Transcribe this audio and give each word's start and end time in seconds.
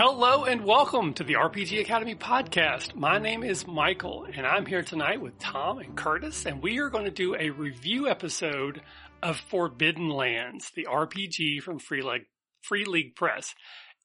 Hello 0.00 0.44
and 0.44 0.64
welcome 0.64 1.12
to 1.14 1.24
the 1.24 1.34
RPG 1.34 1.80
Academy 1.80 2.14
podcast. 2.14 2.94
My 2.94 3.18
name 3.18 3.42
is 3.42 3.66
Michael 3.66 4.28
and 4.32 4.46
I'm 4.46 4.64
here 4.64 4.84
tonight 4.84 5.20
with 5.20 5.40
Tom 5.40 5.80
and 5.80 5.96
Curtis 5.96 6.46
and 6.46 6.62
we 6.62 6.78
are 6.78 6.88
going 6.88 7.06
to 7.06 7.10
do 7.10 7.34
a 7.34 7.50
review 7.50 8.06
episode 8.06 8.80
of 9.24 9.40
Forbidden 9.50 10.08
Lands, 10.08 10.70
the 10.76 10.86
RPG 10.88 11.62
from 11.62 11.80
Free 11.80 12.00
League, 12.00 12.26
Free 12.62 12.84
League 12.84 13.16
Press. 13.16 13.56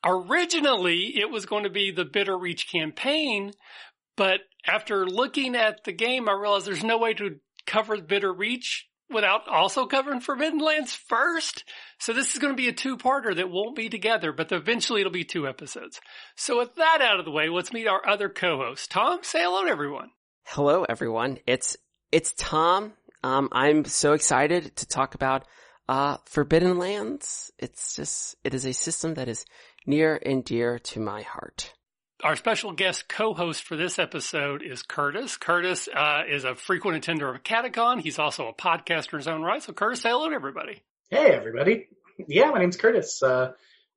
Originally, 0.03 1.15
it 1.15 1.29
was 1.29 1.45
going 1.45 1.63
to 1.63 1.69
be 1.69 1.91
the 1.91 2.05
Bitter 2.05 2.35
Reach 2.35 2.71
campaign, 2.71 3.51
but 4.17 4.39
after 4.65 5.05
looking 5.05 5.55
at 5.55 5.83
the 5.83 5.93
game, 5.93 6.27
I 6.27 6.31
realized 6.31 6.65
there's 6.65 6.83
no 6.83 6.97
way 6.97 7.13
to 7.13 7.35
cover 7.67 8.01
Bitter 8.01 8.33
Reach 8.33 8.89
without 9.09 9.47
also 9.47 9.85
covering 9.85 10.19
Forbidden 10.19 10.59
Lands 10.59 10.93
first. 10.93 11.63
So 11.99 12.13
this 12.13 12.33
is 12.33 12.39
going 12.39 12.53
to 12.53 12.61
be 12.61 12.69
a 12.69 12.73
two-parter 12.73 13.35
that 13.35 13.49
won't 13.49 13.75
be 13.75 13.89
together, 13.89 14.31
but 14.31 14.51
eventually 14.51 15.01
it'll 15.01 15.11
be 15.11 15.23
two 15.23 15.47
episodes. 15.47 16.01
So 16.35 16.59
with 16.59 16.75
that 16.75 16.99
out 17.01 17.19
of 17.19 17.25
the 17.25 17.31
way, 17.31 17.49
let's 17.49 17.73
meet 17.73 17.87
our 17.87 18.07
other 18.07 18.29
co-host. 18.29 18.91
Tom, 18.91 19.19
say 19.21 19.43
hello 19.43 19.65
to 19.65 19.69
everyone. 19.71 20.09
Hello, 20.45 20.83
everyone. 20.83 21.39
It's 21.47 21.77
it's 22.11 22.33
Tom. 22.33 22.93
Um, 23.23 23.49
I'm 23.51 23.85
so 23.85 24.13
excited 24.13 24.75
to 24.75 24.85
talk 24.85 25.15
about 25.15 25.45
uh, 25.87 26.17
Forbidden 26.25 26.77
Lands. 26.77 27.51
It's 27.57 27.95
just 27.95 28.35
it 28.43 28.53
is 28.53 28.65
a 28.65 28.73
system 28.73 29.13
that 29.13 29.29
is 29.29 29.45
near 29.85 30.19
and 30.23 30.43
dear 30.43 30.79
to 30.79 30.99
my 30.99 31.21
heart 31.21 31.73
our 32.23 32.37
special 32.37 32.71
guest 32.71 33.09
co-host 33.09 33.63
for 33.63 33.75
this 33.75 33.99
episode 33.99 34.63
is 34.63 34.81
Curtis. 34.81 35.35
Curtis 35.35 35.89
uh, 35.93 36.21
is 36.27 36.45
a 36.45 36.55
frequent 36.55 36.95
attender 36.95 37.29
of 37.29 37.43
Catacon. 37.43 37.99
He's 37.99 38.17
also 38.17 38.47
a 38.47 38.53
podcaster 38.53 39.13
in 39.13 39.19
his 39.19 39.27
own 39.27 39.41
right. 39.41 39.61
So 39.61 39.73
Curtis, 39.73 40.01
say 40.01 40.09
hello 40.09 40.29
to 40.29 40.35
everybody. 40.35 40.81
Hey, 41.09 41.31
everybody. 41.31 41.89
Yeah, 42.25 42.49
my 42.51 42.59
name's 42.59 42.77
Curtis. 42.77 43.21
Uh, 43.21 43.51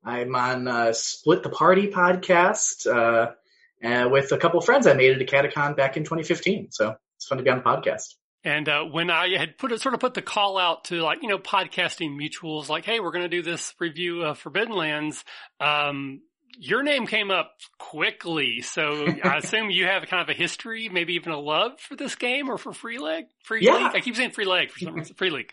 I'm 0.05 0.35
on 0.35 0.67
uh, 0.67 0.93
Split 0.93 1.45
the 1.45 1.51
Party 1.51 1.87
podcast 1.87 2.87
uh, 2.89 4.09
with 4.11 4.33
a 4.33 4.39
couple 4.39 4.59
of 4.59 4.65
friends. 4.65 4.89
I 4.89 4.95
made 4.95 5.13
at 5.13 5.23
a 5.23 5.25
Catacon 5.25 5.77
back 5.77 5.97
in 5.97 6.03
2015. 6.03 6.73
So 6.73 6.97
it's 7.17 7.27
fun 7.27 7.39
to 7.39 7.45
be 7.45 7.51
on 7.51 7.59
the 7.59 7.65
podcast. 7.65 8.15
And 8.43 8.69
uh, 8.69 8.85
when 8.85 9.11
I 9.11 9.37
had 9.37 9.59
put 9.59 9.73
it, 9.73 9.81
sort 9.81 9.95
of 9.95 10.01
put 10.01 10.15
the 10.15 10.23
call 10.23 10.59
out 10.59 10.85
to 10.87 11.01
like 11.01 11.23
you 11.23 11.29
know 11.29 11.39
podcasting 11.39 12.17
mutuals, 12.17 12.69
like, 12.69 12.85
hey, 12.85 13.01
we're 13.01 13.11
going 13.11 13.25
to 13.25 13.29
do 13.29 13.43
this 13.43 13.75
review 13.81 14.23
of 14.23 14.39
Forbidden 14.39 14.75
Lands. 14.75 15.25
Um, 15.61 16.23
your 16.59 16.83
name 16.83 17.07
came 17.07 17.31
up 17.31 17.53
quickly, 17.79 18.61
so 18.61 19.07
I 19.25 19.37
assume 19.43 19.71
you 19.71 19.87
have 19.87 20.07
kind 20.07 20.23
of 20.23 20.29
a 20.29 20.39
history, 20.39 20.89
maybe 20.89 21.15
even 21.15 21.33
a 21.33 21.39
love 21.39 21.79
for 21.81 21.97
this 21.97 22.15
game 22.15 22.49
or 22.49 22.59
for 22.59 22.73
Free 22.73 22.99
League. 22.99 23.27
Free 23.45 23.63
yeah. 23.63 23.75
League. 23.75 23.95
I 23.95 24.01
keep 24.01 24.17
saying 24.17 24.31
Free 24.31 24.45
League 24.45 24.71
for 24.71 24.79
some 24.79 24.95
reason. 24.95 25.15
Free 25.17 25.31
League. 25.31 25.51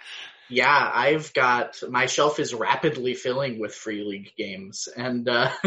Yeah, 0.50 0.92
I've 0.94 1.34
got 1.34 1.82
my 1.90 2.06
shelf 2.06 2.40
is 2.40 2.54
rapidly 2.54 3.14
filling 3.14 3.60
with 3.60 3.74
Free 3.74 4.04
League 4.04 4.32
games, 4.38 4.88
and 4.96 5.28
uh, 5.28 5.52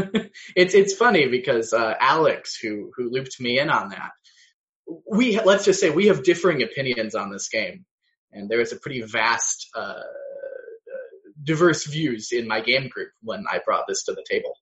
it's 0.56 0.74
it's 0.74 0.94
funny 0.94 1.28
because 1.28 1.72
uh, 1.72 1.94
Alex, 1.98 2.56
who 2.56 2.92
who 2.96 3.10
looped 3.10 3.40
me 3.40 3.58
in 3.58 3.70
on 3.70 3.90
that, 3.90 4.10
we 5.10 5.40
let's 5.40 5.64
just 5.64 5.80
say 5.80 5.90
we 5.90 6.08
have 6.08 6.22
differing 6.22 6.62
opinions 6.62 7.14
on 7.14 7.30
this 7.30 7.48
game, 7.48 7.84
and 8.32 8.48
there 8.48 8.60
is 8.60 8.72
a 8.72 8.76
pretty 8.76 9.02
vast. 9.02 9.68
Uh, 9.74 10.00
diverse 11.42 11.86
views 11.86 12.32
in 12.32 12.48
my 12.48 12.60
game 12.60 12.88
group 12.88 13.10
when 13.22 13.44
I 13.50 13.60
brought 13.64 13.84
this 13.86 14.04
to 14.04 14.12
the 14.12 14.24
table. 14.28 14.56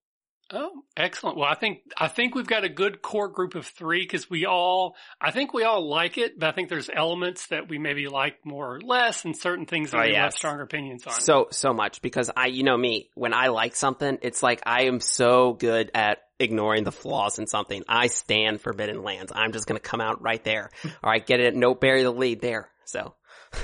Oh, 0.56 0.84
excellent. 0.96 1.36
Well, 1.36 1.48
I 1.48 1.56
think, 1.56 1.80
I 1.98 2.06
think 2.06 2.36
we've 2.36 2.46
got 2.46 2.62
a 2.62 2.68
good 2.68 3.02
core 3.02 3.28
group 3.28 3.56
of 3.56 3.66
three 3.66 4.02
because 4.02 4.30
we 4.30 4.46
all, 4.46 4.94
I 5.20 5.32
think 5.32 5.52
we 5.52 5.64
all 5.64 5.88
like 5.88 6.16
it, 6.16 6.38
but 6.38 6.48
I 6.48 6.52
think 6.52 6.68
there's 6.68 6.88
elements 6.88 7.48
that 7.48 7.68
we 7.68 7.78
maybe 7.78 8.06
like 8.06 8.36
more 8.44 8.76
or 8.76 8.80
less 8.80 9.24
and 9.24 9.36
certain 9.36 9.66
things 9.66 9.90
that 9.90 9.98
oh, 9.98 10.02
we 10.02 10.12
yes. 10.12 10.22
have 10.22 10.34
stronger 10.34 10.62
opinions 10.62 11.04
on. 11.06 11.14
So, 11.14 11.48
so 11.50 11.72
much 11.72 12.02
because 12.02 12.30
I, 12.36 12.46
you 12.46 12.62
know 12.62 12.76
me, 12.76 13.10
when 13.14 13.34
I 13.34 13.48
like 13.48 13.74
something, 13.74 14.18
it's 14.22 14.42
like 14.42 14.62
I 14.64 14.82
am 14.84 15.00
so 15.00 15.54
good 15.54 15.90
at 15.92 16.18
ignoring 16.38 16.84
the 16.84 16.92
flaws 16.92 17.40
in 17.40 17.48
something. 17.48 17.82
I 17.88 18.06
stand 18.06 18.60
Forbidden 18.60 19.02
Lands. 19.02 19.32
I'm 19.34 19.50
just 19.50 19.66
going 19.66 19.80
to 19.80 19.86
come 19.86 20.00
out 20.00 20.22
right 20.22 20.42
there. 20.44 20.70
All 20.84 21.10
right, 21.10 21.26
get 21.26 21.40
it. 21.40 21.56
No, 21.56 21.74
bury 21.74 22.04
the 22.04 22.12
lead 22.12 22.40
there. 22.40 22.68
So. 22.84 23.14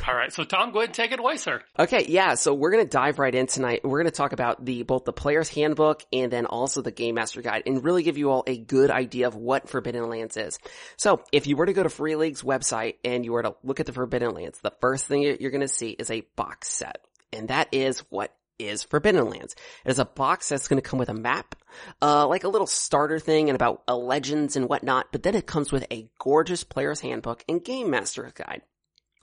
All 0.09 0.15
right. 0.15 0.33
So 0.33 0.45
Tom, 0.45 0.73
go 0.73 0.79
ahead 0.81 0.89
and 0.89 0.95
take 0.95 1.13
it 1.13 1.19
away, 1.19 1.37
sir. 1.37 1.63
Okay. 1.79 2.07
Yeah. 2.09 2.35
So 2.35 2.55
we're 2.55 2.71
going 2.71 2.85
to 2.85 2.91
dive 2.91 3.19
right 3.19 3.35
in 3.35 3.47
tonight. 3.47 3.81
We're 3.85 3.99
going 3.99 4.11
to 4.11 4.17
talk 4.17 4.33
about 4.33 4.65
the, 4.65 4.83
both 4.83 5.05
the 5.05 5.13
player's 5.13 5.49
handbook 5.49 6.03
and 6.13 6.33
then 6.33 6.47
also 6.47 6.83
the 6.83 6.91
game 6.91 7.17
master 7.17 7.43
guide 7.43 7.65
and 7.67 7.85
really 7.85 8.03
give 8.03 8.19
you 8.19 8.31
all 8.31 8.45
a 8.47 8.57
good 8.57 8.91
idea 8.91 9.27
of 9.27 9.37
what 9.37 9.69
Forbidden 9.69 10.09
Lands 10.09 10.37
is. 10.37 10.59
So 10.97 11.23
if 11.33 11.47
you 11.47 11.57
were 11.57 11.67
to 11.67 11.73
go 11.73 11.83
to 11.83 11.89
Free 11.91 12.17
League's 12.17 12.43
website 12.43 12.97
and 13.05 13.25
you 13.25 13.33
were 13.33 13.43
to 13.43 13.55
look 13.63 13.81
at 13.81 13.87
the 13.87 13.93
Forbidden 13.93 14.35
Lands, 14.35 14.59
the 14.61 14.75
first 14.81 15.07
thing 15.07 15.23
you're 15.23 15.51
going 15.51 15.61
to 15.61 15.69
see 15.69 15.91
is 15.91 16.11
a 16.11 16.27
box 16.37 16.69
set. 16.69 17.05
And 17.33 17.49
that 17.49 17.69
is 17.73 18.01
what 18.11 18.35
is 18.59 18.83
Forbidden 18.83 19.29
Lands. 19.29 19.55
It 19.85 19.91
is 19.91 19.99
a 19.99 20.05
box 20.05 20.49
that's 20.49 20.69
going 20.69 20.81
to 20.81 20.89
come 20.89 20.99
with 20.99 21.09
a 21.09 21.15
map, 21.15 21.55
uh, 22.03 22.27
like 22.27 22.45
a 22.45 22.49
little 22.49 22.67
starter 22.67 23.19
thing 23.19 23.49
and 23.49 23.57
about 23.57 23.83
uh, 23.89 23.97
legends 23.97 24.57
and 24.57 24.69
whatnot, 24.69 25.07
but 25.13 25.23
then 25.23 25.35
it 25.35 25.47
comes 25.47 25.73
with 25.73 25.87
a 25.91 26.09
gorgeous 26.19 26.65
player's 26.65 27.01
handbook 27.01 27.43
and 27.49 27.65
game 27.65 27.91
master 27.91 28.31
guide. 28.35 28.63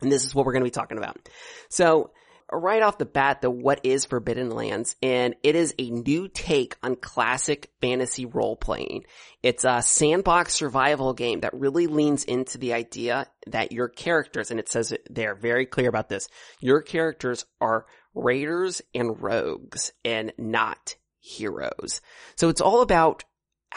And 0.01 0.11
this 0.11 0.25
is 0.25 0.35
what 0.35 0.45
we're 0.45 0.53
going 0.53 0.63
to 0.63 0.67
be 0.67 0.71
talking 0.71 0.97
about. 0.97 1.29
So 1.69 2.11
right 2.51 2.81
off 2.81 2.97
the 2.97 3.05
bat, 3.05 3.41
the 3.41 3.49
what 3.49 3.81
is 3.83 4.05
Forbidden 4.05 4.51
Lands, 4.51 4.95
and 5.01 5.35
it 5.43 5.55
is 5.55 5.73
a 5.77 5.89
new 5.89 6.27
take 6.27 6.75
on 6.81 6.95
classic 6.95 7.71
fantasy 7.81 8.25
role 8.25 8.55
playing. 8.55 9.03
It's 9.43 9.65
a 9.65 9.81
sandbox 9.81 10.53
survival 10.53 11.13
game 11.13 11.41
that 11.41 11.53
really 11.53 11.87
leans 11.87 12.23
into 12.23 12.57
the 12.57 12.73
idea 12.73 13.27
that 13.47 13.71
your 13.71 13.89
characters, 13.89 14.51
and 14.51 14.59
it 14.59 14.69
says 14.69 14.93
they're 15.09 15.35
very 15.35 15.65
clear 15.65 15.89
about 15.89 16.09
this, 16.09 16.29
your 16.59 16.81
characters 16.81 17.45
are 17.59 17.85
raiders 18.13 18.81
and 18.93 19.21
rogues 19.21 19.91
and 20.05 20.33
not 20.37 20.95
heroes. 21.19 22.01
So 22.35 22.49
it's 22.49 22.61
all 22.61 22.81
about 22.81 23.25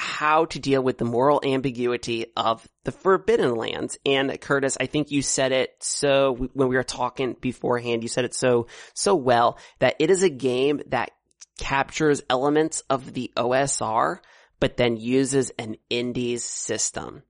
how 0.01 0.47
to 0.47 0.59
deal 0.59 0.83
with 0.83 0.97
the 0.97 1.05
moral 1.05 1.43
ambiguity 1.45 2.25
of 2.35 2.67
the 2.85 2.91
Forbidden 2.91 3.55
Lands. 3.55 3.99
And 4.07 4.41
Curtis, 4.41 4.79
I 4.81 4.87
think 4.87 5.11
you 5.11 5.21
said 5.21 5.53
it 5.53 5.77
so 5.81 6.49
when 6.55 6.69
we 6.69 6.77
were 6.77 6.83
talking 6.83 7.37
beforehand, 7.39 8.03
you 8.03 8.09
said 8.09 8.25
it 8.25 8.35
so, 8.35 8.67
so 8.95 9.15
well 9.15 9.59
that 9.79 9.97
it 9.99 10.09
is 10.09 10.23
a 10.23 10.31
game 10.31 10.81
that 10.87 11.11
captures 11.59 12.23
elements 12.31 12.83
of 12.89 13.13
the 13.13 13.31
OSR, 13.37 14.21
but 14.59 14.79
then 14.79 14.97
uses 14.97 15.51
an 15.59 15.77
indies 15.91 16.45
system. 16.45 17.23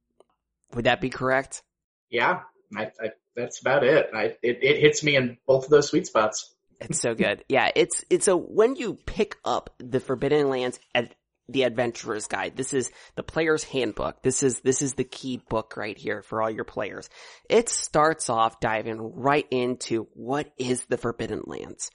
Would 0.74 0.84
that 0.84 1.00
be 1.00 1.10
correct? 1.10 1.64
Yeah, 2.08 2.42
I, 2.76 2.84
I, 2.84 3.08
that's 3.34 3.60
about 3.60 3.82
it. 3.82 4.10
I, 4.14 4.36
it. 4.42 4.60
It 4.62 4.80
hits 4.80 5.02
me 5.02 5.16
in 5.16 5.38
both 5.44 5.64
of 5.64 5.70
those 5.70 5.88
sweet 5.88 6.06
spots. 6.06 6.54
It's 6.80 7.00
so 7.00 7.14
good. 7.14 7.44
yeah, 7.48 7.72
it's, 7.74 8.04
it's 8.08 8.28
a, 8.28 8.36
when 8.36 8.76
you 8.76 8.94
pick 8.94 9.36
up 9.44 9.74
the 9.78 9.98
Forbidden 9.98 10.48
Lands 10.48 10.78
at 10.94 11.12
the 11.52 11.64
adventurer's 11.64 12.26
guide. 12.26 12.56
This 12.56 12.72
is 12.72 12.90
the 13.16 13.22
player's 13.22 13.64
handbook. 13.64 14.22
This 14.22 14.42
is, 14.42 14.60
this 14.60 14.82
is 14.82 14.94
the 14.94 15.04
key 15.04 15.40
book 15.48 15.76
right 15.76 15.96
here 15.96 16.22
for 16.22 16.42
all 16.42 16.50
your 16.50 16.64
players. 16.64 17.08
It 17.48 17.68
starts 17.68 18.30
off 18.30 18.60
diving 18.60 19.00
right 19.00 19.46
into 19.50 20.06
what 20.14 20.52
is 20.58 20.84
the 20.86 20.98
Forbidden 20.98 21.42
Lands. 21.46 21.90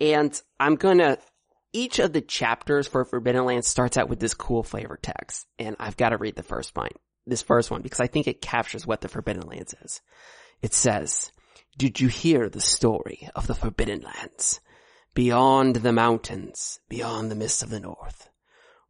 And 0.00 0.40
I'm 0.58 0.76
gonna, 0.76 1.18
each 1.72 1.98
of 1.98 2.12
the 2.12 2.20
chapters 2.20 2.86
for 2.86 3.04
Forbidden 3.04 3.44
Lands 3.44 3.68
starts 3.68 3.96
out 3.96 4.08
with 4.08 4.20
this 4.20 4.34
cool 4.34 4.62
flavor 4.62 4.98
text. 5.00 5.46
And 5.58 5.76
I've 5.78 5.96
gotta 5.96 6.16
read 6.16 6.36
the 6.36 6.42
first 6.42 6.76
one, 6.76 6.90
this 7.26 7.42
first 7.42 7.70
one, 7.70 7.82
because 7.82 8.00
I 8.00 8.06
think 8.06 8.26
it 8.26 8.40
captures 8.40 8.86
what 8.86 9.00
the 9.00 9.08
Forbidden 9.08 9.46
Lands 9.46 9.74
is. 9.84 10.00
It 10.62 10.74
says, 10.74 11.32
did 11.76 12.00
you 12.00 12.08
hear 12.08 12.48
the 12.48 12.60
story 12.60 13.28
of 13.34 13.46
the 13.46 13.54
Forbidden 13.54 14.02
Lands? 14.02 14.60
Beyond 15.12 15.76
the 15.76 15.92
mountains, 15.92 16.78
beyond 16.88 17.30
the 17.30 17.34
mists 17.34 17.62
of 17.62 17.70
the 17.70 17.80
north 17.80 18.29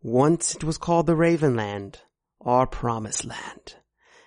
once 0.03 0.55
it 0.55 0.65
was 0.65 0.79
called 0.79 1.07
the 1.07 1.15
Ravenland, 1.15 1.97
our 2.41 2.67
Promised 2.67 3.25
Land. 3.25 3.75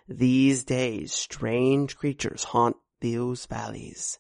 These 0.07 0.65
days 0.65 1.13
strange 1.13 1.97
creatures 1.97 2.43
haunt 2.43 2.75
those 3.01 3.45
valleys. 3.45 4.19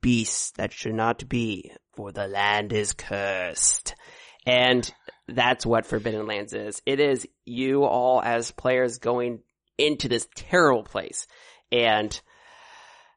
Beasts 0.00 0.52
that 0.52 0.72
should 0.72 0.94
not 0.94 1.28
be, 1.28 1.72
for 1.94 2.12
the 2.12 2.26
land 2.26 2.72
is 2.72 2.92
cursed. 2.92 3.94
And 4.46 4.90
that's 5.26 5.64
what 5.64 5.86
Forbidden 5.86 6.26
Lands 6.26 6.52
is. 6.52 6.82
It 6.86 7.00
is 7.00 7.26
you 7.44 7.84
all 7.84 8.20
as 8.22 8.50
players 8.50 8.98
going 8.98 9.40
into 9.78 10.08
this 10.08 10.28
terrible 10.34 10.84
place 10.84 11.26
and 11.72 12.18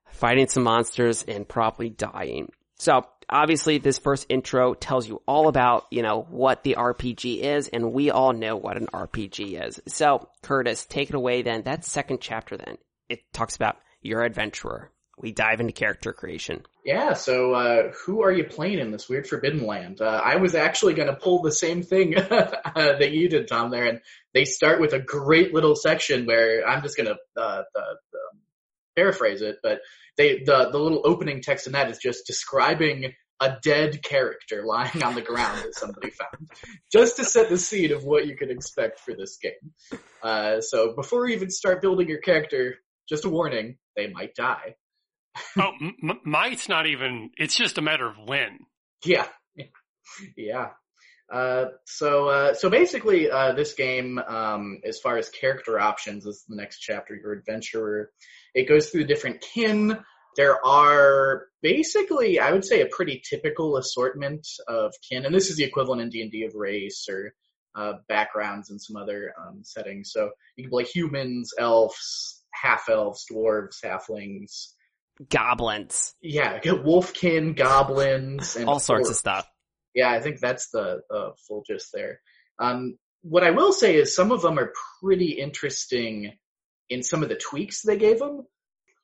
fighting 0.09 0.47
some 0.47 0.63
monsters 0.63 1.23
and 1.23 1.47
probably 1.47 1.89
dying. 1.89 2.49
So 2.77 3.05
obviously 3.29 3.77
this 3.77 3.97
first 3.97 4.27
intro 4.29 4.73
tells 4.73 5.07
you 5.07 5.21
all 5.27 5.47
about, 5.47 5.87
you 5.91 6.01
know, 6.01 6.21
what 6.29 6.63
the 6.63 6.75
RPG 6.77 7.41
is, 7.41 7.67
and 7.67 7.91
we 7.91 8.11
all 8.11 8.33
know 8.33 8.55
what 8.55 8.77
an 8.77 8.87
RPG 8.87 9.67
is. 9.67 9.81
So, 9.87 10.29
Curtis, 10.41 10.85
take 10.85 11.09
it 11.09 11.15
away 11.15 11.41
then. 11.41 11.63
That 11.63 11.85
second 11.85 12.21
chapter 12.21 12.57
then, 12.57 12.77
it 13.09 13.21
talks 13.33 13.55
about 13.55 13.77
your 14.01 14.23
adventurer. 14.23 14.91
We 15.19 15.31
dive 15.31 15.59
into 15.59 15.73
character 15.73 16.13
creation. 16.13 16.63
Yeah, 16.85 17.13
so 17.13 17.53
uh, 17.53 17.91
who 18.05 18.21
are 18.21 18.31
you 18.31 18.43
playing 18.43 18.77
in 18.77 18.91
this 18.91 19.09
weird 19.09 19.25
Forbidden 19.25 19.65
Land? 19.65 19.99
Uh, 19.99 20.21
I 20.23 20.35
was 20.35 20.53
actually 20.53 20.93
going 20.93 21.07
to 21.07 21.15
pull 21.15 21.41
the 21.41 21.51
same 21.51 21.81
thing 21.81 22.15
uh, 22.19 22.51
that 22.75 23.11
you 23.11 23.27
did, 23.27 23.47
Tom, 23.47 23.71
there, 23.71 23.87
and 23.87 23.99
they 24.35 24.45
start 24.45 24.79
with 24.79 24.93
a 24.93 24.99
great 24.99 25.55
little 25.55 25.75
section 25.75 26.27
where 26.27 26.65
I'm 26.67 26.83
just 26.83 26.95
going 26.95 27.07
to 27.07 27.41
uh, 27.41 27.63
paraphrase 28.97 29.41
it, 29.41 29.57
but 29.61 29.79
they 30.17 30.39
the 30.39 30.69
the 30.71 30.79
little 30.79 31.01
opening 31.05 31.41
text 31.41 31.67
in 31.67 31.73
that 31.73 31.89
is 31.89 31.97
just 31.97 32.25
describing 32.27 33.13
a 33.39 33.57
dead 33.61 34.01
character 34.03 34.63
lying 34.65 35.03
on 35.03 35.13
the 35.15 35.21
ground 35.21 35.63
that 35.63 35.75
somebody 35.75 36.09
found, 36.09 36.49
just 36.91 37.17
to 37.17 37.23
set 37.23 37.49
the 37.49 37.57
seed 37.57 37.91
of 37.91 38.03
what 38.03 38.25
you 38.25 38.35
can 38.35 38.49
expect 38.49 38.99
for 38.99 39.13
this 39.13 39.37
game. 39.37 40.01
Uh, 40.23 40.59
so 40.59 40.95
before 40.95 41.27
you 41.27 41.35
even 41.35 41.51
start 41.51 41.81
building 41.81 42.07
your 42.07 42.19
character, 42.19 42.75
just 43.07 43.25
a 43.25 43.29
warning: 43.29 43.77
they 43.95 44.07
might 44.07 44.33
die. 44.35 44.75
oh, 45.57 45.71
m- 45.79 46.19
might's 46.25 46.67
not 46.67 46.87
even. 46.87 47.29
It's 47.37 47.55
just 47.55 47.77
a 47.77 47.81
matter 47.81 48.07
of 48.07 48.15
when. 48.25 48.59
Yeah, 49.05 49.27
yeah. 50.37 50.69
Uh, 51.31 51.65
so 51.85 52.29
uh, 52.29 52.53
so 52.53 52.69
basically, 52.69 53.29
uh, 53.29 53.51
this 53.53 53.73
game, 53.73 54.17
um, 54.17 54.79
as 54.85 54.99
far 54.99 55.17
as 55.17 55.29
character 55.29 55.77
options, 55.79 56.25
is 56.25 56.45
the 56.47 56.55
next 56.55 56.79
chapter. 56.79 57.15
Your 57.15 57.33
adventurer. 57.33 58.11
It 58.57 58.67
goes 58.67 58.89
through 58.89 59.05
different 59.05 59.39
kin. 59.41 59.99
There 60.35 60.65
are 60.65 61.45
basically, 61.61 62.39
I 62.39 62.51
would 62.51 62.65
say, 62.65 62.81
a 62.81 62.87
pretty 62.87 63.21
typical 63.27 63.77
assortment 63.77 64.47
of 64.67 64.93
kin, 65.07 65.25
and 65.25 65.33
this 65.33 65.51
is 65.51 65.57
the 65.57 65.63
equivalent 65.63 66.01
in 66.01 66.09
D 66.09 66.21
and 66.23 66.31
D 66.31 66.43
of 66.43 66.55
race 66.55 67.07
or 67.07 67.35
uh, 67.75 67.93
backgrounds 68.09 68.71
and 68.71 68.81
some 68.81 68.95
other 68.95 69.31
um, 69.39 69.59
settings. 69.63 70.11
So 70.11 70.31
you 70.55 70.63
can 70.63 70.71
play 70.71 70.85
humans, 70.85 71.53
elves, 71.59 72.43
half 72.51 72.89
elves, 72.89 73.25
dwarves, 73.31 73.75
halflings, 73.85 74.69
goblins. 75.29 76.15
Yeah, 76.19 76.59
wolfkin, 76.65 77.55
goblins, 77.55 78.55
and 78.55 78.67
all 78.67 78.79
sorts 78.79 79.09
of 79.11 79.15
stuff. 79.15 79.47
Yeah, 79.93 80.09
I 80.09 80.19
think 80.19 80.39
that's 80.39 80.69
the, 80.71 81.01
the 81.11 81.33
full 81.47 81.63
gist 81.67 81.89
there. 81.93 82.21
Um, 82.57 82.97
what 83.21 83.43
I 83.43 83.51
will 83.51 83.71
say 83.73 83.95
is 83.95 84.15
some 84.15 84.31
of 84.31 84.41
them 84.41 84.57
are 84.57 84.73
pretty 85.03 85.33
interesting 85.33 86.33
in 86.89 87.03
some 87.03 87.23
of 87.23 87.29
the 87.29 87.35
tweaks 87.35 87.81
they 87.81 87.97
gave 87.97 88.19
them, 88.19 88.45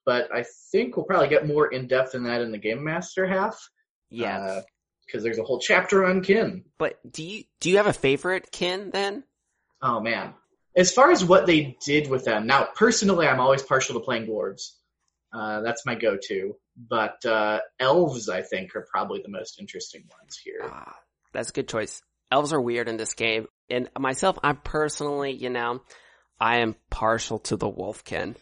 but 0.05 0.33
I 0.33 0.45
think 0.71 0.95
we'll 0.95 1.05
probably 1.05 1.29
get 1.29 1.47
more 1.47 1.67
in 1.67 1.87
depth 1.87 2.15
in 2.15 2.23
that 2.23 2.41
in 2.41 2.51
the 2.51 2.57
Game 2.57 2.83
Master 2.83 3.27
half. 3.27 3.57
Yeah, 4.09 4.61
because 5.05 5.21
uh, 5.21 5.23
there's 5.23 5.39
a 5.39 5.43
whole 5.43 5.59
chapter 5.59 6.05
on 6.05 6.21
kin. 6.21 6.65
But 6.77 6.99
do 7.09 7.23
you 7.23 7.43
do 7.59 7.69
you 7.69 7.77
have 7.77 7.87
a 7.87 7.93
favorite 7.93 8.51
kin 8.51 8.91
then? 8.91 9.23
Oh 9.81 9.99
man, 9.99 10.33
as 10.75 10.91
far 10.91 11.11
as 11.11 11.23
what 11.23 11.45
they 11.45 11.77
did 11.85 12.09
with 12.09 12.25
them, 12.25 12.47
now 12.47 12.67
personally, 12.75 13.27
I'm 13.27 13.39
always 13.39 13.63
partial 13.63 13.99
to 13.99 14.05
playing 14.05 14.27
dwarves. 14.27 14.71
Uh, 15.33 15.61
that's 15.61 15.85
my 15.85 15.95
go-to. 15.95 16.55
But 16.77 17.23
uh, 17.25 17.59
elves, 17.79 18.29
I 18.29 18.41
think, 18.41 18.75
are 18.75 18.87
probably 18.89 19.21
the 19.21 19.29
most 19.29 19.59
interesting 19.59 20.03
ones 20.19 20.39
here. 20.43 20.61
Ah, 20.63 20.95
that's 21.31 21.49
a 21.49 21.53
good 21.53 21.67
choice. 21.67 22.01
Elves 22.31 22.53
are 22.53 22.61
weird 22.61 22.89
in 22.89 22.97
this 22.97 23.13
game, 23.13 23.47
and 23.69 23.89
myself, 23.97 24.39
I'm 24.43 24.57
personally, 24.57 25.33
you 25.33 25.49
know, 25.49 25.81
I 26.39 26.57
am 26.57 26.75
partial 26.89 27.39
to 27.39 27.55
the 27.55 27.69
wolfkin 27.69 28.35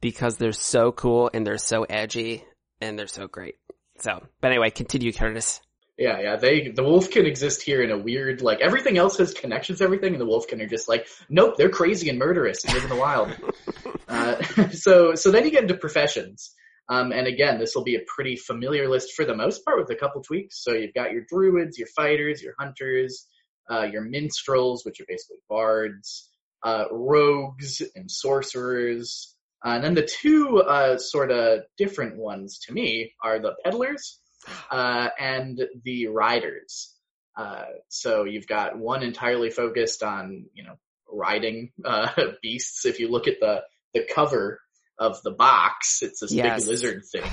because 0.00 0.36
they're 0.36 0.52
so 0.52 0.92
cool 0.92 1.30
and 1.32 1.46
they're 1.46 1.58
so 1.58 1.84
edgy 1.84 2.44
and 2.80 2.98
they're 2.98 3.06
so 3.06 3.26
great. 3.26 3.56
So, 3.98 4.24
but 4.40 4.50
anyway, 4.50 4.70
continue, 4.70 5.12
Curtis. 5.12 5.60
Yeah, 5.98 6.20
yeah. 6.20 6.36
They 6.36 6.68
the 6.68 6.82
Wolfkin 6.82 7.26
exist 7.26 7.62
here 7.62 7.82
in 7.82 7.90
a 7.90 7.98
weird 7.98 8.40
like 8.40 8.60
everything 8.60 8.96
else 8.98 9.18
has 9.18 9.34
connections 9.34 9.78
to 9.78 9.84
everything, 9.84 10.12
and 10.12 10.20
the 10.20 10.26
Wolfkin 10.26 10.62
are 10.62 10.68
just 10.68 10.88
like, 10.88 11.08
nope, 11.28 11.56
they're 11.56 11.68
crazy 11.68 12.08
and 12.08 12.18
murderous 12.18 12.64
and 12.64 12.74
live 12.74 12.84
in 12.84 12.88
the 12.88 12.96
wild. 12.96 13.34
uh, 14.08 14.40
so 14.70 15.16
so 15.16 15.32
then 15.32 15.44
you 15.44 15.50
get 15.50 15.62
into 15.62 15.74
professions. 15.74 16.54
Um, 16.88 17.12
and 17.12 17.26
again, 17.26 17.58
this 17.58 17.74
will 17.74 17.82
be 17.82 17.96
a 17.96 18.00
pretty 18.06 18.36
familiar 18.36 18.88
list 18.88 19.12
for 19.12 19.24
the 19.24 19.34
most 19.34 19.64
part 19.64 19.78
with 19.78 19.90
a 19.90 19.98
couple 19.98 20.22
tweaks. 20.22 20.62
So 20.62 20.72
you've 20.72 20.94
got 20.94 21.12
your 21.12 21.24
druids, 21.28 21.76
your 21.76 21.88
fighters, 21.88 22.42
your 22.42 22.54
hunters, 22.58 23.26
uh, 23.68 23.88
your 23.92 24.02
minstrels, 24.02 24.86
which 24.86 24.98
are 25.00 25.04
basically 25.06 25.36
bards, 25.50 26.30
uh, 26.62 26.84
rogues 26.90 27.82
and 27.94 28.10
sorcerers. 28.10 29.34
Uh, 29.64 29.70
and 29.70 29.84
then 29.84 29.94
the 29.94 30.08
two 30.20 30.58
uh, 30.58 30.98
sort 30.98 31.30
of 31.30 31.62
different 31.76 32.16
ones 32.16 32.58
to 32.58 32.72
me 32.72 33.12
are 33.22 33.38
the 33.38 33.54
peddlers 33.64 34.20
uh, 34.70 35.08
and 35.18 35.60
the 35.84 36.08
riders. 36.08 36.94
Uh, 37.36 37.64
so 37.88 38.24
you've 38.24 38.46
got 38.46 38.78
one 38.78 39.02
entirely 39.02 39.50
focused 39.50 40.02
on, 40.02 40.46
you 40.54 40.64
know, 40.64 40.78
riding 41.10 41.70
uh, 41.84 42.08
beasts. 42.42 42.84
If 42.84 42.98
you 43.00 43.08
look 43.08 43.28
at 43.28 43.40
the 43.40 43.62
the 43.94 44.06
cover 44.14 44.60
of 44.98 45.22
the 45.22 45.30
box, 45.30 46.02
it's 46.02 46.20
this 46.20 46.32
yes. 46.32 46.60
big 46.60 46.68
lizard 46.68 47.04
thing, 47.10 47.30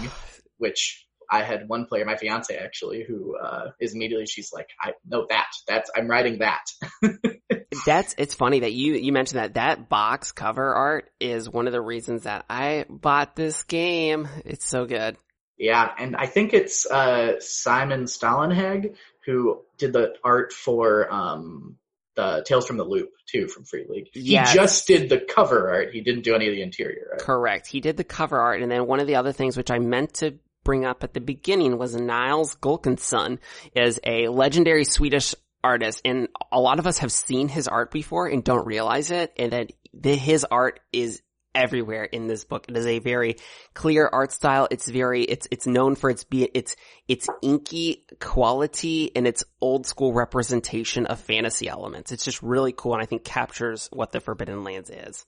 which 0.58 1.06
I 1.30 1.44
had 1.44 1.68
one 1.68 1.86
player, 1.86 2.06
my 2.06 2.18
fiance 2.18 2.56
actually, 2.56 3.04
who 3.04 3.38
uh, 3.38 3.72
is 3.80 3.94
immediately 3.94 4.26
she's 4.28 4.54
like, 4.54 4.70
I 4.80 4.94
know 5.06 5.26
that. 5.30 5.48
That's 5.68 5.90
I'm 5.96 6.08
riding 6.08 6.40
that. 6.40 6.66
That's 7.86 8.16
it's 8.18 8.34
funny 8.34 8.62
that 8.62 8.74
you 8.74 8.94
you 8.94 9.12
mentioned 9.12 9.40
that 9.40 9.56
that 9.56 9.90
box 9.90 10.32
cover 10.32 10.74
art 10.74 11.12
is 11.20 11.50
one 11.50 11.68
of 11.68 11.74
the 11.74 11.82
reasons 11.82 12.24
that 12.24 12.46
I 12.50 12.86
bought 12.90 13.36
this 13.36 13.64
game. 13.64 14.28
It's 14.46 14.68
so 14.68 14.86
good. 14.86 15.18
Yeah, 15.58 15.90
and 15.98 16.16
I 16.16 16.26
think 16.26 16.54
it's 16.54 16.86
uh, 16.86 17.40
Simon 17.40 18.06
Stålenhag 18.06 18.96
who 19.26 19.62
did 19.78 19.94
the 19.94 20.14
art 20.24 20.54
for 20.54 21.12
um, 21.12 21.78
the 22.16 22.44
Tales 22.46 22.68
from 22.68 22.78
the 22.78 22.84
Loop 22.84 23.12
too 23.28 23.48
from 23.48 23.64
Free 23.66 23.86
League. 23.90 24.10
Yes. 24.14 24.52
He 24.52 24.58
just 24.58 24.88
did 24.88 25.10
the 25.10 25.20
cover 25.20 25.72
art. 25.72 25.92
He 25.92 26.02
didn't 26.02 26.24
do 26.24 26.36
any 26.36 26.48
of 26.48 26.54
the 26.54 26.62
interior 26.62 27.10
art. 27.12 27.22
Correct. 27.22 27.68
He 27.68 27.82
did 27.82 27.98
the 27.98 28.04
cover 28.04 28.40
art, 28.40 28.62
and 28.62 28.72
then 28.72 28.86
one 28.86 29.00
of 29.00 29.08
the 29.08 29.16
other 29.16 29.32
things 29.32 29.58
which 29.58 29.72
I 29.72 29.80
meant 29.80 30.16
to 30.16 30.38
bring 30.64 30.84
up 30.84 31.04
at 31.04 31.14
the 31.14 31.22
beginning 31.22 31.78
was 31.78 31.96
Nils 31.96 32.56
Gulliksson 32.56 33.40
is 33.76 34.00
a 34.04 34.28
legendary 34.28 34.84
Swedish 34.84 35.36
artist, 35.66 36.02
and 36.06 36.28
a 36.52 36.60
lot 36.60 36.78
of 36.78 36.86
us 36.86 37.00
have 37.00 37.12
seen 37.12 37.48
his 37.48 37.68
art 37.68 37.90
before 37.90 38.28
and 38.28 38.44
don't 38.44 38.68
realize 38.68 39.10
it, 39.10 39.34
and 39.38 39.52
that 39.52 39.72
his 40.16 40.46
art 40.46 40.80
is 40.94 41.24
everywhere 41.56 42.04
in 42.04 42.28
this 42.28 42.44
book. 42.44 42.66
It 42.68 42.78
is 42.78 42.86
a 42.86 43.00
very 43.00 43.38
clear 43.74 44.08
art 44.12 44.32
style. 44.32 44.68
It's 44.70 44.88
very, 44.88 45.24
it's, 45.24 45.48
it's 45.50 45.66
known 45.66 45.96
for 45.96 46.10
its 46.10 46.24
be, 46.24 46.44
its, 46.44 46.76
its 47.08 47.28
inky 47.42 48.06
quality 48.20 49.16
and 49.16 49.26
its 49.26 49.44
old 49.62 49.88
school 49.88 50.14
representation 50.14 51.06
of 51.08 51.20
fantasy 51.20 51.68
elements. 51.68 52.12
It's 52.12 52.26
just 52.26 52.44
really 52.44 52.74
cool 52.74 52.94
and 52.94 53.02
I 53.02 53.06
think 53.06 53.24
captures 53.24 53.90
what 53.92 54.12
the 54.12 54.20
Forbidden 54.20 54.64
Lands 54.64 54.90
is. 54.90 55.26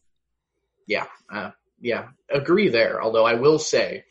Yeah, 0.86 1.06
uh, 1.34 1.52
yeah, 1.80 2.10
agree 2.30 2.70
there. 2.70 3.02
Although 3.02 3.26
I 3.26 3.36
will 3.36 3.60
say, 3.60 4.04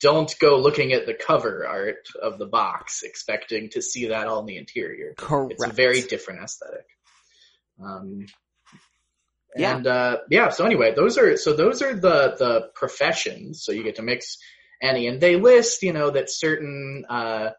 don't 0.00 0.34
go 0.38 0.58
looking 0.58 0.92
at 0.92 1.06
the 1.06 1.14
cover 1.14 1.66
art 1.66 2.08
of 2.20 2.38
the 2.38 2.46
box 2.46 3.02
expecting 3.02 3.70
to 3.70 3.82
see 3.82 4.08
that 4.08 4.26
all 4.26 4.40
in 4.40 4.46
the 4.46 4.56
interior. 4.56 5.14
Correct. 5.16 5.52
It's 5.52 5.66
a 5.66 5.72
very 5.72 6.02
different 6.02 6.42
aesthetic. 6.42 6.86
Um, 7.82 8.26
yeah. 9.56 9.76
And 9.76 9.86
uh, 9.86 10.18
yeah, 10.30 10.48
so 10.50 10.64
anyway, 10.64 10.94
those 10.94 11.16
are 11.16 11.36
so 11.36 11.52
those 11.52 11.82
are 11.82 11.94
the 11.94 12.34
the 12.38 12.70
professions. 12.74 13.64
So 13.64 13.72
you 13.72 13.84
get 13.84 13.96
to 13.96 14.02
mix 14.02 14.38
any, 14.82 15.06
and 15.06 15.20
they 15.20 15.36
list 15.36 15.82
you 15.82 15.92
know 15.92 16.10
that 16.10 16.30
certain 16.30 17.04
uh, 17.08 17.50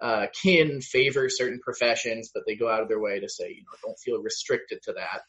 uh, 0.00 0.26
kin 0.42 0.80
favor 0.80 1.28
certain 1.28 1.60
professions, 1.60 2.30
but 2.34 2.42
they 2.46 2.56
go 2.56 2.68
out 2.68 2.82
of 2.82 2.88
their 2.88 3.00
way 3.00 3.20
to 3.20 3.28
say 3.28 3.50
you 3.50 3.62
know 3.62 3.78
don't 3.84 3.98
feel 3.98 4.20
restricted 4.20 4.80
to 4.84 4.94
that. 4.94 5.20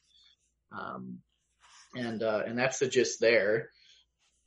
Um, 0.76 1.20
and 1.96 2.24
uh, 2.24 2.42
and 2.46 2.58
that's 2.58 2.80
the 2.80 2.88
gist 2.88 3.20
there. 3.20 3.70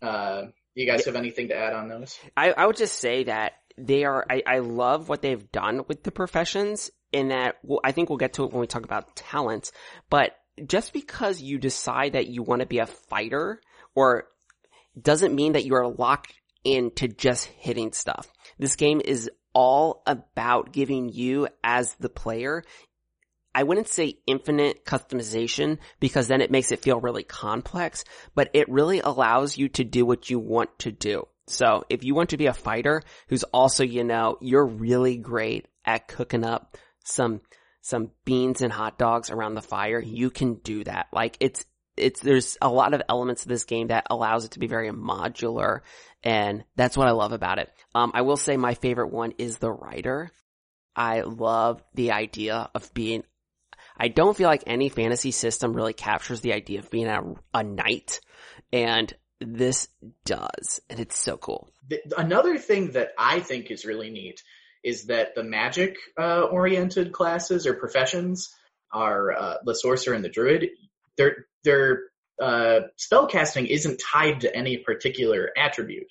Uh, 0.02 0.46
you 0.74 0.86
guys 0.86 1.04
have 1.06 1.16
anything 1.16 1.48
to 1.48 1.56
add 1.56 1.72
on 1.72 1.88
those? 1.88 2.18
I, 2.36 2.52
I 2.52 2.66
would 2.66 2.76
just 2.76 2.98
say 2.98 3.24
that 3.24 3.54
they 3.76 4.04
are. 4.04 4.24
I, 4.28 4.42
I 4.46 4.58
love 4.58 5.08
what 5.08 5.22
they've 5.22 5.50
done 5.50 5.84
with 5.88 6.02
the 6.02 6.12
professions. 6.12 6.90
In 7.10 7.28
that, 7.28 7.56
well, 7.62 7.80
I 7.82 7.92
think 7.92 8.10
we'll 8.10 8.18
get 8.18 8.34
to 8.34 8.44
it 8.44 8.52
when 8.52 8.60
we 8.60 8.66
talk 8.66 8.84
about 8.84 9.16
talents. 9.16 9.72
But 10.10 10.32
just 10.66 10.92
because 10.92 11.40
you 11.40 11.58
decide 11.58 12.12
that 12.12 12.26
you 12.26 12.42
want 12.42 12.60
to 12.60 12.66
be 12.66 12.80
a 12.80 12.86
fighter 12.86 13.62
or 13.94 14.28
doesn't 15.00 15.34
mean 15.34 15.52
that 15.52 15.64
you 15.64 15.74
are 15.74 15.88
locked 15.88 16.34
into 16.64 17.08
just 17.08 17.46
hitting 17.46 17.92
stuff. 17.92 18.30
This 18.58 18.76
game 18.76 19.00
is 19.02 19.30
all 19.54 20.02
about 20.06 20.72
giving 20.72 21.08
you 21.08 21.48
as 21.64 21.94
the 21.94 22.08
player 22.08 22.62
I 23.58 23.64
wouldn't 23.64 23.88
say 23.88 24.20
infinite 24.24 24.84
customization 24.84 25.78
because 25.98 26.28
then 26.28 26.40
it 26.40 26.52
makes 26.52 26.70
it 26.70 26.78
feel 26.78 27.00
really 27.00 27.24
complex, 27.24 28.04
but 28.32 28.50
it 28.54 28.68
really 28.68 29.00
allows 29.00 29.58
you 29.58 29.68
to 29.70 29.82
do 29.82 30.06
what 30.06 30.30
you 30.30 30.38
want 30.38 30.78
to 30.78 30.92
do. 30.92 31.26
So 31.48 31.82
if 31.90 32.04
you 32.04 32.14
want 32.14 32.30
to 32.30 32.36
be 32.36 32.46
a 32.46 32.52
fighter 32.52 33.02
who's 33.26 33.42
also, 33.42 33.82
you 33.82 34.04
know, 34.04 34.38
you're 34.40 34.64
really 34.64 35.16
great 35.16 35.66
at 35.84 36.06
cooking 36.06 36.44
up 36.44 36.76
some 37.02 37.40
some 37.80 38.12
beans 38.24 38.62
and 38.62 38.72
hot 38.72 38.96
dogs 38.96 39.28
around 39.28 39.54
the 39.54 39.60
fire, 39.60 39.98
you 39.98 40.30
can 40.30 40.54
do 40.54 40.84
that. 40.84 41.08
Like 41.12 41.36
it's, 41.40 41.66
it's, 41.96 42.20
there's 42.20 42.56
a 42.62 42.68
lot 42.68 42.94
of 42.94 43.02
elements 43.08 43.42
of 43.42 43.48
this 43.48 43.64
game 43.64 43.88
that 43.88 44.06
allows 44.08 44.44
it 44.44 44.52
to 44.52 44.60
be 44.60 44.68
very 44.68 44.90
modular 44.90 45.80
and 46.22 46.62
that's 46.76 46.96
what 46.96 47.08
I 47.08 47.10
love 47.10 47.32
about 47.32 47.58
it. 47.58 47.70
Um, 47.92 48.12
I 48.14 48.22
will 48.22 48.36
say 48.36 48.56
my 48.56 48.74
favorite 48.74 49.12
one 49.12 49.32
is 49.36 49.58
the 49.58 49.72
rider. 49.72 50.30
I 50.94 51.22
love 51.22 51.82
the 51.94 52.12
idea 52.12 52.70
of 52.72 52.94
being, 52.94 53.24
I 53.98 54.08
don't 54.08 54.36
feel 54.36 54.48
like 54.48 54.64
any 54.66 54.88
fantasy 54.88 55.30
system 55.30 55.74
really 55.74 55.92
captures 55.92 56.40
the 56.40 56.52
idea 56.52 56.78
of 56.78 56.90
being 56.90 57.06
a, 57.06 57.22
a 57.54 57.62
knight 57.62 58.20
and 58.72 59.12
this 59.40 59.88
does 60.24 60.80
and 60.88 61.00
it's 61.00 61.18
so 61.18 61.36
cool. 61.36 61.70
Another 62.16 62.58
thing 62.58 62.92
that 62.92 63.10
I 63.18 63.40
think 63.40 63.70
is 63.70 63.84
really 63.84 64.10
neat 64.10 64.42
is 64.84 65.06
that 65.06 65.34
the 65.34 65.42
magic 65.42 65.96
uh, 66.18 66.42
oriented 66.42 67.12
classes 67.12 67.66
or 67.66 67.74
professions 67.74 68.54
are 68.92 69.32
uh, 69.32 69.54
the 69.64 69.74
sorcerer 69.74 70.14
and 70.14 70.24
the 70.24 70.28
druid. 70.28 70.68
Their 71.16 71.46
their 71.64 72.02
uh, 72.40 72.80
spell 72.96 73.26
casting 73.26 73.66
isn't 73.66 74.00
tied 74.00 74.42
to 74.42 74.54
any 74.54 74.78
particular 74.78 75.50
attribute. 75.56 76.06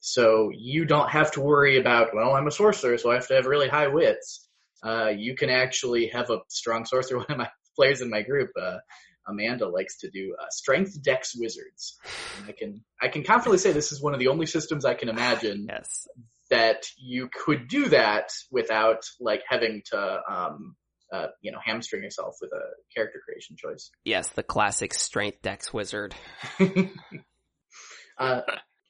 So 0.00 0.50
you 0.54 0.86
don't 0.86 1.10
have 1.10 1.32
to 1.32 1.40
worry 1.40 1.78
about, 1.78 2.14
well, 2.14 2.34
I'm 2.34 2.46
a 2.46 2.50
sorcerer, 2.50 2.98
so 2.98 3.10
I 3.10 3.14
have 3.14 3.28
to 3.28 3.34
have 3.34 3.46
really 3.46 3.68
high 3.68 3.88
wits. 3.88 4.48
Uh, 4.82 5.08
you 5.08 5.34
can 5.34 5.50
actually 5.50 6.08
have 6.08 6.30
a 6.30 6.38
strong 6.48 6.84
sorcerer. 6.84 7.18
One 7.28 7.30
of 7.30 7.38
my 7.38 7.50
players 7.76 8.00
in 8.00 8.10
my 8.10 8.22
group, 8.22 8.50
uh, 8.60 8.78
Amanda 9.26 9.68
likes 9.68 9.98
to 9.98 10.10
do 10.10 10.34
uh, 10.40 10.46
strength 10.50 11.00
dex 11.02 11.34
wizards. 11.36 11.98
And 12.38 12.48
I 12.48 12.52
can 12.52 12.84
I 13.00 13.08
can 13.08 13.22
confidently 13.22 13.58
say 13.58 13.72
this 13.72 13.92
is 13.92 14.02
one 14.02 14.14
of 14.14 14.20
the 14.20 14.28
only 14.28 14.46
systems 14.46 14.84
I 14.84 14.94
can 14.94 15.08
imagine 15.08 15.66
yes. 15.68 16.06
that 16.50 16.86
you 16.98 17.28
could 17.32 17.68
do 17.68 17.88
that 17.88 18.30
without 18.50 19.04
like 19.20 19.42
having 19.48 19.82
to 19.92 20.20
um, 20.28 20.76
uh, 21.12 21.26
you 21.42 21.52
know 21.52 21.58
hamstring 21.64 22.02
yourself 22.02 22.36
with 22.40 22.50
a 22.52 22.94
character 22.94 23.20
creation 23.24 23.56
choice. 23.56 23.90
Yes, 24.04 24.28
the 24.30 24.42
classic 24.42 24.94
strength 24.94 25.42
dex 25.42 25.72
wizard. 25.72 26.14
uh, 28.18 28.40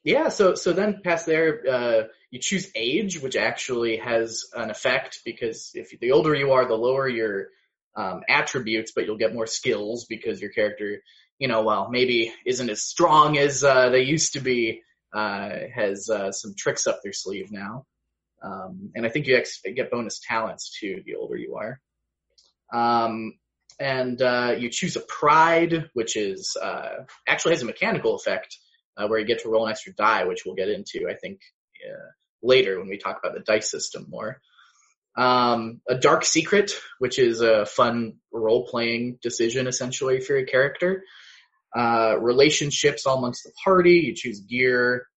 yeah, 0.03 0.29
so 0.29 0.55
so 0.55 0.73
then 0.73 1.01
past 1.03 1.25
there, 1.25 1.61
uh, 1.69 2.03
you 2.31 2.39
choose 2.39 2.71
age, 2.75 3.21
which 3.21 3.35
actually 3.35 3.97
has 3.97 4.45
an 4.55 4.69
effect 4.71 5.19
because 5.25 5.71
if 5.75 5.97
the 5.99 6.11
older 6.11 6.33
you 6.33 6.53
are, 6.53 6.67
the 6.67 6.73
lower 6.75 7.07
your 7.07 7.47
um, 7.95 8.21
attributes, 8.27 8.93
but 8.95 9.05
you'll 9.05 9.17
get 9.17 9.33
more 9.33 9.47
skills 9.47 10.05
because 10.05 10.41
your 10.41 10.51
character, 10.51 11.03
you 11.37 11.47
know, 11.47 11.63
well, 11.63 11.89
maybe 11.91 12.33
isn't 12.45 12.69
as 12.69 12.83
strong 12.83 13.37
as 13.37 13.63
uh, 13.63 13.89
they 13.89 14.01
used 14.01 14.33
to 14.33 14.39
be, 14.39 14.81
uh, 15.13 15.49
has 15.73 16.09
uh, 16.09 16.31
some 16.31 16.55
tricks 16.57 16.87
up 16.87 17.01
their 17.03 17.13
sleeve 17.13 17.51
now. 17.51 17.85
Um, 18.41 18.91
and 18.95 19.05
I 19.05 19.09
think 19.09 19.27
you 19.27 19.37
ex- 19.37 19.61
get 19.75 19.91
bonus 19.91 20.19
talents 20.27 20.75
too 20.79 21.03
the 21.05 21.15
older 21.15 21.35
you 21.35 21.57
are. 21.57 21.79
Um, 22.73 23.33
and 23.79 24.21
uh, 24.21 24.55
you 24.57 24.69
choose 24.69 24.95
a 24.95 25.01
pride, 25.01 25.89
which 25.93 26.15
is 26.15 26.55
uh, 26.61 27.03
actually 27.27 27.53
has 27.53 27.61
a 27.61 27.65
mechanical 27.65 28.15
effect 28.15 28.57
uh, 28.97 29.07
where 29.07 29.19
you 29.19 29.25
get 29.25 29.43
to 29.43 29.49
roll 29.49 29.65
an 29.65 29.71
extra 29.71 29.93
die, 29.93 30.25
which 30.25 30.43
we'll 30.45 30.55
get 30.55 30.69
into, 30.69 31.07
I 31.09 31.15
think, 31.15 31.39
later 32.43 32.79
when 32.79 32.89
we 32.89 32.97
talk 32.97 33.19
about 33.19 33.35
the 33.35 33.43
dice 33.43 33.69
system 33.69 34.07
more. 34.09 34.41
Um, 35.17 35.81
a 35.89 35.95
dark 35.95 36.23
secret, 36.23 36.71
which 36.99 37.19
is 37.19 37.41
a 37.41 37.65
fun 37.65 38.13
role 38.31 38.65
playing 38.65 39.19
decision 39.21 39.67
essentially 39.67 40.21
for 40.21 40.37
your 40.37 40.45
character. 40.45 41.03
Uh, 41.75 42.15
relationships 42.19 43.05
amongst 43.05 43.43
the 43.43 43.51
party. 43.63 44.03
You 44.05 44.15
choose 44.15 44.41
gear. 44.41 45.07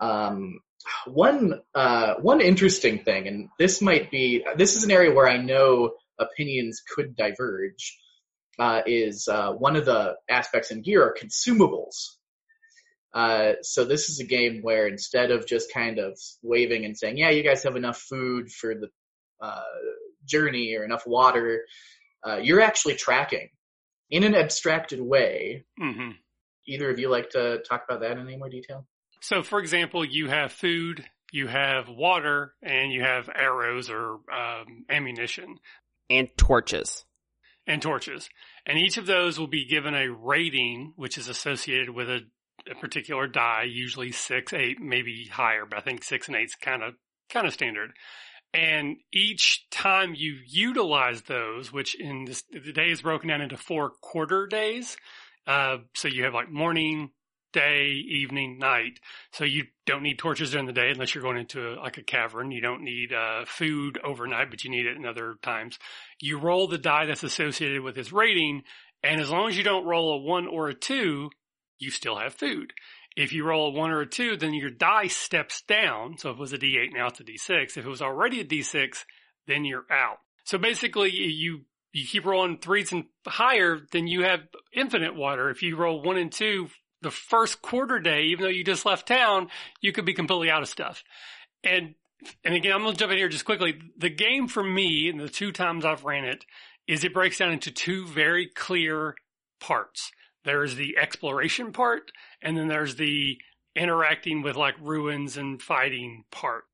Um, 0.00 0.60
one 1.06 1.60
uh, 1.74 2.14
one 2.20 2.40
interesting 2.42 3.04
thing, 3.04 3.26
and 3.26 3.48
this 3.58 3.80
might 3.80 4.10
be 4.10 4.44
this 4.56 4.76
is 4.76 4.84
an 4.84 4.90
area 4.90 5.14
where 5.14 5.28
I 5.28 5.38
know 5.38 5.92
opinions 6.18 6.82
could 6.94 7.16
diverge. 7.16 7.98
Uh, 8.56 8.82
is 8.86 9.26
uh, 9.26 9.50
one 9.50 9.74
of 9.74 9.84
the 9.84 10.14
aspects 10.30 10.70
in 10.70 10.80
gear 10.82 11.02
are 11.02 11.16
consumables. 11.20 12.10
Uh, 13.14 13.52
so 13.62 13.84
this 13.84 14.10
is 14.10 14.18
a 14.18 14.24
game 14.24 14.60
where 14.62 14.88
instead 14.88 15.30
of 15.30 15.46
just 15.46 15.72
kind 15.72 15.98
of 15.98 16.18
waving 16.42 16.84
and 16.84 16.98
saying, 16.98 17.16
"Yeah, 17.16 17.30
you 17.30 17.44
guys 17.44 17.62
have 17.62 17.76
enough 17.76 17.98
food 17.98 18.50
for 18.50 18.74
the 18.74 18.88
uh, 19.40 19.62
journey 20.26 20.74
or 20.74 20.84
enough 20.84 21.06
water, 21.06 21.64
uh, 22.26 22.36
you're 22.36 22.60
actually 22.60 22.94
tracking 22.94 23.48
in 24.10 24.24
an 24.24 24.34
abstracted 24.34 25.00
way. 25.00 25.64
Mm-hmm. 25.80 26.10
Either 26.66 26.90
of 26.90 26.98
you 26.98 27.10
like 27.10 27.30
to 27.30 27.62
talk 27.68 27.84
about 27.88 28.00
that 28.00 28.12
in 28.12 28.20
any 28.26 28.36
more 28.36 28.48
detail? 28.48 28.86
So, 29.20 29.42
for 29.42 29.58
example, 29.58 30.04
you 30.04 30.28
have 30.28 30.52
food, 30.52 31.04
you 31.32 31.46
have 31.46 31.88
water, 31.88 32.54
and 32.62 32.92
you 32.92 33.02
have 33.02 33.28
arrows 33.34 33.90
or 33.90 34.20
um, 34.32 34.84
ammunition. 34.88 35.56
And 36.10 36.28
torches. 36.36 37.04
And 37.66 37.80
torches. 37.80 38.28
And 38.66 38.78
each 38.78 38.98
of 38.98 39.06
those 39.06 39.38
will 39.38 39.46
be 39.46 39.66
given 39.66 39.94
a 39.94 40.10
rating, 40.10 40.92
which 40.96 41.16
is 41.16 41.28
associated 41.28 41.90
with 41.90 42.08
a, 42.10 42.20
a 42.70 42.74
particular 42.74 43.26
die, 43.26 43.64
usually 43.68 44.12
six, 44.12 44.52
eight, 44.52 44.80
maybe 44.80 45.28
higher, 45.30 45.66
but 45.66 45.78
I 45.78 45.82
think 45.82 46.04
six 46.04 46.28
and 46.28 46.36
eight 46.36 46.46
is 46.46 46.54
kind 46.54 46.82
of 46.82 46.94
kind 47.30 47.46
of 47.46 47.52
standard. 47.52 47.92
And 48.52 48.98
each 49.12 49.66
time 49.70 50.14
you 50.14 50.36
utilize 50.46 51.22
those, 51.22 51.72
which 51.72 51.98
in 51.98 52.24
this, 52.24 52.44
the 52.52 52.72
day 52.72 52.90
is 52.90 53.02
broken 53.02 53.28
down 53.28 53.40
into 53.40 53.56
four 53.56 53.90
quarter 54.00 54.46
days. 54.46 54.96
Uh, 55.46 55.78
so 55.94 56.06
you 56.06 56.22
have 56.24 56.34
like 56.34 56.50
morning, 56.50 57.10
day, 57.52 57.86
evening, 58.08 58.58
night. 58.58 59.00
So 59.32 59.44
you 59.44 59.64
don't 59.86 60.02
need 60.02 60.18
torches 60.18 60.50
during 60.50 60.66
the 60.66 60.72
day 60.72 60.90
unless 60.90 61.14
you're 61.14 61.22
going 61.22 61.38
into 61.38 61.74
a, 61.74 61.80
like 61.80 61.98
a 61.98 62.02
cavern. 62.02 62.52
You 62.52 62.60
don't 62.60 62.82
need 62.82 63.12
uh, 63.12 63.44
food 63.46 63.98
overnight, 64.04 64.50
but 64.50 64.62
you 64.62 64.70
need 64.70 64.86
it 64.86 64.96
in 64.96 65.04
other 65.04 65.36
times. 65.42 65.78
You 66.20 66.38
roll 66.38 66.68
the 66.68 66.78
die 66.78 67.06
that's 67.06 67.24
associated 67.24 67.82
with 67.82 67.94
this 67.94 68.12
rating, 68.12 68.62
and 69.02 69.20
as 69.20 69.30
long 69.30 69.48
as 69.48 69.56
you 69.56 69.64
don't 69.64 69.86
roll 69.86 70.14
a 70.14 70.18
one 70.18 70.46
or 70.46 70.68
a 70.68 70.74
two, 70.74 71.30
you 71.84 71.90
still 71.90 72.16
have 72.16 72.34
food. 72.34 72.72
If 73.16 73.32
you 73.32 73.44
roll 73.44 73.68
a 73.68 73.78
one 73.78 73.90
or 73.90 74.00
a 74.00 74.06
two, 74.06 74.36
then 74.36 74.54
your 74.54 74.70
die 74.70 75.06
steps 75.06 75.62
down. 75.62 76.18
So 76.18 76.30
if 76.30 76.36
it 76.36 76.40
was 76.40 76.52
a 76.52 76.58
D8, 76.58 76.92
now 76.92 77.08
it's 77.08 77.20
a 77.20 77.24
D6. 77.24 77.76
If 77.76 77.78
it 77.78 77.86
was 77.86 78.02
already 78.02 78.40
a 78.40 78.44
D6, 78.44 79.04
then 79.46 79.64
you're 79.64 79.86
out. 79.90 80.18
So 80.44 80.58
basically 80.58 81.10
you, 81.12 81.60
you 81.92 82.06
keep 82.06 82.24
rolling 82.24 82.58
threes 82.58 82.92
and 82.92 83.04
higher, 83.26 83.80
then 83.92 84.08
you 84.08 84.22
have 84.24 84.40
infinite 84.72 85.14
water. 85.14 85.48
If 85.50 85.62
you 85.62 85.76
roll 85.76 86.02
one 86.02 86.18
and 86.18 86.32
two, 86.32 86.68
the 87.02 87.10
first 87.10 87.62
quarter 87.62 88.00
day, 88.00 88.24
even 88.24 88.42
though 88.42 88.50
you 88.50 88.64
just 88.64 88.86
left 88.86 89.06
town, 89.06 89.48
you 89.80 89.92
could 89.92 90.04
be 90.04 90.14
completely 90.14 90.50
out 90.50 90.62
of 90.62 90.68
stuff. 90.68 91.04
And, 91.62 91.94
and 92.44 92.54
again, 92.54 92.72
I'm 92.72 92.82
going 92.82 92.94
to 92.94 92.98
jump 92.98 93.12
in 93.12 93.18
here 93.18 93.28
just 93.28 93.44
quickly. 93.44 93.78
The 93.96 94.10
game 94.10 94.48
for 94.48 94.64
me, 94.64 95.08
and 95.08 95.20
the 95.20 95.28
two 95.28 95.52
times 95.52 95.84
I've 95.84 96.04
ran 96.04 96.24
it, 96.24 96.44
is 96.88 97.04
it 97.04 97.14
breaks 97.14 97.38
down 97.38 97.52
into 97.52 97.70
two 97.70 98.06
very 98.06 98.46
clear 98.46 99.14
parts. 99.60 100.10
There's 100.44 100.74
the 100.74 100.96
exploration 101.00 101.72
part, 101.72 102.10
and 102.42 102.56
then 102.56 102.68
there's 102.68 102.96
the 102.96 103.38
interacting 103.74 104.42
with 104.42 104.56
like 104.56 104.74
ruins 104.80 105.36
and 105.36 105.60
fighting 105.60 106.24
part. 106.30 106.64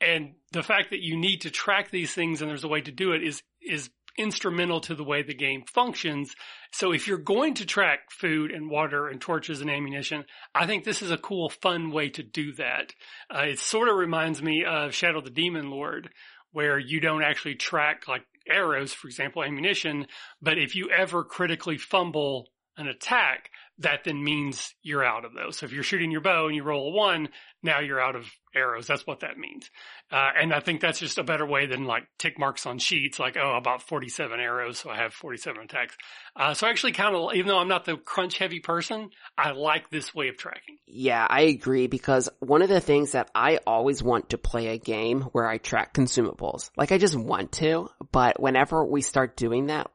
And 0.00 0.34
the 0.52 0.62
fact 0.62 0.90
that 0.90 1.02
you 1.02 1.16
need 1.16 1.42
to 1.42 1.50
track 1.50 1.90
these 1.90 2.12
things 2.12 2.40
and 2.40 2.50
there's 2.50 2.64
a 2.64 2.68
way 2.68 2.80
to 2.82 2.92
do 2.92 3.12
it 3.12 3.22
is, 3.22 3.42
is 3.60 3.90
instrumental 4.18 4.80
to 4.80 4.94
the 4.94 5.04
way 5.04 5.22
the 5.22 5.34
game 5.34 5.62
functions. 5.66 6.34
So 6.72 6.92
if 6.92 7.06
you're 7.06 7.18
going 7.18 7.54
to 7.54 7.66
track 7.66 8.10
food 8.10 8.50
and 8.50 8.70
water 8.70 9.08
and 9.08 9.20
torches 9.20 9.60
and 9.60 9.70
ammunition, 9.70 10.24
I 10.54 10.66
think 10.66 10.84
this 10.84 11.02
is 11.02 11.10
a 11.10 11.18
cool, 11.18 11.48
fun 11.48 11.90
way 11.90 12.10
to 12.10 12.22
do 12.22 12.52
that. 12.54 12.94
Uh, 13.34 13.42
it 13.42 13.58
sort 13.58 13.88
of 13.88 13.96
reminds 13.96 14.42
me 14.42 14.64
of 14.64 14.94
Shadow 14.94 15.20
the 15.20 15.30
Demon 15.30 15.70
Lord, 15.70 16.10
where 16.52 16.78
you 16.78 17.00
don't 17.00 17.22
actually 17.22 17.56
track 17.56 18.08
like 18.08 18.22
arrows, 18.48 18.92
for 18.92 19.08
example, 19.08 19.42
ammunition, 19.42 20.06
but 20.40 20.58
if 20.58 20.74
you 20.74 20.88
ever 20.90 21.24
critically 21.24 21.76
fumble 21.76 22.48
an 22.76 22.88
attack, 22.88 23.50
that 23.78 24.04
then 24.04 24.22
means 24.22 24.74
you're 24.82 25.04
out 25.04 25.24
of 25.24 25.34
those. 25.34 25.58
So 25.58 25.66
if 25.66 25.72
you're 25.72 25.82
shooting 25.82 26.10
your 26.10 26.20
bow 26.20 26.46
and 26.46 26.54
you 26.54 26.62
roll 26.62 26.88
a 26.88 26.96
one, 26.96 27.28
now 27.62 27.80
you're 27.80 28.00
out 28.00 28.16
of 28.16 28.26
arrows. 28.54 28.86
That's 28.86 29.06
what 29.06 29.20
that 29.20 29.36
means. 29.36 29.70
Uh, 30.10 30.30
and 30.40 30.52
I 30.52 30.60
think 30.60 30.80
that's 30.80 30.98
just 30.98 31.18
a 31.18 31.22
better 31.22 31.46
way 31.46 31.66
than 31.66 31.84
like 31.84 32.04
tick 32.18 32.38
marks 32.38 32.64
on 32.64 32.78
sheets, 32.78 33.18
like, 33.18 33.36
oh, 33.36 33.56
about 33.56 33.82
47 33.82 34.40
arrows, 34.40 34.78
so 34.78 34.90
I 34.90 34.96
have 34.96 35.12
47 35.12 35.62
attacks. 35.62 35.96
Uh, 36.34 36.54
so 36.54 36.66
I 36.66 36.70
actually 36.70 36.92
kind 36.92 37.14
of, 37.14 37.34
even 37.34 37.48
though 37.48 37.58
I'm 37.58 37.68
not 37.68 37.84
the 37.84 37.96
crunch 37.96 38.38
heavy 38.38 38.60
person, 38.60 39.10
I 39.36 39.50
like 39.50 39.90
this 39.90 40.14
way 40.14 40.28
of 40.28 40.38
tracking. 40.38 40.78
Yeah, 40.86 41.26
I 41.28 41.42
agree 41.42 41.86
because 41.86 42.28
one 42.40 42.62
of 42.62 42.68
the 42.68 42.80
things 42.80 43.12
that 43.12 43.30
I 43.34 43.58
always 43.66 44.02
want 44.02 44.30
to 44.30 44.38
play 44.38 44.68
a 44.68 44.78
game 44.78 45.22
where 45.32 45.46
I 45.46 45.58
track 45.58 45.92
consumables, 45.92 46.70
like 46.76 46.92
I 46.92 46.98
just 46.98 47.16
want 47.16 47.52
to, 47.52 47.88
but 48.12 48.40
whenever 48.40 48.84
we 48.84 49.02
start 49.02 49.36
doing 49.36 49.66
that, 49.66 49.90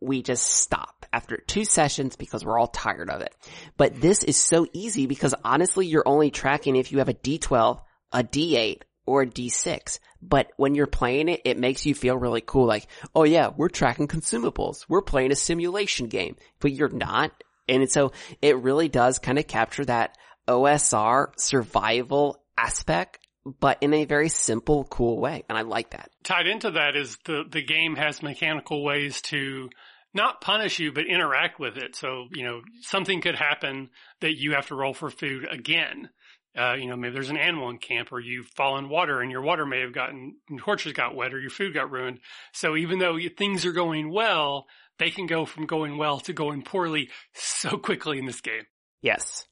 we 0.00 0.22
just 0.22 0.44
stop 0.44 1.01
after 1.12 1.36
two 1.36 1.64
sessions 1.64 2.16
because 2.16 2.44
we're 2.44 2.58
all 2.58 2.68
tired 2.68 3.10
of 3.10 3.20
it. 3.20 3.34
But 3.76 4.00
this 4.00 4.22
is 4.22 4.36
so 4.36 4.66
easy 4.72 5.06
because 5.06 5.34
honestly, 5.44 5.86
you're 5.86 6.06
only 6.06 6.30
tracking 6.30 6.76
if 6.76 6.92
you 6.92 6.98
have 6.98 7.08
a 7.08 7.14
D12, 7.14 7.80
a 8.12 8.24
D8, 8.24 8.82
or 9.06 9.22
a 9.22 9.26
D6. 9.26 9.98
But 10.20 10.52
when 10.56 10.74
you're 10.74 10.86
playing 10.86 11.28
it, 11.28 11.42
it 11.44 11.58
makes 11.58 11.84
you 11.84 11.94
feel 11.94 12.16
really 12.16 12.40
cool. 12.40 12.66
Like, 12.66 12.86
oh 13.14 13.24
yeah, 13.24 13.50
we're 13.56 13.68
tracking 13.68 14.08
consumables. 14.08 14.84
We're 14.88 15.02
playing 15.02 15.32
a 15.32 15.36
simulation 15.36 16.06
game, 16.06 16.36
but 16.60 16.72
you're 16.72 16.88
not. 16.88 17.32
And 17.68 17.90
so 17.90 18.12
it 18.40 18.56
really 18.58 18.88
does 18.88 19.18
kind 19.18 19.38
of 19.38 19.46
capture 19.46 19.84
that 19.84 20.16
OSR 20.48 21.38
survival 21.38 22.42
aspect 22.56 23.18
but 23.44 23.78
in 23.80 23.92
a 23.92 24.04
very 24.04 24.28
simple, 24.28 24.84
cool 24.84 25.18
way. 25.18 25.44
And 25.48 25.58
I 25.58 25.62
like 25.62 25.90
that. 25.90 26.10
Tied 26.22 26.46
into 26.46 26.72
that 26.72 26.96
is 26.96 27.18
the, 27.24 27.44
the 27.48 27.62
game 27.62 27.96
has 27.96 28.22
mechanical 28.22 28.84
ways 28.84 29.20
to 29.22 29.70
not 30.14 30.40
punish 30.40 30.78
you, 30.78 30.92
but 30.92 31.06
interact 31.06 31.58
with 31.58 31.76
it. 31.76 31.96
So, 31.96 32.26
you 32.32 32.44
know, 32.44 32.60
something 32.82 33.20
could 33.20 33.36
happen 33.36 33.90
that 34.20 34.38
you 34.38 34.52
have 34.52 34.66
to 34.68 34.74
roll 34.74 34.94
for 34.94 35.10
food 35.10 35.46
again. 35.50 36.10
Uh, 36.56 36.74
you 36.74 36.86
know, 36.86 36.96
maybe 36.96 37.14
there's 37.14 37.30
an 37.30 37.38
animal 37.38 37.70
in 37.70 37.78
camp 37.78 38.12
or 38.12 38.20
you 38.20 38.44
fall 38.56 38.76
in 38.76 38.90
water 38.90 39.20
and 39.20 39.30
your 39.30 39.40
water 39.40 39.64
may 39.64 39.80
have 39.80 39.94
gotten, 39.94 40.36
your 40.50 40.60
torches 40.60 40.92
got 40.92 41.14
wet 41.14 41.32
or 41.32 41.40
your 41.40 41.50
food 41.50 41.72
got 41.72 41.90
ruined. 41.90 42.18
So 42.52 42.76
even 42.76 42.98
though 42.98 43.18
things 43.38 43.64
are 43.64 43.72
going 43.72 44.12
well, 44.12 44.66
they 44.98 45.10
can 45.10 45.26
go 45.26 45.46
from 45.46 45.64
going 45.64 45.96
well 45.96 46.20
to 46.20 46.34
going 46.34 46.62
poorly 46.62 47.08
so 47.32 47.78
quickly 47.78 48.18
in 48.18 48.26
this 48.26 48.42
game. 48.42 48.64
Yes. 49.00 49.46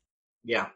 Yeah. 0.44 0.66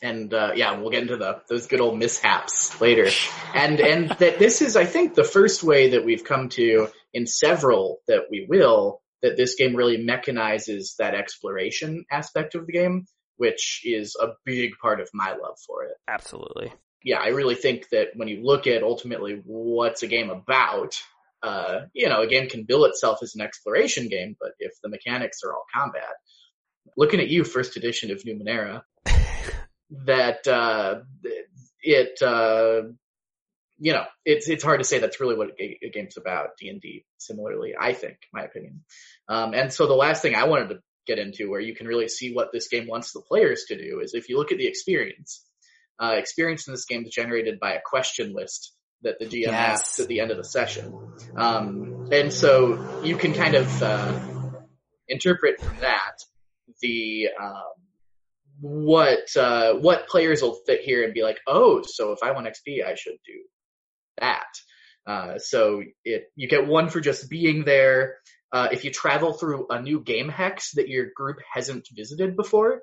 And, 0.00 0.32
uh, 0.32 0.52
yeah, 0.54 0.78
we'll 0.78 0.90
get 0.90 1.02
into 1.02 1.16
the, 1.16 1.42
those 1.48 1.66
good 1.66 1.80
old 1.80 1.98
mishaps 1.98 2.80
later. 2.80 3.10
And, 3.52 3.80
and 3.80 4.10
that 4.10 4.38
this 4.38 4.62
is, 4.62 4.76
I 4.76 4.84
think, 4.84 5.14
the 5.14 5.24
first 5.24 5.64
way 5.64 5.90
that 5.90 6.04
we've 6.04 6.22
come 6.22 6.48
to 6.50 6.86
in 7.12 7.26
several 7.26 7.98
that 8.06 8.26
we 8.30 8.46
will 8.48 9.01
that 9.22 9.36
this 9.36 9.54
game 9.54 9.74
really 9.74 9.98
mechanizes 9.98 10.96
that 10.98 11.14
exploration 11.14 12.04
aspect 12.10 12.54
of 12.54 12.66
the 12.66 12.72
game, 12.72 13.06
which 13.36 13.80
is 13.84 14.16
a 14.20 14.28
big 14.44 14.72
part 14.80 15.00
of 15.00 15.08
my 15.14 15.30
love 15.30 15.56
for 15.66 15.84
it. 15.84 15.96
Absolutely. 16.08 16.72
yeah, 17.04 17.18
I 17.18 17.28
really 17.28 17.54
think 17.54 17.88
that 17.90 18.08
when 18.14 18.28
you 18.28 18.42
look 18.42 18.66
at 18.66 18.82
ultimately 18.82 19.42
what's 19.44 20.02
a 20.02 20.06
game 20.06 20.30
about, 20.30 20.94
uh, 21.42 21.82
you 21.92 22.08
know, 22.08 22.22
a 22.22 22.26
game 22.26 22.48
can 22.48 22.64
bill 22.64 22.84
itself 22.84 23.18
as 23.22 23.34
an 23.34 23.40
exploration 23.40 24.08
game, 24.08 24.36
but 24.40 24.52
if 24.58 24.72
the 24.82 24.88
mechanics 24.88 25.38
are 25.44 25.52
all 25.52 25.64
combat, 25.74 26.14
looking 26.96 27.20
at 27.20 27.28
you, 27.28 27.44
first 27.44 27.76
edition 27.76 28.10
of 28.10 28.22
Numenera, 28.22 28.82
that 30.04 30.46
uh, 30.46 31.00
it 31.80 32.22
uh, 32.22 32.82
you 33.82 33.92
know 33.92 34.04
it's 34.24 34.48
it's 34.48 34.62
hard 34.62 34.78
to 34.78 34.84
say 34.84 35.00
that's 35.00 35.18
really 35.18 35.34
what 35.34 35.50
a, 35.58 35.90
game's 35.92 36.16
about. 36.16 36.56
D 36.56 36.68
and 36.68 36.80
D, 36.80 37.04
similarly, 37.18 37.74
I 37.78 37.94
think, 37.94 38.16
my 38.32 38.42
opinion. 38.42 38.84
Um, 39.28 39.54
and 39.54 39.72
so 39.72 39.88
the 39.88 39.94
last 39.94 40.22
thing 40.22 40.36
I 40.36 40.44
wanted 40.44 40.68
to 40.68 40.78
get 41.04 41.18
into, 41.18 41.50
where 41.50 41.60
you 41.60 41.74
can 41.74 41.88
really 41.88 42.06
see 42.06 42.32
what 42.32 42.52
this 42.52 42.68
game 42.68 42.86
wants 42.86 43.12
the 43.12 43.22
players 43.22 43.64
to 43.68 43.76
do, 43.76 43.98
is 44.00 44.14
if 44.14 44.28
you 44.28 44.38
look 44.38 44.52
at 44.52 44.58
the 44.58 44.68
experience. 44.68 45.44
Uh, 46.02 46.14
experience 46.16 46.66
in 46.66 46.72
this 46.72 46.86
game 46.86 47.04
is 47.04 47.14
generated 47.14 47.60
by 47.60 47.74
a 47.74 47.80
question 47.84 48.32
list 48.34 48.72
that 49.02 49.20
the 49.20 49.26
GM 49.26 49.46
yes. 49.46 49.52
asks 49.52 50.00
at 50.00 50.08
the 50.08 50.20
end 50.20 50.32
of 50.32 50.36
the 50.36 50.42
session. 50.42 50.92
Um, 51.36 52.08
and 52.10 52.32
so 52.32 53.02
you 53.04 53.16
can 53.16 53.34
kind 53.34 53.54
of 53.54 53.82
uh, 53.82 54.18
interpret 55.06 55.60
from 55.60 55.76
that 55.80 56.16
the 56.80 57.28
um, 57.40 57.72
what 58.60 59.36
uh, 59.36 59.74
what 59.74 60.08
players 60.08 60.42
will 60.42 60.58
fit 60.66 60.80
here 60.80 61.04
and 61.04 61.14
be 61.14 61.22
like, 61.22 61.38
oh, 61.46 61.82
so 61.84 62.12
if 62.12 62.18
I 62.22 62.32
want 62.32 62.46
XP, 62.46 62.84
I 62.84 62.94
should 62.94 63.18
do 63.24 63.42
that. 64.18 64.46
Uh, 65.06 65.38
so 65.38 65.82
it 66.04 66.24
you 66.36 66.48
get 66.48 66.66
one 66.66 66.88
for 66.88 67.00
just 67.00 67.28
being 67.28 67.64
there. 67.64 68.16
Uh, 68.52 68.68
if 68.70 68.84
you 68.84 68.90
travel 68.90 69.32
through 69.32 69.66
a 69.70 69.80
new 69.80 70.00
game 70.00 70.28
hex 70.28 70.72
that 70.72 70.88
your 70.88 71.06
group 71.16 71.38
hasn't 71.52 71.88
visited 71.94 72.36
before, 72.36 72.82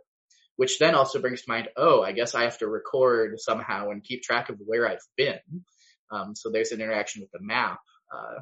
which 0.55 0.79
then 0.79 0.95
also 0.95 1.21
brings 1.21 1.43
to 1.43 1.49
mind, 1.49 1.69
oh, 1.77 2.01
I 2.01 2.11
guess 2.11 2.33
I 2.33 2.43
have 2.43 2.57
to 2.57 2.67
record 2.67 3.39
somehow 3.39 3.91
and 3.91 4.03
keep 4.03 4.23
track 4.23 4.49
of 4.49 4.57
where 4.65 4.89
I've 4.89 4.97
been. 5.15 5.39
Um, 6.11 6.35
so 6.35 6.49
there's 6.49 6.71
an 6.71 6.81
interaction 6.81 7.21
with 7.21 7.31
the 7.31 7.39
map. 7.41 7.79
Uh, 8.11 8.41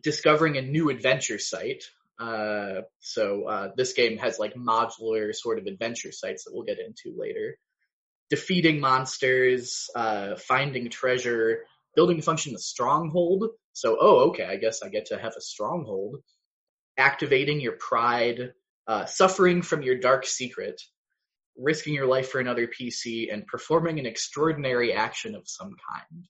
discovering 0.00 0.56
a 0.56 0.62
new 0.62 0.88
adventure 0.90 1.38
site. 1.38 1.84
Uh, 2.18 2.82
so 3.00 3.44
uh, 3.44 3.68
this 3.76 3.92
game 3.92 4.18
has 4.18 4.38
like 4.38 4.54
modular 4.54 5.34
sort 5.34 5.58
of 5.58 5.66
adventure 5.66 6.12
sites 6.12 6.44
that 6.44 6.52
we'll 6.54 6.64
get 6.64 6.78
into 6.78 7.16
later. 7.18 7.58
Defeating 8.30 8.80
monsters, 8.80 9.90
uh, 9.94 10.36
finding 10.36 10.88
treasure, 10.88 11.64
building 11.94 12.18
a 12.18 12.22
function 12.22 12.54
of 12.54 12.60
stronghold. 12.60 13.46
So, 13.72 13.96
oh, 14.00 14.30
okay, 14.30 14.44
I 14.44 14.56
guess 14.56 14.82
I 14.82 14.88
get 14.88 15.06
to 15.06 15.18
have 15.18 15.34
a 15.36 15.40
stronghold. 15.40 16.16
Activating 16.98 17.60
your 17.60 17.72
pride, 17.72 18.52
uh, 18.86 19.06
suffering 19.06 19.62
from 19.62 19.82
your 19.82 19.98
dark 19.98 20.26
secret, 20.26 20.80
risking 21.56 21.94
your 21.94 22.06
life 22.06 22.30
for 22.30 22.40
another 22.40 22.66
PC, 22.66 23.32
and 23.32 23.46
performing 23.46 23.98
an 23.98 24.06
extraordinary 24.06 24.92
action 24.92 25.34
of 25.34 25.42
some 25.46 25.70
kind. 25.70 26.24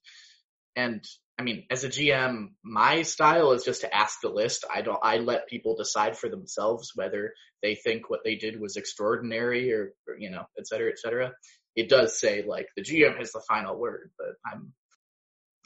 And 0.75 1.03
I 1.37 1.43
mean, 1.43 1.65
as 1.71 1.83
a 1.83 1.89
GM, 1.89 2.49
my 2.63 3.01
style 3.01 3.53
is 3.53 3.63
just 3.63 3.81
to 3.81 3.93
ask 3.93 4.19
the 4.21 4.29
list. 4.29 4.65
I 4.73 4.81
don't, 4.81 4.99
I 5.01 5.17
let 5.17 5.47
people 5.47 5.75
decide 5.75 6.17
for 6.17 6.29
themselves 6.29 6.91
whether 6.95 7.33
they 7.61 7.75
think 7.75 8.09
what 8.09 8.19
they 8.23 8.35
did 8.35 8.59
was 8.59 8.75
extraordinary 8.75 9.73
or, 9.73 9.93
or 10.07 10.15
you 10.17 10.29
know, 10.29 10.43
et 10.57 10.67
cetera, 10.67 10.91
et 10.91 10.99
cetera. 10.99 11.31
It 11.75 11.89
does 11.89 12.19
say 12.19 12.43
like 12.45 12.67
the 12.75 12.83
GM 12.83 13.17
has 13.17 13.31
the 13.31 13.41
final 13.47 13.79
word, 13.79 14.11
but 14.17 14.35
I'm, 14.45 14.73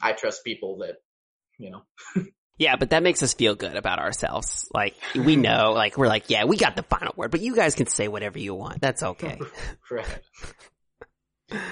I 0.00 0.12
trust 0.12 0.44
people 0.44 0.78
that, 0.78 0.96
you 1.58 1.70
know. 1.70 1.82
yeah, 2.58 2.76
but 2.76 2.90
that 2.90 3.02
makes 3.02 3.22
us 3.22 3.34
feel 3.34 3.54
good 3.54 3.76
about 3.76 3.98
ourselves. 3.98 4.68
Like 4.72 4.96
we 5.14 5.36
know, 5.36 5.72
like 5.74 5.96
we're 5.96 6.08
like, 6.08 6.30
yeah, 6.30 6.44
we 6.44 6.56
got 6.56 6.76
the 6.76 6.82
final 6.82 7.12
word, 7.16 7.30
but 7.30 7.40
you 7.40 7.54
guys 7.54 7.74
can 7.74 7.86
say 7.86 8.08
whatever 8.08 8.38
you 8.38 8.54
want. 8.54 8.80
That's 8.80 9.02
okay. 9.02 9.38
right. 9.90 10.18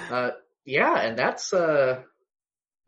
Uh, 0.09 0.31
yeah, 0.65 0.99
and 0.99 1.17
that's, 1.17 1.53
uh, 1.53 2.01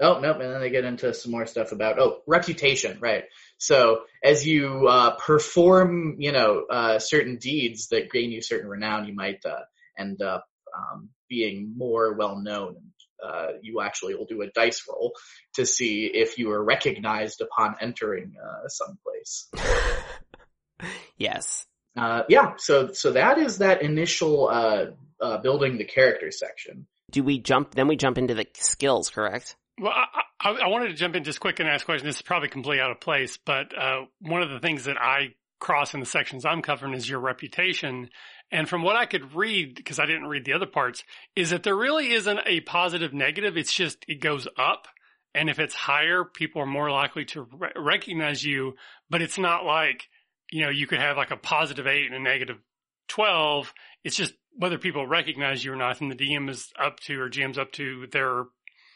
Oh, 0.01 0.19
nope. 0.19 0.37
And 0.39 0.53
then 0.53 0.61
they 0.61 0.69
get 0.69 0.85
into 0.85 1.13
some 1.13 1.31
more 1.31 1.45
stuff 1.45 1.73
about, 1.73 1.99
oh, 1.99 2.21
reputation, 2.25 2.99
right. 3.01 3.25
So 3.57 4.03
as 4.23 4.47
you, 4.47 4.87
uh, 4.87 5.17
perform, 5.17 6.15
you 6.19 6.31
know, 6.31 6.65
uh, 6.69 6.99
certain 6.99 7.37
deeds 7.37 7.89
that 7.89 8.09
gain 8.09 8.31
you 8.31 8.41
certain 8.41 8.69
renown, 8.69 9.07
you 9.07 9.13
might, 9.13 9.45
uh, 9.45 9.63
end 9.97 10.21
up, 10.21 10.45
um, 10.75 11.09
being 11.27 11.73
more 11.75 12.13
well 12.13 12.37
known. 12.37 12.77
Uh, 13.25 13.47
you 13.61 13.81
actually 13.81 14.15
will 14.15 14.25
do 14.25 14.41
a 14.41 14.47
dice 14.47 14.85
roll 14.87 15.13
to 15.53 15.65
see 15.65 16.05
if 16.05 16.37
you 16.37 16.51
are 16.51 16.63
recognized 16.63 17.41
upon 17.41 17.75
entering, 17.81 18.33
uh, 18.41 18.67
someplace. 18.67 19.49
yes. 21.17 21.65
Uh, 21.97 22.23
yeah. 22.29 22.53
So, 22.57 22.93
so 22.93 23.11
that 23.11 23.37
is 23.37 23.57
that 23.57 23.81
initial, 23.81 24.47
uh, 24.47 24.85
uh, 25.21 25.37
building 25.39 25.77
the 25.77 25.83
character 25.83 26.31
section. 26.31 26.87
Do 27.11 27.23
we 27.23 27.39
jump, 27.39 27.75
then 27.75 27.87
we 27.87 27.95
jump 27.95 28.17
into 28.17 28.35
the 28.35 28.47
skills, 28.53 29.09
correct? 29.09 29.55
Well, 29.79 29.93
I, 30.41 30.49
I, 30.49 30.67
wanted 30.67 30.89
to 30.89 30.93
jump 30.93 31.15
in 31.15 31.23
just 31.23 31.39
quick 31.39 31.59
and 31.59 31.67
ask 31.67 31.83
a 31.83 31.85
question. 31.85 32.05
This 32.05 32.17
is 32.17 32.21
probably 32.21 32.49
completely 32.49 32.81
out 32.81 32.91
of 32.91 32.99
place, 32.99 33.37
but 33.37 33.77
uh, 33.77 34.05
one 34.19 34.41
of 34.41 34.49
the 34.49 34.59
things 34.59 34.85
that 34.85 34.97
I 34.97 35.33
cross 35.59 35.93
in 35.93 35.99
the 35.99 36.05
sections 36.05 36.45
I'm 36.45 36.61
covering 36.61 36.93
is 36.93 37.09
your 37.09 37.19
reputation. 37.19 38.09
And 38.51 38.67
from 38.67 38.81
what 38.81 38.95
I 38.95 39.05
could 39.05 39.35
read, 39.35 39.75
because 39.75 39.99
I 39.99 40.05
didn't 40.05 40.27
read 40.27 40.45
the 40.45 40.53
other 40.53 40.65
parts, 40.65 41.03
is 41.35 41.51
that 41.51 41.63
there 41.63 41.75
really 41.75 42.11
isn't 42.13 42.39
a 42.45 42.61
positive 42.61 43.13
negative. 43.13 43.57
It's 43.57 43.73
just 43.73 44.03
it 44.07 44.21
goes 44.21 44.47
up. 44.57 44.87
And 45.35 45.49
if 45.49 45.59
it's 45.59 45.75
higher, 45.75 46.23
people 46.25 46.61
are 46.61 46.67
more 46.67 46.89
likely 46.89 47.25
to 47.25 47.47
re- 47.51 47.71
recognize 47.75 48.43
you. 48.43 48.75
But 49.09 49.21
it's 49.21 49.37
not 49.37 49.65
like, 49.65 50.07
you 50.51 50.63
know, 50.63 50.69
you 50.69 50.87
could 50.87 50.99
have 50.99 51.17
like 51.17 51.31
a 51.31 51.37
positive 51.37 51.85
eight 51.85 52.07
and 52.07 52.15
a 52.15 52.19
negative 52.19 52.57
12. 53.09 53.71
It's 54.03 54.15
just 54.15 54.33
whether 54.57 54.79
people 54.79 55.05
recognize 55.05 55.63
you 55.63 55.73
or 55.73 55.75
not. 55.75 56.01
And 56.01 56.11
the 56.11 56.15
DM 56.15 56.49
is 56.49 56.71
up 56.79 56.99
to, 57.01 57.21
or 57.21 57.29
GM's 57.29 57.59
up 57.59 57.71
to 57.73 58.07
their 58.11 58.45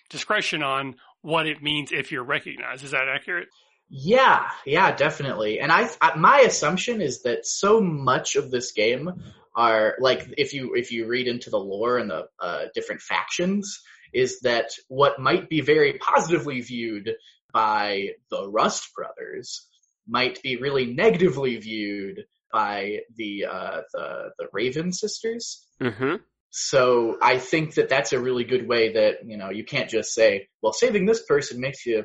discretion 0.09 0.63
on 0.63 0.95
what 1.21 1.45
it 1.45 1.61
means 1.61 1.91
if 1.91 2.11
you're 2.11 2.23
recognized. 2.23 2.83
Is 2.83 2.91
that 2.91 3.07
accurate? 3.07 3.49
Yeah, 3.89 4.49
yeah, 4.65 4.95
definitely. 4.95 5.59
And 5.59 5.71
I, 5.71 5.87
I, 6.01 6.15
my 6.17 6.39
assumption 6.39 7.01
is 7.01 7.21
that 7.23 7.45
so 7.45 7.79
much 7.79 8.35
of 8.35 8.49
this 8.49 8.71
game 8.71 9.11
are 9.55 9.95
like 9.99 10.27
if 10.37 10.53
you 10.53 10.73
if 10.75 10.91
you 10.91 11.07
read 11.07 11.27
into 11.27 11.49
the 11.49 11.59
lore 11.59 11.97
and 11.97 12.09
the 12.09 12.27
uh, 12.39 12.65
different 12.73 13.01
factions 13.01 13.81
is 14.13 14.39
that 14.41 14.71
what 14.87 15.19
might 15.19 15.49
be 15.49 15.61
very 15.61 15.93
positively 15.93 16.61
viewed 16.61 17.11
by 17.51 18.09
the 18.29 18.49
Rust 18.49 18.93
brothers 18.95 19.67
might 20.07 20.41
be 20.41 20.57
really 20.57 20.93
negatively 20.93 21.57
viewed 21.57 22.25
by 22.51 22.99
the 23.15 23.45
uh, 23.45 23.81
the 23.93 24.29
the 24.37 24.47
Raven 24.51 24.91
sisters. 24.91 25.65
Mm-hmm. 25.81 26.15
So 26.55 27.17
I 27.19 27.39
think 27.39 27.75
that 27.75 27.89
that's 27.89 28.13
a 28.13 28.19
really 28.19 28.43
good 28.43 28.67
way 28.67 28.93
that, 28.93 29.25
you 29.25 29.37
know, 29.37 29.49
you 29.49 29.63
can't 29.63 29.89
just 29.89 30.13
say, 30.13 30.49
well, 30.61 30.71
saving 30.71 31.07
this 31.07 31.23
person 31.23 31.59
makes 31.59 31.83
you 31.83 32.03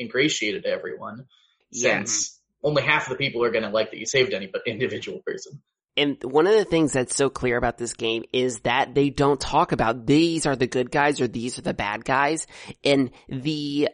ingratiated 0.00 0.62
to 0.62 0.70
everyone 0.70 1.26
since 1.72 2.40
only 2.62 2.82
half 2.82 3.04
of 3.04 3.10
the 3.10 3.22
people 3.22 3.44
are 3.44 3.50
going 3.50 3.64
to 3.64 3.68
like 3.68 3.90
that 3.90 3.98
you 3.98 4.06
saved 4.06 4.32
any 4.32 4.46
but 4.46 4.62
individual 4.66 5.20
person. 5.26 5.60
And 5.96 6.16
one 6.22 6.46
of 6.46 6.54
the 6.54 6.64
things 6.64 6.92
that's 6.92 7.14
so 7.14 7.28
clear 7.28 7.56
about 7.56 7.76
this 7.76 7.94
game 7.94 8.24
is 8.32 8.60
that 8.60 8.94
they 8.94 9.10
don't 9.10 9.40
talk 9.40 9.72
about 9.72 10.06
these 10.06 10.46
are 10.46 10.56
the 10.56 10.66
good 10.66 10.90
guys 10.90 11.20
or 11.20 11.28
these 11.28 11.58
are 11.58 11.62
the 11.62 11.74
bad 11.74 12.04
guys. 12.04 12.46
And 12.82 13.10
the 13.28 13.88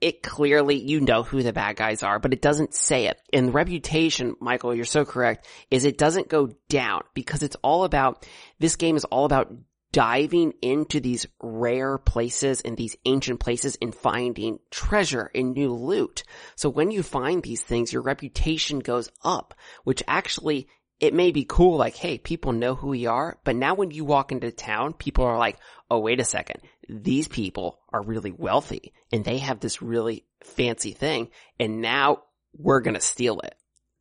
it 0.00 0.22
clearly, 0.22 0.76
you 0.76 1.00
know 1.00 1.22
who 1.24 1.42
the 1.42 1.52
bad 1.52 1.76
guys 1.76 2.02
are, 2.02 2.18
but 2.18 2.32
it 2.32 2.42
doesn't 2.42 2.74
say 2.74 3.06
it. 3.06 3.20
And 3.32 3.52
reputation, 3.52 4.36
Michael, 4.40 4.74
you're 4.74 4.84
so 4.84 5.04
correct, 5.04 5.46
is 5.70 5.84
it 5.84 5.98
doesn't 5.98 6.28
go 6.28 6.50
down 6.68 7.02
because 7.14 7.42
it's 7.42 7.56
all 7.62 7.84
about, 7.84 8.26
this 8.60 8.76
game 8.76 8.96
is 8.96 9.04
all 9.04 9.24
about 9.24 9.52
diving 9.90 10.52
into 10.60 11.00
these 11.00 11.26
rare 11.42 11.98
places 11.98 12.60
and 12.60 12.76
these 12.76 12.96
ancient 13.06 13.40
places 13.40 13.76
and 13.80 13.94
finding 13.94 14.58
treasure 14.70 15.30
and 15.34 15.54
new 15.54 15.72
loot. 15.72 16.22
So 16.56 16.68
when 16.68 16.90
you 16.90 17.02
find 17.02 17.42
these 17.42 17.62
things, 17.62 17.92
your 17.92 18.02
reputation 18.02 18.80
goes 18.80 19.10
up, 19.24 19.54
which 19.84 20.02
actually 20.06 20.68
it 21.00 21.14
may 21.14 21.30
be 21.30 21.44
cool, 21.48 21.76
like, 21.76 21.96
hey, 21.96 22.18
people 22.18 22.52
know 22.52 22.74
who 22.74 22.88
we 22.88 23.06
are, 23.06 23.38
but 23.44 23.56
now 23.56 23.74
when 23.74 23.90
you 23.90 24.04
walk 24.04 24.32
into 24.32 24.50
town, 24.50 24.92
people 24.92 25.24
are 25.24 25.38
like, 25.38 25.58
oh, 25.90 26.00
wait 26.00 26.20
a 26.20 26.24
second, 26.24 26.60
these 26.88 27.28
people 27.28 27.78
are 27.92 28.02
really 28.02 28.32
wealthy 28.32 28.92
and 29.12 29.24
they 29.24 29.38
have 29.38 29.60
this 29.60 29.80
really 29.80 30.24
fancy 30.42 30.92
thing 30.92 31.28
and 31.60 31.80
now 31.80 32.22
we're 32.56 32.80
gonna 32.80 33.00
steal 33.00 33.40
it. 33.40 33.54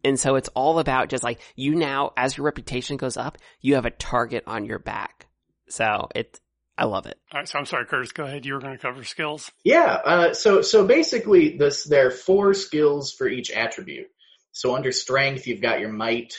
And 0.04 0.20
so 0.20 0.36
it's 0.36 0.50
all 0.50 0.80
about 0.80 1.10
just 1.10 1.24
like, 1.24 1.42
you 1.56 1.76
now, 1.76 2.14
as 2.16 2.38
your 2.38 2.46
reputation 2.46 2.98
goes 2.98 3.18
up, 3.18 3.38
you 3.62 3.76
have 3.76 3.86
a 3.86 3.92
target 3.92 4.44
on 4.48 4.66
your 4.66 4.80
back. 4.80 5.28
So 5.70 6.08
it, 6.16 6.40
I 6.78 6.86
love 6.86 7.08
it. 7.08 7.18
All 7.34 7.40
right, 7.40 7.50
so 7.50 7.60
I'm 7.60 7.66
sorry, 7.66 7.86
Curtis. 7.86 8.12
Go 8.12 8.24
ahead. 8.24 8.46
You 8.46 8.54
were 8.54 8.60
going 8.62 8.74
to 8.74 8.82
cover 8.82 9.04
skills. 9.04 9.52
Yeah. 9.64 9.94
Uh, 9.94 10.34
so 10.34 10.62
so 10.62 10.86
basically, 10.86 11.58
this 11.58 11.84
there 11.84 12.08
are 12.08 12.12
four 12.12 12.54
skills 12.54 13.12
for 13.12 13.28
each 13.28 13.50
attribute. 13.52 14.08
So 14.52 14.76
under 14.76 14.92
strength, 14.92 15.48
you've 15.48 15.62
got 15.62 15.80
your 15.80 15.92
might, 15.92 16.36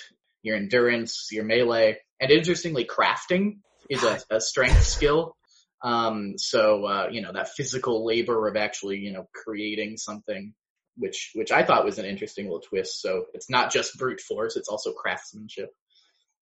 your 0.49 0.57
endurance, 0.57 1.29
your 1.31 1.45
melee, 1.45 1.99
and 2.21 2.31
interestingly, 2.31 2.85
crafting 2.85 3.59
is 3.89 4.03
a, 4.03 4.19
a 4.31 4.41
strength 4.41 4.83
skill. 4.85 5.37
Um, 5.83 6.35
so, 6.37 6.85
uh, 6.85 7.09
you 7.13 7.23
know, 7.23 7.33
that 7.33 7.51
physical 7.51 8.05
labor 8.05 8.49
of 8.49 8.57
actually, 8.57 8.99
you 8.99 9.13
know, 9.13 9.29
creating 9.33 9.97
something, 9.97 10.55
which, 10.97 11.31
which 11.35 11.53
I 11.53 11.63
thought 11.63 11.85
was 11.85 11.99
an 11.99 12.05
interesting 12.05 12.47
little 12.47 12.61
twist. 12.61 13.01
So 13.01 13.27
it's 13.35 13.49
not 13.49 13.73
just 13.73 13.97
brute 13.97 14.21
force, 14.21 14.57
it's 14.57 14.69
also 14.69 14.93
craftsmanship. 14.93 15.71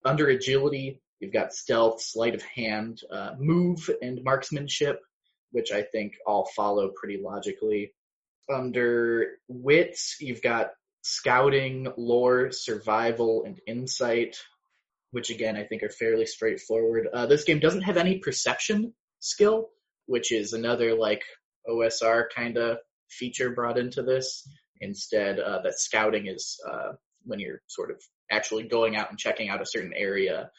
Under 0.05 0.29
agility, 0.29 1.03
you've 1.21 1.33
got 1.33 1.53
stealth, 1.53 2.01
sleight 2.01 2.35
of 2.35 2.43
hand, 2.43 3.03
uh, 3.11 3.33
move 3.39 3.91
and 4.01 4.25
marksmanship, 4.25 5.01
which 5.51 5.73
I 5.73 5.83
think 5.83 6.15
all 6.27 6.49
follow 6.57 6.93
pretty 6.97 7.21
logically. 7.23 7.93
Under 8.51 9.27
wits, 9.49 10.17
you've 10.21 10.43
got 10.43 10.71
scouting, 11.09 11.87
lore, 11.97 12.51
survival, 12.51 13.45
and 13.47 13.61
insight, 13.69 14.39
which 15.13 15.31
again 15.31 15.57
I 15.57 15.63
think 15.63 15.85
are 15.85 15.89
fairly 15.89 16.27
straightforward. 16.27 17.07
Uh, 17.15 17.27
this 17.27 17.45
game 17.45 17.61
doesn't 17.61 17.83
have 17.83 17.97
any 17.97 18.19
perception 18.19 18.93
skill, 19.21 19.69
which 20.07 20.33
is 20.33 20.53
another 20.53 20.97
like 20.97 21.23
OSR 21.69 22.25
kind 22.35 22.57
of 22.57 22.79
feature 23.09 23.51
brought 23.51 23.79
into 23.79 24.03
this. 24.03 24.49
Instead, 24.81 25.39
uh, 25.39 25.63
that 25.63 25.79
scouting 25.79 26.27
is 26.27 26.59
uh, 26.69 26.95
when 27.25 27.39
you're 27.39 27.63
sort 27.69 27.93
of 27.93 28.03
actually 28.29 28.65
going 28.65 28.97
out 28.97 29.11
and 29.11 29.19
checking 29.19 29.49
out 29.49 29.63
a 29.63 29.67
certain 29.67 29.95
area. 29.95 30.51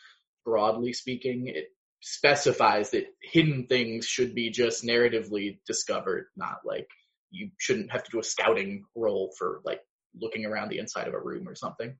Broadly 0.46 0.94
speaking, 0.94 1.48
it 1.48 1.66
specifies 2.00 2.92
that 2.92 3.08
hidden 3.22 3.68
things 3.68 4.06
should 4.06 4.34
be 4.34 4.50
just 4.50 4.86
narratively 4.86 5.58
discovered, 5.68 6.28
not 6.38 6.60
like 6.64 6.88
you 7.32 7.50
shouldn't 7.58 7.92
have 7.92 8.06
to 8.06 8.12
do 8.12 8.20
a 8.20 8.24
scouting 8.24 8.86
roll 8.96 9.34
for 9.38 9.60
like 9.66 9.82
looking 10.22 10.46
around 10.46 10.70
the 10.70 10.80
inside 10.80 11.08
of 11.08 11.14
a 11.14 11.20
room 11.20 11.48
or 11.48 11.56
something. 11.56 11.96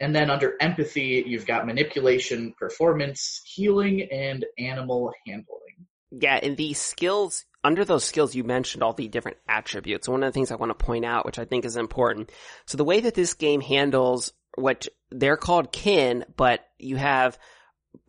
And 0.00 0.14
then 0.14 0.30
under 0.30 0.54
empathy, 0.60 1.22
you've 1.26 1.46
got 1.46 1.66
manipulation, 1.66 2.54
performance, 2.58 3.42
healing, 3.44 4.08
and 4.10 4.46
animal 4.58 5.12
handling. 5.26 5.86
Yeah, 6.10 6.40
and 6.42 6.56
these 6.56 6.80
skills, 6.80 7.44
under 7.62 7.84
those 7.84 8.04
skills, 8.04 8.34
you 8.34 8.42
mentioned 8.42 8.82
all 8.82 8.94
the 8.94 9.08
different 9.08 9.36
attributes. 9.46 10.08
One 10.08 10.22
of 10.22 10.28
the 10.28 10.32
things 10.32 10.50
I 10.50 10.56
want 10.56 10.76
to 10.76 10.84
point 10.84 11.04
out, 11.04 11.26
which 11.26 11.38
I 11.38 11.44
think 11.44 11.64
is 11.64 11.76
important. 11.76 12.32
So 12.66 12.78
the 12.78 12.84
way 12.84 13.00
that 13.00 13.14
this 13.14 13.34
game 13.34 13.60
handles 13.60 14.32
what 14.56 14.88
they're 15.10 15.36
called 15.36 15.70
kin, 15.70 16.24
but 16.36 16.60
you 16.78 16.96
have, 16.96 17.38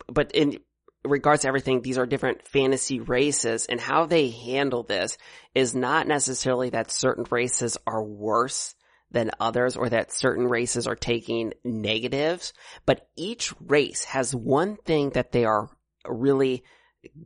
but 0.08 0.32
in 0.32 0.58
regards 1.04 1.42
to 1.42 1.48
everything, 1.48 1.82
these 1.82 1.98
are 1.98 2.06
different 2.06 2.48
fantasy 2.48 3.00
races 3.00 3.66
and 3.66 3.80
how 3.80 4.06
they 4.06 4.30
handle 4.30 4.82
this 4.82 5.18
is 5.54 5.74
not 5.74 6.06
necessarily 6.06 6.70
that 6.70 6.90
certain 6.90 7.26
races 7.30 7.76
are 7.86 8.02
worse 8.02 8.74
than 9.12 9.30
others 9.38 9.76
or 9.76 9.88
that 9.90 10.12
certain 10.12 10.48
races 10.48 10.86
are 10.86 10.96
taking 10.96 11.52
negatives, 11.64 12.52
but 12.86 13.08
each 13.16 13.52
race 13.60 14.04
has 14.04 14.34
one 14.34 14.76
thing 14.76 15.10
that 15.10 15.32
they 15.32 15.44
are 15.44 15.68
really 16.06 16.64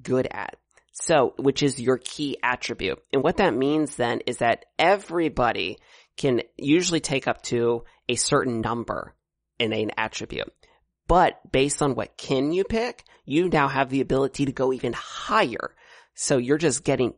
good 0.03 0.29
at. 0.31 0.57
So, 0.93 1.35
which 1.39 1.63
is 1.63 1.81
your 1.81 1.99
key 1.99 2.39
attribute. 2.43 3.03
And 3.13 3.23
what 3.23 3.37
that 3.37 3.55
means 3.55 3.97
then 3.97 4.21
is 4.27 4.39
that 4.39 4.65
everybody 4.79 5.79
can 6.17 6.43
usually 6.57 7.01
take 7.01 7.29
up 7.29 7.43
to 7.43 7.85
a 8.09 8.17
certain 8.17 8.63
number 8.63 9.15
in 9.59 9.73
an 9.73 9.91
attribute. 9.99 10.53
But 11.07 11.41
based 11.53 11.83
on 11.83 11.95
what 11.95 12.17
kin 12.17 12.53
you 12.53 12.65
pick, 12.65 13.05
you 13.25 13.49
now 13.49 13.69
have 13.69 13.91
the 13.91 14.01
ability 14.01 14.47
to 14.47 14.53
go 14.53 14.73
even 14.73 14.93
higher. 14.95 15.75
So 16.15 16.39
you're 16.39 16.59
just 16.59 16.83
getting 16.83 17.15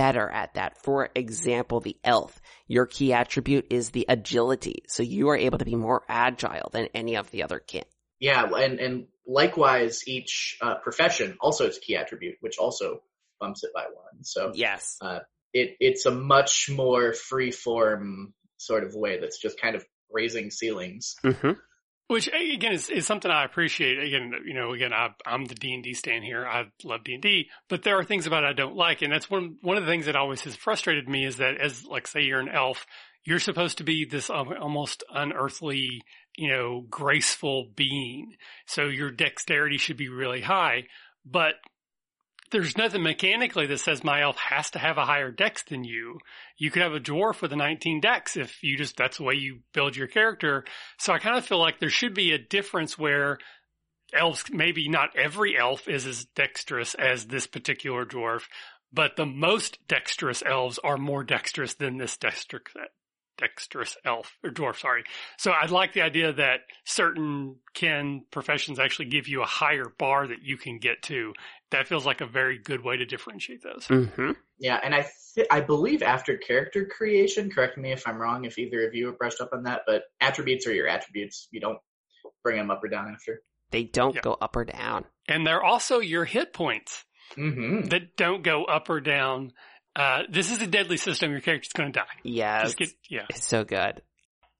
better 0.00 0.30
at 0.30 0.54
that. 0.54 0.82
For 0.82 1.10
example, 1.14 1.80
the 1.80 1.96
elf, 2.02 2.40
your 2.66 2.86
key 2.86 3.12
attribute 3.12 3.66
is 3.68 3.90
the 3.90 4.06
agility. 4.08 4.82
So 4.88 5.02
you 5.02 5.28
are 5.28 5.36
able 5.36 5.58
to 5.58 5.66
be 5.66 5.74
more 5.74 6.02
agile 6.08 6.70
than 6.72 6.88
any 6.94 7.16
of 7.16 7.30
the 7.30 7.42
other 7.42 7.58
kin. 7.58 7.84
Yeah, 8.18 8.46
and, 8.54 8.80
and 8.80 9.06
likewise, 9.26 10.00
each 10.06 10.56
uh, 10.62 10.76
profession 10.76 11.36
also 11.38 11.66
has 11.66 11.76
a 11.76 11.80
key 11.80 11.96
attribute, 11.96 12.36
which 12.40 12.56
also 12.56 13.02
bumps 13.40 13.62
it 13.62 13.72
by 13.74 13.82
one. 13.82 14.24
So 14.24 14.52
yes, 14.54 14.96
uh, 15.02 15.20
it 15.52 15.76
it's 15.80 16.06
a 16.06 16.10
much 16.10 16.70
more 16.70 17.12
free 17.12 17.50
form 17.50 18.32
sort 18.56 18.84
of 18.84 18.94
way 18.94 19.20
that's 19.20 19.38
just 19.38 19.60
kind 19.60 19.76
of 19.76 19.84
raising 20.10 20.50
ceilings. 20.50 21.16
Mm-hmm. 21.24 21.52
Which 22.10 22.28
again 22.28 22.72
is, 22.72 22.90
is 22.90 23.06
something 23.06 23.30
I 23.30 23.44
appreciate. 23.44 24.02
Again, 24.02 24.32
you 24.44 24.52
know, 24.52 24.72
again, 24.72 24.92
I, 24.92 25.10
am 25.24 25.44
the 25.44 25.54
D 25.54 25.72
and 25.72 25.84
D 25.84 25.94
stand 25.94 26.24
here. 26.24 26.44
I 26.44 26.64
love 26.82 27.04
D 27.04 27.14
and 27.14 27.22
D, 27.22 27.48
but 27.68 27.84
there 27.84 28.00
are 28.00 28.02
things 28.02 28.26
about 28.26 28.42
it 28.42 28.48
I 28.48 28.52
don't 28.52 28.74
like, 28.74 29.02
and 29.02 29.12
that's 29.12 29.30
one 29.30 29.58
one 29.60 29.76
of 29.76 29.84
the 29.84 29.88
things 29.88 30.06
that 30.06 30.16
always 30.16 30.40
has 30.40 30.56
frustrated 30.56 31.08
me 31.08 31.24
is 31.24 31.36
that 31.36 31.60
as 31.60 31.84
like 31.84 32.08
say 32.08 32.22
you're 32.22 32.40
an 32.40 32.48
elf, 32.48 32.84
you're 33.24 33.38
supposed 33.38 33.78
to 33.78 33.84
be 33.84 34.06
this 34.06 34.28
almost 34.28 35.04
unearthly, 35.14 36.02
you 36.36 36.48
know, 36.48 36.84
graceful 36.90 37.68
being. 37.76 38.34
So 38.66 38.86
your 38.86 39.12
dexterity 39.12 39.78
should 39.78 39.96
be 39.96 40.08
really 40.08 40.40
high, 40.40 40.86
but 41.24 41.54
there's 42.50 42.76
nothing 42.76 43.02
mechanically 43.02 43.66
that 43.66 43.80
says 43.80 44.02
my 44.02 44.22
elf 44.22 44.36
has 44.38 44.70
to 44.70 44.78
have 44.78 44.98
a 44.98 45.04
higher 45.04 45.30
dex 45.30 45.62
than 45.62 45.84
you. 45.84 46.18
You 46.58 46.70
could 46.70 46.82
have 46.82 46.94
a 46.94 47.00
dwarf 47.00 47.42
with 47.42 47.52
a 47.52 47.56
19 47.56 48.00
dex 48.00 48.36
if 48.36 48.62
you 48.62 48.76
just, 48.76 48.96
that's 48.96 49.18
the 49.18 49.24
way 49.24 49.34
you 49.34 49.60
build 49.72 49.96
your 49.96 50.08
character. 50.08 50.64
So 50.98 51.12
I 51.12 51.18
kind 51.18 51.38
of 51.38 51.46
feel 51.46 51.58
like 51.58 51.78
there 51.78 51.90
should 51.90 52.14
be 52.14 52.32
a 52.32 52.38
difference 52.38 52.98
where 52.98 53.38
elves, 54.12 54.44
maybe 54.50 54.88
not 54.88 55.16
every 55.16 55.56
elf 55.56 55.88
is 55.88 56.06
as 56.06 56.24
dexterous 56.24 56.94
as 56.94 57.26
this 57.26 57.46
particular 57.46 58.04
dwarf, 58.04 58.42
but 58.92 59.16
the 59.16 59.26
most 59.26 59.78
dexterous 59.86 60.42
elves 60.44 60.78
are 60.82 60.96
more 60.96 61.22
dexterous 61.22 61.74
than 61.74 61.96
this 61.96 62.16
dexterous, 62.16 62.64
dexterous 63.40 63.96
elf 64.04 64.36
or 64.44 64.50
dwarf, 64.50 64.78
sorry. 64.78 65.04
So 65.38 65.52
I'd 65.52 65.70
like 65.70 65.94
the 65.94 66.02
idea 66.02 66.32
that 66.34 66.60
certain 66.84 67.56
kin 67.74 68.24
professions 68.30 68.78
actually 68.78 69.06
give 69.06 69.26
you 69.28 69.42
a 69.42 69.46
higher 69.46 69.86
bar 69.98 70.28
that 70.28 70.42
you 70.42 70.56
can 70.56 70.78
get 70.78 71.02
to. 71.04 71.32
That 71.70 71.88
feels 71.88 72.04
like 72.04 72.20
a 72.20 72.26
very 72.26 72.58
good 72.58 72.84
way 72.84 72.96
to 72.96 73.06
differentiate 73.06 73.62
those. 73.62 73.86
Mm-hmm. 73.86 74.32
Yeah, 74.58 74.78
and 74.82 74.94
I 74.94 75.08
th- 75.34 75.46
I 75.50 75.60
believe 75.60 76.02
after 76.02 76.36
character 76.36 76.84
creation, 76.84 77.50
correct 77.50 77.78
me 77.78 77.92
if 77.92 78.06
I'm 78.06 78.18
wrong, 78.18 78.44
if 78.44 78.58
either 78.58 78.86
of 78.86 78.94
you 78.94 79.06
have 79.06 79.18
brushed 79.18 79.40
up 79.40 79.50
on 79.52 79.62
that, 79.62 79.82
but 79.86 80.02
attributes 80.20 80.66
are 80.66 80.74
your 80.74 80.88
attributes. 80.88 81.48
You 81.50 81.60
don't 81.60 81.78
bring 82.42 82.58
them 82.58 82.70
up 82.70 82.84
or 82.84 82.88
down 82.88 83.08
after. 83.08 83.42
They 83.70 83.84
don't 83.84 84.14
yep. 84.14 84.24
go 84.24 84.36
up 84.40 84.56
or 84.56 84.64
down. 84.64 85.04
And 85.28 85.46
they're 85.46 85.62
also 85.62 86.00
your 86.00 86.24
hit 86.24 86.52
points 86.52 87.04
mm-hmm. 87.36 87.88
that 87.88 88.16
don't 88.16 88.42
go 88.42 88.64
up 88.64 88.90
or 88.90 89.00
down 89.00 89.52
uh, 89.96 90.22
this 90.28 90.50
is 90.50 90.60
a 90.62 90.66
deadly 90.66 90.96
system. 90.96 91.32
Your 91.32 91.40
character's 91.40 91.72
going 91.72 91.92
to 91.92 91.98
die. 92.00 92.06
Yes. 92.22 92.74
Get, 92.74 92.90
yeah. 93.08 93.26
It's 93.30 93.46
so 93.46 93.64
good. 93.64 94.02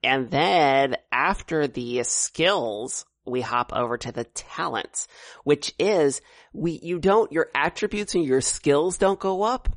And 0.02 0.30
then 0.30 0.96
after 1.12 1.66
the 1.66 2.02
skills, 2.04 3.04
we 3.26 3.40
hop 3.40 3.72
over 3.74 3.98
to 3.98 4.12
the 4.12 4.24
talents, 4.24 5.08
which 5.44 5.74
is 5.78 6.20
we, 6.52 6.80
you 6.82 6.98
don't, 6.98 7.30
your 7.32 7.48
attributes 7.54 8.14
and 8.14 8.24
your 8.24 8.40
skills 8.40 8.98
don't 8.98 9.20
go 9.20 9.42
up 9.42 9.68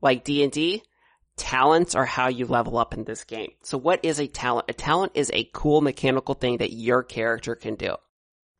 like 0.00 0.24
D&D. 0.24 0.82
Talents 1.36 1.94
are 1.94 2.06
how 2.06 2.28
you 2.28 2.46
level 2.46 2.78
up 2.78 2.94
in 2.94 3.04
this 3.04 3.24
game. 3.24 3.50
So 3.62 3.76
what 3.76 4.00
is 4.02 4.18
a 4.18 4.26
talent? 4.26 4.70
A 4.70 4.72
talent 4.72 5.12
is 5.14 5.30
a 5.32 5.48
cool 5.52 5.82
mechanical 5.82 6.34
thing 6.34 6.58
that 6.58 6.72
your 6.72 7.02
character 7.02 7.54
can 7.54 7.74
do. 7.74 7.96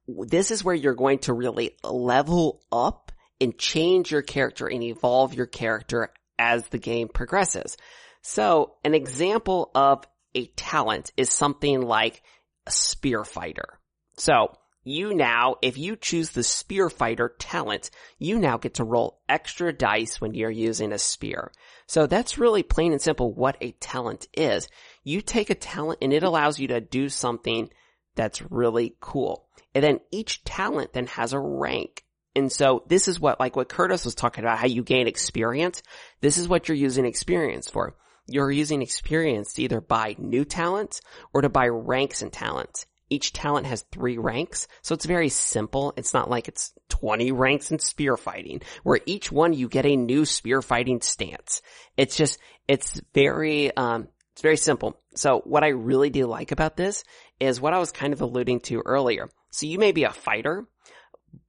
This 0.06 0.50
is 0.50 0.62
where 0.62 0.74
you're 0.74 0.94
going 0.94 1.20
to 1.20 1.32
really 1.32 1.76
level 1.82 2.62
up 2.70 3.12
and 3.40 3.58
change 3.58 4.10
your 4.10 4.22
character 4.22 4.66
and 4.66 4.82
evolve 4.82 5.34
your 5.34 5.46
character 5.46 6.10
as 6.38 6.66
the 6.68 6.78
game 6.78 7.08
progresses. 7.08 7.76
So 8.22 8.74
an 8.84 8.94
example 8.94 9.70
of 9.74 10.04
a 10.34 10.46
talent 10.48 11.12
is 11.16 11.30
something 11.30 11.80
like 11.80 12.22
a 12.66 12.70
spear 12.70 13.24
fighter. 13.24 13.78
So 14.18 14.56
you 14.88 15.14
now, 15.14 15.56
if 15.62 15.76
you 15.76 15.96
choose 15.96 16.30
the 16.30 16.44
spear 16.44 16.88
fighter 16.88 17.34
talent, 17.40 17.90
you 18.18 18.38
now 18.38 18.56
get 18.56 18.74
to 18.74 18.84
roll 18.84 19.20
extra 19.28 19.72
dice 19.72 20.20
when 20.20 20.32
you're 20.32 20.48
using 20.48 20.92
a 20.92 20.98
spear. 20.98 21.50
So 21.88 22.06
that's 22.06 22.38
really 22.38 22.62
plain 22.62 22.92
and 22.92 23.02
simple 23.02 23.34
what 23.34 23.56
a 23.60 23.72
talent 23.72 24.28
is. 24.32 24.68
You 25.02 25.22
take 25.22 25.50
a 25.50 25.56
talent 25.56 25.98
and 26.02 26.12
it 26.12 26.22
allows 26.22 26.60
you 26.60 26.68
to 26.68 26.80
do 26.80 27.08
something 27.08 27.68
that's 28.14 28.42
really 28.48 28.96
cool. 29.00 29.48
And 29.74 29.82
then 29.82 29.98
each 30.12 30.44
talent 30.44 30.92
then 30.92 31.08
has 31.08 31.32
a 31.32 31.40
rank. 31.40 32.04
And 32.36 32.52
so 32.52 32.84
this 32.86 33.08
is 33.08 33.18
what, 33.18 33.40
like 33.40 33.56
what 33.56 33.70
Curtis 33.70 34.04
was 34.04 34.14
talking 34.14 34.44
about, 34.44 34.58
how 34.58 34.66
you 34.66 34.84
gain 34.84 35.08
experience. 35.08 35.82
This 36.20 36.36
is 36.36 36.46
what 36.46 36.68
you're 36.68 36.76
using 36.76 37.06
experience 37.06 37.70
for. 37.70 37.96
You're 38.28 38.50
using 38.50 38.82
experience 38.82 39.54
to 39.54 39.62
either 39.62 39.80
buy 39.80 40.16
new 40.18 40.44
talents 40.44 41.00
or 41.32 41.40
to 41.40 41.48
buy 41.48 41.68
ranks 41.68 42.20
and 42.20 42.30
talents. 42.30 42.84
Each 43.08 43.32
talent 43.32 43.66
has 43.66 43.86
three 43.90 44.18
ranks, 44.18 44.66
so 44.82 44.92
it's 44.92 45.06
very 45.06 45.28
simple. 45.28 45.94
It's 45.96 46.12
not 46.12 46.28
like 46.28 46.48
it's 46.48 46.74
20 46.88 47.32
ranks 47.32 47.70
in 47.70 47.78
spear 47.78 48.16
fighting, 48.16 48.62
where 48.82 49.00
each 49.06 49.30
one 49.32 49.52
you 49.52 49.68
get 49.68 49.86
a 49.86 49.96
new 49.96 50.24
spear 50.24 50.60
fighting 50.60 51.00
stance. 51.00 51.62
It's 51.96 52.16
just, 52.16 52.38
it's 52.66 53.00
very, 53.14 53.74
um, 53.76 54.08
it's 54.32 54.42
very 54.42 54.56
simple. 54.56 55.00
So 55.14 55.40
what 55.44 55.62
I 55.62 55.68
really 55.68 56.10
do 56.10 56.26
like 56.26 56.50
about 56.50 56.76
this 56.76 57.04
is 57.40 57.60
what 57.60 57.72
I 57.72 57.78
was 57.78 57.92
kind 57.92 58.12
of 58.12 58.20
alluding 58.20 58.60
to 58.62 58.82
earlier. 58.84 59.30
So 59.52 59.66
you 59.66 59.78
may 59.78 59.92
be 59.92 60.02
a 60.02 60.10
fighter, 60.10 60.66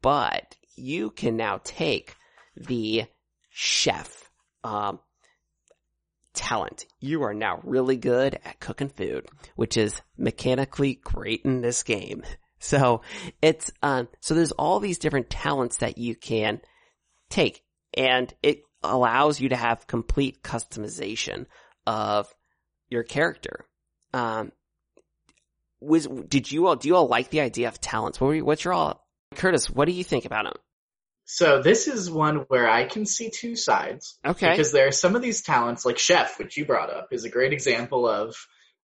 but 0.01 0.55
you 0.77 1.09
can 1.09 1.35
now 1.37 1.59
take 1.63 2.15
the 2.55 3.05
chef 3.49 4.29
um, 4.63 4.99
talent. 6.33 6.85
You 6.99 7.23
are 7.23 7.33
now 7.33 7.59
really 7.63 7.97
good 7.97 8.39
at 8.45 8.59
cooking 8.59 8.89
food, 8.89 9.27
which 9.55 9.77
is 9.77 10.01
mechanically 10.17 10.95
great 10.95 11.41
in 11.43 11.61
this 11.61 11.83
game. 11.83 12.23
So 12.59 13.01
it's 13.39 13.71
um, 13.83 14.07
so 14.19 14.33
there's 14.33 14.51
all 14.51 14.79
these 14.79 14.97
different 14.97 15.29
talents 15.29 15.77
that 15.77 15.99
you 15.99 16.15
can 16.15 16.59
take, 17.29 17.61
and 17.95 18.33
it 18.41 18.63
allows 18.81 19.39
you 19.39 19.49
to 19.49 19.55
have 19.55 19.85
complete 19.85 20.41
customization 20.41 21.45
of 21.85 22.33
your 22.89 23.03
character. 23.03 23.63
Um, 24.11 24.51
was 25.79 26.07
did 26.07 26.51
you 26.51 26.65
all 26.65 26.75
do 26.75 26.87
you 26.87 26.95
all 26.95 27.07
like 27.07 27.29
the 27.29 27.41
idea 27.41 27.67
of 27.67 27.79
talents? 27.79 28.19
What 28.19 28.27
were 28.29 28.35
you, 28.35 28.45
what's 28.45 28.63
your 28.63 28.73
all 28.73 29.05
Curtis? 29.35 29.69
What 29.69 29.85
do 29.85 29.91
you 29.91 30.03
think 30.03 30.25
about 30.25 30.45
them? 30.45 30.55
So 31.29 31.61
this 31.61 31.89
is 31.89 32.09
one 32.09 32.45
where 32.47 32.69
I 32.69 32.85
can 32.85 33.05
see 33.05 33.29
two 33.29 33.57
sides. 33.57 34.17
Okay. 34.25 34.49
Because 34.49 34.71
there 34.71 34.87
are 34.87 34.93
some 34.93 35.13
of 35.13 35.21
these 35.21 35.41
talents, 35.41 35.85
like 35.85 35.97
Chef, 35.97 36.39
which 36.39 36.55
you 36.55 36.63
brought 36.65 36.89
up, 36.89 37.09
is 37.11 37.25
a 37.25 37.29
great 37.29 37.51
example 37.51 38.07
of, 38.07 38.33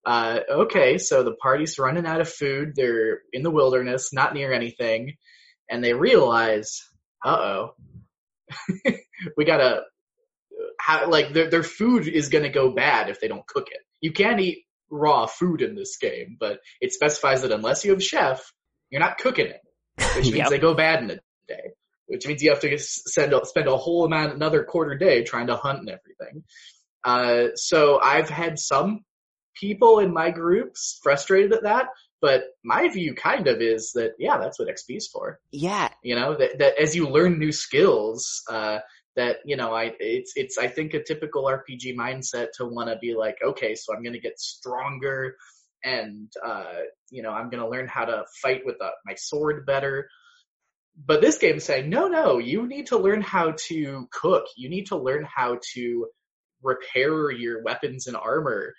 uh, 0.06 0.42
okay, 0.50 0.98
so 0.98 1.24
the 1.24 1.36
party's 1.36 1.80
running 1.80 2.06
out 2.06 2.20
of 2.20 2.30
food. 2.30 2.74
They're 2.76 3.22
in 3.32 3.44
the 3.44 3.50
wilderness, 3.50 4.12
not 4.12 4.34
near 4.34 4.52
anything, 4.52 5.14
and 5.70 5.82
they 5.82 5.94
realize, 5.94 6.82
uh 7.24 7.30
oh, 7.30 7.76
we 9.38 9.46
gotta, 9.46 9.84
how, 10.78 11.10
like, 11.10 11.32
their, 11.32 11.50
their 11.50 11.64
food 11.64 12.10
is 12.10 12.28
gonna 12.28 12.52
go 12.52 12.72
bad 12.72 13.10
if 13.10 13.22
they 13.22 13.30
don't 13.30 13.48
cook 13.48 13.70
it. 13.72 13.80
You 14.02 14.12
can't 14.12 14.42
eat 14.42 14.66
raw 14.90 15.28
food 15.28 15.62
in 15.62 15.76
this 15.76 15.96
game, 15.96 16.36
but 16.38 16.60
it 16.82 16.92
specifies 16.92 17.44
that 17.44 17.54
unless 17.54 17.86
you 17.86 17.92
have 17.92 18.04
Chef, 18.04 18.52
you're 18.90 19.00
not 19.00 19.18
cooking 19.18 19.48
it, 19.48 19.62
which 20.18 20.26
means 20.26 20.36
Yep. 20.36 20.50
they 20.50 20.60
go 20.60 20.74
bad 20.74 21.02
in 21.02 21.12
a 21.12 21.20
day 21.48 21.72
which 22.14 22.28
means 22.28 22.44
you 22.44 22.52
have 22.52 22.60
to 22.60 22.78
send 22.78 23.34
spend 23.44 23.68
a 23.68 23.76
whole 23.76 24.06
amount 24.06 24.36
another 24.36 24.64
quarter 24.64 24.96
day 24.96 25.24
trying 25.24 25.48
to 25.48 25.56
hunt 25.56 25.80
and 25.80 25.90
everything. 25.90 26.44
Uh, 27.04 27.56
so 27.56 28.00
I've 28.00 28.30
had 28.30 28.60
some 28.60 29.04
people 29.60 29.98
in 29.98 30.14
my 30.14 30.30
groups 30.30 31.00
frustrated 31.02 31.52
at 31.54 31.64
that, 31.64 31.88
but 32.22 32.44
my 32.64 32.88
view 32.88 33.16
kind 33.16 33.48
of 33.48 33.62
is 33.62 33.92
that 33.96 34.12
yeah, 34.20 34.38
that's 34.38 34.60
what 34.60 34.68
XP 34.68 34.98
is 34.98 35.08
for. 35.12 35.40
Yeah, 35.52 35.90
You 36.04 36.14
know 36.14 36.36
that 36.36 36.60
that 36.60 36.80
as 36.80 36.96
you 36.96 37.10
learn 37.10 37.40
new 37.40 37.52
skills, 37.52 38.44
uh, 38.48 38.78
that 39.16 39.38
you 39.44 39.58
know 39.58 39.74
I 39.74 39.94
it's 40.00 40.34
it's 40.36 40.60
I 40.60 40.68
think 40.68 40.94
a 40.94 41.04
typical 41.04 41.46
RPG 41.46 41.96
mindset 41.96 42.50
to 42.58 42.68
want 42.68 42.90
to 42.90 42.98
be 42.98 43.16
like 43.16 43.38
okay, 43.44 43.74
so 43.74 43.92
I'm 43.92 44.04
going 44.04 44.14
to 44.14 44.20
get 44.20 44.40
stronger. 44.40 45.36
And 45.84 46.32
uh, 46.46 46.84
you 47.10 47.24
know, 47.24 47.32
I'm 47.32 47.50
gonna 47.50 47.68
learn 47.68 47.88
how 47.88 48.06
to 48.06 48.24
fight 48.40 48.62
with 48.66 48.80
uh 48.80 48.92
my 49.04 49.16
sword 49.16 49.66
better 49.66 50.08
but 50.96 51.22
this 51.22 51.38
game 51.38 51.58
is 51.58 51.64
saying, 51.64 51.90
no, 51.90 52.08
no, 52.08 52.38
you 52.38 52.68
need 52.68 52.88
to 52.88 52.98
learn 52.98 53.22
how 53.22 53.56
to 53.68 54.08
cook. 54.12 54.46
You 54.56 54.70
need 54.70 54.88
to 54.88 54.98
learn 54.98 55.26
how 55.26 55.60
to 55.74 56.08
repair 56.62 57.32
your 57.32 57.64
weapons 57.64 58.08
and 58.08 58.16
armor 58.16 58.74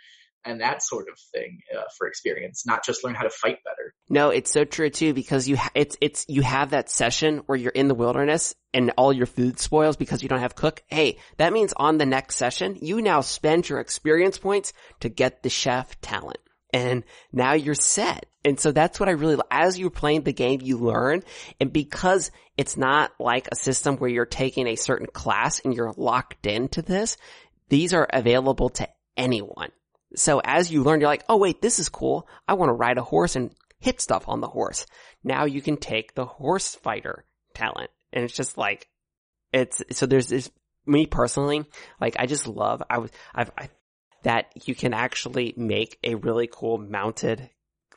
and 0.45 0.61
that 0.61 0.83
sort 0.83 1.09
of 1.09 1.19
thing 1.33 1.61
uh, 1.77 1.83
for 1.97 2.07
experience, 2.07 2.67
not 2.67 2.85
just 2.85 3.05
learn 3.05 3.15
how 3.15 3.23
to 3.23 3.31
fight 3.31 3.59
better. 3.65 3.95
No, 4.09 4.31
it's 4.31 4.51
so 4.51 4.65
true 4.65 4.91
too 4.91 5.15
because 5.15 5.49
you 5.49 5.57
ha- 5.57 5.71
it's 5.75 5.97
it's 6.01 6.27
you 6.29 6.43
have 6.43 6.71
that 6.71 6.91
session 6.91 7.39
where 7.47 7.57
you're 7.57 7.73
in 7.73 7.89
the 7.89 7.95
wilderness 7.95 8.55
and 8.73 8.93
all 8.97 9.13
your 9.13 9.27
food 9.27 9.59
spoils 9.59 9.97
because 9.97 10.23
you 10.23 10.29
don't 10.29 10.41
have 10.41 10.55
cook. 10.55 10.83
Hey, 10.87 11.19
that 11.39 11.53
means 11.53 11.73
on 11.77 11.99
the 11.99 12.07
next 12.07 12.37
session 12.37 12.77
you 12.83 13.01
now 13.01 13.23
spend 13.23 13.69
your 13.69 13.81
experience 13.81 14.39
points 14.39 14.73
to 15.01 15.09
get 15.09 15.43
the 15.43 15.51
chef 15.51 15.99
talent. 16.01 16.39
And 16.73 17.05
now 17.33 17.53
you're 17.55 17.75
set. 17.75 18.27
And 18.45 18.61
so 18.61 18.73
that's 18.73 19.01
what 19.01 19.09
I 19.09 19.13
really, 19.13 19.39
as 19.51 19.79
you're 19.79 19.91
playing 19.91 20.23
the 20.23 20.33
game, 20.33 20.61
you 20.63 20.77
learn. 20.79 21.23
And 21.61 21.73
because 21.73 22.31
it's 22.57 22.77
not 22.77 23.13
like 23.19 23.49
a 23.51 23.57
system 23.57 23.97
where 23.97 24.11
you're 24.11 24.27
taking 24.27 24.67
a 24.67 24.77
certain 24.77 25.07
class 25.07 25.61
and 25.61 25.75
you're 25.75 25.95
locked 25.97 26.47
into 26.47 26.83
this, 26.83 27.17
these 27.71 27.95
are 27.95 28.07
available 28.13 28.69
to 28.71 28.89
anyone. 29.17 29.71
So 30.15 30.41
as 30.45 30.71
you 30.71 30.83
learn, 30.83 31.01
you're 31.01 31.09
like, 31.09 31.25
oh 31.29 31.39
wait, 31.39 31.63
this 31.63 31.79
is 31.79 31.89
cool. 31.89 32.29
I 32.47 32.55
want 32.55 32.69
to 32.69 32.75
ride 32.75 32.99
a 32.99 33.03
horse 33.03 33.35
and 33.35 33.51
hit 33.79 34.01
stuff 34.01 34.29
on 34.29 34.41
the 34.41 34.47
horse. 34.47 34.87
Now 35.23 35.47
you 35.47 35.63
can 35.63 35.77
take 35.77 36.15
the 36.15 36.27
horse 36.27 36.75
fighter 36.75 37.25
talent. 37.55 37.91
And 38.13 38.25
it's 38.25 38.35
just 38.35 38.59
like, 38.59 38.89
it's, 39.53 39.83
so 39.93 40.07
there's 40.07 40.29
this, 40.29 40.51
me 40.87 41.07
personally, 41.07 41.65
like 42.01 42.17
I 42.19 42.27
just 42.27 42.47
love, 42.47 42.83
I 42.91 42.99
was, 42.99 43.11
I've, 43.35 43.51
I, 43.57 43.71
that 44.23 44.67
you 44.67 44.75
can 44.75 44.95
actually 44.95 45.55
make 45.57 45.99
a 46.05 46.15
really 46.15 46.49
cool 46.51 46.79
mounted, 46.79 47.51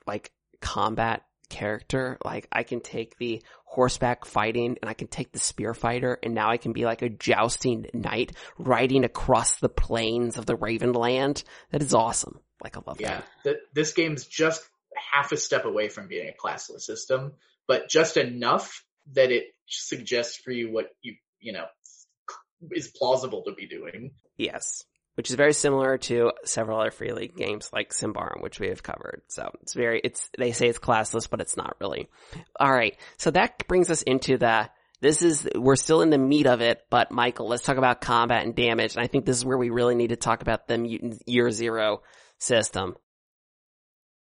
like 0.06 0.32
combat 0.62 1.24
character. 1.50 2.18
Like 2.26 2.48
I 2.52 2.64
can 2.64 2.82
take 2.82 3.18
the 3.18 3.42
horseback 3.66 4.26
fighting 4.26 4.78
and 4.82 4.90
I 4.90 4.94
can 4.94 5.08
take 5.08 5.32
the 5.32 5.40
spear 5.40 5.74
fighter 5.74 6.18
and 6.24 6.34
now 6.34 6.50
I 6.50 6.58
can 6.58 6.74
be 6.74 6.86
like 6.86 7.02
a 7.02 7.10
jousting 7.10 7.86
knight 7.94 8.34
riding 8.58 9.04
across 9.04 9.60
the 9.60 9.70
plains 9.70 10.38
of 10.38 10.46
the 10.46 10.58
Ravenland. 10.58 11.44
That 11.72 11.82
is 11.82 11.94
awesome. 11.94 12.40
Like 12.64 12.76
I 12.78 12.82
love 12.86 13.00
Yeah, 13.00 13.22
that. 13.44 13.52
th- 13.52 13.58
this 13.74 13.94
game's 13.94 14.26
just 14.26 14.68
half 15.14 15.32
a 15.32 15.38
step 15.38 15.66
away 15.66 15.90
from 15.90 16.08
being 16.08 16.28
a 16.28 16.34
classless 16.48 16.82
system, 16.82 17.34
but 17.68 17.88
just 17.90 18.18
enough 18.18 18.84
that 19.14 19.32
it 19.32 19.46
suggests 19.68 20.38
for 20.38 20.52
you 20.52 20.72
what 20.72 20.88
you 21.02 21.16
you 21.40 21.54
know 21.54 21.66
is 22.72 22.88
plausible 22.88 23.44
to 23.44 23.54
be 23.54 23.68
doing. 23.68 24.12
Yes. 24.38 24.84
Which 25.18 25.32
is 25.32 25.36
very 25.36 25.54
similar 25.54 25.98
to 25.98 26.32
several 26.46 26.80
other 26.80 26.92
free 26.92 27.12
league 27.12 27.36
games 27.36 27.72
like 27.74 27.90
Symbaroum, 27.90 28.42
which 28.42 28.60
we 28.60 28.68
have 28.68 28.84
covered. 28.84 29.24
So 29.28 29.50
it's 29.64 29.74
very, 29.74 30.00
it's, 30.04 30.30
they 30.38 30.52
say 30.52 30.68
it's 30.68 30.78
classless, 30.78 31.28
but 31.28 31.42
it's 31.42 31.58
not 31.58 31.76
really. 31.82 32.08
Alright. 32.62 32.98
So 33.18 33.32
that 33.32 33.68
brings 33.68 33.90
us 33.90 34.04
into 34.04 34.38
the, 34.38 34.70
this 35.02 35.24
is, 35.24 35.50
we're 35.56 35.76
still 35.76 36.04
in 36.04 36.12
the 36.12 36.20
meat 36.20 36.46
of 36.46 36.62
it, 36.62 36.84
but 36.92 37.12
Michael, 37.12 37.48
let's 37.48 37.64
talk 37.64 37.78
about 37.78 38.00
combat 38.00 38.46
and 38.46 38.56
damage. 38.56 38.96
And 38.96 39.04
I 39.04 39.08
think 39.08 39.26
this 39.26 39.38
is 39.38 39.46
where 39.46 39.58
we 39.58 39.72
really 39.72 39.96
need 39.96 40.10
to 40.10 40.18
talk 40.18 40.44
about 40.44 40.68
the 40.68 40.78
mutant 40.78 41.24
year 41.26 41.50
zero 41.50 42.04
system. 42.38 42.96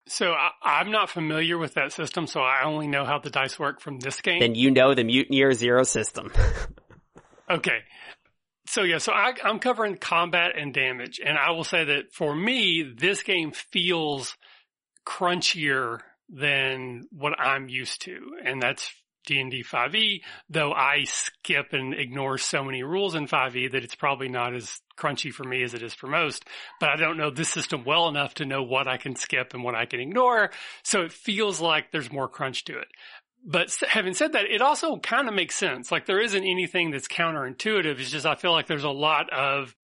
So 0.08 0.32
I, 0.32 0.50
I'm 0.62 0.90
not 0.90 1.10
familiar 1.10 1.58
with 1.58 1.74
that 1.74 1.92
system, 1.92 2.26
so 2.26 2.40
I 2.40 2.64
only 2.64 2.86
know 2.86 3.04
how 3.04 3.18
the 3.18 3.28
dice 3.28 3.58
work 3.58 3.80
from 3.80 3.98
this 3.98 4.22
game. 4.22 4.40
Then 4.40 4.54
you 4.54 4.70
know 4.70 4.94
the 4.94 5.04
mutant 5.04 5.34
year 5.34 5.52
zero 5.52 5.82
system. 5.82 6.32
Okay. 7.48 7.78
So 8.68 8.82
yeah, 8.82 8.98
so 8.98 9.12
I, 9.12 9.32
I'm 9.44 9.58
covering 9.58 9.96
combat 9.96 10.52
and 10.58 10.74
damage, 10.74 11.20
and 11.24 11.38
I 11.38 11.52
will 11.52 11.64
say 11.64 11.84
that 11.84 12.12
for 12.12 12.34
me, 12.34 12.82
this 12.82 13.22
game 13.22 13.52
feels 13.52 14.36
crunchier 15.06 16.00
than 16.28 17.06
what 17.12 17.38
I'm 17.38 17.68
used 17.68 18.02
to, 18.02 18.18
and 18.44 18.60
that's 18.60 18.92
D&D 19.26 19.64
5e, 19.64 20.20
though 20.48 20.72
I 20.72 21.04
skip 21.04 21.72
and 21.72 21.94
ignore 21.94 22.38
so 22.38 22.64
many 22.64 22.82
rules 22.82 23.14
in 23.14 23.26
5e 23.26 23.72
that 23.72 23.84
it's 23.84 23.94
probably 23.94 24.28
not 24.28 24.54
as 24.54 24.80
crunchy 24.96 25.32
for 25.32 25.44
me 25.44 25.62
as 25.62 25.74
it 25.74 25.82
is 25.82 25.94
for 25.94 26.06
most, 26.06 26.44
but 26.80 26.90
I 26.90 26.96
don't 26.96 27.16
know 27.16 27.30
this 27.30 27.48
system 27.48 27.84
well 27.84 28.08
enough 28.08 28.34
to 28.34 28.46
know 28.46 28.62
what 28.62 28.88
I 28.88 28.96
can 28.96 29.16
skip 29.16 29.52
and 29.54 29.62
what 29.62 29.74
I 29.74 29.86
can 29.86 30.00
ignore, 30.00 30.50
so 30.82 31.02
it 31.02 31.12
feels 31.12 31.60
like 31.60 31.92
there's 31.92 32.10
more 32.10 32.28
crunch 32.28 32.64
to 32.64 32.78
it 32.78 32.88
but 33.46 33.72
having 33.88 34.12
said 34.12 34.32
that, 34.32 34.46
it 34.46 34.60
also 34.60 34.98
kind 34.98 35.28
of 35.28 35.34
makes 35.34 35.54
sense. 35.54 35.92
Like 35.92 36.06
there 36.06 36.20
isn't 36.20 36.44
anything 36.44 36.90
that's 36.90 37.06
counterintuitive. 37.06 38.00
It's 38.00 38.10
just 38.10 38.26
I 38.26 38.34
feel 38.34 38.50
like 38.50 38.66
there's 38.66 38.82
a 38.82 38.90
lot 38.90 39.32
of 39.32 39.74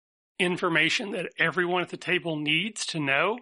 information 0.40 1.12
that 1.12 1.30
everyone 1.38 1.82
at 1.82 1.90
the 1.90 1.96
table 1.96 2.36
needs 2.36 2.84
to 2.86 2.98
know. 2.98 3.38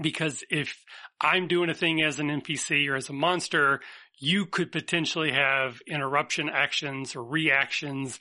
Because 0.00 0.42
if 0.48 0.74
I'm 1.20 1.48
doing 1.48 1.68
a 1.68 1.74
thing 1.74 2.00
as 2.00 2.18
an 2.18 2.28
NPC 2.28 2.88
or 2.88 2.96
as 2.96 3.10
a 3.10 3.12
monster, 3.12 3.80
you 4.18 4.46
could 4.46 4.72
potentially 4.72 5.32
have 5.32 5.80
interruption 5.86 6.48
actions 6.48 7.14
or 7.14 7.22
reactions 7.22 8.18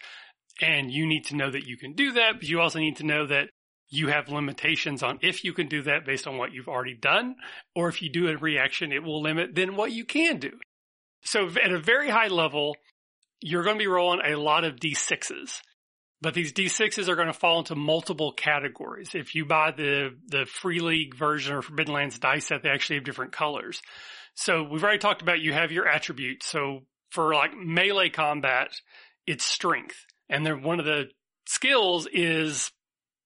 and 0.61 0.91
you 0.91 1.07
need 1.07 1.25
to 1.27 1.37
know 1.37 1.49
that 1.49 1.65
you 1.65 1.77
can 1.77 1.93
do 1.93 2.11
that, 2.11 2.33
but 2.39 2.49
you 2.49 2.59
also 2.59 2.79
need 2.79 2.97
to 2.97 3.05
know 3.05 3.25
that 3.25 3.49
you 3.89 4.07
have 4.07 4.29
limitations 4.29 5.01
on 5.01 5.17
if 5.21 5.45
you 5.45 5.53
can 5.53 5.67
do 5.67 5.81
that 5.83 6.05
based 6.05 6.27
on 6.27 6.37
what 6.37 6.51
you've 6.51 6.67
already 6.67 6.93
done, 6.93 7.35
or 7.73 7.87
if 7.87 8.01
you 8.01 8.11
do 8.11 8.27
a 8.27 8.37
reaction, 8.37 8.91
it 8.91 9.03
will 9.03 9.21
limit 9.21 9.55
then 9.55 9.77
what 9.77 9.93
you 9.93 10.03
can 10.03 10.37
do. 10.37 10.51
So 11.23 11.47
at 11.47 11.71
a 11.71 11.79
very 11.79 12.09
high 12.09 12.27
level, 12.27 12.75
you're 13.39 13.63
going 13.63 13.77
to 13.77 13.83
be 13.83 13.87
rolling 13.87 14.21
a 14.25 14.35
lot 14.35 14.63
of 14.63 14.75
D6s. 14.75 15.61
But 16.21 16.35
these 16.35 16.53
D6s 16.53 17.07
are 17.07 17.15
going 17.15 17.27
to 17.27 17.33
fall 17.33 17.59
into 17.59 17.75
multiple 17.75 18.31
categories. 18.31 19.15
If 19.15 19.33
you 19.33 19.45
buy 19.45 19.71
the, 19.71 20.11
the 20.27 20.45
Free 20.45 20.79
League 20.79 21.15
version 21.15 21.55
or 21.55 21.63
Forbidden 21.63 21.93
Lands 21.93 22.19
dice 22.19 22.45
set, 22.45 22.61
they 22.61 22.69
actually 22.69 22.97
have 22.97 23.05
different 23.05 23.31
colors. 23.31 23.81
So 24.35 24.63
we've 24.63 24.83
already 24.83 24.99
talked 24.99 25.23
about 25.23 25.39
you 25.39 25.53
have 25.53 25.71
your 25.71 25.87
attributes. 25.87 26.45
So 26.45 26.81
for 27.09 27.33
like 27.33 27.51
melee 27.57 28.09
combat, 28.09 28.69
it's 29.25 29.43
strength. 29.43 29.97
And 30.29 30.45
then 30.45 30.61
one 30.61 30.79
of 30.79 30.85
the 30.85 31.05
skills 31.47 32.07
is 32.11 32.71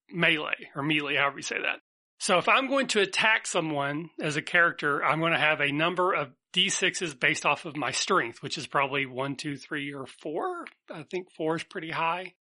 melee 0.09 0.69
or 0.75 0.81
melee, 0.81 1.15
however 1.15 1.37
you 1.37 1.43
say 1.43 1.57
that. 1.61 1.79
So 2.17 2.37
if 2.37 2.47
I'm 2.47 2.67
going 2.67 2.87
to 2.87 3.01
attack 3.01 3.45
someone 3.45 4.09
as 4.21 4.37
a 4.37 4.41
character, 4.41 5.03
I'm 5.03 5.19
going 5.19 5.33
to 5.33 5.39
have 5.39 5.59
a 5.59 5.71
number 5.71 6.13
of 6.13 6.29
D6s 6.53 7.19
based 7.19 7.45
off 7.45 7.65
of 7.65 7.75
my 7.75 7.91
strength, 7.91 8.41
which 8.41 8.57
is 8.57 8.67
probably 8.67 9.05
one, 9.05 9.35
two, 9.35 9.57
three, 9.57 9.93
or 9.93 10.05
four. 10.05 10.65
I 10.89 11.03
think 11.03 11.27
four 11.35 11.57
is 11.57 11.63
pretty 11.63 11.91
high. 11.91 12.33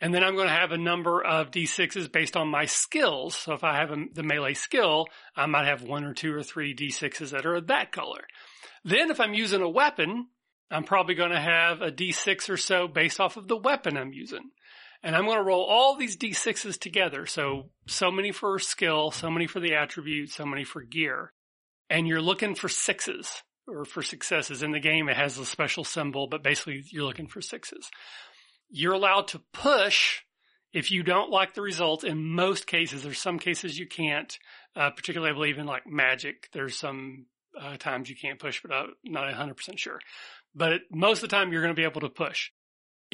And 0.00 0.12
then 0.12 0.24
I'm 0.24 0.34
going 0.34 0.48
to 0.48 0.54
have 0.54 0.72
a 0.72 0.78
number 0.78 1.24
of 1.24 1.52
D6s 1.52 2.10
based 2.10 2.36
on 2.36 2.48
my 2.48 2.64
skills. 2.64 3.36
So 3.36 3.54
if 3.54 3.62
I 3.62 3.76
have 3.76 3.92
a, 3.92 4.04
the 4.12 4.24
melee 4.24 4.54
skill, 4.54 5.06
I 5.36 5.46
might 5.46 5.66
have 5.66 5.82
one 5.82 6.04
or 6.04 6.12
two 6.12 6.34
or 6.34 6.42
three 6.42 6.74
D6s 6.74 7.30
that 7.30 7.46
are 7.46 7.60
that 7.60 7.92
color. 7.92 8.24
Then 8.84 9.10
if 9.10 9.20
I'm 9.20 9.34
using 9.34 9.62
a 9.62 9.68
weapon, 9.68 10.26
I'm 10.70 10.84
probably 10.84 11.14
going 11.14 11.30
to 11.30 11.40
have 11.40 11.80
a 11.80 11.92
D6 11.92 12.50
or 12.50 12.56
so 12.56 12.88
based 12.88 13.20
off 13.20 13.36
of 13.36 13.46
the 13.46 13.56
weapon 13.56 13.96
I'm 13.96 14.12
using. 14.12 14.50
And 15.04 15.14
I'm 15.14 15.26
going 15.26 15.36
to 15.36 15.44
roll 15.44 15.62
all 15.62 15.96
these 15.96 16.16
D6s 16.16 16.80
together. 16.80 17.26
So, 17.26 17.68
so 17.86 18.10
many 18.10 18.32
for 18.32 18.58
skill, 18.58 19.10
so 19.10 19.30
many 19.30 19.46
for 19.46 19.60
the 19.60 19.74
attribute, 19.74 20.30
so 20.30 20.46
many 20.46 20.64
for 20.64 20.80
gear. 20.80 21.30
And 21.90 22.08
you're 22.08 22.22
looking 22.22 22.54
for 22.54 22.70
sixes 22.70 23.42
or 23.68 23.84
for 23.84 24.02
successes. 24.02 24.62
In 24.62 24.72
the 24.72 24.80
game, 24.80 25.10
it 25.10 25.16
has 25.16 25.36
a 25.36 25.44
special 25.44 25.84
symbol, 25.84 26.26
but 26.26 26.42
basically 26.42 26.82
you're 26.90 27.04
looking 27.04 27.26
for 27.26 27.42
sixes. 27.42 27.90
You're 28.70 28.94
allowed 28.94 29.28
to 29.28 29.42
push 29.52 30.22
if 30.72 30.90
you 30.90 31.02
don't 31.02 31.30
like 31.30 31.52
the 31.52 31.60
results. 31.60 32.02
In 32.02 32.32
most 32.32 32.66
cases, 32.66 33.02
there's 33.02 33.18
some 33.18 33.38
cases 33.38 33.78
you 33.78 33.86
can't, 33.86 34.36
uh, 34.74 34.88
particularly 34.88 35.32
I 35.32 35.34
believe 35.34 35.58
in 35.58 35.66
like 35.66 35.86
magic. 35.86 36.48
There's 36.54 36.78
some 36.78 37.26
uh, 37.60 37.76
times 37.76 38.08
you 38.08 38.16
can't 38.16 38.40
push, 38.40 38.62
but 38.62 38.72
I'm 38.72 38.94
not 39.04 39.32
100% 39.32 39.78
sure. 39.78 40.00
But 40.54 40.80
most 40.90 41.22
of 41.22 41.28
the 41.28 41.36
time 41.36 41.52
you're 41.52 41.62
going 41.62 41.74
to 41.74 41.78
be 41.78 41.86
able 41.86 42.00
to 42.00 42.08
push. 42.08 42.50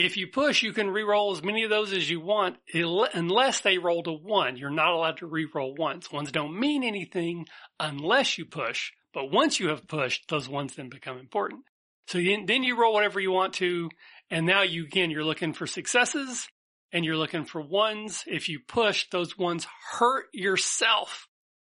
If 0.04 0.16
you 0.16 0.28
push, 0.28 0.62
you 0.62 0.72
can 0.72 0.90
re-roll 0.90 1.32
as 1.32 1.42
many 1.42 1.64
of 1.64 1.70
those 1.70 1.92
as 1.92 2.08
you 2.08 2.20
want, 2.20 2.56
unless 2.72 3.60
they 3.60 3.78
roll 3.78 4.02
to 4.04 4.12
one. 4.12 4.56
You're 4.56 4.70
not 4.70 4.92
allowed 4.92 5.18
to 5.18 5.26
re-roll 5.26 5.74
ones. 5.74 6.10
Ones 6.10 6.32
don't 6.32 6.58
mean 6.58 6.82
anything 6.82 7.46
unless 7.78 8.38
you 8.38 8.44
push. 8.44 8.92
But 9.12 9.30
once 9.30 9.58
you 9.58 9.68
have 9.68 9.88
pushed, 9.88 10.28
those 10.28 10.48
ones 10.48 10.76
then 10.76 10.88
become 10.88 11.18
important. 11.18 11.64
So 12.06 12.18
then 12.18 12.62
you 12.62 12.80
roll 12.80 12.92
whatever 12.92 13.20
you 13.20 13.30
want 13.30 13.54
to. 13.54 13.90
And 14.30 14.46
now 14.46 14.62
you, 14.62 14.84
again, 14.84 15.10
you're 15.10 15.24
looking 15.24 15.52
for 15.52 15.66
successes 15.66 16.48
and 16.92 17.04
you're 17.04 17.16
looking 17.16 17.44
for 17.44 17.60
ones. 17.60 18.24
If 18.26 18.48
you 18.48 18.60
push, 18.66 19.08
those 19.10 19.36
ones 19.36 19.66
hurt 19.92 20.26
yourself. 20.32 21.28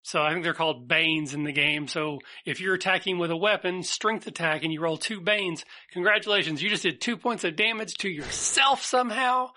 So 0.04 0.22
I 0.22 0.32
think 0.32 0.44
they're 0.44 0.54
called 0.54 0.88
banes 0.88 1.34
in 1.34 1.44
the 1.44 1.52
game. 1.52 1.88
So 1.88 2.20
if 2.46 2.60
you're 2.60 2.74
attacking 2.74 3.20
with 3.20 3.32
a 3.32 3.38
weapon, 3.38 3.84
strength 3.84 4.28
attack, 4.28 4.64
and 4.64 4.74
you 4.74 4.82
roll 4.82 4.98
two 4.98 5.22
banes, 5.22 5.64
congratulations. 5.92 6.62
You 6.62 6.70
just 6.70 6.84
did 6.84 7.02
two 7.02 7.18
points 7.18 7.44
of 7.44 7.56
damage 7.56 7.94
to 8.00 8.10
yourself 8.10 8.84
somehow, 8.84 9.50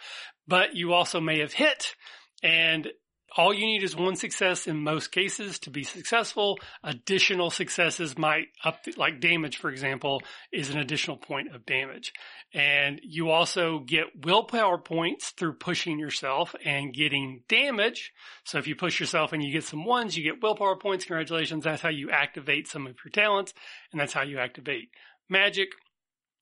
but 0.47 0.75
you 0.75 0.93
also 0.93 1.21
may 1.21 1.41
have 1.41 1.55
hit. 1.55 1.95
And 2.43 2.89
all 3.37 3.53
you 3.53 3.67
need 3.67 3.83
is 3.83 3.97
one 3.97 4.15
success 4.17 4.67
in 4.67 4.79
most 4.79 5.09
cases 5.09 5.59
to 5.61 5.71
be 5.71 5.83
successful. 5.83 6.59
Additional 6.85 7.51
successes 7.51 8.17
might 8.17 8.49
up, 8.63 8.85
like 8.97 9.21
damage, 9.21 9.57
for 9.57 9.71
example, 9.71 10.23
is 10.53 10.71
an 10.71 10.79
additional 10.79 11.17
point 11.17 11.55
of 11.55 11.67
damage. 11.67 12.13
And 12.53 13.01
you 13.03 13.31
also 13.31 13.81
get 13.81 14.25
willpower 14.25 14.79
points 14.79 15.31
through 15.31 15.55
pushing 15.55 15.99
yourself 15.99 16.55
and 16.65 16.95
getting 16.95 17.43
damage. 17.49 18.13
So 18.45 18.59
if 18.59 18.69
you 18.69 18.77
push 18.77 19.01
yourself 19.01 19.33
and 19.33 19.43
you 19.43 19.53
get 19.53 19.65
some 19.65 19.85
ones, 19.85 20.17
you 20.17 20.23
get 20.23 20.41
willpower 20.41 20.77
points. 20.77 21.05
Congratulations. 21.05 21.65
That's 21.65 21.83
how 21.83 21.89
you 21.89 22.11
activate 22.11 22.69
some 22.69 22.87
of 22.87 22.95
your 23.05 23.11
talents. 23.11 23.53
And 23.91 24.01
that's 24.01 24.13
how 24.13 24.23
you 24.23 24.39
activate 24.39 24.91
magic. 25.29 25.71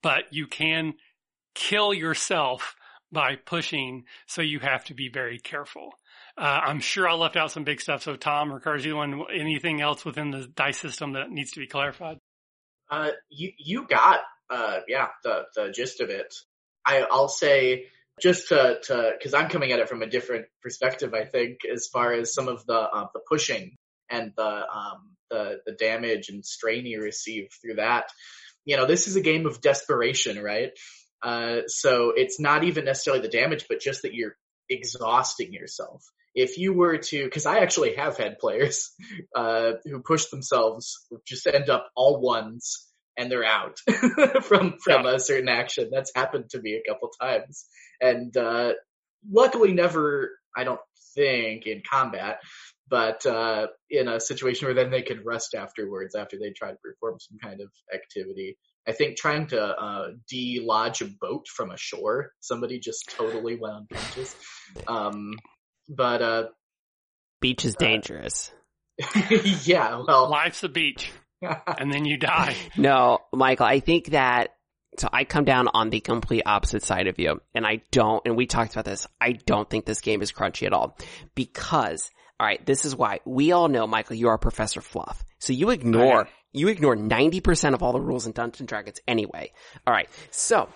But 0.02 0.24
you 0.31 0.46
can 0.46 0.94
kill 1.55 1.94
yourself 1.94 2.74
by 3.11 3.37
pushing. 3.37 4.05
So 4.26 4.42
you 4.42 4.59
have 4.61 4.85
to 4.87 4.94
be 4.94 5.09
very 5.09 5.38
careful. 5.38 5.94
Uh, 6.37 6.61
I'm 6.64 6.81
sure 6.81 7.09
I 7.09 7.14
left 7.14 7.37
out 7.37 7.51
some 7.51 7.64
big 7.64 7.81
stuff. 7.81 8.03
So 8.03 8.16
Tom 8.16 8.53
or 8.53 8.61
want 8.64 9.31
anything 9.35 9.81
else 9.81 10.05
within 10.05 10.31
the 10.31 10.47
dice 10.47 10.79
system 10.79 11.12
that 11.12 11.31
needs 11.31 11.53
to 11.53 11.61
be 11.61 11.66
clarified? 11.66 12.18
Uh, 12.90 13.11
you, 13.31 13.53
you 13.59 13.87
got, 13.87 14.21
uh, 14.51 14.81
yeah, 14.88 15.09
the, 15.25 15.45
the 15.55 15.71
gist 15.71 16.01
of 16.01 16.11
it. 16.11 16.33
I, 16.87 17.07
I'll 17.11 17.29
say 17.29 17.87
just 18.21 18.49
to, 18.49 18.79
to, 18.85 19.12
cause 19.23 19.35
I'm 19.35 19.49
coming 19.49 19.73
at 19.73 19.79
it 19.79 19.88
from 19.88 20.03
a 20.03 20.07
different 20.07 20.47
perspective, 20.62 21.14
I 21.14 21.25
think, 21.25 21.59
as 21.71 21.88
far 21.92 22.12
as 22.12 22.35
some 22.35 22.49
of 22.49 22.64
the, 22.66 22.79
uh, 22.79 23.07
the 23.12 23.21
pushing 23.29 23.77
and 24.11 24.33
the, 24.37 24.42
um, 24.68 25.12
the, 25.31 25.61
the 25.66 25.73
damage 25.73 26.29
and 26.29 26.45
strain 26.45 26.87
you 26.87 27.03
receive 27.03 27.49
through 27.61 27.77
that. 27.77 28.07
You 28.64 28.77
know, 28.77 28.87
this 28.87 29.07
is 29.07 29.16
a 29.16 29.23
game 29.23 29.47
of 29.47 29.61
desperation, 29.61 30.42
right? 30.42 30.71
Uh, 31.23 31.62
so 31.66 32.12
it's 32.14 32.40
not 32.40 32.64
even 32.64 32.85
necessarily 32.85 33.23
the 33.23 33.29
damage, 33.29 33.66
but 33.68 33.81
just 33.81 34.03
that 34.03 34.14
you're 34.14 34.37
exhausting 34.68 35.53
yourself 35.53 36.05
if 36.35 36.59
you 36.59 36.73
were 36.73 36.99
to, 36.99 37.25
because 37.25 37.47
I 37.47 37.59
actually 37.59 37.95
have 37.97 38.16
had 38.16 38.38
players 38.38 38.90
uh, 39.37 39.73
who 39.85 40.01
push 40.01 40.27
themselves, 40.27 41.07
just 41.27 41.47
end 41.47 41.71
up 41.71 41.90
all 41.95 42.21
ones 42.21 42.88
and 43.16 43.31
they're 43.31 43.45
out 43.45 43.79
from 44.42 44.79
from 44.83 45.05
yeah. 45.05 45.14
a 45.14 45.21
certain 45.21 45.49
action. 45.49 45.90
That's 45.92 46.12
happened 46.14 46.51
to 46.51 46.61
me 46.61 46.75
a 46.75 46.90
couple 46.90 47.11
times, 47.21 47.66
and 48.01 48.35
uh, 48.37 48.73
luckily 49.31 49.73
never, 49.73 50.31
I 50.57 50.64
don't 50.64 50.81
think, 51.14 51.66
in 51.66 51.83
combat, 51.88 52.38
but 52.88 53.25
uh, 53.27 53.66
in 53.90 54.09
a 54.09 54.21
situation 54.21 54.66
where 54.66 54.75
then 54.75 54.90
they 54.90 55.03
could 55.03 55.25
rest 55.25 55.55
afterwards 55.55 56.14
after 56.14 56.38
they 56.38 56.51
try 56.51 56.71
to 56.71 56.79
perform 56.83 57.18
some 57.21 57.38
kind 57.38 57.61
of 57.61 57.68
activity. 57.95 58.57
I 58.87 58.92
think 58.92 59.16
trying 59.16 59.47
to 59.49 59.62
uh, 59.62 60.09
de-lodge 60.29 61.03
a 61.03 61.09
boat 61.21 61.47
from 61.47 61.71
a 61.71 61.77
shore, 61.77 62.33
somebody 62.40 62.81
just 62.81 63.09
totally 63.16 63.57
went 63.57 63.77
unconscious. 63.77 64.35
Um, 64.88 65.35
but 65.88 66.23
uh, 66.23 66.45
beach 67.40 67.64
is 67.64 67.75
uh, 67.77 67.79
dangerous. 67.79 68.53
yeah, 69.64 70.03
well, 70.07 70.29
life's 70.29 70.62
a 70.62 70.68
beach, 70.68 71.11
and 71.40 71.92
then 71.92 72.05
you 72.05 72.16
die. 72.16 72.57
No, 72.77 73.18
Michael, 73.33 73.66
I 73.66 73.81
think 73.81 74.07
that 74.11 74.55
so 74.99 75.09
I 75.12 75.25
come 75.25 75.45
down 75.45 75.68
on 75.73 75.90
the 75.90 76.01
complete 76.01 76.42
opposite 76.45 76.83
side 76.83 77.07
of 77.07 77.18
you, 77.18 77.40
and 77.55 77.66
I 77.66 77.83
don't. 77.90 78.23
And 78.27 78.37
we 78.37 78.47
talked 78.47 78.73
about 78.73 78.85
this. 78.85 79.07
I 79.21 79.33
don't 79.33 79.68
think 79.68 79.85
this 79.85 80.01
game 80.01 80.23
is 80.23 80.33
crunchy 80.33 80.66
at 80.66 80.73
all 80.73 80.97
because. 81.35 82.11
All 82.40 82.49
right, 82.49 82.64
this 82.66 82.85
is 82.85 82.97
why 82.97 83.21
we 83.25 83.53
all 83.53 83.68
know, 83.68 83.87
Michael, 83.87 84.16
you 84.16 84.27
are 84.27 84.37
Professor 84.37 84.81
Fluff. 84.81 85.25
So 85.38 85.53
you 85.53 85.71
ignore 85.71 86.29
you 86.53 86.68
ignore 86.68 86.97
90% 86.97 87.75
of 87.75 87.83
all 87.83 87.92
the 87.92 88.01
rules 88.01 88.27
in 88.27 88.33
Dungeons 88.33 88.61
and 88.61 88.68
Dragons 88.68 89.01
anyway. 89.09 89.53
Alright, 89.87 90.09
so 90.31 90.68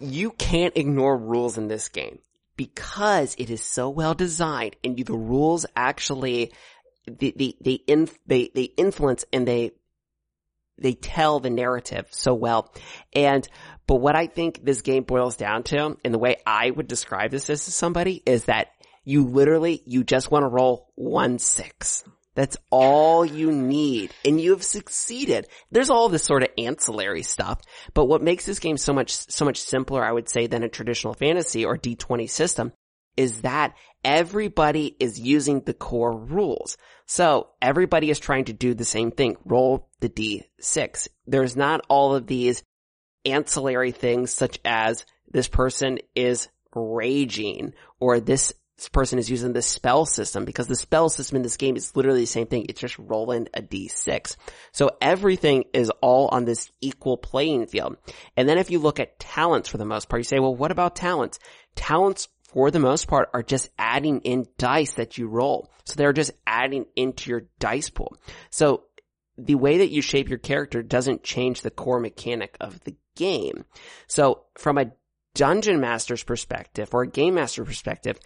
you 0.00 0.30
can't 0.30 0.76
ignore 0.76 1.16
rules 1.16 1.58
in 1.58 1.68
this 1.68 1.88
game 1.88 2.20
because 2.56 3.34
it 3.38 3.50
is 3.50 3.62
so 3.62 3.88
well 3.90 4.14
designed 4.14 4.76
and 4.84 4.96
the 4.96 5.12
rules 5.14 5.66
actually 5.74 6.52
they 7.06 7.32
they 7.32 7.54
they, 7.60 7.80
inf- 7.86 8.18
they, 8.26 8.50
they 8.54 8.64
influence 8.76 9.24
and 9.32 9.46
they 9.46 9.72
they 10.78 10.94
tell 10.94 11.40
the 11.40 11.50
narrative 11.50 12.06
so 12.10 12.34
well. 12.34 12.72
And 13.12 13.46
but 13.86 13.96
what 13.96 14.16
I 14.16 14.26
think 14.26 14.64
this 14.64 14.82
game 14.82 15.04
boils 15.04 15.36
down 15.36 15.62
to, 15.64 15.96
and 16.04 16.14
the 16.14 16.18
way 16.18 16.36
I 16.46 16.70
would 16.70 16.88
describe 16.88 17.30
this 17.30 17.50
as 17.50 17.64
to 17.66 17.70
somebody, 17.70 18.22
is 18.26 18.46
that 18.46 18.68
you 19.04 19.24
literally 19.24 19.82
you 19.84 20.04
just 20.04 20.30
want 20.30 20.42
to 20.44 20.48
roll 20.48 20.90
one 20.94 21.38
six. 21.38 22.04
That's 22.34 22.56
all 22.70 23.24
you 23.24 23.52
need. 23.52 24.10
And 24.24 24.40
you 24.40 24.50
have 24.50 24.64
succeeded. 24.64 25.46
There's 25.70 25.90
all 25.90 26.08
this 26.08 26.24
sort 26.24 26.42
of 26.42 26.50
ancillary 26.58 27.22
stuff, 27.22 27.60
but 27.94 28.06
what 28.06 28.22
makes 28.22 28.44
this 28.44 28.58
game 28.58 28.76
so 28.76 28.92
much, 28.92 29.12
so 29.12 29.44
much 29.44 29.60
simpler, 29.60 30.04
I 30.04 30.12
would 30.12 30.28
say, 30.28 30.46
than 30.46 30.62
a 30.62 30.68
traditional 30.68 31.14
fantasy 31.14 31.64
or 31.64 31.76
D20 31.76 32.28
system 32.28 32.72
is 33.16 33.42
that 33.42 33.74
everybody 34.04 34.96
is 34.98 35.20
using 35.20 35.60
the 35.60 35.74
core 35.74 36.16
rules. 36.16 36.76
So 37.06 37.50
everybody 37.62 38.10
is 38.10 38.18
trying 38.18 38.46
to 38.46 38.52
do 38.52 38.74
the 38.74 38.84
same 38.84 39.10
thing. 39.10 39.36
Roll 39.44 39.88
the 40.00 40.08
D6. 40.08 41.08
There's 41.26 41.56
not 41.56 41.82
all 41.88 42.14
of 42.14 42.26
these 42.26 42.62
ancillary 43.24 43.92
things 43.92 44.32
such 44.32 44.58
as 44.64 45.06
this 45.30 45.48
person 45.48 45.98
is 46.14 46.48
raging 46.74 47.72
or 48.00 48.20
this 48.20 48.52
this 48.76 48.88
person 48.88 49.18
is 49.18 49.30
using 49.30 49.52
the 49.52 49.62
spell 49.62 50.04
system 50.04 50.44
because 50.44 50.66
the 50.66 50.74
spell 50.74 51.08
system 51.08 51.36
in 51.36 51.42
this 51.42 51.56
game 51.56 51.76
is 51.76 51.94
literally 51.94 52.20
the 52.20 52.26
same 52.26 52.46
thing. 52.46 52.66
It's 52.68 52.80
just 52.80 52.98
rolling 52.98 53.48
a 53.54 53.62
d6. 53.62 54.36
So 54.72 54.90
everything 55.00 55.64
is 55.72 55.90
all 56.00 56.28
on 56.28 56.44
this 56.44 56.72
equal 56.80 57.16
playing 57.16 57.66
field. 57.66 57.96
And 58.36 58.48
then 58.48 58.58
if 58.58 58.70
you 58.70 58.80
look 58.80 58.98
at 58.98 59.20
talents 59.20 59.68
for 59.68 59.78
the 59.78 59.84
most 59.84 60.08
part, 60.08 60.20
you 60.20 60.24
say, 60.24 60.40
well, 60.40 60.54
what 60.54 60.72
about 60.72 60.96
talents? 60.96 61.38
Talents 61.76 62.28
for 62.48 62.70
the 62.70 62.80
most 62.80 63.06
part 63.06 63.30
are 63.32 63.42
just 63.42 63.70
adding 63.78 64.20
in 64.20 64.46
dice 64.58 64.94
that 64.94 65.18
you 65.18 65.28
roll. 65.28 65.70
So 65.84 65.94
they're 65.96 66.12
just 66.12 66.32
adding 66.46 66.86
into 66.96 67.30
your 67.30 67.46
dice 67.60 67.90
pool. 67.90 68.16
So 68.50 68.84
the 69.36 69.54
way 69.54 69.78
that 69.78 69.90
you 69.90 70.02
shape 70.02 70.28
your 70.28 70.38
character 70.38 70.82
doesn't 70.82 71.24
change 71.24 71.60
the 71.60 71.70
core 71.70 72.00
mechanic 72.00 72.56
of 72.60 72.80
the 72.84 72.96
game. 73.16 73.64
So 74.06 74.44
from 74.56 74.78
a 74.78 74.92
dungeon 75.34 75.80
master's 75.80 76.22
perspective 76.22 76.90
or 76.92 77.02
a 77.02 77.08
game 77.08 77.34
master 77.34 77.64
perspective, 77.64 78.18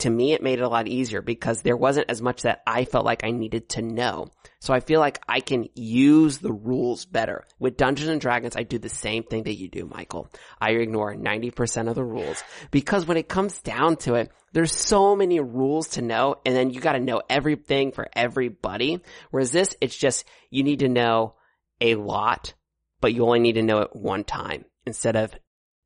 to 0.00 0.10
me, 0.10 0.32
it 0.32 0.42
made 0.42 0.58
it 0.58 0.62
a 0.62 0.68
lot 0.68 0.88
easier 0.88 1.22
because 1.22 1.62
there 1.62 1.76
wasn't 1.76 2.10
as 2.10 2.20
much 2.20 2.42
that 2.42 2.62
I 2.66 2.84
felt 2.84 3.04
like 3.04 3.24
I 3.24 3.30
needed 3.30 3.68
to 3.70 3.82
know. 3.82 4.30
So 4.58 4.74
I 4.74 4.80
feel 4.80 5.00
like 5.00 5.22
I 5.28 5.40
can 5.40 5.68
use 5.74 6.38
the 6.38 6.52
rules 6.52 7.06
better. 7.06 7.46
With 7.58 7.76
Dungeons 7.76 8.10
and 8.10 8.20
Dragons, 8.20 8.56
I 8.56 8.62
do 8.62 8.78
the 8.78 8.88
same 8.88 9.22
thing 9.22 9.44
that 9.44 9.56
you 9.56 9.68
do, 9.68 9.86
Michael. 9.86 10.28
I 10.60 10.70
ignore 10.72 11.14
90% 11.14 11.88
of 11.88 11.94
the 11.94 12.04
rules 12.04 12.42
because 12.70 13.06
when 13.06 13.16
it 13.16 13.28
comes 13.28 13.60
down 13.62 13.96
to 13.98 14.14
it, 14.14 14.30
there's 14.52 14.74
so 14.74 15.16
many 15.16 15.40
rules 15.40 15.88
to 15.90 16.02
know 16.02 16.36
and 16.44 16.54
then 16.54 16.70
you 16.70 16.80
gotta 16.80 17.00
know 17.00 17.22
everything 17.30 17.92
for 17.92 18.08
everybody. 18.14 19.00
Whereas 19.30 19.52
this, 19.52 19.74
it's 19.80 19.96
just, 19.96 20.24
you 20.50 20.62
need 20.62 20.80
to 20.80 20.88
know 20.88 21.34
a 21.80 21.94
lot, 21.94 22.52
but 23.00 23.14
you 23.14 23.24
only 23.24 23.40
need 23.40 23.54
to 23.54 23.62
know 23.62 23.78
it 23.78 23.96
one 23.96 24.24
time 24.24 24.64
instead 24.86 25.16
of 25.16 25.32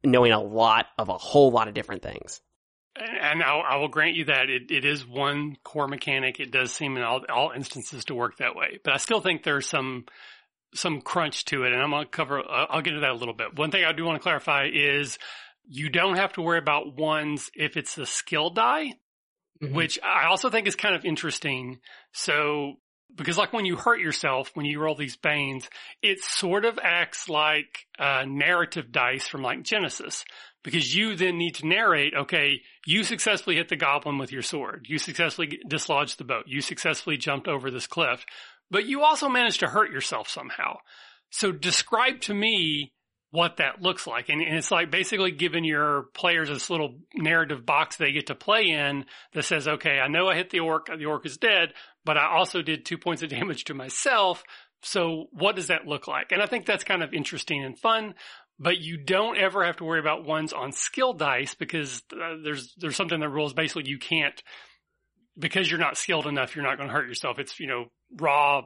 knowing 0.03 0.33
a 0.33 0.41
lot 0.41 0.87
of 0.99 1.09
a 1.09 1.19
whole 1.19 1.51
lot 1.51 1.69
of 1.69 1.75
different 1.75 2.03
things. 2.03 2.41
And 2.97 3.43
I'll, 3.43 3.63
I 3.63 3.77
will 3.77 3.89
grant 3.89 4.15
you 4.15 4.27
that 4.27 4.49
it, 4.49 4.71
it 4.71 4.85
is 4.85 5.07
one 5.07 5.57
core 5.65 5.89
mechanic. 5.89 6.39
It 6.39 6.53
does 6.53 6.73
seem 6.73 6.97
in 6.97 7.03
all, 7.03 7.23
all 7.29 7.51
instances 7.51 8.05
to 8.05 8.15
work 8.15 8.39
that 8.39 8.55
way, 8.55 8.79
but 8.85 8.95
I 8.95 8.99
still 8.99 9.21
think 9.21 9.43
there's 9.43 9.69
some 9.69 10.05
some 10.75 11.01
crunch 11.01 11.45
to 11.47 11.65
it, 11.65 11.73
and 11.73 11.81
I'm 11.81 11.91
gonna 11.91 12.07
cover. 12.07 12.43
I'll 12.49 12.83
get 12.83 12.95
into 12.95 13.01
that 13.01 13.13
a 13.13 13.17
little 13.17 13.35
bit. 13.35 13.57
One 13.57 13.71
thing 13.71 13.85
I 13.85 13.93
do 13.93 14.05
want 14.05 14.17
to 14.17 14.23
clarify 14.23 14.69
is 14.73 15.19
you 15.67 15.89
don't 15.89 16.17
have 16.17 16.33
to 16.35 16.43
worry 16.43 16.59
about 16.59 16.97
ones 16.97 17.51
if 17.55 17.77
it's 17.77 17.95
the 17.95 18.07
skill 18.07 18.51
die, 18.51 18.95
mm-hmm. 19.63 19.75
which 19.75 19.99
I 20.03 20.27
also 20.27 20.51
think 20.51 20.67
is 20.67 20.77
kind 20.77 20.95
of 20.95 21.05
interesting. 21.05 21.81
So 22.13 22.75
because 23.15 23.39
like 23.39 23.53
when 23.53 23.67
you 23.67 23.77
hurt 23.77 24.01
yourself, 24.01 24.51
when 24.55 24.67
you 24.67 24.81
roll 24.81 24.95
these 24.95 25.17
banes, 25.17 25.69
it 26.03 26.21
sort 26.21 26.65
of 26.65 26.79
acts 26.83 27.29
like 27.29 27.87
a 27.99 28.27
narrative 28.27 28.91
dice 28.91 29.27
from 29.27 29.43
like 29.43 29.63
Genesys 29.63 30.25
because 30.65 30.97
you 30.97 31.15
then 31.15 31.39
need 31.39 31.55
to 31.57 31.67
narrate, 31.67 32.15
okay, 32.15 32.63
you 32.87 33.05
successfully 33.05 33.57
hit 33.57 33.69
the 33.69 33.77
goblin 33.77 34.19
with 34.19 34.33
your 34.33 34.43
sword. 34.43 34.87
You 34.89 34.99
successfully 34.99 35.61
dislodged 35.69 36.19
the 36.19 36.25
boat. 36.25 36.45
You 36.49 36.63
successfully 36.63 37.19
jumped 37.19 37.47
over 37.47 37.71
this 37.71 37.87
cliff, 37.87 38.25
but 38.71 38.87
you 38.87 39.03
also 39.03 39.29
managed 39.29 39.61
to 39.61 39.69
hurt 39.69 39.93
yourself 39.93 40.29
somehow. 40.29 40.79
So 41.31 41.53
describe 41.53 42.23
to 42.23 42.35
me 42.35 42.93
what 43.31 43.57
that 43.57 43.83
looks 43.83 44.07
like. 44.07 44.29
And, 44.29 44.41
and, 44.41 44.57
it's 44.57 44.71
like 44.71 44.93
basically 44.93 45.33
giving 45.33 45.65
your 45.65 46.05
players 46.15 46.49
this 46.49 46.71
little 46.71 47.01
narrative 47.17 47.67
box 47.67 47.97
they 47.97 48.13
get 48.13 48.29
to 48.29 48.37
play 48.37 48.71
in 48.71 49.07
that 49.33 49.45
says, 49.45 49.67
okay, 49.67 49.99
I 49.99 50.07
know 50.07 50.29
I 50.29 50.37
hit 50.37 50.51
the 50.51 50.61
orc, 50.61 50.87
the 50.87 51.07
orc 51.07 51.27
is 51.27 51.37
dead, 51.37 51.73
but 52.05 52.17
I 52.17 52.29
also 52.29 52.63
did 52.63 52.85
two 52.85 52.97
points 52.97 53.25
of 53.25 53.29
damage 53.31 53.65
to 53.65 53.75
myself. 53.75 54.45
So 54.83 55.27
what 55.33 55.57
does 55.57 55.67
that 55.67 55.87
look 55.87 56.07
like? 56.07 56.31
And 56.31 56.41
I 56.41 56.47
think 56.47 56.65
that's 56.65 56.85
kind 56.85 57.03
of 57.03 57.13
interesting 57.13 57.65
and 57.65 57.77
fun, 57.77 58.15
but 58.59 58.79
you 58.79 58.97
don't 58.97 59.39
ever 59.39 59.65
have 59.65 59.77
to 59.79 59.85
worry 59.85 60.01
about 60.01 60.25
ones 60.25 60.53
on 60.53 60.73
skill 60.73 61.13
dice 61.13 61.55
because 61.55 62.03
uh, 62.13 62.37
there's, 62.43 62.75
there's 62.77 62.97
something 62.97 63.17
in 63.17 63.21
the 63.21 63.29
rules 63.29 63.53
basically 63.53 63.89
you 63.89 63.99
can't, 63.99 64.43
because 65.39 65.69
you're 65.69 65.81
not 65.81 65.97
skilled 65.97 66.27
enough, 66.27 66.55
you're 66.55 66.65
not 66.65 66.77
going 66.77 66.89
to 66.89 66.95
hurt 66.95 67.09
yourself. 67.09 67.39
It's, 67.39 67.59
you 67.59 67.67
know, 67.67 67.87
raw 68.17 68.63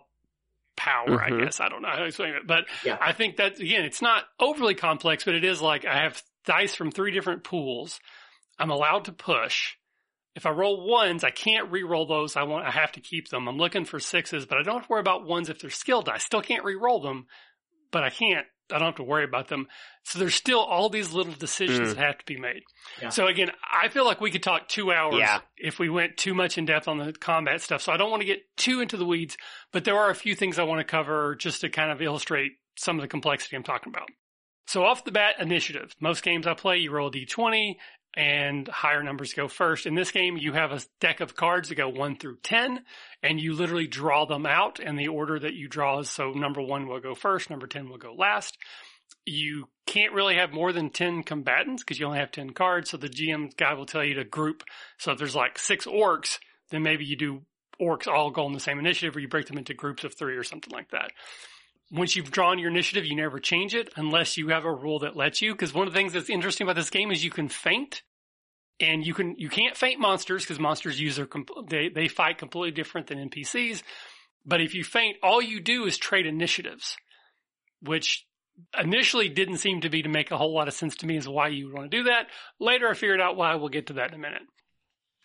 power, 0.76 1.09
mm-hmm. 1.09 1.41
I 1.41 1.45
guess. 1.45 1.61
I 1.61 1.68
don't 1.68 1.82
know 1.82 1.89
how 1.89 1.97
to 1.97 2.05
explain 2.05 2.34
it, 2.34 2.47
but 2.47 2.66
yeah. 2.84 2.99
I 3.01 3.12
think 3.12 3.36
that 3.36 3.59
again, 3.59 3.84
it's 3.84 4.03
not 4.03 4.24
overly 4.39 4.74
complex, 4.74 5.24
but 5.24 5.34
it 5.34 5.45
is 5.45 5.61
like 5.62 5.84
I 5.84 6.03
have 6.03 6.22
dice 6.45 6.74
from 6.74 6.91
three 6.91 7.11
different 7.11 7.43
pools. 7.43 8.01
I'm 8.59 8.70
allowed 8.70 9.07
to 9.07 9.12
push. 9.12 9.74
If 10.34 10.47
I 10.47 10.51
roll 10.51 10.86
ones, 10.89 11.24
I 11.24 11.30
can't 11.30 11.72
re-roll 11.72 12.07
those. 12.07 12.36
I 12.36 12.45
want, 12.45 12.64
I 12.64 12.70
have 12.70 12.93
to 12.93 13.01
keep 13.01 13.28
them. 13.28 13.49
I'm 13.49 13.57
looking 13.57 13.84
for 13.84 13.99
sixes, 13.99 14.47
but 14.47 14.59
I 14.59 14.62
don't 14.62 14.74
have 14.74 14.86
to 14.86 14.89
worry 14.89 15.01
about 15.01 15.26
ones 15.26 15.49
if 15.49 15.59
they're 15.59 15.70
skilled. 15.70 16.09
I 16.09 16.18
Still 16.18 16.43
can't 16.43 16.64
re-roll 16.64 17.01
them, 17.01 17.26
but 17.91 18.03
I 18.03 18.11
can't 18.11 18.47
I 18.72 18.78
don't 18.78 18.86
have 18.86 18.97
to 18.97 19.03
worry 19.03 19.24
about 19.24 19.49
them. 19.49 19.66
So 20.03 20.18
there's 20.18 20.34
still 20.34 20.61
all 20.61 20.89
these 20.89 21.12
little 21.12 21.32
decisions 21.32 21.89
mm. 21.89 21.95
that 21.95 21.97
have 21.99 22.18
to 22.18 22.24
be 22.26 22.39
made. 22.39 22.62
Yeah. 23.01 23.09
So 23.11 23.26
again, 23.26 23.51
I 23.70 23.89
feel 23.89 24.05
like 24.05 24.20
we 24.20 24.30
could 24.30 24.43
talk 24.43 24.68
two 24.68 24.93
hours 24.93 25.16
yeah. 25.18 25.41
if 25.57 25.78
we 25.78 25.89
went 25.89 26.16
too 26.16 26.34
much 26.34 26.59
in 26.59 26.66
depth 26.66 26.89
on 26.89 26.99
the 26.99 27.12
combat 27.12 27.61
stuff. 27.61 27.82
So 27.82 27.93
I 27.93 27.97
don't 27.97 28.11
want 28.11 28.20
to 28.20 28.26
get 28.26 28.43
too 28.57 28.80
into 28.80 28.97
the 28.97 29.07
weeds, 29.07 29.36
but 29.72 29.84
there 29.84 29.99
are 29.99 30.11
a 30.11 30.14
few 30.14 30.34
things 30.34 30.59
I 30.59 30.64
want 30.64 30.80
to 30.80 30.84
cover 30.84 31.34
just 31.36 31.61
to 31.62 31.70
kind 31.70 31.91
of 31.91 32.03
illustrate 32.03 32.53
some 32.76 32.97
of 32.97 33.03
the 33.03 33.09
complexity 33.09 33.57
I'm 33.57 33.62
talking 33.62 33.93
about. 33.93 34.09
So 34.66 34.84
off 34.84 35.05
the 35.05 35.12
bat, 35.12 35.36
initiative. 35.41 35.95
Most 35.99 36.22
games 36.22 36.47
I 36.47 36.53
play, 36.53 36.76
you 36.76 36.91
roll 36.91 37.09
a 37.09 37.11
d20 37.11 37.76
and 38.19 38.66
higher 38.66 39.05
numbers 39.05 39.33
go 39.33 39.47
first. 39.47 39.87
In 39.87 39.95
this 39.95 40.11
game, 40.11 40.37
you 40.37 40.53
have 40.53 40.73
a 40.73 40.81
deck 40.99 41.21
of 41.21 41.37
cards 41.37 41.69
that 41.69 41.77
go 41.77 41.89
one 41.89 42.19
through 42.19 42.39
10 42.43 42.81
and 43.23 43.41
you 43.41 43.55
literally 43.55 43.87
draw 43.87 44.27
them 44.27 44.45
out 44.45 44.81
and 44.81 44.99
the 44.99 45.07
order 45.07 45.39
that 45.39 45.55
you 45.55 45.69
draw 45.69 46.01
is 46.01 46.11
so 46.11 46.33
number 46.33 46.61
one 46.61 46.89
will 46.89 46.99
go 46.99 47.14
first, 47.14 47.49
number 47.49 47.69
10 47.69 47.89
will 47.89 47.97
go 47.97 48.12
last. 48.12 48.59
You 49.25 49.69
can't 49.87 50.12
really 50.12 50.35
have 50.35 50.53
more 50.53 50.73
than 50.73 50.91
10 50.91 51.23
combatants 51.23 51.85
because 51.85 52.01
you 52.01 52.07
only 52.07 52.19
have 52.19 52.33
10 52.33 52.51
cards. 52.51 52.91
So 52.91 52.97
the 52.97 53.09
GM 53.09 53.57
guy 53.57 53.75
will 53.75 53.87
tell 53.87 54.05
you 54.05 54.14
to 54.14 54.25
group. 54.25 54.64
So 54.99 55.12
if 55.12 55.19
there's 55.19 55.37
like 55.37 55.57
six 55.57 55.87
orcs, 55.87 56.41
then 56.71 56.83
maybe 56.83 57.05
you 57.05 57.16
do 57.16 57.43
orcs 57.81 58.09
all 58.09 58.33
go 58.33 58.47
on 58.47 58.53
the 58.53 58.59
same 58.59 58.81
initiative 58.81 59.16
or 59.16 59.21
you 59.21 59.29
break 59.29 59.47
them 59.47 59.59
into 59.59 59.75
groups 59.75 60.03
of 60.03 60.14
three 60.14 60.37
or 60.37 60.43
something 60.43 60.73
like 60.73 60.91
that 60.91 61.12
once 61.91 62.16
you've 62.16 62.31
drawn 62.31 62.59
your 62.59 62.71
initiative, 62.71 63.07
you 63.07 63.16
never 63.16 63.39
change 63.39 63.75
it 63.75 63.91
unless 63.97 64.37
you 64.37 64.49
have 64.49 64.64
a 64.64 64.73
rule 64.73 64.99
that 65.01 65.16
lets 65.16 65.41
you. 65.41 65.53
Because 65.53 65.73
one 65.73 65.87
of 65.87 65.93
the 65.93 65.99
things 65.99 66.12
that's 66.12 66.29
interesting 66.29 66.66
about 66.66 66.77
this 66.77 66.91
game 66.91 67.11
is 67.11 67.25
you 67.25 67.31
can 67.31 67.49
feint, 67.49 68.03
and 68.81 69.05
you 69.05 69.14
can 69.14 69.35
you 69.39 69.49
can't 69.49 69.76
feint 69.76 70.01
monsters 70.01 70.45
because 70.45 70.61
monsters 70.61 71.01
use 71.01 71.16
their 71.16 71.29
they 71.68 71.89
they 71.89 72.09
fight 72.09 72.39
completely 72.39 72.70
different 72.70 73.07
than 73.07 73.29
NPCs. 73.29 73.83
But 74.47 74.61
if 74.61 74.74
you 74.74 74.85
feint, 74.85 75.16
all 75.22 75.43
you 75.43 75.61
do 75.61 75.85
is 75.85 75.99
trade 75.99 76.26
initiatives, 76.26 76.97
which 77.83 78.26
initially 78.79 79.29
didn't 79.29 79.59
seem 79.59 79.81
to 79.83 79.91
be 79.91 80.03
to 80.03 80.09
make 80.09 80.31
a 80.31 80.37
whole 80.37 80.55
lot 80.55 80.68
of 80.68 80.74
sense 80.74 80.97
to 80.97 81.07
me 81.07 81.16
as 81.16 81.29
why 81.29 81.49
you 81.49 81.66
would 81.66 81.74
want 81.74 81.91
to 81.91 81.97
do 81.97 82.05
that. 82.05 82.26
Later, 82.59 82.89
I 82.89 82.95
figured 82.95 83.20
out 83.20 83.37
why. 83.37 83.55
We'll 83.57 83.68
get 83.68 83.89
to 83.89 83.95
that 83.95 84.09
in 84.09 84.14
a 84.14 84.22
minute. 84.22 84.43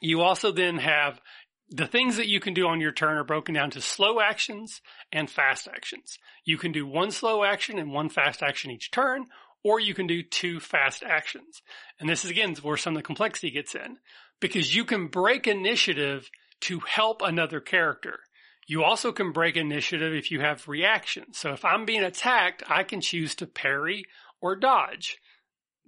You 0.02 0.22
also 0.22 0.52
then 0.52 0.78
have 0.78 1.22
the 1.70 1.88
things 1.88 2.18
that 2.18 2.28
you 2.28 2.40
can 2.40 2.54
do 2.54 2.68
on 2.68 2.82
your 2.82 2.92
turn 2.92 3.18
are 3.18 3.24
broken 3.24 3.56
down 3.56 3.72
to 3.72 3.82
slow 3.82 4.20
actions 4.20 4.82
and 5.12 5.30
fast 5.30 5.68
actions. 5.68 6.20
You 6.46 6.58
can 6.58 6.72
do 6.72 6.86
one 6.86 7.12
slow 7.12 7.44
action 7.44 7.80
and 7.80 7.92
one 7.92 8.10
fast 8.10 8.44
action 8.44 8.70
each 8.70 8.92
turn, 8.92 9.28
or 9.64 9.80
you 9.80 9.94
can 9.94 10.08
do 10.08 10.24
two 10.24 10.60
fast 10.60 11.04
actions. 11.04 11.62
And 12.00 12.10
this 12.10 12.26
is 12.26 12.32
again 12.32 12.56
where 12.62 12.78
some 12.78 12.96
of 12.96 13.00
the 13.00 13.06
complexity 13.06 13.52
gets 13.52 13.76
in 13.76 13.98
because 14.40 14.76
you 14.76 14.86
can 14.86 15.08
break 15.08 15.48
initiative 15.48 16.30
to 16.62 16.80
help 16.80 17.22
another 17.22 17.60
character. 17.60 18.20
You 18.68 18.84
also 18.84 19.12
can 19.12 19.32
break 19.32 19.58
initiative 19.58 20.14
if 20.14 20.32
you 20.32 20.40
have 20.40 20.68
reactions. 20.68 21.38
So 21.38 21.52
if 21.52 21.66
I'm 21.66 21.86
being 21.86 22.04
attacked, 22.04 22.64
I 22.68 22.84
can 22.84 23.02
choose 23.02 23.36
to 23.36 23.48
parry 23.48 24.06
or 24.42 24.56
dodge 24.56 25.18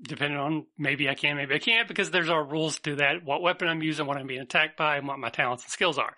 depending 0.02 0.40
on 0.40 0.66
maybe 0.78 1.10
I 1.10 1.16
can, 1.16 1.38
maybe 1.38 1.56
I 1.56 1.60
can't, 1.60 1.88
because 1.88 2.12
there's 2.12 2.30
our 2.30 2.44
rules 2.44 2.80
to 2.80 2.98
that, 2.98 3.24
what 3.24 3.42
weapon 3.42 3.68
I'm 3.68 3.82
using, 3.82 4.06
what 4.06 4.18
I'm 4.18 4.28
being 4.28 4.42
attacked 4.42 4.78
by, 4.78 4.98
and 4.98 5.08
what 5.08 5.20
my 5.20 5.30
talents 5.30 5.64
and 5.64 5.72
skills 5.72 5.98
are. 5.98 6.16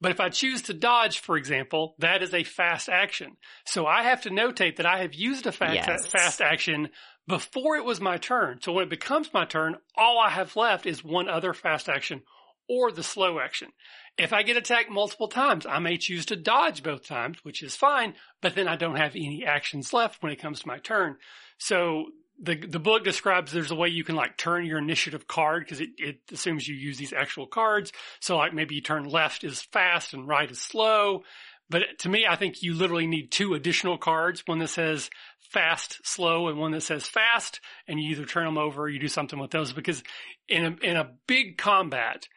But 0.00 0.10
if 0.10 0.20
I 0.20 0.28
choose 0.28 0.62
to 0.62 0.74
dodge, 0.74 1.18
for 1.18 1.36
example, 1.36 1.94
that 1.98 2.22
is 2.22 2.34
a 2.34 2.44
fast 2.44 2.88
action. 2.88 3.36
So 3.66 3.86
I 3.86 4.02
have 4.02 4.22
to 4.22 4.30
notate 4.30 4.76
that 4.76 4.86
I 4.86 4.98
have 4.98 5.14
used 5.14 5.46
a 5.46 5.52
fast, 5.52 5.74
yes. 5.74 6.06
fast 6.06 6.40
action 6.40 6.90
before 7.26 7.76
it 7.76 7.84
was 7.84 8.00
my 8.00 8.18
turn. 8.18 8.58
So 8.60 8.72
when 8.72 8.84
it 8.84 8.90
becomes 8.90 9.32
my 9.32 9.44
turn, 9.44 9.76
all 9.96 10.18
I 10.18 10.30
have 10.30 10.56
left 10.56 10.84
is 10.84 11.02
one 11.02 11.28
other 11.28 11.54
fast 11.54 11.88
action 11.88 12.22
or 12.68 12.90
the 12.90 13.02
slow 13.02 13.38
action. 13.38 13.68
If 14.16 14.32
I 14.32 14.42
get 14.42 14.56
attacked 14.56 14.90
multiple 14.90 15.28
times, 15.28 15.66
I 15.66 15.78
may 15.78 15.96
choose 15.96 16.26
to 16.26 16.36
dodge 16.36 16.82
both 16.82 17.06
times, 17.06 17.38
which 17.42 17.62
is 17.62 17.76
fine, 17.76 18.14
but 18.40 18.54
then 18.54 18.68
I 18.68 18.76
don't 18.76 18.96
have 18.96 19.16
any 19.16 19.44
actions 19.46 19.92
left 19.92 20.22
when 20.22 20.32
it 20.32 20.40
comes 20.40 20.60
to 20.60 20.68
my 20.68 20.78
turn. 20.78 21.16
So 21.58 22.06
the 22.40 22.56
the 22.56 22.80
book 22.80 23.04
describes 23.04 23.52
there's 23.52 23.70
a 23.70 23.76
way 23.76 23.88
you 23.88 24.04
can 24.04 24.16
like 24.16 24.36
turn 24.36 24.66
your 24.66 24.78
initiative 24.78 25.26
card 25.28 25.64
because 25.64 25.80
it, 25.80 25.90
it 25.98 26.20
assumes 26.32 26.66
you 26.66 26.74
use 26.74 26.98
these 26.98 27.12
actual 27.12 27.46
cards. 27.46 27.92
So 28.20 28.36
like 28.36 28.52
maybe 28.52 28.74
you 28.74 28.80
turn 28.80 29.04
left 29.04 29.44
is 29.44 29.62
fast 29.62 30.14
and 30.14 30.26
right 30.26 30.50
is 30.50 30.60
slow. 30.60 31.22
But 31.70 31.82
to 32.00 32.08
me, 32.08 32.26
I 32.28 32.36
think 32.36 32.62
you 32.62 32.74
literally 32.74 33.06
need 33.06 33.30
two 33.30 33.54
additional 33.54 33.96
cards, 33.96 34.42
one 34.46 34.58
that 34.58 34.68
says 34.68 35.08
fast, 35.50 35.98
slow, 36.04 36.48
and 36.48 36.58
one 36.58 36.72
that 36.72 36.82
says 36.82 37.06
fast, 37.06 37.60
and 37.88 37.98
you 37.98 38.10
either 38.10 38.26
turn 38.26 38.44
them 38.44 38.58
over 38.58 38.82
or 38.82 38.88
you 38.88 38.98
do 38.98 39.08
something 39.08 39.38
with 39.38 39.50
those 39.50 39.72
because 39.72 40.02
in 40.48 40.64
a, 40.64 40.86
in 40.86 40.96
a 40.96 41.12
big 41.26 41.56
combat, 41.56 42.28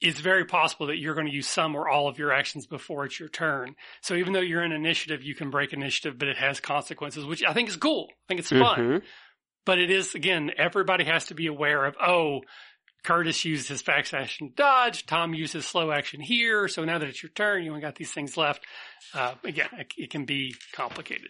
it's 0.00 0.20
very 0.20 0.44
possible 0.44 0.88
that 0.88 0.98
you're 0.98 1.14
going 1.14 1.26
to 1.26 1.32
use 1.32 1.46
some 1.46 1.74
or 1.74 1.88
all 1.88 2.06
of 2.06 2.18
your 2.18 2.32
actions 2.32 2.66
before 2.66 3.06
it's 3.06 3.18
your 3.18 3.30
turn. 3.30 3.74
So 4.02 4.14
even 4.14 4.34
though 4.34 4.40
you're 4.40 4.62
in 4.62 4.72
initiative, 4.72 5.22
you 5.22 5.34
can 5.34 5.50
break 5.50 5.72
initiative, 5.72 6.18
but 6.18 6.28
it 6.28 6.36
has 6.36 6.60
consequences, 6.60 7.24
which 7.24 7.42
I 7.42 7.54
think 7.54 7.70
is 7.70 7.76
cool. 7.76 8.08
I 8.10 8.24
think 8.28 8.40
it's 8.40 8.50
fun. 8.50 8.78
Mm-hmm. 8.78 9.06
But 9.66 9.78
it 9.78 9.90
is, 9.90 10.14
again, 10.14 10.52
everybody 10.56 11.04
has 11.04 11.26
to 11.26 11.34
be 11.34 11.48
aware 11.48 11.84
of, 11.84 11.96
oh, 12.00 12.40
Curtis 13.04 13.44
used 13.44 13.68
his 13.68 13.82
fast 13.82 14.14
action 14.14 14.52
dodge. 14.56 15.06
Tom 15.06 15.34
used 15.34 15.52
his 15.52 15.66
slow 15.66 15.90
action 15.92 16.20
here. 16.20 16.66
So 16.68 16.84
now 16.84 16.98
that 16.98 17.08
it's 17.08 17.22
your 17.22 17.30
turn, 17.30 17.62
you 17.62 17.70
only 17.70 17.82
got 17.82 17.96
these 17.96 18.12
things 18.12 18.36
left. 18.36 18.64
Uh, 19.12 19.34
again, 19.44 19.68
it, 19.78 19.92
it, 19.96 20.10
can 20.10 20.24
be 20.24 20.54
complicated. 20.72 21.28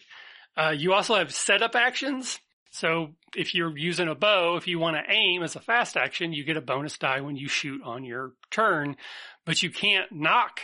Uh, 0.57 0.75
you 0.77 0.93
also 0.93 1.17
have 1.17 1.35
setup 1.35 1.75
actions. 1.75 2.39
So 2.71 3.15
if 3.35 3.55
you're 3.55 3.77
using 3.77 4.09
a 4.09 4.15
bow, 4.15 4.57
if 4.57 4.67
you 4.67 4.79
want 4.79 4.97
to 4.97 5.13
aim 5.13 5.43
as 5.43 5.57
a 5.57 5.61
fast 5.61 5.97
action, 5.97 6.33
you 6.33 6.45
get 6.45 6.57
a 6.57 6.63
bonus 6.63 6.97
die 6.99 7.21
when 7.21 7.37
you 7.37 7.49
shoot 7.49 7.81
on 7.85 8.05
your 8.05 8.33
turn, 8.51 8.97
but 9.45 9.63
you 9.63 9.71
can't 9.71 10.11
nock 10.13 10.61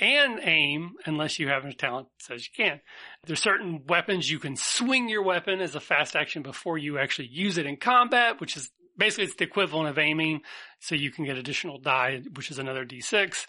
and 0.00 0.40
aim 0.42 0.92
unless 1.04 1.38
you 1.38 1.48
have 1.48 1.64
a 1.64 1.72
talent 1.72 2.08
says 2.18 2.46
you 2.46 2.64
can. 2.64 2.80
There's 3.26 3.42
certain 3.42 3.84
weapons 3.86 4.30
you 4.30 4.38
can 4.38 4.56
swing 4.56 5.08
your 5.08 5.22
weapon 5.22 5.60
as 5.60 5.74
a 5.74 5.80
fast 5.80 6.16
action 6.16 6.42
before 6.42 6.78
you 6.78 6.98
actually 6.98 7.28
use 7.28 7.58
it 7.58 7.66
in 7.66 7.76
combat, 7.76 8.40
which 8.40 8.56
is 8.56 8.70
basically 8.96 9.24
it's 9.24 9.36
the 9.36 9.44
equivalent 9.44 9.90
of 9.90 9.98
aiming. 9.98 10.40
So 10.80 10.94
you 10.94 11.10
can 11.10 11.26
get 11.26 11.36
additional 11.36 11.78
die, 11.78 12.22
which 12.34 12.50
is 12.50 12.58
another 12.58 12.86
D6. 12.86 13.44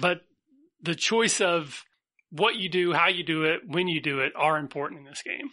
But 0.00 0.22
the 0.82 0.96
choice 0.96 1.40
of 1.40 1.84
what 2.30 2.56
you 2.56 2.68
do, 2.68 2.92
how 2.92 3.08
you 3.08 3.22
do 3.22 3.44
it, 3.44 3.60
when 3.66 3.86
you 3.86 4.00
do 4.00 4.20
it 4.20 4.32
are 4.34 4.58
important 4.58 5.00
in 5.00 5.06
this 5.06 5.22
game. 5.22 5.50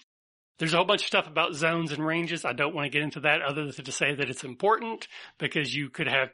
There's 0.58 0.74
a 0.74 0.78
whole 0.78 0.86
bunch 0.86 1.02
of 1.02 1.08
stuff 1.08 1.28
about 1.28 1.54
zones 1.56 1.92
and 1.92 2.06
ranges. 2.06 2.46
I 2.46 2.54
don't 2.54 2.76
want 2.76 2.86
to 2.86 2.90
get 2.90 3.04
into 3.04 3.22
that 3.22 3.42
other 3.42 3.72
than 3.72 3.86
to 3.86 3.92
say 3.92 4.14
that 4.14 4.30
it's 4.30 4.44
important 4.44 5.08
because 5.40 5.76
you 5.76 5.90
could 5.90 6.08
have 6.08 6.30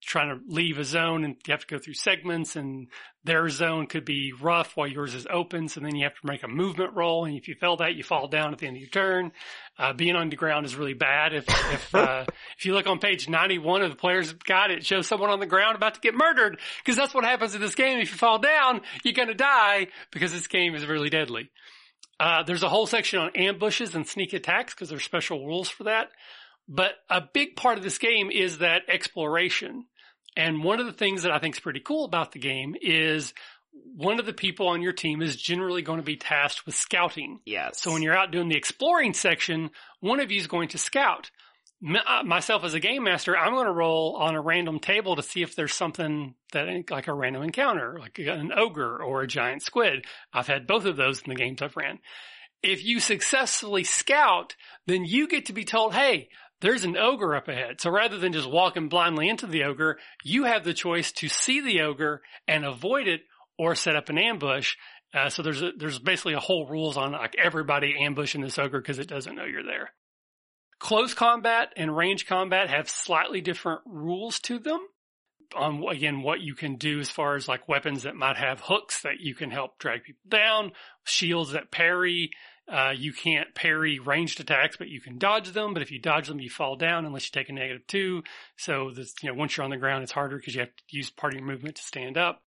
trying 0.00 0.28
to 0.28 0.40
leave 0.46 0.78
a 0.78 0.84
zone 0.84 1.24
and 1.24 1.36
you 1.46 1.52
have 1.52 1.60
to 1.60 1.66
go 1.66 1.78
through 1.78 1.94
segments 1.94 2.56
and 2.56 2.88
their 3.24 3.48
zone 3.48 3.86
could 3.86 4.04
be 4.04 4.32
rough 4.40 4.76
while 4.76 4.86
yours 4.86 5.14
is 5.14 5.26
open. 5.30 5.68
So 5.68 5.80
then 5.80 5.96
you 5.96 6.04
have 6.04 6.14
to 6.14 6.26
make 6.26 6.42
a 6.42 6.48
movement 6.48 6.94
roll. 6.94 7.24
And 7.24 7.36
if 7.36 7.48
you 7.48 7.54
fail 7.54 7.76
that, 7.76 7.94
you 7.94 8.04
fall 8.04 8.28
down 8.28 8.52
at 8.52 8.58
the 8.58 8.66
end 8.66 8.76
of 8.76 8.80
your 8.80 8.90
turn. 8.90 9.32
Uh, 9.78 9.92
being 9.92 10.16
on 10.16 10.30
the 10.30 10.36
ground 10.36 10.66
is 10.66 10.76
really 10.76 10.94
bad. 10.94 11.34
If, 11.34 11.48
if, 11.48 11.94
uh, 11.94 12.24
if 12.56 12.64
you 12.64 12.74
look 12.74 12.86
on 12.86 12.98
page 12.98 13.28
91 13.28 13.82
of 13.82 13.90
the 13.90 13.96
player's 13.96 14.32
guide, 14.32 14.70
it 14.70 14.86
shows 14.86 15.06
someone 15.06 15.30
on 15.30 15.40
the 15.40 15.46
ground 15.46 15.76
about 15.76 15.94
to 15.94 16.00
get 16.00 16.14
murdered 16.14 16.58
because 16.84 16.96
that's 16.96 17.14
what 17.14 17.24
happens 17.24 17.54
in 17.54 17.60
this 17.60 17.74
game. 17.74 17.98
If 17.98 18.10
you 18.10 18.18
fall 18.18 18.38
down, 18.38 18.80
you're 19.04 19.14
going 19.14 19.28
to 19.28 19.34
die 19.34 19.88
because 20.10 20.32
this 20.32 20.46
game 20.46 20.74
is 20.74 20.86
really 20.86 21.10
deadly. 21.10 21.50
Uh, 22.20 22.42
there's 22.42 22.64
a 22.64 22.68
whole 22.68 22.86
section 22.86 23.20
on 23.20 23.30
ambushes 23.36 23.94
and 23.94 24.06
sneak 24.06 24.32
attacks 24.32 24.74
because 24.74 24.88
there's 24.88 25.04
special 25.04 25.46
rules 25.46 25.68
for 25.68 25.84
that. 25.84 26.08
But 26.68 26.92
a 27.08 27.22
big 27.22 27.56
part 27.56 27.78
of 27.78 27.84
this 27.84 27.98
game 27.98 28.30
is 28.30 28.58
that 28.58 28.82
exploration. 28.88 29.86
And 30.36 30.62
one 30.62 30.80
of 30.80 30.86
the 30.86 30.92
things 30.92 31.22
that 31.22 31.32
I 31.32 31.38
think 31.38 31.56
is 31.56 31.60
pretty 31.60 31.80
cool 31.80 32.04
about 32.04 32.32
the 32.32 32.38
game 32.38 32.76
is 32.80 33.32
one 33.96 34.20
of 34.20 34.26
the 34.26 34.32
people 34.32 34.68
on 34.68 34.82
your 34.82 34.92
team 34.92 35.22
is 35.22 35.36
generally 35.36 35.82
going 35.82 35.98
to 35.98 36.04
be 36.04 36.16
tasked 36.16 36.66
with 36.66 36.74
scouting. 36.74 37.40
Yes. 37.44 37.80
So 37.80 37.92
when 37.92 38.02
you're 38.02 38.16
out 38.16 38.30
doing 38.30 38.48
the 38.48 38.56
exploring 38.56 39.14
section, 39.14 39.70
one 40.00 40.20
of 40.20 40.30
you 40.30 40.38
is 40.38 40.46
going 40.46 40.68
to 40.68 40.78
scout. 40.78 41.30
Uh, 41.84 42.24
myself 42.24 42.64
as 42.64 42.74
a 42.74 42.80
game 42.80 43.04
master, 43.04 43.36
I'm 43.36 43.52
going 43.52 43.66
to 43.66 43.72
roll 43.72 44.16
on 44.16 44.34
a 44.34 44.40
random 44.40 44.80
table 44.80 45.16
to 45.16 45.22
see 45.22 45.42
if 45.42 45.54
there's 45.54 45.74
something 45.74 46.34
that 46.52 46.90
like 46.90 47.06
a 47.06 47.14
random 47.14 47.42
encounter, 47.42 47.96
like 47.98 48.18
an 48.18 48.50
ogre 48.54 49.02
or 49.02 49.22
a 49.22 49.28
giant 49.28 49.62
squid. 49.62 50.04
I've 50.32 50.48
had 50.48 50.66
both 50.66 50.84
of 50.84 50.96
those 50.96 51.22
in 51.22 51.28
the 51.28 51.36
games 51.36 51.62
I've 51.62 51.76
ran. 51.76 52.00
If 52.62 52.84
you 52.84 52.98
successfully 52.98 53.84
scout, 53.84 54.56
then 54.86 55.04
you 55.04 55.28
get 55.28 55.46
to 55.46 55.52
be 55.52 55.64
told, 55.64 55.94
hey, 55.94 56.28
there's 56.60 56.84
an 56.84 56.96
ogre 56.96 57.36
up 57.36 57.48
ahead. 57.48 57.80
So 57.80 57.90
rather 57.90 58.18
than 58.18 58.32
just 58.32 58.50
walking 58.50 58.88
blindly 58.88 59.28
into 59.28 59.46
the 59.46 59.64
ogre, 59.64 59.98
you 60.24 60.44
have 60.44 60.64
the 60.64 60.74
choice 60.74 61.12
to 61.12 61.28
see 61.28 61.60
the 61.60 61.82
ogre 61.82 62.22
and 62.46 62.64
avoid 62.64 63.06
it 63.06 63.22
or 63.58 63.74
set 63.74 63.96
up 63.96 64.08
an 64.08 64.18
ambush. 64.18 64.74
Uh, 65.14 65.28
so 65.28 65.42
there's 65.42 65.62
a, 65.62 65.70
there's 65.76 65.98
basically 65.98 66.34
a 66.34 66.40
whole 66.40 66.66
rules 66.66 66.96
on 66.96 67.12
like 67.12 67.36
everybody 67.42 67.94
ambushing 68.00 68.40
this 68.40 68.58
ogre 68.58 68.80
because 68.80 68.98
it 68.98 69.08
doesn't 69.08 69.36
know 69.36 69.44
you're 69.44 69.64
there. 69.64 69.90
Close 70.78 71.14
combat 71.14 71.72
and 71.76 71.96
range 71.96 72.26
combat 72.26 72.70
have 72.70 72.88
slightly 72.88 73.40
different 73.40 73.80
rules 73.86 74.38
to 74.40 74.58
them 74.58 74.80
on 75.56 75.82
again 75.90 76.22
what 76.22 76.40
you 76.40 76.54
can 76.54 76.76
do 76.76 77.00
as 77.00 77.10
far 77.10 77.34
as 77.34 77.48
like 77.48 77.68
weapons 77.68 78.02
that 78.02 78.14
might 78.14 78.36
have 78.36 78.60
hooks 78.60 79.02
that 79.02 79.20
you 79.20 79.34
can 79.34 79.50
help 79.50 79.78
drag 79.78 80.04
people 80.04 80.20
down, 80.28 80.72
shields 81.04 81.52
that 81.52 81.70
parry. 81.70 82.30
Uh, 82.70 82.92
you 82.94 83.12
can't 83.12 83.54
parry 83.54 83.98
ranged 83.98 84.40
attacks, 84.40 84.76
but 84.76 84.88
you 84.88 85.00
can 85.00 85.18
dodge 85.18 85.52
them. 85.52 85.72
But 85.72 85.82
if 85.82 85.90
you 85.90 85.98
dodge 85.98 86.28
them, 86.28 86.40
you 86.40 86.50
fall 86.50 86.76
down 86.76 87.06
unless 87.06 87.26
you 87.26 87.30
take 87.32 87.48
a 87.48 87.52
negative 87.52 87.86
two. 87.86 88.22
So 88.56 88.90
this, 88.90 89.14
you 89.22 89.30
know, 89.30 89.34
once 89.34 89.56
you're 89.56 89.64
on 89.64 89.70
the 89.70 89.78
ground, 89.78 90.02
it's 90.02 90.12
harder 90.12 90.36
because 90.36 90.54
you 90.54 90.60
have 90.60 90.68
to 90.68 90.96
use 90.96 91.10
part 91.10 91.32
of 91.32 91.40
your 91.40 91.48
movement 91.48 91.76
to 91.76 91.82
stand 91.82 92.18
up. 92.18 92.42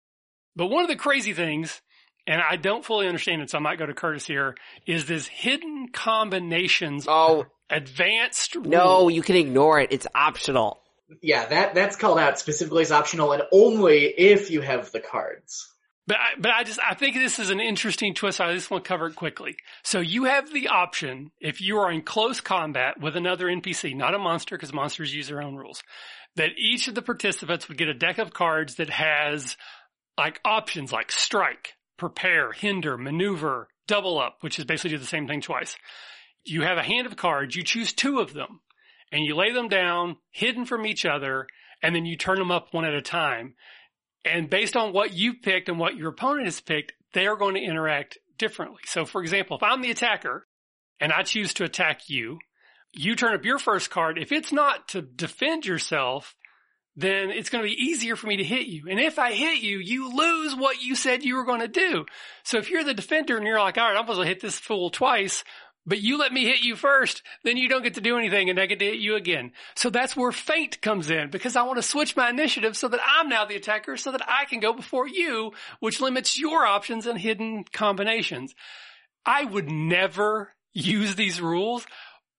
But 0.57 0.67
one 0.67 0.83
of 0.83 0.89
the 0.89 0.97
crazy 0.97 1.33
things, 1.33 1.81
and 2.27 2.43
I 2.43 2.57
don't 2.57 2.85
fully 2.85 3.07
understand 3.07 3.41
it, 3.41 3.51
so 3.51 3.59
I 3.59 3.61
might 3.63 3.79
go 3.79 3.87
to 3.87 3.95
Curtis 3.95 4.27
here, 4.27 4.57
is 4.87 5.07
this 5.07 5.27
hidden 5.27 5.89
combinations. 5.93 7.07
Oh, 7.09 7.47
advanced. 7.71 8.57
No, 8.57 9.01
rule. 9.01 9.11
you 9.11 9.23
can 9.23 9.37
ignore 9.37 9.81
it. 9.81 9.91
It's 9.91 10.07
optional. 10.15 10.81
Yeah, 11.23 11.47
that 11.47 11.75
that's 11.75 11.97
called 11.97 12.19
out 12.19 12.39
specifically 12.39 12.83
as 12.83 12.93
optional 12.93 13.33
and 13.33 13.43
only 13.53 14.05
if 14.05 14.51
you 14.51 14.61
have 14.61 14.93
the 14.93 15.01
cards. 15.01 15.67
But 16.11 16.19
I, 16.19 16.41
but 16.41 16.51
I 16.51 16.65
just 16.65 16.81
I 16.81 16.95
think 16.95 17.15
this 17.15 17.39
is 17.39 17.51
an 17.51 17.61
interesting 17.61 18.15
twist. 18.15 18.41
I 18.41 18.53
just 18.53 18.69
want 18.69 18.83
to 18.83 18.89
cover 18.89 19.07
it 19.07 19.15
quickly. 19.15 19.55
So 19.85 20.01
you 20.01 20.25
have 20.25 20.53
the 20.53 20.67
option 20.67 21.31
if 21.41 21.61
you 21.61 21.79
are 21.79 21.93
in 21.93 22.03
close 22.03 22.41
combat 22.41 22.99
with 23.01 23.15
another 23.15 23.47
NPC, 23.47 23.95
not 23.95 24.17
a 24.17 24.19
monster, 24.19 24.57
because 24.57 24.73
monsters 24.73 25.15
use 25.15 25.29
their 25.29 25.41
own 25.41 25.55
rules, 25.55 25.85
that 26.35 26.51
each 26.59 26.89
of 26.89 26.97
the 26.97 27.01
participants 27.03 27.69
would 27.69 27.79
get 27.79 27.87
a 27.87 27.95
deck 27.95 28.19
of 28.19 28.33
cards 28.33 28.75
that 28.75 28.91
has 28.91 29.57
like 30.19 30.41
options 30.45 30.91
like 30.91 31.13
strike, 31.13 31.75
prepare, 31.97 32.51
hinder, 32.51 32.99
maneuver, 32.99 33.69
double 33.87 34.19
up, 34.19 34.39
which 34.41 34.59
is 34.59 34.65
basically 34.65 34.91
do 34.91 34.99
the 34.99 35.07
same 35.07 35.29
thing 35.29 35.41
twice. 35.41 35.77
You 36.43 36.63
have 36.63 36.77
a 36.77 36.83
hand 36.83 37.07
of 37.07 37.15
cards. 37.15 37.55
You 37.55 37.63
choose 37.63 37.93
two 37.93 38.19
of 38.19 38.35
them 38.35 38.63
and 39.13 39.25
you 39.25 39.37
lay 39.37 39.53
them 39.53 39.69
down 39.69 40.17
hidden 40.33 40.65
from 40.65 40.87
each 40.87 41.07
other 41.07 41.47
and 41.85 41.95
then 41.95 42.05
you 42.05 42.17
turn 42.17 42.41
them 42.41 42.51
up 42.51 42.75
one 42.75 42.85
at 42.85 42.95
a 42.95 43.01
time. 43.01 43.55
And 44.25 44.51
based 44.51 44.77
on 44.77 44.93
what 44.93 45.15
you 45.15 45.35
picked 45.35 45.69
and 45.69 45.79
what 45.79 45.97
your 45.97 46.11
opponent 46.11 46.47
has 46.47 46.61
picked, 46.61 46.93
they 47.15 47.27
are 47.27 47.37
going 47.37 47.55
to 47.55 47.63
interact 47.63 48.19
differently. 48.39 48.81
So 48.87 49.05
for 49.05 49.23
example, 49.23 49.57
if 49.57 49.63
I'm 49.63 49.83
the 49.83 49.91
attacker 49.91 50.47
and 51.01 51.13
I 51.13 51.23
choose 51.23 51.55
to 51.55 51.65
attack 51.65 52.09
you, 52.09 52.39
you 52.93 53.15
turn 53.15 53.35
up 53.35 53.45
your 53.45 53.59
first 53.59 53.91
card. 53.91 54.19
If 54.19 54.33
it's 54.33 54.53
not 54.53 54.89
to 54.89 55.03
defend 55.03 55.65
yourself, 55.65 56.35
then 56.97 57.31
it's 57.31 57.49
going 57.49 57.63
to 57.63 57.69
be 57.71 57.83
easier 57.83 58.17
for 58.17 58.27
me 58.27 58.39
to 58.39 58.45
hit 58.45 58.67
you. 58.67 58.87
And 58.91 58.99
if 58.99 59.19
I 59.19 59.33
hit 59.33 59.61
you, 59.61 59.79
you 59.79 60.15
lose 60.15 60.57
what 60.57 60.83
you 60.83 60.95
said 60.95 61.23
you 61.23 61.37
were 61.37 61.45
going 61.45 61.61
to 61.61 61.69
do. 61.69 62.05
So 62.43 62.59
if 62.59 62.69
you're 62.69 62.85
the 62.85 62.95
defender 62.95 63.37
and 63.37 63.47
you're 63.47 63.61
like, 63.61 63.79
all 63.79 63.85
right, 63.85 63.97
I'm 63.97 64.05
supposed 64.05 64.21
to 64.21 64.27
hit 64.27 64.41
this 64.41 64.59
fool 64.59 64.91
twice, 64.91 65.45
but 65.91 66.01
you 66.01 66.19
let 66.19 66.33
me 66.33 66.45
hit 66.45 66.63
you 66.63 66.77
first, 66.77 67.25
then 67.43 67.57
you 67.57 67.69
don't 67.69 67.83
get 67.83 67.95
to 67.95 68.01
do 68.01 68.17
anything 68.17 68.49
and 68.49 68.61
I 68.61 68.67
get 68.67 68.79
to 68.79 68.85
hit 68.85 69.01
you 69.01 69.17
again. 69.17 69.51
So 69.75 69.91
that's 69.91 70.17
where 70.17 70.31
feint 70.31 70.81
comes 70.81 71.11
in 71.11 71.31
because 71.31 71.57
I 71.57 71.63
want 71.63 71.79
to 71.79 71.83
switch 71.83 72.17
my 72.17 72.31
initiative 72.31 72.77
so 72.77 72.87
that 72.87 73.01
I'm 73.05 73.29
now 73.29 73.45
the 73.45 73.57
attacker 73.57 73.97
so 73.97 74.13
that 74.13 74.23
I 74.29 74.45
can 74.45 74.61
go 74.61 74.73
before 74.73 75.09
you, 75.09 75.51
which 75.81 76.01
limits 76.01 76.39
your 76.39 76.65
options 76.65 77.07
and 77.07 77.19
hidden 77.19 77.65
combinations. 77.73 78.55
I 79.27 79.45
would 79.45 79.69
never 79.69 80.55
use 80.73 81.17
these 81.17 81.41
rules, 81.41 81.85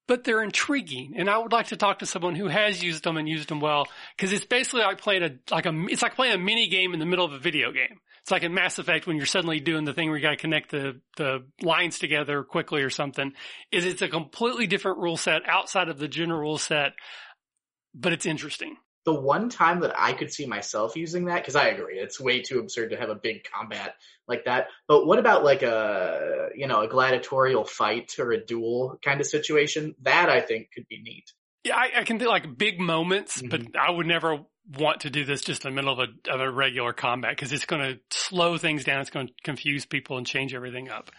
but 0.07 0.23
they're 0.23 0.43
intriguing. 0.43 1.15
And 1.17 1.29
I 1.29 1.37
would 1.37 1.51
like 1.51 1.67
to 1.67 1.77
talk 1.77 1.99
to 1.99 2.05
someone 2.05 2.35
who 2.35 2.47
has 2.47 2.81
used 2.81 3.03
them 3.03 3.17
and 3.17 3.27
used 3.27 3.49
them 3.49 3.59
well 3.59 3.85
because 4.15 4.31
it's 4.31 4.45
basically 4.45 4.83
like 4.83 5.01
playing 5.01 5.23
a, 5.23 5.53
like 5.53 5.65
a, 5.65 5.85
it's 5.89 6.01
like 6.01 6.15
playing 6.15 6.35
a 6.35 6.37
mini 6.37 6.69
game 6.69 6.93
in 6.93 7.01
the 7.01 7.05
middle 7.05 7.25
of 7.25 7.33
a 7.33 7.39
video 7.39 7.73
game. 7.73 7.99
It's 8.23 8.31
like 8.31 8.43
in 8.43 8.53
Mass 8.53 8.77
Effect 8.77 9.07
when 9.07 9.17
you're 9.17 9.25
suddenly 9.25 9.59
doing 9.59 9.83
the 9.83 9.93
thing 9.93 10.09
where 10.09 10.17
you 10.17 10.21
got 10.21 10.31
to 10.31 10.37
connect 10.37 10.69
the, 10.69 11.01
the 11.17 11.43
lines 11.63 11.97
together 11.97 12.43
quickly 12.43 12.83
or 12.83 12.91
something. 12.91 13.33
Is 13.71 13.83
it's 13.85 14.03
a 14.03 14.07
completely 14.07 14.67
different 14.67 14.99
rule 14.99 15.17
set 15.17 15.41
outside 15.47 15.89
of 15.89 15.97
the 15.97 16.07
general 16.07 16.39
rule 16.39 16.57
set, 16.59 16.93
but 17.95 18.13
it's 18.13 18.27
interesting. 18.27 18.77
The 19.05 19.19
one 19.19 19.49
time 19.49 19.79
that 19.79 19.99
I 19.99 20.13
could 20.13 20.31
see 20.31 20.45
myself 20.45 20.95
using 20.95 21.25
that, 21.25 21.37
because 21.37 21.55
I 21.55 21.69
agree, 21.69 21.97
it's 21.97 22.19
way 22.19 22.43
too 22.43 22.59
absurd 22.59 22.91
to 22.91 22.97
have 22.97 23.09
a 23.09 23.15
big 23.15 23.43
combat 23.43 23.95
like 24.27 24.45
that. 24.45 24.67
But 24.87 25.07
what 25.07 25.17
about 25.17 25.43
like 25.43 25.63
a, 25.63 26.49
you 26.55 26.67
know, 26.67 26.81
a 26.81 26.87
gladiatorial 26.87 27.65
fight 27.65 28.13
or 28.19 28.31
a 28.31 28.45
duel 28.45 28.99
kind 29.03 29.19
of 29.19 29.25
situation? 29.25 29.95
That 30.03 30.29
I 30.29 30.41
think 30.41 30.69
could 30.71 30.87
be 30.87 31.01
neat. 31.01 31.31
Yeah, 31.63 31.75
I, 31.75 32.01
I 32.01 32.03
can 32.03 32.19
think 32.19 32.29
like 32.29 32.55
big 32.55 32.79
moments, 32.79 33.41
mm-hmm. 33.41 33.49
but 33.49 33.75
I 33.75 33.89
would 33.89 34.05
never 34.05 34.41
want 34.69 35.01
to 35.01 35.09
do 35.09 35.25
this 35.25 35.41
just 35.41 35.65
in 35.65 35.71
the 35.71 35.75
middle 35.75 35.93
of 35.93 36.09
a, 36.09 36.31
of 36.31 36.39
a 36.39 36.51
regular 36.51 36.93
combat 36.93 37.31
because 37.35 37.51
it's 37.51 37.65
going 37.65 37.81
to 37.81 37.99
slow 38.09 38.57
things 38.57 38.83
down. 38.83 39.01
It's 39.01 39.09
going 39.09 39.27
to 39.27 39.33
confuse 39.43 39.85
people 39.85 40.17
and 40.17 40.25
change 40.25 40.53
everything 40.53 40.89
up. 40.89 41.11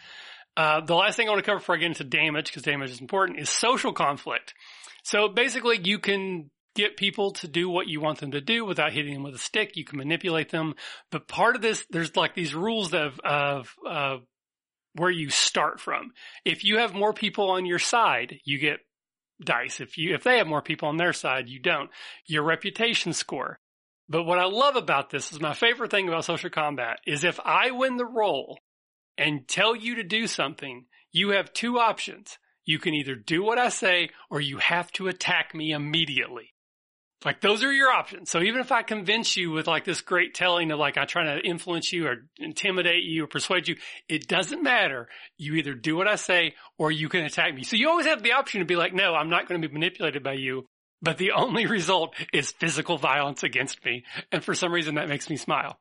Uh, 0.57 0.81
the 0.81 0.95
last 0.95 1.17
thing 1.17 1.29
I 1.29 1.31
want 1.33 1.45
to 1.45 1.47
cover 1.47 1.59
before 1.59 1.77
I 1.77 1.79
get 1.79 1.87
into 1.87 2.05
damage, 2.05 2.47
because 2.47 2.63
damage 2.63 2.91
is 2.91 3.01
important, 3.01 3.39
is 3.39 3.51
social 3.51 3.93
conflict. 3.93 4.55
So 5.03 5.29
basically 5.29 5.81
you 5.83 5.99
can 5.99 6.51
get 6.75 6.97
people 6.97 7.33
to 7.33 7.49
do 7.49 7.69
what 7.69 7.89
you 7.89 8.01
want 8.01 8.21
them 8.21 8.31
to 8.33 8.41
do 8.41 8.65
without 8.65 8.93
hitting 8.93 9.15
them 9.15 9.23
with 9.23 9.35
a 9.35 9.39
stick. 9.39 9.77
You 9.77 9.85
can 9.85 9.99
manipulate 9.99 10.51
them. 10.51 10.75
But 11.11 11.29
part 11.29 11.57
of 11.57 11.63
this, 11.63 11.85
there's 11.91 12.17
like 12.17 12.35
these 12.35 12.55
rules 12.55 12.95
of, 12.95 13.21
of, 13.25 13.75
uh, 13.87 14.19
where 14.95 15.11
you 15.11 15.31
start 15.31 15.81
from. 15.81 16.13
If 16.45 16.65
you 16.65 16.79
have 16.79 16.95
more 16.95 17.13
people 17.13 17.51
on 17.51 17.67
your 17.67 17.79
side, 17.79 18.39
you 18.45 18.59
get 18.59 18.81
dice. 19.45 19.81
If 19.81 19.99
you, 19.99 20.15
if 20.15 20.23
they 20.23 20.39
have 20.39 20.47
more 20.47 20.63
people 20.63 20.89
on 20.89 20.97
their 20.97 21.13
side, 21.13 21.49
you 21.49 21.61
don't. 21.61 21.91
Your 22.27 22.43
reputation 22.43 23.13
score. 23.13 23.59
But 24.09 24.25
what 24.25 24.39
I 24.39 24.45
love 24.45 24.77
about 24.77 25.11
this 25.11 25.33
is 25.33 25.41
my 25.41 25.55
favorite 25.55 25.91
thing 25.91 26.09
about 26.09 26.25
social 26.25 26.51
combat 26.51 26.99
is 27.07 27.25
if 27.25 27.41
I 27.45 27.71
win 27.71 27.97
the 27.97 28.07
roll 28.07 28.59
and 29.17 29.47
tell 29.47 29.75
you 29.77 29.95
to 29.97 30.03
do 30.03 30.27
something, 30.27 30.87
you 31.11 31.31
have 31.31 31.53
two 31.53 31.79
options. 31.79 32.39
You 32.65 32.79
can 32.79 32.95
either 32.95 33.15
do 33.15 33.43
what 33.43 33.59
I 33.59 33.69
say 33.69 34.11
or 34.31 34.41
you 34.41 34.59
have 34.59 34.93
to 34.93 35.09
attack 35.09 35.55
me 35.55 35.73
immediately. 35.73 36.52
Like 37.25 37.41
those 37.41 37.63
are 37.63 37.73
your 37.73 37.91
options. 37.91 38.31
So 38.31 38.41
even 38.41 38.61
if 38.61 38.73
I 38.73 38.83
convince 38.83 39.37
you 39.37 39.51
with 39.51 39.67
like 39.67 39.85
this 39.85 40.01
great 40.01 40.35
telling 40.35 40.71
of 40.71 40.79
like 40.79 40.97
I'm 40.97 41.07
trying 41.07 41.37
to 41.37 41.47
influence 41.47 41.93
you 41.93 42.07
or 42.07 42.17
intimidate 42.39 43.05
you 43.05 43.25
or 43.25 43.27
persuade 43.27 43.69
you, 43.69 43.77
it 44.09 44.29
doesn't 44.29 44.63
matter. 44.63 45.09
You 45.39 45.55
either 45.55 45.75
do 45.75 45.97
what 45.97 46.09
I 46.09 46.17
say 46.17 46.55
or 46.79 46.91
you 46.91 47.09
can 47.09 47.25
attack 47.25 47.55
me. 47.55 47.65
So 47.65 47.77
you 47.77 47.89
always 47.89 48.07
have 48.07 48.23
the 48.23 48.33
option 48.33 48.61
to 48.61 48.67
be 48.67 48.77
like, 48.77 48.95
no, 48.95 49.15
I'm 49.15 49.31
not 49.31 49.49
going 49.49 49.61
to 49.61 49.69
be 49.69 49.73
manipulated 49.73 50.23
by 50.23 50.35
you. 50.35 50.67
But 51.01 51.19
the 51.19 51.33
only 51.33 51.67
result 51.79 52.15
is 52.33 52.53
physical 52.53 52.99
violence 52.99 53.43
against 53.43 53.85
me. 53.85 54.05
And 54.31 54.45
for 54.45 54.55
some 54.55 54.73
reason 54.73 54.95
that 54.97 55.09
makes 55.09 55.29
me 55.29 55.37
smile. 55.37 55.79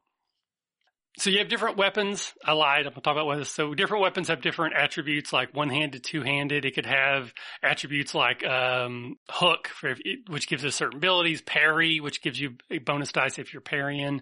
So 1.18 1.30
you 1.30 1.39
have 1.39 1.49
different 1.49 1.78
weapons. 1.78 2.34
I 2.43 2.53
lied. 2.53 2.80
I'm 2.88 2.93
going 2.93 2.95
to 2.95 3.01
talk 3.01 3.14
about 3.14 3.28
weapons. 3.28 3.49
So 3.49 3.74
different 3.76 4.01
weapons 4.01 4.30
have 4.30 4.41
different 4.41 4.76
attributes, 4.76 5.34
like 5.34 5.53
one-handed, 5.53 6.03
two-handed. 6.03 6.64
It 6.64 6.74
could 6.74 6.86
have 6.86 7.34
attributes 7.62 8.16
like 8.16 8.45
um, 8.45 9.18
hook, 9.30 9.68
for, 9.68 9.93
which 10.30 10.47
gives 10.47 10.64
us 10.64 10.76
certain 10.76 10.97
abilities. 10.97 11.41
Parry, 11.41 11.99
which 11.99 12.22
gives 12.22 12.39
you 12.39 12.51
a 12.70 12.78
bonus 12.78 13.12
dice 13.12 13.39
if 13.39 13.53
you're 13.53 13.62
parrying. 13.62 14.22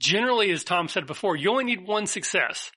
Generally, 0.00 0.50
as 0.50 0.64
Tom 0.64 0.88
said 0.88 1.06
before, 1.06 1.34
you 1.34 1.50
only 1.50 1.64
need 1.64 1.86
one 1.86 2.06
success, 2.06 2.70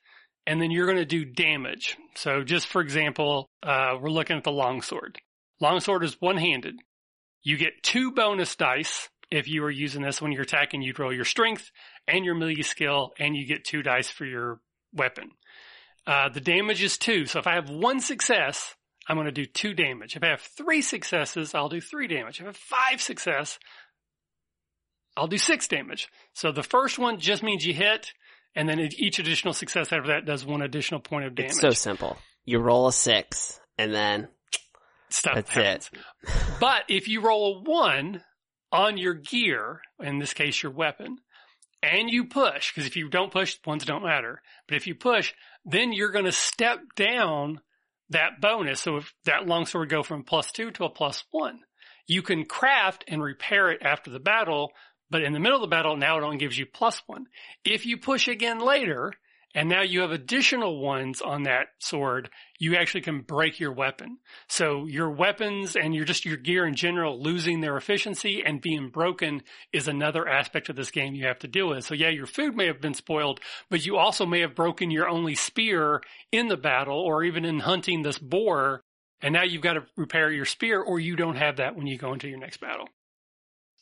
and 0.48 0.62
then 0.62 0.72
you're 0.72 0.86
going 0.86 0.98
to 0.98 1.06
do 1.06 1.26
damage. 1.26 1.98
So 2.16 2.44
just 2.44 2.68
for 2.68 2.82
example, 2.82 3.50
uh, 3.64 3.98
we're 4.00 4.10
looking 4.10 4.38
at 4.38 4.44
the 4.44 4.52
longsword. 4.52 5.20
Longsword 5.60 6.04
is 6.04 6.22
one-handed. 6.22 6.76
You 7.44 7.58
get 7.58 7.84
two 7.84 8.12
bonus 8.12 8.56
dice 8.56 9.10
if 9.32 9.48
you 9.48 9.62
were 9.62 9.72
using 9.72 10.02
this 10.02 10.22
when 10.22 10.32
you're 10.32 10.44
attacking. 10.44 10.82
You'd 10.82 11.00
roll 11.00 11.14
your 11.14 11.26
strength 11.26 11.72
and 12.08 12.24
your 12.26 12.36
melee 12.36 12.62
skill, 12.62 13.12
and 13.20 13.36
you 13.36 13.46
get 13.46 13.66
two 13.66 13.82
dice 13.82 14.10
for 14.10 14.26
your 14.26 14.60
weapon. 14.94 15.32
Uh, 16.08 16.30
the 16.30 16.42
damage 16.42 16.84
is 16.84 16.98
two. 16.98 17.26
So 17.26 17.40
if 17.40 17.48
I 17.48 17.56
have 17.56 17.70
one 17.70 18.00
success, 18.00 18.76
I'm 19.08 19.18
going 19.18 19.26
to 19.26 19.32
do 19.32 19.46
two 19.46 19.74
damage. 19.74 20.16
If 20.16 20.24
I 20.24 20.28
have 20.28 20.42
three 20.42 20.82
successes, 20.82 21.56
I'll 21.56 21.70
do 21.70 21.82
three 21.82 22.08
damage. 22.08 22.40
If 22.40 22.44
I 22.44 22.48
have 22.48 22.58
five 22.58 23.02
success, 23.02 23.60
I'll 25.18 25.28
do 25.28 25.38
six 25.38 25.68
damage. 25.68 26.10
So 26.34 26.52
the 26.52 26.64
first 26.64 27.00
one 27.00 27.20
just 27.20 27.42
means 27.44 27.66
you 27.66 27.74
hit, 27.74 28.12
and 28.56 28.68
then 28.70 28.80
each 28.80 29.20
additional 29.20 29.54
success 29.54 29.92
after 29.92 30.08
that 30.08 30.26
does 30.26 30.46
one 30.46 30.62
additional 30.62 31.00
point 31.00 31.26
of 31.26 31.36
damage. 31.36 31.52
It's 31.52 31.62
so 31.62 31.72
simple. 31.72 32.18
You 32.46 32.60
roll 32.60 32.88
a 32.88 32.94
six, 32.94 33.60
and 33.78 33.94
then 33.94 34.28
stuff 35.10 35.36
that's 35.36 35.50
happens. 35.50 35.90
it. 35.94 36.30
but 36.60 36.84
if 36.90 37.08
you 37.08 37.22
roll 37.22 37.58
a 37.58 37.70
one 37.70 38.22
on 38.76 38.98
your 38.98 39.14
gear, 39.14 39.82
in 40.00 40.20
this 40.20 40.34
case 40.34 40.62
your 40.62 40.72
weapon, 40.72 41.18
and 41.82 42.10
you 42.10 42.26
push, 42.26 42.74
because 42.74 42.88
if 42.88 42.96
you 42.96 43.10
don't 43.10 43.32
push, 43.32 43.58
ones 43.66 43.86
don't 43.86 44.04
matter. 44.04 44.42
But 44.68 44.76
if 44.76 44.88
you 44.88 44.96
push, 44.96 45.34
then 45.66 45.94
you're 45.94 46.12
going 46.12 46.26
to 46.26 46.32
step 46.32 46.80
down 46.96 47.62
that 48.10 48.42
bonus. 48.42 48.82
So 48.82 48.98
if 48.98 49.14
that 49.26 49.48
longsword 49.48 49.90
go 49.90 50.04
from 50.04 50.24
plus 50.24 50.52
two 50.52 50.72
to 50.72 50.86
a 50.86 50.90
plus 50.90 51.24
one, 51.32 51.60
you 52.08 52.22
can 52.22 52.46
craft 52.46 53.06
and 53.08 53.24
repair 53.24 53.72
it 53.72 53.82
after 53.82 54.12
the 54.12 54.20
battle. 54.20 54.72
But 55.10 55.22
in 55.22 55.34
the 55.34 55.40
middle 55.40 55.58
of 55.58 55.62
the 55.62 55.76
battle, 55.76 55.96
now 55.96 56.18
it 56.18 56.24
only 56.24 56.38
gives 56.38 56.58
you 56.58 56.66
plus 56.66 57.02
one. 57.08 57.28
If 57.64 57.86
you 57.86 57.98
push 57.98 58.28
again 58.28 58.60
later 58.60 59.14
And 59.56 59.70
now 59.70 59.84
you 59.84 60.02
have 60.02 60.12
additional 60.12 60.82
ones 60.82 61.22
on 61.22 61.44
that 61.44 61.68
sword. 61.80 62.30
You 62.60 62.76
actually 62.76 63.02
can 63.02 63.22
break 63.22 63.58
your 63.58 63.72
weapon. 63.72 64.18
So 64.50 64.86
your 64.86 65.10
weapons 65.10 65.78
and 65.78 65.96
your 65.96 66.04
just 66.04 66.26
your 66.26 66.36
gear 66.36 66.68
in 66.68 66.76
general 66.76 67.24
losing 67.24 67.62
their 67.62 67.78
efficiency 67.78 68.44
and 68.46 68.62
being 68.62 68.90
broken 68.90 69.44
is 69.72 69.88
another 69.88 70.28
aspect 70.28 70.68
of 70.68 70.76
this 70.76 70.92
game 70.92 71.16
you 71.16 71.26
have 71.28 71.40
to 71.40 71.48
deal 71.48 71.70
with. 71.70 71.86
So 71.86 71.94
yeah, 71.94 72.10
your 72.10 72.26
food 72.26 72.54
may 72.54 72.68
have 72.68 72.82
been 72.82 72.94
spoiled, 72.94 73.40
but 73.70 73.86
you 73.86 73.96
also 73.96 74.26
may 74.26 74.42
have 74.42 74.56
broken 74.56 74.92
your 74.92 75.08
only 75.08 75.36
spear 75.36 76.02
in 76.34 76.50
the 76.50 76.58
battle 76.58 77.00
or 77.00 77.24
even 77.24 77.46
in 77.46 77.60
hunting 77.60 78.04
this 78.04 78.20
boar. 78.20 78.82
And 79.22 79.32
now 79.34 79.44
you've 79.44 79.62
got 79.64 79.74
to 79.74 79.86
repair 79.96 80.30
your 80.32 80.44
spear 80.44 80.82
or 80.82 81.00
you 81.00 81.16
don't 81.16 81.38
have 81.38 81.58
that 81.58 81.78
when 81.78 81.88
you 81.88 81.98
go 81.98 82.12
into 82.12 82.28
your 82.28 82.40
next 82.40 82.58
battle. 82.58 82.90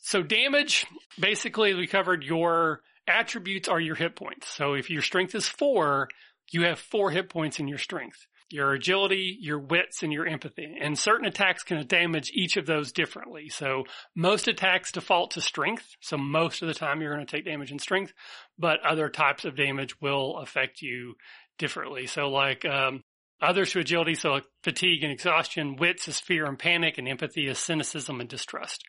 So 0.02 0.22
damage, 0.22 0.86
basically 1.18 1.74
we 1.74 1.88
covered 1.88 2.22
your 2.22 2.80
attributes 3.06 3.68
are 3.68 3.80
your 3.80 3.94
hit 3.94 4.16
points. 4.16 4.48
So 4.48 4.74
if 4.74 4.90
your 4.90 5.02
strength 5.02 5.34
is 5.34 5.48
four, 5.48 6.08
you 6.50 6.62
have 6.64 6.78
four 6.78 7.10
hit 7.10 7.28
points 7.28 7.58
in 7.58 7.68
your 7.68 7.78
strength. 7.78 8.26
Your 8.50 8.74
agility, 8.74 9.36
your 9.40 9.58
wits, 9.58 10.02
and 10.02 10.12
your 10.12 10.26
empathy. 10.26 10.76
And 10.80 10.98
certain 10.98 11.26
attacks 11.26 11.62
can 11.62 11.84
damage 11.86 12.30
each 12.34 12.56
of 12.56 12.66
those 12.66 12.92
differently. 12.92 13.48
So 13.48 13.84
most 14.14 14.46
attacks 14.48 14.92
default 14.92 15.32
to 15.32 15.40
strength. 15.40 15.96
So 16.00 16.16
most 16.18 16.62
of 16.62 16.68
the 16.68 16.74
time 16.74 17.00
you're 17.00 17.14
going 17.14 17.26
to 17.26 17.36
take 17.36 17.46
damage 17.46 17.72
in 17.72 17.78
strength, 17.78 18.12
but 18.58 18.80
other 18.84 19.08
types 19.08 19.44
of 19.44 19.56
damage 19.56 20.00
will 20.00 20.36
affect 20.38 20.82
you 20.82 21.14
differently. 21.58 22.06
So 22.06 22.28
like, 22.28 22.64
um, 22.64 23.02
others 23.40 23.72
to 23.72 23.80
agility, 23.80 24.14
so 24.14 24.30
like 24.30 24.44
fatigue 24.62 25.02
and 25.02 25.12
exhaustion, 25.12 25.76
wits 25.76 26.06
is 26.06 26.20
fear 26.20 26.46
and 26.46 26.58
panic, 26.58 26.98
and 26.98 27.08
empathy 27.08 27.48
is 27.48 27.58
cynicism 27.58 28.20
and 28.20 28.28
distrust. 28.28 28.84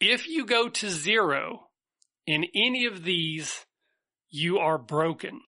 If 0.00 0.28
you 0.28 0.46
go 0.46 0.68
to 0.68 0.88
zero, 0.88 1.67
in 2.28 2.44
any 2.54 2.84
of 2.84 3.04
these, 3.04 3.64
you 4.28 4.58
are 4.58 4.76
broken. 4.76 5.40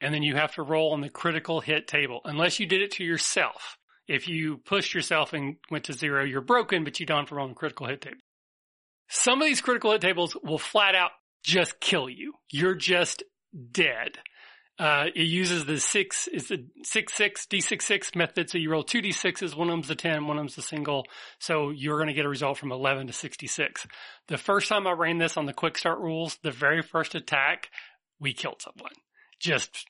And 0.00 0.14
then 0.14 0.22
you 0.22 0.34
have 0.36 0.54
to 0.54 0.62
roll 0.62 0.94
on 0.94 1.02
the 1.02 1.10
critical 1.10 1.60
hit 1.60 1.86
table, 1.86 2.22
unless 2.24 2.58
you 2.58 2.64
did 2.64 2.80
it 2.80 2.92
to 2.92 3.04
yourself. 3.04 3.76
If 4.08 4.26
you 4.26 4.56
pushed 4.56 4.94
yourself 4.94 5.34
and 5.34 5.56
went 5.70 5.84
to 5.84 5.92
zero, 5.92 6.24
you're 6.24 6.40
broken, 6.40 6.82
but 6.82 6.98
you 6.98 7.04
don't 7.04 7.18
have 7.18 7.28
to 7.28 7.34
roll 7.34 7.44
on 7.44 7.50
the 7.50 7.56
critical 7.56 7.86
hit 7.86 8.00
table. 8.00 8.22
Some 9.10 9.42
of 9.42 9.46
these 9.46 9.60
critical 9.60 9.92
hit 9.92 10.00
tables 10.00 10.34
will 10.42 10.58
flat 10.58 10.94
out 10.94 11.10
just 11.44 11.78
kill 11.78 12.08
you. 12.08 12.32
You're 12.50 12.74
just 12.74 13.22
dead. 13.70 14.18
Uh, 14.78 15.06
it 15.14 15.24
uses 15.24 15.66
the 15.66 15.78
six, 15.78 16.26
is 16.28 16.48
the 16.48 16.66
six, 16.82 17.14
six, 17.14 17.46
D6, 17.46 17.82
six 17.82 18.14
method. 18.14 18.48
So 18.48 18.58
you 18.58 18.70
roll 18.70 18.82
two 18.82 19.02
D6s, 19.02 19.54
one 19.54 19.68
of 19.68 19.74
them's 19.74 19.90
a 19.90 19.94
10, 19.94 20.26
one 20.26 20.38
of 20.38 20.40
them's 20.42 20.58
a 20.58 20.62
single. 20.62 21.06
So 21.38 21.70
you're 21.70 21.98
going 21.98 22.08
to 22.08 22.14
get 22.14 22.24
a 22.24 22.30
result 22.30 22.58
from 22.58 22.72
11 22.72 23.06
to 23.08 23.12
66. 23.12 23.86
The 24.28 24.38
first 24.38 24.68
time 24.68 24.86
I 24.86 24.92
ran 24.92 25.18
this 25.18 25.36
on 25.36 25.46
the 25.46 25.52
quick 25.52 25.76
start 25.76 25.98
rules, 25.98 26.38
the 26.42 26.50
very 26.50 26.82
first 26.82 27.14
attack, 27.14 27.68
we 28.18 28.32
killed 28.32 28.62
someone. 28.62 28.92
Just 29.38 29.86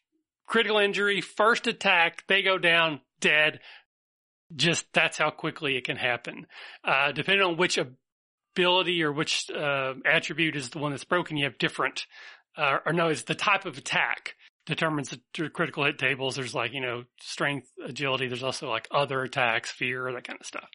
critical 0.46 0.78
injury, 0.78 1.20
first 1.20 1.66
attack, 1.66 2.24
they 2.26 2.42
go 2.42 2.58
down, 2.58 3.00
dead. 3.20 3.60
Just 4.54 4.86
that's 4.92 5.16
how 5.16 5.30
quickly 5.30 5.76
it 5.76 5.84
can 5.84 5.96
happen. 5.96 6.46
Uh, 6.84 7.12
depending 7.12 7.46
on 7.46 7.56
which 7.56 7.78
ability 7.78 9.02
or 9.02 9.12
which, 9.12 9.48
uh, 9.48 9.94
attribute 10.04 10.56
is 10.56 10.70
the 10.70 10.78
one 10.78 10.90
that's 10.90 11.04
broken, 11.04 11.36
you 11.36 11.44
have 11.44 11.56
different, 11.56 12.06
uh, 12.58 12.78
or 12.84 12.92
no, 12.92 13.08
it's 13.08 13.22
the 13.22 13.34
type 13.34 13.64
of 13.64 13.78
attack 13.78 14.34
determines 14.66 15.10
the 15.10 15.48
critical 15.50 15.84
hit 15.84 15.98
tables. 15.98 16.36
There's 16.36 16.54
like, 16.54 16.72
you 16.72 16.80
know, 16.80 17.04
strength, 17.20 17.68
agility. 17.84 18.28
There's 18.28 18.42
also 18.42 18.68
like 18.68 18.88
other 18.90 19.22
attacks, 19.22 19.70
fear, 19.70 20.12
that 20.12 20.26
kind 20.26 20.38
of 20.40 20.46
stuff. 20.46 20.68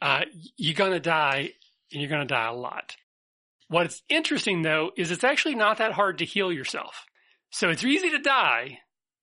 Uh, 0.00 0.22
you're 0.56 0.74
going 0.74 0.92
to 0.92 1.00
die 1.00 1.50
and 1.92 2.00
you're 2.00 2.10
going 2.10 2.26
to 2.26 2.34
die 2.34 2.48
a 2.48 2.54
lot. 2.54 2.96
What's 3.68 4.02
interesting 4.08 4.62
though 4.62 4.92
is 4.96 5.10
it's 5.10 5.24
actually 5.24 5.56
not 5.56 5.78
that 5.78 5.92
hard 5.92 6.18
to 6.18 6.24
heal 6.24 6.52
yourself. 6.52 7.04
So 7.50 7.68
it's 7.68 7.84
easy 7.84 8.10
to 8.10 8.18
die, 8.18 8.78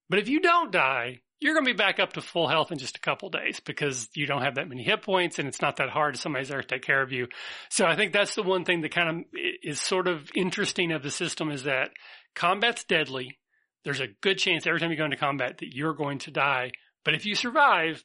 but 0.10 0.20
if 0.20 0.30
you 0.30 0.40
don't 0.40 0.72
die, 0.72 1.22
you're 1.40 1.54
going 1.54 1.66
to 1.66 1.74
be 1.74 1.78
back 1.78 2.00
up 2.00 2.14
to 2.14 2.22
full 2.22 2.48
health 2.48 2.72
in 2.72 2.78
just 2.78 2.98
a 2.98 3.02
couple 3.02 3.30
days 3.30 3.60
because 3.60 4.08
you 4.16 4.26
don't 4.26 4.42
have 4.42 4.56
that 4.56 4.70
many 4.70 4.84
hit 4.84 5.02
points 5.02 5.38
and 5.38 5.48
it's 5.48 5.62
not 5.62 5.78
that 5.78 5.90
hard. 5.90 6.18
Somebody's 6.18 6.50
there 6.50 6.62
to 6.62 6.68
take 6.68 6.82
care 6.82 7.02
of 7.02 7.12
you. 7.12 7.28
So 7.70 7.86
I 7.86 7.96
think 7.96 8.14
that's 8.14 8.36
the 8.36 8.44
one 8.44 8.66
thing 8.66 8.82
that 8.82 8.94
kind 8.94 9.10
of 9.10 9.40
is 9.62 9.80
sort 9.80 10.08
of 10.08 10.30
interesting 10.34 10.92
of 10.92 11.04
the 11.04 11.12
system 11.12 11.52
is 11.52 11.64
that 11.64 11.92
combat's 12.36 12.84
deadly 12.84 13.38
there's 13.86 14.02
a 14.02 14.08
good 14.22 14.38
chance 14.38 14.68
every 14.68 14.80
time 14.80 14.92
you 14.92 14.98
go 14.98 15.06
into 15.06 15.16
combat 15.16 15.60
that 15.60 15.74
you're 15.74 15.94
going 15.94 16.18
to 16.20 16.32
die. 16.32 16.72
But 17.06 17.14
if 17.14 17.26
you 17.26 17.36
survive, 17.36 18.04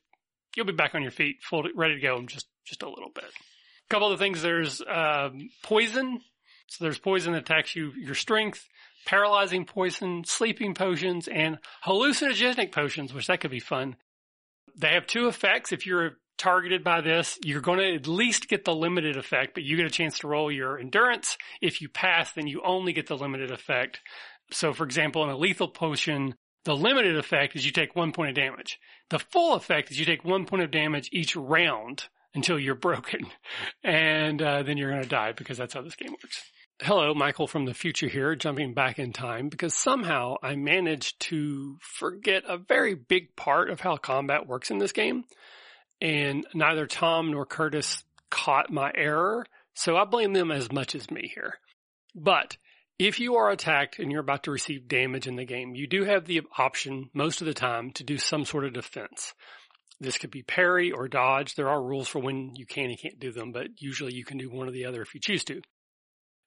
you'll 0.55 0.66
be 0.66 0.72
back 0.72 0.95
on 0.95 1.03
your 1.03 1.11
feet, 1.11 1.39
full, 1.43 1.64
ready 1.74 1.95
to 1.95 2.01
go 2.01 2.18
in 2.18 2.28
just, 2.28 2.47
just 2.64 2.83
a 2.83 2.89
little 2.89 3.11
bit. 3.12 3.24
A 3.24 3.89
couple 3.89 4.07
other 4.07 4.18
things. 4.18 4.43
There's, 4.43 4.81
um, 4.87 5.49
poison. 5.64 6.20
So 6.68 6.85
there's 6.85 6.99
poison 6.99 7.33
that 7.33 7.41
attacks 7.41 7.74
you, 7.74 7.93
your 7.97 8.14
strength, 8.14 8.68
paralyzing 9.07 9.64
poison, 9.64 10.22
sleeping 10.24 10.74
potions, 10.74 11.26
and 11.26 11.59
hallucinogenic 11.85 12.70
potions, 12.70 13.12
which 13.12 13.26
that 13.26 13.41
could 13.41 13.51
be 13.51 13.59
fun. 13.59 13.97
They 14.76 14.91
have 14.91 15.07
two 15.07 15.26
effects. 15.26 15.72
If 15.72 15.87
you're 15.87 16.12
targeted 16.39 16.85
by 16.85 17.01
this, 17.01 17.39
you're 17.43 17.61
going 17.61 17.78
to 17.81 17.95
at 17.95 18.07
least 18.07 18.49
get 18.49 18.64
the 18.64 18.74
limited 18.74 19.16
effect, 19.16 19.55
but 19.55 19.62
you 19.62 19.76
get 19.76 19.87
a 19.87 19.91
chance 19.91 20.20
to 20.20 20.28
roll 20.28 20.53
your 20.53 20.78
endurance. 20.78 21.37
If 21.61 21.81
you 21.81 21.89
pass, 21.89 22.33
then 22.33 22.47
you 22.47 22.62
only 22.64 22.93
get 22.93 23.07
the 23.07 23.16
limited 23.16 23.51
effect. 23.51 24.01
So 24.53 24.73
for 24.73 24.85
example, 24.85 25.25
in 25.25 25.31
a 25.31 25.37
lethal 25.37 25.69
potion, 25.69 26.35
the 26.65 26.77
limited 26.77 27.17
effect 27.17 27.57
is 27.57 27.65
you 27.65 27.73
take 27.73 27.97
one 27.97 28.13
point 28.13 28.31
of 28.31 28.35
damage. 28.37 28.79
The 29.09 29.19
full 29.19 29.55
effect 29.55 29.91
is 29.91 29.99
you 29.99 30.05
take 30.05 30.25
one 30.25 30.45
point 30.47 30.63
of 30.63 30.71
damage 30.71 31.09
each 31.13 31.35
round 31.35 32.05
until 32.35 32.59
you're 32.59 32.75
broken. 32.77 33.27
And 33.83 34.41
uh, 34.43 34.63
then 34.63 34.77
you're 34.77 34.91
going 34.91 35.03
to 35.03 35.09
die 35.09 35.33
because 35.33 35.59
that's 35.59 35.75
how 35.75 35.83
this 35.83 35.97
game 35.97 36.13
works. 36.13 36.43
Hello, 36.83 37.13
Michael 37.13 37.47
from 37.47 37.67
the 37.67 37.75
future 37.75 38.09
here, 38.09 38.35
jumping 38.35 38.73
back 38.73 38.99
in 38.99 39.13
time 39.13 39.51
because 39.51 39.75
somehow 39.75 40.37
I 40.43 40.57
managed 40.57 41.21
to 41.29 41.77
forget 41.83 42.45
a 42.49 42.57
very 42.57 42.95
big 42.95 43.37
part 43.37 43.69
of 43.69 43.81
how 43.81 43.99
combat 43.99 44.47
works 44.47 44.71
in 44.71 44.79
this 44.79 44.93
game. 44.93 45.25
And 46.01 46.47
neither 46.55 46.87
Tom 46.87 47.33
nor 47.33 47.45
Curtis 47.45 48.03
caught 48.31 48.73
my 48.73 48.91
error. 48.95 49.45
So 49.75 49.99
I 49.99 50.05
blame 50.05 50.33
them 50.33 50.51
as 50.51 50.73
much 50.73 50.95
as 50.95 51.11
me 51.11 51.31
here. 51.35 51.55
But 52.15 52.57
if 53.07 53.19
you 53.19 53.37
are 53.37 53.51
attacked 53.51 53.99
and 53.99 54.13
you're 54.13 54.21
about 54.21 54.43
to 54.43 54.51
receive 54.51 54.87
damage 54.87 55.27
in 55.27 55.37
the 55.37 55.47
game, 55.47 55.75
you 55.75 55.87
do 55.87 56.05
have 56.05 56.27
the 56.27 56.43
option 56.59 57.09
most 57.15 57.41
of 57.41 57.47
the 57.47 57.55
time 57.55 57.93
to 57.93 58.05
do 58.05 58.19
some 58.19 58.45
sort 58.45 58.67
of 58.67 58.75
defense. 58.75 59.33
This 60.01 60.19
could 60.19 60.31
be 60.31 60.43
parry 60.43 60.93
or 60.93 61.09
dodge. 61.09 61.55
There 61.55 61.71
are 61.71 61.83
rules 61.83 62.09
for 62.09 62.19
when 62.19 62.55
you 62.57 62.67
can 62.67 62.91
and 62.91 63.01
can't 63.01 63.19
do 63.19 63.33
them, 63.33 63.53
but 63.53 63.69
usually 63.79 64.13
you 64.13 64.25
can 64.25 64.37
do 64.37 64.51
one 64.51 64.69
or 64.69 64.71
the 64.71 64.85
other 64.85 65.01
if 65.01 65.15
you 65.15 65.21
choose 65.21 65.45
to. 65.45 65.63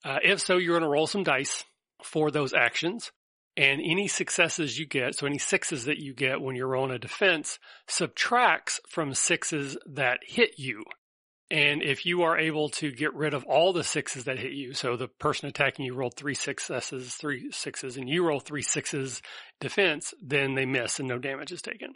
Uh, 0.06 0.20
if 0.24 0.42
so, 0.42 0.58
you're 0.58 0.74
going 0.74 0.84
to 0.84 0.90
roll 0.90 1.08
some 1.08 1.24
dice 1.24 1.64
for 2.04 2.30
those 2.30 2.54
actions 2.54 3.12
and 3.58 3.82
any 3.84 4.08
successes 4.08 4.78
you 4.78 4.86
get, 4.86 5.16
so 5.16 5.26
any 5.26 5.40
sixes 5.40 5.86
that 5.86 5.98
you 5.98 6.14
get 6.14 6.40
when 6.40 6.56
you're 6.56 6.68
rolling 6.68 6.92
a 6.92 7.00
defense 7.00 7.58
subtracts 7.88 8.80
from 8.90 9.16
sixes 9.16 9.76
that 9.88 10.20
hit 10.24 10.52
you. 10.58 10.84
And 11.54 11.84
if 11.84 12.08
you 12.08 12.24
are 12.24 12.36
able 12.36 12.70
to 12.70 12.92
get 12.92 13.14
rid 13.14 13.36
of 13.36 13.44
all 13.44 13.74
the 13.74 13.84
sixes 13.84 14.24
that 14.24 14.40
hit 14.40 14.54
you, 14.54 14.74
so 14.74 14.98
the 14.98 15.08
person 15.08 15.48
attacking 15.48 15.86
you 15.86 15.94
rolled 15.94 16.16
three 16.16 16.34
successes, 16.34 17.14
three 17.14 17.52
sixes, 17.52 17.96
and 17.96 18.10
you 18.10 18.26
roll 18.26 18.40
three 18.40 18.64
sixes 18.64 19.22
defense, 19.62 20.16
then 20.20 20.56
they 20.56 20.66
miss 20.66 20.98
and 20.98 21.08
no 21.08 21.20
damage 21.20 21.52
is 21.52 21.62
taken. 21.62 21.94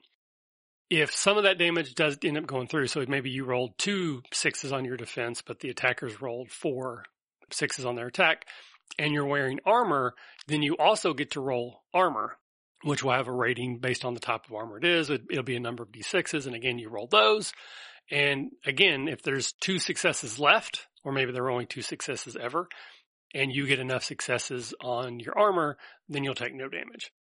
If 0.92 1.12
some 1.12 1.38
of 1.38 1.44
that 1.44 1.58
damage 1.58 1.96
does 1.96 2.20
end 2.24 2.38
up 2.38 2.46
going 2.46 2.68
through, 2.68 2.86
so 2.86 3.04
maybe 3.08 3.32
you 3.32 3.46
rolled 3.46 3.80
two 3.80 4.22
sixes 4.32 4.72
on 4.72 4.86
your 4.86 4.96
defense, 4.96 5.42
but 5.42 5.60
the 5.60 5.72
attackers 5.72 6.22
rolled 6.22 6.52
four 6.52 7.06
sixes 7.50 7.84
on 7.84 7.96
their 7.96 8.08
attack, 8.08 8.46
and 9.00 9.12
you're 9.12 9.26
wearing 9.26 9.60
armor, 9.66 10.14
then 10.46 10.62
you 10.62 10.78
also 10.78 11.16
get 11.16 11.32
to 11.32 11.42
roll 11.42 11.82
armor, 11.96 12.38
which 12.84 13.04
will 13.04 13.14
have 13.14 13.28
a 13.28 13.34
rating 13.34 13.80
based 13.80 14.06
on 14.06 14.14
the 14.14 14.20
type 14.20 14.46
of 14.46 14.54
armor 14.54 14.78
it 14.78 14.86
is. 14.86 15.10
It'll 15.10 15.42
be 15.42 15.56
a 15.56 15.60
number 15.60 15.82
of 15.82 15.92
d6s, 15.92 16.46
and 16.46 16.56
again, 16.56 16.78
you 16.78 16.90
roll 16.90 17.08
those. 17.08 17.54
And 18.10 18.52
again, 18.66 19.08
if 19.08 19.22
there's 19.22 19.54
two 19.54 19.80
successes 19.80 20.40
left, 20.40 20.88
or 21.04 21.12
maybe 21.12 21.32
there 21.32 21.44
are 21.44 21.52
only 21.52 21.66
two 21.66 21.82
successes 21.82 22.38
ever, 22.40 22.68
and 23.34 23.52
you 23.52 23.68
get 23.68 23.80
enough 23.80 24.04
successes 24.04 24.74
on 24.82 25.20
your 25.20 25.38
armor, 25.38 25.78
then 26.08 26.24
you'll 26.24 26.36
take 26.36 26.56
no 26.56 26.70
damage. 26.70 27.12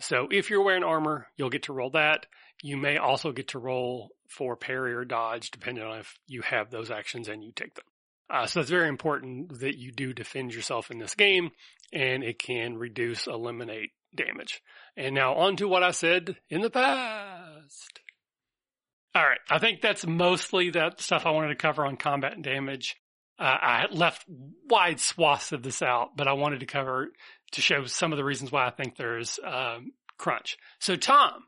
So 0.00 0.28
if 0.30 0.48
you're 0.48 0.62
wearing 0.62 0.84
armor, 0.84 1.26
you'll 1.36 1.50
get 1.50 1.64
to 1.64 1.72
roll 1.72 1.90
that. 1.90 2.26
You 2.62 2.76
may 2.76 2.96
also 2.96 3.32
get 3.32 3.48
to 3.48 3.58
roll 3.58 4.10
for 4.28 4.56
parry 4.56 4.94
or 4.94 5.04
dodge, 5.04 5.50
depending 5.50 5.84
on 5.84 5.98
if 5.98 6.14
you 6.26 6.42
have 6.42 6.70
those 6.70 6.90
actions 6.90 7.28
and 7.28 7.42
you 7.42 7.52
take 7.52 7.74
them. 7.74 7.84
Uh, 8.30 8.46
so 8.46 8.60
it's 8.60 8.70
very 8.70 8.88
important 8.88 9.60
that 9.60 9.78
you 9.78 9.90
do 9.90 10.12
defend 10.12 10.54
yourself 10.54 10.90
in 10.90 10.98
this 10.98 11.14
game, 11.14 11.50
and 11.92 12.22
it 12.22 12.38
can 12.38 12.76
reduce, 12.76 13.26
eliminate 13.26 13.90
damage. 14.14 14.62
And 14.96 15.14
now 15.14 15.34
on 15.34 15.56
to 15.56 15.68
what 15.68 15.82
I 15.82 15.92
said 15.92 16.36
in 16.50 16.60
the 16.60 16.70
past. 16.70 18.00
All 19.14 19.22
right. 19.22 19.40
I 19.50 19.58
think 19.58 19.80
that's 19.80 20.06
mostly 20.06 20.70
that 20.70 21.00
stuff 21.00 21.26
I 21.26 21.30
wanted 21.30 21.48
to 21.48 21.56
cover 21.56 21.84
on 21.84 21.96
combat 21.96 22.34
and 22.34 22.44
damage. 22.44 22.96
Uh, 23.38 23.56
I 23.60 23.86
left 23.90 24.24
wide 24.68 25.00
swaths 25.00 25.52
of 25.52 25.62
this 25.62 25.80
out, 25.82 26.16
but 26.16 26.26
I 26.26 26.32
wanted 26.32 26.60
to 26.60 26.66
cover 26.66 27.08
to 27.52 27.60
show 27.60 27.84
some 27.84 28.12
of 28.12 28.18
the 28.18 28.24
reasons 28.24 28.52
why 28.52 28.66
I 28.66 28.70
think 28.70 28.96
there's 28.96 29.38
um, 29.44 29.92
crunch. 30.18 30.58
So, 30.80 30.96
Tom, 30.96 31.44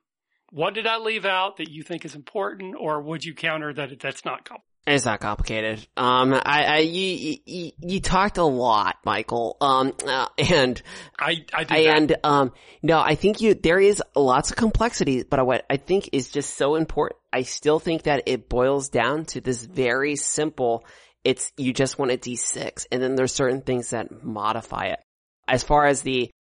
what 0.51 0.75
did 0.75 0.87
I 0.87 0.99
leave 0.99 1.25
out 1.25 1.57
that 1.57 1.71
you 1.71 1.83
think 1.83 2.05
is 2.05 2.15
important, 2.15 2.77
or 2.79 3.01
would 3.01 3.25
you 3.25 3.35
counter 3.35 3.73
that 3.73 3.99
that's 4.01 4.25
not 4.25 4.49
It's 4.87 5.05
not 5.05 5.21
complicated. 5.21 5.87
Um, 5.97 6.33
I, 6.33 6.65
I, 6.65 6.79
you, 6.79 7.37
you, 7.45 7.73
you 7.79 8.01
talked 8.01 8.39
a 8.39 8.45
lot, 8.45 8.97
Michael. 9.05 9.57
Um, 9.61 9.93
uh, 10.07 10.29
and 10.39 10.81
I, 11.19 11.45
I 11.53 11.65
did 11.65 11.87
and 11.87 12.17
um, 12.25 12.53
no, 12.83 12.99
I 12.99 13.15
think 13.15 13.41
you 13.41 13.55
there 13.55 13.79
is 13.79 14.03
lots 14.17 14.51
of 14.51 14.57
complexity, 14.57 15.23
but 15.23 15.45
what 15.45 15.67
I 15.69 15.77
think 15.77 16.11
is 16.13 16.31
just 16.31 16.57
so 16.57 16.77
important. 16.77 17.21
I 17.33 17.43
still 17.43 17.79
think 17.79 18.05
that 18.05 18.25
it 18.27 18.49
boils 18.49 18.89
down 18.89 19.27
to 19.27 19.41
this 19.41 19.65
very 19.65 20.17
simple. 20.17 20.85
It's 21.25 21.53
you 21.59 21.75
just 21.75 21.99
want 21.99 22.13
a 22.13 22.17
d6, 22.17 22.87
and 22.91 23.03
then 23.03 23.15
there's 23.15 23.35
certain 23.35 23.61
things 23.61 23.91
that 23.91 24.25
modify 24.25 24.87
it. 24.87 25.01
As 25.47 25.63
far 25.63 25.87
as 25.87 26.01
the 26.03 26.31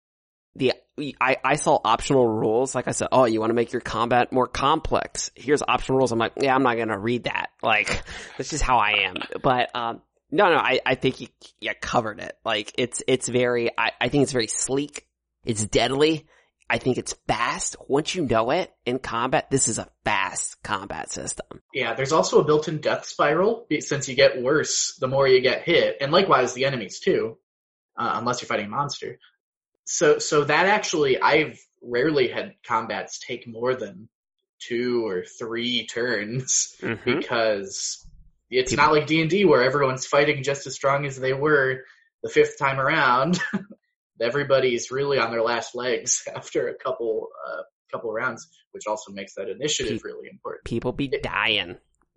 the 0.57 0.75
I, 1.21 1.37
I 1.43 1.57
saw 1.57 1.79
optional 1.83 2.27
rules. 2.27 2.75
Like 2.75 2.89
I 2.89 2.91
said, 2.91 3.09
oh, 3.13 3.25
you 3.25 3.41
want 3.41 3.51
to 3.51 3.55
make 3.55 3.73
your 3.73 3.81
combat 3.81 4.33
more 4.33 4.47
complex. 4.47 5.31
Here's 5.35 5.63
optional 5.67 5.99
rules. 5.99 6.13
I'm 6.13 6.19
like, 6.19 6.33
yeah, 6.37 6.55
I'm 6.55 6.63
not 6.63 6.77
gonna 6.77 6.99
read 6.99 7.25
that. 7.25 7.51
Like, 7.63 8.03
that's 8.37 8.51
just 8.51 8.65
how 8.65 8.79
I 8.79 9.05
am. 9.09 9.17
But 9.43 9.77
um, 9.77 10.01
no, 10.31 10.51
no, 10.51 10.57
I, 10.57 10.81
I 10.85 10.95
think 10.95 11.21
you, 11.21 11.29
you 11.61 11.73
covered 11.81 12.19
it. 12.19 12.37
Like, 12.45 12.73
it's 12.79 13.03
it's 13.07 13.29
very. 13.29 13.71
I, 13.77 13.93
I 14.01 14.09
think 14.09 14.23
it's 14.23 14.33
very 14.33 14.47
sleek. 14.47 15.07
It's 15.45 15.65
deadly. 15.65 16.27
I 16.71 16.79
think 16.79 16.99
it's 16.99 17.15
fast. 17.27 17.77
Once 17.89 18.15
you 18.15 18.27
know 18.27 18.51
it 18.51 18.73
in 18.87 19.01
combat, 19.01 19.51
this 19.51 19.67
is 19.67 19.79
a 19.79 19.89
fast 20.05 20.63
combat 20.63 21.11
system. 21.11 21.61
Yeah, 21.75 21.95
there's 21.95 22.13
also 22.13 22.41
a 22.41 22.45
built-in 22.45 22.79
death 22.79 23.07
spiral 23.07 23.67
since 23.81 24.09
you 24.09 24.15
get 24.15 24.41
worse 24.41 24.97
the 25.01 25.09
more 25.09 25.27
you 25.27 25.41
get 25.41 25.63
hit, 25.63 25.97
and 26.01 26.13
likewise 26.13 26.55
the 26.55 26.67
enemies 26.67 27.01
too, 27.01 27.39
uh, 27.97 28.13
unless 28.15 28.41
you're 28.41 28.47
fighting 28.47 28.67
a 28.67 28.71
monster. 28.71 29.19
So, 29.93 30.19
so 30.21 30.45
that 30.45 30.67
actually, 30.67 31.21
I've 31.21 31.59
rarely 31.83 32.29
had 32.29 32.55
combats 32.65 33.19
take 33.19 33.47
more 33.49 33.75
than 33.75 34.09
two 34.61 35.05
or 35.07 35.25
three 35.25 35.87
turns 35.87 36.77
Mm-hmm. 36.81 37.19
because 37.19 38.07
it's 38.51 38.71
People- 38.71 38.85
not 38.85 38.93
like 38.93 39.07
D 39.07 39.21
and 39.21 39.29
D 39.31 39.45
where 39.45 39.63
everyone's 39.63 40.07
fighting 40.07 40.43
just 40.43 40.67
as 40.67 40.75
strong 40.75 41.07
as 41.07 41.19
they 41.19 41.33
were 41.33 41.81
the 42.23 42.29
fifth 42.29 42.59
time 42.59 42.79
around. 42.79 43.41
Everybody's 44.21 44.91
really 44.91 45.19
on 45.19 45.31
their 45.31 45.43
last 45.43 45.75
legs 45.75 46.23
after 46.35 46.69
a 46.69 46.75
couple 46.75 47.29
uh, 47.49 47.63
couple 47.91 48.13
rounds, 48.13 48.47
which 48.73 48.85
also 48.87 49.13
makes 49.13 49.35
that 49.35 49.49
initiative 49.49 50.01
Pe- 50.03 50.09
really 50.09 50.29
important. 50.31 50.65
People 50.65 50.93
be 50.93 51.09
dying. 51.09 51.77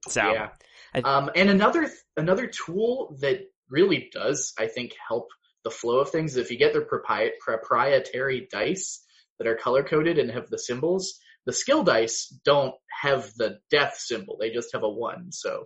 So 0.09 0.21
Yeah. 0.21 0.49
I- 0.93 0.99
Um, 1.01 1.31
and 1.35 1.49
another 1.49 1.89
another 2.17 2.47
tool 2.47 3.17
that 3.21 3.39
really 3.69 4.09
does, 4.13 4.53
I 4.59 4.67
think, 4.67 4.93
help 5.07 5.29
the 5.63 5.71
flow 5.71 5.99
of 5.99 6.09
things. 6.09 6.35
If 6.37 6.51
you 6.51 6.57
get 6.57 6.73
their 6.73 6.85
propri- 6.85 7.37
proprietary 7.39 8.47
dice 8.51 9.03
that 9.37 9.47
are 9.47 9.55
color 9.55 9.83
coded 9.83 10.17
and 10.17 10.31
have 10.31 10.49
the 10.49 10.59
symbols, 10.59 11.19
the 11.45 11.53
skill 11.53 11.83
dice 11.83 12.27
don't 12.45 12.75
have 13.01 13.33
the 13.35 13.59
death 13.69 13.95
symbol. 13.97 14.37
They 14.39 14.51
just 14.51 14.73
have 14.73 14.83
a 14.83 14.89
one, 14.89 15.31
so 15.31 15.65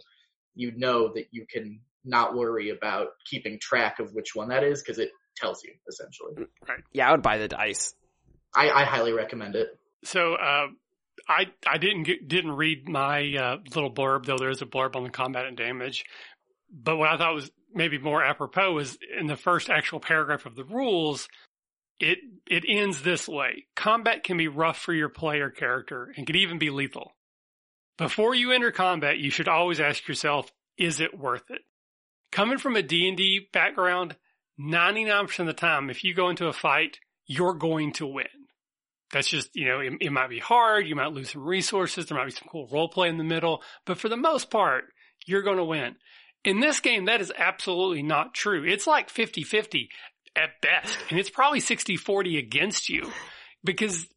you 0.55 0.71
know 0.75 1.13
that 1.13 1.25
you 1.31 1.45
can 1.51 1.81
not 2.03 2.35
worry 2.35 2.69
about 2.69 3.09
keeping 3.29 3.59
track 3.59 3.99
of 3.99 4.13
which 4.13 4.33
one 4.33 4.49
that 4.49 4.63
is 4.63 4.81
because 4.81 4.97
it 4.97 5.09
tells 5.35 5.63
you 5.63 5.73
essentially. 5.87 6.47
Right. 6.67 6.79
Yeah, 6.93 7.09
I 7.09 7.11
would 7.11 7.21
buy 7.21 7.37
the 7.37 7.47
dice. 7.47 7.93
I, 8.55 8.69
I 8.69 8.83
highly 8.85 9.13
recommend 9.13 9.55
it. 9.55 9.67
So, 10.03 10.33
uh, 10.35 10.67
I, 11.27 11.47
I 11.65 11.77
didn't 11.77 12.03
get, 12.03 12.27
didn't 12.27 12.53
read 12.53 12.87
my, 12.87 13.33
uh, 13.35 13.57
little 13.75 13.91
blurb, 13.91 14.25
though 14.25 14.37
there 14.37 14.49
is 14.49 14.61
a 14.61 14.65
blurb 14.65 14.95
on 14.95 15.03
the 15.03 15.09
combat 15.09 15.45
and 15.45 15.57
damage. 15.57 16.05
But 16.71 16.97
what 16.97 17.09
I 17.09 17.17
thought 17.17 17.35
was 17.35 17.51
maybe 17.77 17.97
more 17.97 18.23
apropos 18.23 18.79
is 18.79 18.97
in 19.19 19.27
the 19.27 19.37
first 19.37 19.69
actual 19.69 19.99
paragraph 19.99 20.45
of 20.45 20.55
the 20.55 20.63
rules, 20.63 21.29
it, 21.99 22.19
it 22.49 22.63
ends 22.67 23.01
this 23.01 23.27
way. 23.27 23.65
Combat 23.75 24.23
can 24.23 24.37
be 24.37 24.47
rough 24.47 24.77
for 24.77 24.93
your 24.93 25.09
player 25.09 25.49
character 25.49 26.13
and 26.15 26.27
can 26.27 26.35
even 26.35 26.57
be 26.57 26.69
lethal. 26.69 27.15
Before 27.97 28.35
you 28.35 28.51
enter 28.51 28.71
combat, 28.71 29.17
you 29.17 29.31
should 29.31 29.47
always 29.47 29.79
ask 29.79 30.07
yourself, 30.07 30.51
is 30.77 30.99
it 30.99 31.17
worth 31.17 31.49
it? 31.49 31.61
Coming 32.31 32.57
from 32.57 32.75
a 32.75 32.83
D&D 32.83 33.47
background, 33.51 34.15
99% 34.59 35.39
of 35.39 35.45
the 35.47 35.53
time, 35.53 35.89
if 35.89 36.03
you 36.03 36.13
go 36.13 36.29
into 36.29 36.47
a 36.47 36.53
fight, 36.53 36.99
you're 37.25 37.53
going 37.55 37.93
to 37.93 38.05
win. 38.05 38.25
That's 39.11 39.27
just, 39.27 39.55
you 39.55 39.65
know, 39.65 39.79
it, 39.79 39.93
it 40.01 40.11
might 40.11 40.29
be 40.29 40.39
hard. 40.39 40.85
You 40.85 40.95
might 40.95 41.13
lose 41.13 41.31
some 41.31 41.43
resources. 41.43 42.05
There 42.05 42.17
might 42.17 42.25
be 42.25 42.31
some 42.31 42.49
cool 42.51 42.67
role 42.71 42.89
play 42.89 43.09
in 43.09 43.17
the 43.17 43.23
middle, 43.23 43.63
but 43.85 43.97
for 43.97 44.09
the 44.09 44.17
most 44.17 44.51
part, 44.51 44.85
you're 45.25 45.43
going 45.43 45.57
to 45.57 45.63
win. 45.63 45.95
In 46.43 46.59
this 46.59 46.79
game, 46.79 47.05
that 47.05 47.21
is 47.21 47.31
absolutely 47.37 48.03
not 48.03 48.33
true. 48.33 48.63
It's 48.65 48.87
like 48.87 49.09
50-50 49.09 49.87
at 50.35 50.61
best, 50.61 50.97
and 51.09 51.19
it's 51.19 51.29
probably 51.29 51.59
60-40 51.59 52.37
against 52.37 52.89
you 52.89 53.11
because 53.63 54.07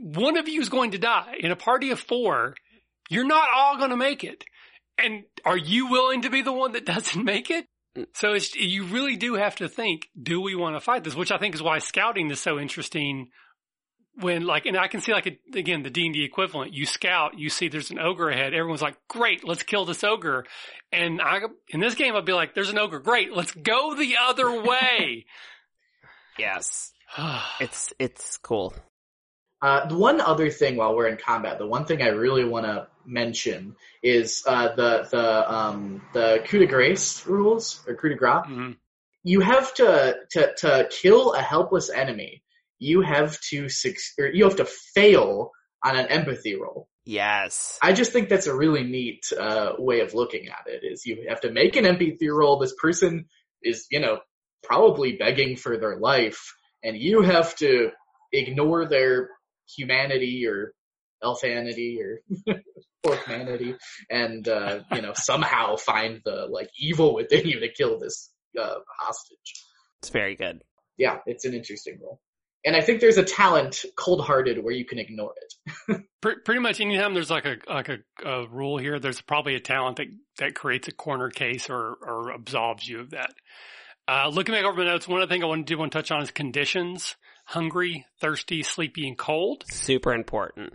one 0.00 0.36
of 0.36 0.48
you 0.48 0.60
is 0.60 0.68
going 0.68 0.92
to 0.92 0.98
die 0.98 1.36
in 1.40 1.50
a 1.50 1.56
party 1.56 1.90
of 1.90 2.00
four. 2.00 2.54
You're 3.10 3.26
not 3.26 3.48
all 3.54 3.76
going 3.76 3.90
to 3.90 3.96
make 3.96 4.24
it. 4.24 4.44
And 4.98 5.24
are 5.44 5.56
you 5.56 5.90
willing 5.90 6.22
to 6.22 6.30
be 6.30 6.42
the 6.42 6.52
one 6.52 6.72
that 6.72 6.86
doesn't 6.86 7.24
make 7.24 7.50
it? 7.50 7.66
So 8.14 8.36
you 8.54 8.84
really 8.84 9.16
do 9.16 9.34
have 9.34 9.56
to 9.56 9.68
think, 9.68 10.08
do 10.20 10.40
we 10.40 10.54
want 10.54 10.76
to 10.76 10.80
fight 10.80 11.04
this? 11.04 11.14
Which 11.14 11.32
I 11.32 11.38
think 11.38 11.54
is 11.54 11.62
why 11.62 11.78
scouting 11.78 12.30
is 12.30 12.40
so 12.40 12.58
interesting 12.58 13.28
when 14.18 14.46
like, 14.46 14.66
and 14.66 14.76
I 14.76 14.88
can 14.88 15.00
see 15.00 15.12
like, 15.12 15.26
a, 15.26 15.38
again, 15.58 15.82
the 15.82 15.90
D&D 15.90 16.24
equivalent, 16.24 16.72
you 16.72 16.86
scout, 16.86 17.38
you 17.38 17.50
see 17.50 17.68
there's 17.68 17.90
an 17.90 17.98
ogre 17.98 18.30
ahead. 18.30 18.54
Everyone's 18.54 18.82
like, 18.82 18.96
great, 19.08 19.46
let's 19.46 19.62
kill 19.62 19.84
this 19.84 20.02
ogre. 20.04 20.44
And 20.92 21.20
I, 21.20 21.40
in 21.68 21.80
this 21.80 21.94
game, 21.94 22.14
I'd 22.16 22.24
be 22.24 22.32
like, 22.32 22.54
there's 22.54 22.70
an 22.70 22.78
ogre. 22.78 22.98
Great. 22.98 23.32
Let's 23.34 23.52
go 23.52 23.94
the 23.94 24.16
other 24.20 24.62
way. 24.62 25.26
Yes, 26.38 26.92
it's 27.60 27.92
it's 27.98 28.36
cool. 28.38 28.74
Uh, 29.62 29.86
the 29.86 29.96
one 29.96 30.20
other 30.20 30.50
thing 30.50 30.76
while 30.76 30.94
we're 30.94 31.08
in 31.08 31.16
combat, 31.16 31.58
the 31.58 31.66
one 31.66 31.86
thing 31.86 32.02
I 32.02 32.08
really 32.08 32.44
want 32.44 32.66
to 32.66 32.88
mention 33.06 33.74
is 34.02 34.44
uh, 34.46 34.74
the 34.74 35.08
the 35.10 35.54
um, 35.54 36.02
the 36.12 36.44
coup 36.46 36.58
de 36.58 36.66
grace 36.66 37.26
rules 37.26 37.82
or 37.88 37.94
coup 37.94 38.10
de 38.10 38.14
grace. 38.16 38.44
Mhm. 38.46 38.76
You 39.24 39.40
have 39.40 39.72
to 39.74 40.16
to 40.30 40.54
to 40.58 40.88
kill 40.90 41.32
a 41.32 41.40
helpless 41.40 41.90
enemy. 41.90 42.42
You 42.78 43.02
have 43.02 43.38
to 43.50 43.68
or 44.18 44.26
you 44.26 44.44
have 44.44 44.56
to 44.56 44.66
fail 44.94 45.50
on 45.84 45.96
an 45.96 46.06
empathy 46.06 46.54
roll. 46.54 46.88
Yes, 47.04 47.78
I 47.82 47.92
just 47.92 48.12
think 48.12 48.28
that's 48.28 48.48
a 48.48 48.56
really 48.56 48.82
neat 48.82 49.24
uh, 49.38 49.72
way 49.78 50.00
of 50.00 50.14
looking 50.14 50.48
at 50.48 50.66
it. 50.66 50.82
Is 50.84 51.06
you 51.06 51.26
have 51.28 51.40
to 51.42 51.52
make 51.52 51.76
an 51.76 51.86
empathy 51.86 52.28
roll. 52.28 52.58
This 52.58 52.74
person 52.80 53.26
is 53.62 53.86
you 53.90 54.00
know 54.00 54.18
probably 54.62 55.16
begging 55.16 55.56
for 55.56 55.78
their 55.78 55.98
life, 55.98 56.54
and 56.82 56.96
you 56.96 57.22
have 57.22 57.54
to 57.56 57.90
ignore 58.32 58.86
their 58.86 59.30
humanity 59.76 60.46
or 60.46 60.72
elfanity 61.22 61.98
or 62.00 62.20
orcmanity 63.06 63.76
and 64.10 64.48
uh, 64.48 64.80
you 64.92 65.02
know 65.02 65.12
somehow 65.14 65.76
find 65.76 66.20
the 66.24 66.46
like 66.50 66.68
evil 66.78 67.14
within 67.14 67.46
you 67.46 67.60
to 67.60 67.68
kill 67.72 67.98
this 67.98 68.30
uh, 68.60 68.76
hostage. 68.98 69.54
it's 70.00 70.10
very 70.10 70.34
good. 70.34 70.62
Yeah, 70.98 71.18
it's 71.26 71.44
an 71.44 71.54
interesting 71.54 71.98
role. 72.02 72.20
And 72.64 72.74
I 72.74 72.80
think 72.80 73.00
there's 73.00 73.16
a 73.16 73.24
talent, 73.24 73.84
cold-hearted, 73.96 74.62
where 74.62 74.72
you 74.72 74.84
can 74.84 74.98
ignore 74.98 75.34
it. 75.36 76.02
Pretty 76.20 76.60
much 76.60 76.80
anytime 76.80 77.14
there's 77.14 77.30
like 77.30 77.44
a 77.44 77.56
like 77.68 77.88
a, 77.88 77.98
a 78.24 78.48
rule 78.48 78.78
here, 78.78 78.98
there's 78.98 79.20
probably 79.20 79.54
a 79.54 79.60
talent 79.60 79.98
that 79.98 80.08
that 80.38 80.54
creates 80.56 80.88
a 80.88 80.92
corner 80.92 81.30
case 81.30 81.70
or 81.70 81.96
or 82.02 82.32
absolves 82.32 82.88
you 82.88 83.00
of 83.00 83.10
that. 83.10 83.32
Uh, 84.08 84.28
looking 84.28 84.54
back 84.54 84.64
over 84.64 84.78
my 84.78 84.84
notes, 84.84 85.06
one 85.06 85.22
of 85.22 85.28
the 85.28 85.32
things 85.32 85.44
I 85.44 85.46
want 85.46 85.66
to 85.66 85.72
do 85.72 85.78
want 85.78 85.92
to 85.92 85.98
touch 85.98 86.10
on 86.10 86.22
is 86.22 86.32
conditions: 86.32 87.14
hungry, 87.44 88.06
thirsty, 88.20 88.62
sleepy, 88.62 89.06
and 89.06 89.16
cold. 89.16 89.64
Super 89.70 90.12
important. 90.12 90.74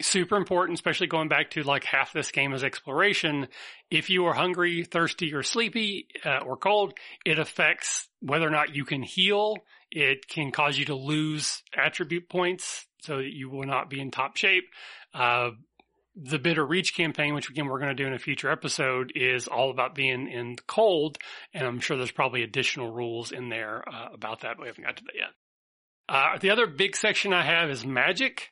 Super 0.00 0.36
important, 0.36 0.78
especially 0.78 1.08
going 1.08 1.28
back 1.28 1.50
to 1.50 1.62
like 1.62 1.84
half 1.84 2.12
this 2.12 2.30
game 2.30 2.52
is 2.52 2.62
exploration. 2.62 3.48
If 3.90 4.10
you 4.10 4.26
are 4.26 4.34
hungry, 4.34 4.84
thirsty, 4.84 5.34
or 5.34 5.42
sleepy 5.42 6.08
uh, 6.24 6.38
or 6.38 6.56
cold, 6.56 6.94
it 7.24 7.38
affects 7.38 8.08
whether 8.20 8.46
or 8.46 8.50
not 8.50 8.74
you 8.74 8.84
can 8.84 9.02
heal. 9.02 9.56
It 9.90 10.28
can 10.28 10.52
cause 10.52 10.78
you 10.78 10.84
to 10.86 10.94
lose 10.94 11.62
attribute 11.74 12.28
points 12.28 12.86
so 13.02 13.18
that 13.18 13.32
you 13.32 13.48
will 13.48 13.66
not 13.66 13.88
be 13.88 14.00
in 14.00 14.10
top 14.10 14.36
shape. 14.36 14.64
Uh, 15.14 15.50
the 16.20 16.38
Bitter 16.38 16.66
Reach 16.66 16.96
campaign, 16.96 17.34
which 17.34 17.48
again 17.48 17.66
we're 17.66 17.78
going 17.78 17.96
to 17.96 18.02
do 18.02 18.06
in 18.06 18.12
a 18.12 18.18
future 18.18 18.50
episode, 18.50 19.12
is 19.14 19.46
all 19.46 19.70
about 19.70 19.94
being 19.94 20.28
in 20.28 20.56
the 20.56 20.62
cold, 20.62 21.18
and 21.54 21.66
I'm 21.66 21.80
sure 21.80 21.96
there's 21.96 22.10
probably 22.10 22.42
additional 22.42 22.90
rules 22.90 23.30
in 23.30 23.48
there 23.48 23.84
uh, 23.88 24.08
about 24.12 24.40
that. 24.40 24.56
But 24.56 24.62
we 24.62 24.68
haven't 24.68 24.84
got 24.84 24.96
to 24.96 25.04
that 25.04 25.14
yet. 25.14 25.30
Uh, 26.08 26.38
the 26.38 26.50
other 26.50 26.66
big 26.66 26.96
section 26.96 27.32
I 27.32 27.44
have 27.44 27.70
is 27.70 27.84
magic. 27.84 28.50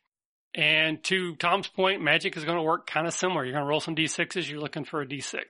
And 0.54 1.02
to 1.04 1.36
Tom's 1.36 1.68
point, 1.68 2.02
magic 2.02 2.36
is 2.36 2.44
going 2.44 2.56
to 2.56 2.62
work 2.62 2.86
kind 2.86 3.06
of 3.06 3.12
similar. 3.12 3.44
You're 3.44 3.52
going 3.52 3.64
to 3.64 3.68
roll 3.68 3.80
some 3.80 3.96
d6s. 3.96 4.48
You're 4.48 4.60
looking 4.60 4.84
for 4.84 5.02
a 5.02 5.06
d6. 5.06 5.42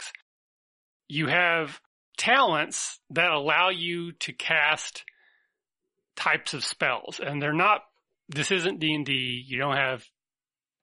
You 1.08 1.28
have 1.28 1.80
talents 2.16 2.98
that 3.10 3.30
allow 3.30 3.68
you 3.68 4.12
to 4.12 4.32
cast 4.32 5.04
types 6.16 6.54
of 6.54 6.64
spells 6.64 7.20
and 7.20 7.40
they're 7.40 7.52
not, 7.52 7.82
this 8.28 8.50
isn't 8.50 8.80
D&D. 8.80 9.44
You 9.46 9.58
don't 9.58 9.76
have, 9.76 10.04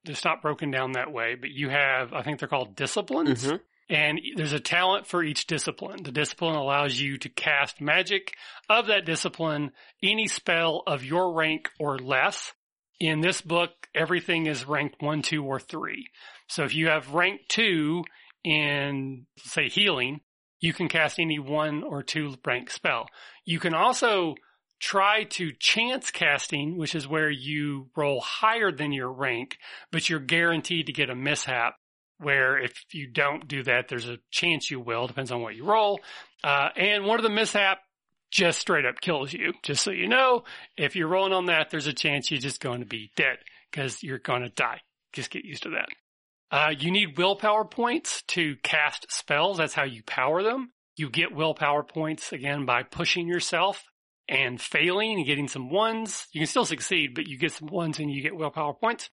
it's 0.06 0.26
not 0.26 0.42
broken 0.42 0.72
down 0.72 0.94
that 0.94 1.12
way, 1.12 1.36
but 1.36 1.50
you 1.50 1.70
have, 1.70 2.14
I 2.14 2.22
think 2.24 2.40
they're 2.40 2.48
called 2.48 2.76
disciplines. 2.76 3.46
Mhm. 3.46 3.60
And 3.90 4.22
there's 4.38 4.54
a 4.54 4.60
talent 4.60 5.08
for 5.08 5.24
each 5.24 5.46
discipline. 5.46 6.04
The 6.04 6.12
discipline 6.12 6.56
allows 6.56 7.00
you 7.00 7.18
to 7.18 7.30
cast 7.30 7.82
magic 7.82 8.34
of 8.70 8.88
that 8.88 9.06
discipline, 9.06 9.72
any 10.02 10.28
spell 10.28 10.84
of 10.88 11.04
your 11.04 11.34
rank 11.34 11.70
or 11.80 11.98
less. 12.00 12.54
In 13.00 13.20
this 13.20 13.42
book, 13.42 13.72
everything 13.94 14.46
is 14.46 14.66
ranked 14.66 15.02
one, 15.02 15.22
two, 15.22 15.44
or 15.44 15.60
three. 15.60 16.08
So 16.48 16.64
if 16.64 16.74
you 16.74 16.88
have 16.88 17.14
rank 17.14 17.42
two 17.50 18.04
in, 18.44 19.26
say, 19.38 19.68
healing, 19.68 20.22
you 20.60 20.74
can 20.74 20.88
cast 20.88 21.20
any 21.20 21.40
one 21.40 21.84
or 21.84 22.04
two 22.04 22.36
rank 22.46 22.70
spell. 22.70 23.08
You 23.44 23.60
can 23.60 23.74
also 23.74 24.36
try 24.84 25.24
to 25.24 25.54
chance 25.60 26.12
casting, 26.12 26.78
which 26.78 26.94
is 26.94 27.08
where 27.08 27.30
you 27.30 27.88
roll 27.96 28.20
higher 28.20 28.70
than 28.70 28.92
your 28.92 29.10
rank, 29.10 29.58
but 29.94 30.10
you're 30.10 30.20
guaranteed 30.20 30.88
to 30.88 30.92
get 30.92 31.10
a 31.10 31.16
mishap. 31.16 31.76
Where 32.20 32.58
if 32.58 32.74
you 32.92 33.08
don't 33.08 33.48
do 33.48 33.64
that, 33.64 33.88
there's 33.88 34.08
a 34.10 34.20
chance 34.30 34.70
you 34.70 34.82
will, 34.82 35.08
depends 35.08 35.32
on 35.32 35.42
what 35.42 35.56
you 35.56 35.66
roll. 35.66 36.02
Uh, 36.44 36.70
and 36.76 37.06
one 37.06 37.18
of 37.18 37.24
the 37.24 37.30
mishap 37.30 37.80
just 38.30 38.60
straight 38.60 38.86
up 38.86 39.00
kills 39.00 39.32
you. 39.32 39.54
Just 39.64 39.84
so 39.84 39.92
you 39.92 40.08
know, 40.08 40.44
if 40.78 40.98
you're 40.98 41.08
rolling 41.08 41.34
on 41.34 41.46
that, 41.46 41.70
there's 41.70 41.88
a 41.88 41.94
chance 41.94 42.30
you're 42.30 42.40
just 42.40 42.62
going 42.62 42.82
to 42.82 42.86
be 42.86 43.10
dead 43.16 43.38
because 43.72 44.04
you're 44.04 44.20
going 44.20 44.42
to 44.42 44.50
die. 44.50 44.82
Just 45.14 45.32
get 45.32 45.46
used 45.46 45.64
to 45.64 45.72
that. 45.72 45.88
Uh, 46.52 46.74
you 46.78 46.92
need 46.92 47.18
willpower 47.18 47.66
points 47.66 48.22
to 48.28 48.58
cast 48.64 49.06
spells. 49.10 49.58
That's 49.58 49.74
how 49.74 49.86
you 49.86 50.04
power 50.04 50.44
them. 50.44 50.72
You 50.98 51.10
get 51.10 51.34
willpower 51.34 51.84
points 51.84 52.34
again 52.34 52.66
by 52.66 52.84
pushing 52.84 53.28
yourself 53.28 53.84
and 54.28 54.60
failing 54.60 55.14
and 55.18 55.26
getting 55.26 55.48
some 55.48 55.70
ones. 55.70 56.28
You 56.32 56.42
can 56.42 56.48
still 56.48 56.66
succeed, 56.66 57.16
but 57.16 57.28
you 57.28 57.38
get 57.38 57.52
some 57.52 57.68
ones 57.68 58.00
and 58.00 58.10
you 58.10 58.22
get 58.22 58.36
willpower 58.36 58.74
points. 58.74 59.10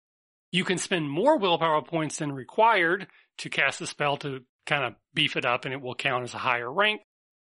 You 0.52 0.64
can 0.64 0.78
spend 0.78 1.10
more 1.10 1.38
willpower 1.38 1.82
points 1.82 2.18
than 2.18 2.32
required 2.32 3.08
to 3.40 3.50
cast 3.50 3.80
the 3.80 3.88
spell 3.88 4.18
to 4.18 4.42
kind 4.66 4.84
of 4.84 4.96
beef 5.14 5.36
it 5.36 5.46
up 5.46 5.66
and 5.66 5.74
it 5.74 5.82
will 5.82 5.96
count 5.96 6.24
as 6.24 6.34
a 6.34 6.40
higher 6.40 6.72
rank. 6.72 7.02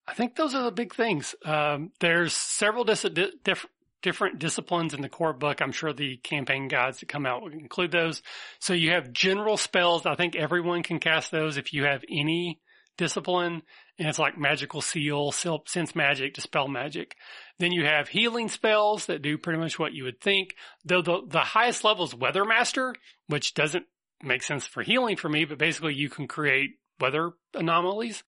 I 0.06 0.14
think 0.14 0.36
those 0.36 0.54
are 0.54 0.62
the 0.62 0.70
big 0.70 0.94
things. 0.94 1.34
Um, 1.44 1.90
there's 2.00 2.32
several 2.32 2.84
dis- 2.84 3.02
different 3.02 3.70
different 4.02 4.38
disciplines 4.38 4.94
in 4.94 5.00
the 5.00 5.08
core 5.08 5.32
book. 5.32 5.60
I'm 5.60 5.72
sure 5.72 5.92
the 5.92 6.18
campaign 6.18 6.68
guides 6.68 7.00
that 7.00 7.08
come 7.08 7.26
out 7.26 7.42
will 7.42 7.50
include 7.50 7.90
those. 7.90 8.22
So 8.60 8.72
you 8.72 8.92
have 8.92 9.12
general 9.12 9.56
spells. 9.56 10.06
I 10.06 10.14
think 10.14 10.36
everyone 10.36 10.84
can 10.84 11.00
cast 11.00 11.32
those 11.32 11.56
if 11.56 11.72
you 11.72 11.84
have 11.84 12.04
any 12.08 12.60
discipline 12.96 13.62
and 13.98 14.08
it's 14.08 14.18
like 14.18 14.38
magical 14.38 14.80
seal, 14.80 15.32
sense 15.32 15.94
magic, 15.94 16.34
dispel 16.34 16.68
magic. 16.68 17.16
Then 17.58 17.72
you 17.72 17.84
have 17.84 18.08
healing 18.08 18.48
spells 18.48 19.06
that 19.06 19.22
do 19.22 19.38
pretty 19.38 19.58
much 19.58 19.78
what 19.78 19.94
you 19.94 20.04
would 20.04 20.20
think. 20.20 20.54
Though 20.84 21.02
the, 21.02 21.22
the 21.26 21.40
highest 21.40 21.84
level 21.84 22.04
is 22.04 22.14
weather 22.14 22.44
master, 22.44 22.94
which 23.28 23.54
doesn't 23.54 23.86
make 24.22 24.42
sense 24.42 24.66
for 24.66 24.82
healing 24.82 25.16
for 25.16 25.28
me, 25.28 25.44
but 25.44 25.58
basically 25.58 25.94
you 25.94 26.10
can 26.10 26.28
create 26.28 26.72
weather 27.00 27.32
anomalies 27.54 28.22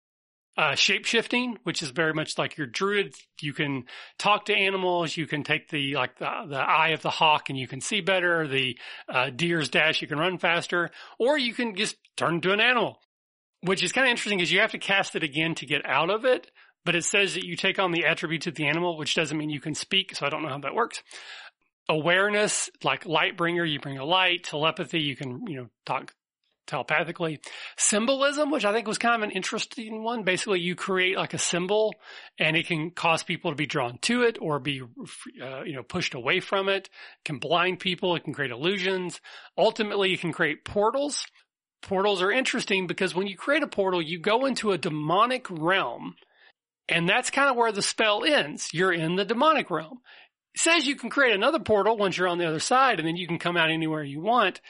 uh, 0.58 0.74
shape 0.74 1.04
shifting, 1.04 1.56
which 1.62 1.82
is 1.82 1.90
very 1.90 2.12
much 2.12 2.36
like 2.36 2.56
your 2.56 2.66
druid. 2.66 3.14
You 3.40 3.52
can 3.52 3.84
talk 4.18 4.46
to 4.46 4.54
animals. 4.54 5.16
You 5.16 5.28
can 5.28 5.44
take 5.44 5.68
the 5.68 5.94
like 5.94 6.18
the, 6.18 6.28
the 6.48 6.58
eye 6.58 6.88
of 6.88 7.00
the 7.00 7.10
hawk 7.10 7.48
and 7.48 7.56
you 7.56 7.68
can 7.68 7.80
see 7.80 8.00
better. 8.00 8.48
The 8.48 8.76
uh, 9.08 9.30
deer's 9.30 9.68
dash, 9.68 10.02
you 10.02 10.08
can 10.08 10.18
run 10.18 10.36
faster, 10.38 10.90
or 11.16 11.38
you 11.38 11.54
can 11.54 11.76
just 11.76 11.96
turn 12.16 12.34
into 12.36 12.52
an 12.52 12.60
animal, 12.60 12.98
which 13.62 13.82
is 13.82 13.92
kind 13.92 14.06
of 14.06 14.10
interesting 14.10 14.38
because 14.38 14.52
you 14.52 14.60
have 14.60 14.72
to 14.72 14.78
cast 14.78 15.16
it 15.16 15.22
again 15.22 15.54
to 15.56 15.66
get 15.66 15.84
out 15.84 16.10
of 16.10 16.24
it. 16.24 16.50
But 16.84 16.94
it 16.94 17.04
says 17.04 17.34
that 17.34 17.44
you 17.44 17.56
take 17.56 17.78
on 17.78 17.92
the 17.92 18.06
attributes 18.06 18.46
of 18.46 18.54
the 18.54 18.66
animal, 18.66 18.96
which 18.96 19.14
doesn't 19.14 19.36
mean 19.36 19.50
you 19.50 19.60
can 19.60 19.74
speak. 19.74 20.14
So 20.14 20.24
I 20.24 20.30
don't 20.30 20.42
know 20.42 20.48
how 20.48 20.58
that 20.58 20.74
works. 20.74 21.02
Awareness, 21.88 22.70
like 22.82 23.04
light 23.04 23.36
bringer, 23.36 23.64
you 23.64 23.80
bring 23.80 23.98
a 23.98 24.04
light. 24.04 24.44
Telepathy, 24.44 25.00
you 25.00 25.16
can 25.16 25.46
you 25.46 25.56
know 25.56 25.66
talk 25.84 26.14
telepathically. 26.68 27.40
Symbolism, 27.76 28.50
which 28.50 28.64
I 28.64 28.72
think 28.72 28.86
was 28.86 28.98
kind 28.98 29.16
of 29.16 29.28
an 29.28 29.34
interesting 29.34 30.04
one. 30.04 30.22
Basically, 30.22 30.60
you 30.60 30.76
create 30.76 31.16
like 31.16 31.34
a 31.34 31.38
symbol 31.38 31.94
and 32.38 32.56
it 32.56 32.66
can 32.66 32.90
cause 32.90 33.22
people 33.24 33.50
to 33.50 33.56
be 33.56 33.66
drawn 33.66 33.98
to 34.02 34.22
it 34.22 34.38
or 34.40 34.60
be, 34.60 34.82
uh, 35.42 35.62
you 35.62 35.72
know, 35.74 35.82
pushed 35.82 36.14
away 36.14 36.40
from 36.40 36.68
it. 36.68 36.68
it. 36.68 36.90
Can 37.24 37.38
blind 37.38 37.80
people. 37.80 38.14
It 38.14 38.24
can 38.24 38.34
create 38.34 38.50
illusions. 38.50 39.20
Ultimately, 39.56 40.10
you 40.10 40.18
can 40.18 40.32
create 40.32 40.64
portals. 40.64 41.26
Portals 41.82 42.22
are 42.22 42.32
interesting 42.32 42.86
because 42.86 43.14
when 43.14 43.26
you 43.26 43.36
create 43.36 43.62
a 43.62 43.68
portal, 43.68 44.02
you 44.02 44.18
go 44.18 44.46
into 44.46 44.72
a 44.72 44.78
demonic 44.78 45.46
realm 45.50 46.16
and 46.88 47.08
that's 47.08 47.30
kind 47.30 47.50
of 47.50 47.56
where 47.56 47.72
the 47.72 47.82
spell 47.82 48.24
ends. 48.24 48.70
You're 48.72 48.92
in 48.92 49.16
the 49.16 49.24
demonic 49.24 49.70
realm. 49.70 50.00
It 50.54 50.60
says 50.60 50.86
you 50.86 50.96
can 50.96 51.10
create 51.10 51.34
another 51.34 51.58
portal 51.58 51.96
once 51.96 52.16
you're 52.16 52.28
on 52.28 52.38
the 52.38 52.48
other 52.48 52.60
side 52.60 52.98
and 52.98 53.06
then 53.06 53.16
you 53.16 53.26
can 53.26 53.38
come 53.38 53.56
out 53.56 53.70
anywhere 53.70 54.02
you 54.02 54.20
want. 54.20 54.60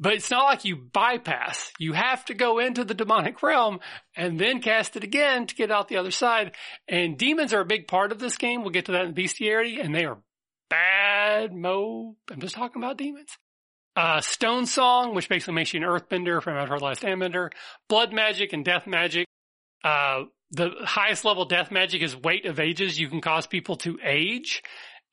But 0.00 0.14
it's 0.14 0.30
not 0.30 0.44
like 0.44 0.64
you 0.64 0.76
bypass. 0.76 1.70
You 1.78 1.92
have 1.92 2.24
to 2.26 2.34
go 2.34 2.58
into 2.58 2.84
the 2.84 2.94
demonic 2.94 3.42
realm 3.42 3.80
and 4.16 4.38
then 4.38 4.60
cast 4.60 4.96
it 4.96 5.04
again 5.04 5.46
to 5.46 5.54
get 5.54 5.70
out 5.70 5.88
the 5.88 5.98
other 5.98 6.10
side. 6.10 6.52
And 6.88 7.18
demons 7.18 7.52
are 7.52 7.60
a 7.60 7.66
big 7.66 7.86
part 7.86 8.10
of 8.10 8.18
this 8.18 8.36
game. 8.36 8.62
We'll 8.62 8.70
get 8.70 8.86
to 8.86 8.92
that 8.92 9.04
in 9.04 9.12
bestiarity 9.12 9.80
and 9.80 9.94
they 9.94 10.04
are 10.04 10.18
bad 10.68 11.52
mo. 11.52 12.16
I'm 12.30 12.40
just 12.40 12.54
talking 12.54 12.82
about 12.82 12.98
demons. 12.98 13.36
Uh, 13.96 14.20
Stone 14.20 14.66
Song, 14.66 15.14
which 15.14 15.28
basically 15.28 15.54
makes 15.54 15.72
you 15.72 15.80
an 15.80 15.86
earthbender 15.86 16.42
from 16.42 16.56
Avatar 16.56 16.78
The 16.78 16.84
Last 16.84 17.02
Airbender. 17.02 17.50
Blood 17.88 18.12
magic 18.12 18.52
and 18.52 18.64
death 18.64 18.86
magic. 18.86 19.26
Uh, 19.84 20.24
the 20.50 20.70
highest 20.84 21.24
level 21.24 21.44
death 21.44 21.70
magic 21.70 22.02
is 22.02 22.16
weight 22.16 22.46
of 22.46 22.58
ages. 22.58 22.98
You 22.98 23.08
can 23.08 23.20
cause 23.20 23.46
people 23.46 23.76
to 23.78 23.98
age. 24.02 24.62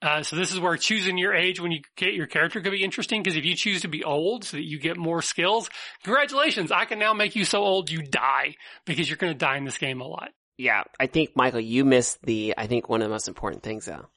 Uh, 0.02 0.24
so 0.24 0.36
this 0.36 0.52
is 0.52 0.60
where 0.60 0.76
choosing 0.78 1.18
your 1.18 1.34
age 1.34 1.60
when 1.60 1.72
you 1.72 1.80
get 1.96 2.16
your 2.16 2.26
character 2.26 2.60
could 2.60 2.72
be 2.72 2.84
interesting 2.84 3.22
because 3.22 3.38
if 3.38 3.46
you 3.46 3.56
choose 3.56 3.82
to 3.82 3.88
be 3.88 4.04
old 4.04 4.44
so 4.44 4.58
that 4.58 4.66
you 4.66 4.80
get 4.80 4.98
more 4.98 5.22
skills, 5.22 5.70
congratulations, 6.04 6.72
I 6.72 6.86
can 6.86 6.98
now 6.98 7.14
make 7.14 7.36
you 7.36 7.46
so 7.46 7.62
old 7.62 7.92
you 7.92 8.02
die 8.02 8.56
because 8.86 9.08
you're 9.08 9.18
going 9.18 9.34
to 9.34 9.38
die 9.38 9.58
in 9.58 9.66
this 9.66 9.78
game 9.78 10.02
a 10.02 10.08
lot. 10.08 10.30
Yeah, 10.58 10.84
I 11.00 11.06
think 11.06 11.36
Michael, 11.36 11.60
you 11.60 11.86
missed 11.86 12.20
the, 12.24 12.56
I 12.58 12.66
think 12.66 12.90
one 12.90 13.02
of 13.02 13.06
the 13.06 13.14
most 13.14 13.28
important 13.28 13.62
things 13.62 13.86
though. 13.86 14.08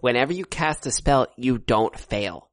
Whenever 0.00 0.32
you 0.32 0.44
cast 0.44 0.86
a 0.86 0.90
spell, 0.90 1.28
you 1.36 1.58
don't 1.58 1.96
fail. 1.96 2.50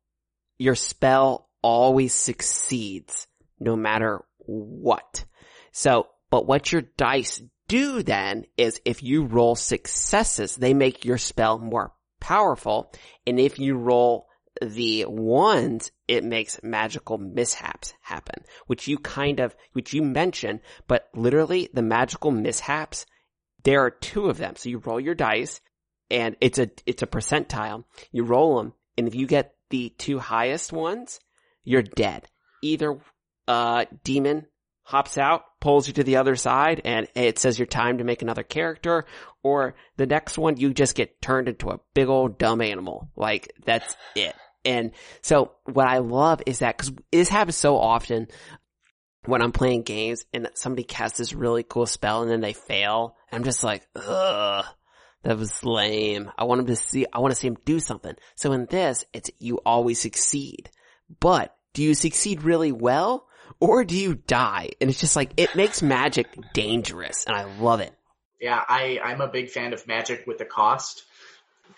Your 0.62 0.76
spell 0.76 1.50
always 1.64 2.14
succeeds 2.14 3.26
no 3.60 3.76
matter 3.76 4.24
what. 4.38 5.26
So, 5.72 6.10
but 6.30 6.46
what 6.46 6.72
your 6.72 6.84
dice 6.98 7.42
do 7.68 8.04
then 8.04 8.46
is 8.58 8.80
if 8.86 9.02
you 9.02 9.24
roll 9.24 9.56
successes, 9.56 10.56
they 10.56 10.76
make 10.76 11.04
your 11.04 11.18
spell 11.18 11.58
more 11.58 11.94
powerful. 12.20 12.94
And 13.26 13.40
if 13.40 13.58
you 13.58 13.76
roll 13.76 14.28
the 14.62 15.06
ones, 15.06 15.92
it 16.08 16.24
makes 16.24 16.62
magical 16.62 17.18
mishaps 17.18 17.96
happen, 18.02 18.44
which 18.68 18.88
you 18.88 19.00
kind 19.00 19.40
of, 19.40 19.56
which 19.74 19.94
you 19.96 20.04
mention, 20.04 20.60
but 20.88 21.10
literally 21.16 21.70
the 21.74 21.82
magical 21.82 22.30
mishaps, 22.30 23.08
there 23.64 23.84
are 23.84 23.90
two 23.90 24.30
of 24.30 24.38
them. 24.38 24.56
So 24.56 24.70
you 24.70 24.78
roll 24.78 25.00
your 25.00 25.16
dice 25.16 25.60
and 26.12 26.36
it's 26.40 26.60
a, 26.60 26.70
it's 26.86 27.02
a 27.02 27.08
percentile. 27.08 27.86
You 28.12 28.26
roll 28.26 28.58
them 28.58 28.74
and 28.96 29.08
if 29.08 29.16
you 29.16 29.26
get 29.26 29.56
the 29.72 29.90
two 29.98 30.20
highest 30.20 30.72
ones, 30.72 31.20
you're 31.64 31.82
dead. 31.82 32.28
Either, 32.62 33.00
uh, 33.48 33.86
demon 34.04 34.46
hops 34.84 35.18
out, 35.18 35.44
pulls 35.60 35.88
you 35.88 35.94
to 35.94 36.04
the 36.04 36.18
other 36.18 36.36
side, 36.36 36.82
and 36.86 37.08
it 37.16 37.40
says 37.40 37.58
your 37.58 37.66
time 37.66 37.98
to 37.98 38.04
make 38.04 38.22
another 38.22 38.44
character, 38.44 39.06
or 39.42 39.76
the 39.98 40.06
next 40.06 40.38
one 40.38 40.58
you 40.58 40.74
just 40.74 40.96
get 40.96 41.22
turned 41.22 41.48
into 41.48 41.70
a 41.70 41.80
big 41.94 42.08
old 42.08 42.38
dumb 42.38 42.62
animal. 42.62 43.10
Like, 43.16 43.54
that's 43.66 43.96
it. 44.16 44.36
And 44.64 44.92
so 45.22 45.54
what 45.66 45.88
I 45.88 46.00
love 46.00 46.42
is 46.46 46.60
that, 46.60 46.78
cause 46.78 46.92
this 47.12 47.30
happens 47.30 47.56
so 47.56 47.78
often 47.78 48.28
when 49.26 49.42
I'm 49.42 49.52
playing 49.52 49.84
games 49.84 50.26
and 50.34 50.50
somebody 50.54 50.84
casts 50.84 51.18
this 51.18 51.34
really 51.34 51.64
cool 51.64 51.86
spell 51.86 52.22
and 52.22 52.30
then 52.30 52.42
they 52.42 52.54
fail. 52.54 53.16
I'm 53.32 53.44
just 53.44 53.64
like, 53.64 53.88
ugh, 53.96 54.66
that 55.24 55.38
was 55.38 55.64
lame. 55.64 56.32
I 56.38 56.46
want 56.46 56.62
him 56.62 56.68
to 56.68 56.76
see, 56.76 57.06
I 57.12 57.20
want 57.20 57.32
to 57.32 57.40
see 57.40 57.48
him 57.48 57.58
do 57.66 57.80
something. 57.80 58.16
So 58.36 58.52
in 58.54 58.66
this, 58.66 59.06
it's, 59.14 59.30
you 59.40 59.58
always 59.66 60.00
succeed. 60.00 60.70
But 61.20 61.56
do 61.74 61.84
you 61.84 61.94
succeed 61.94 62.44
really 62.44 62.72
well? 62.72 63.28
or 63.60 63.84
do 63.84 63.96
you 63.98 64.16
die? 64.16 64.72
And 64.80 64.90
it's 64.90 65.00
just 65.00 65.16
like, 65.16 65.34
it 65.38 65.56
makes 65.56 65.82
magic 65.82 66.28
dangerous 66.54 67.26
and 67.26 67.36
I 67.36 67.44
love 67.60 67.80
it. 67.80 67.94
Yeah, 68.40 68.62
I, 68.68 69.00
I'm 69.04 69.22
a 69.22 69.28
big 69.28 69.50
fan 69.50 69.74
of 69.74 69.88
magic 69.88 70.26
with 70.26 70.42
a 70.42 70.46
cost. 70.46 71.04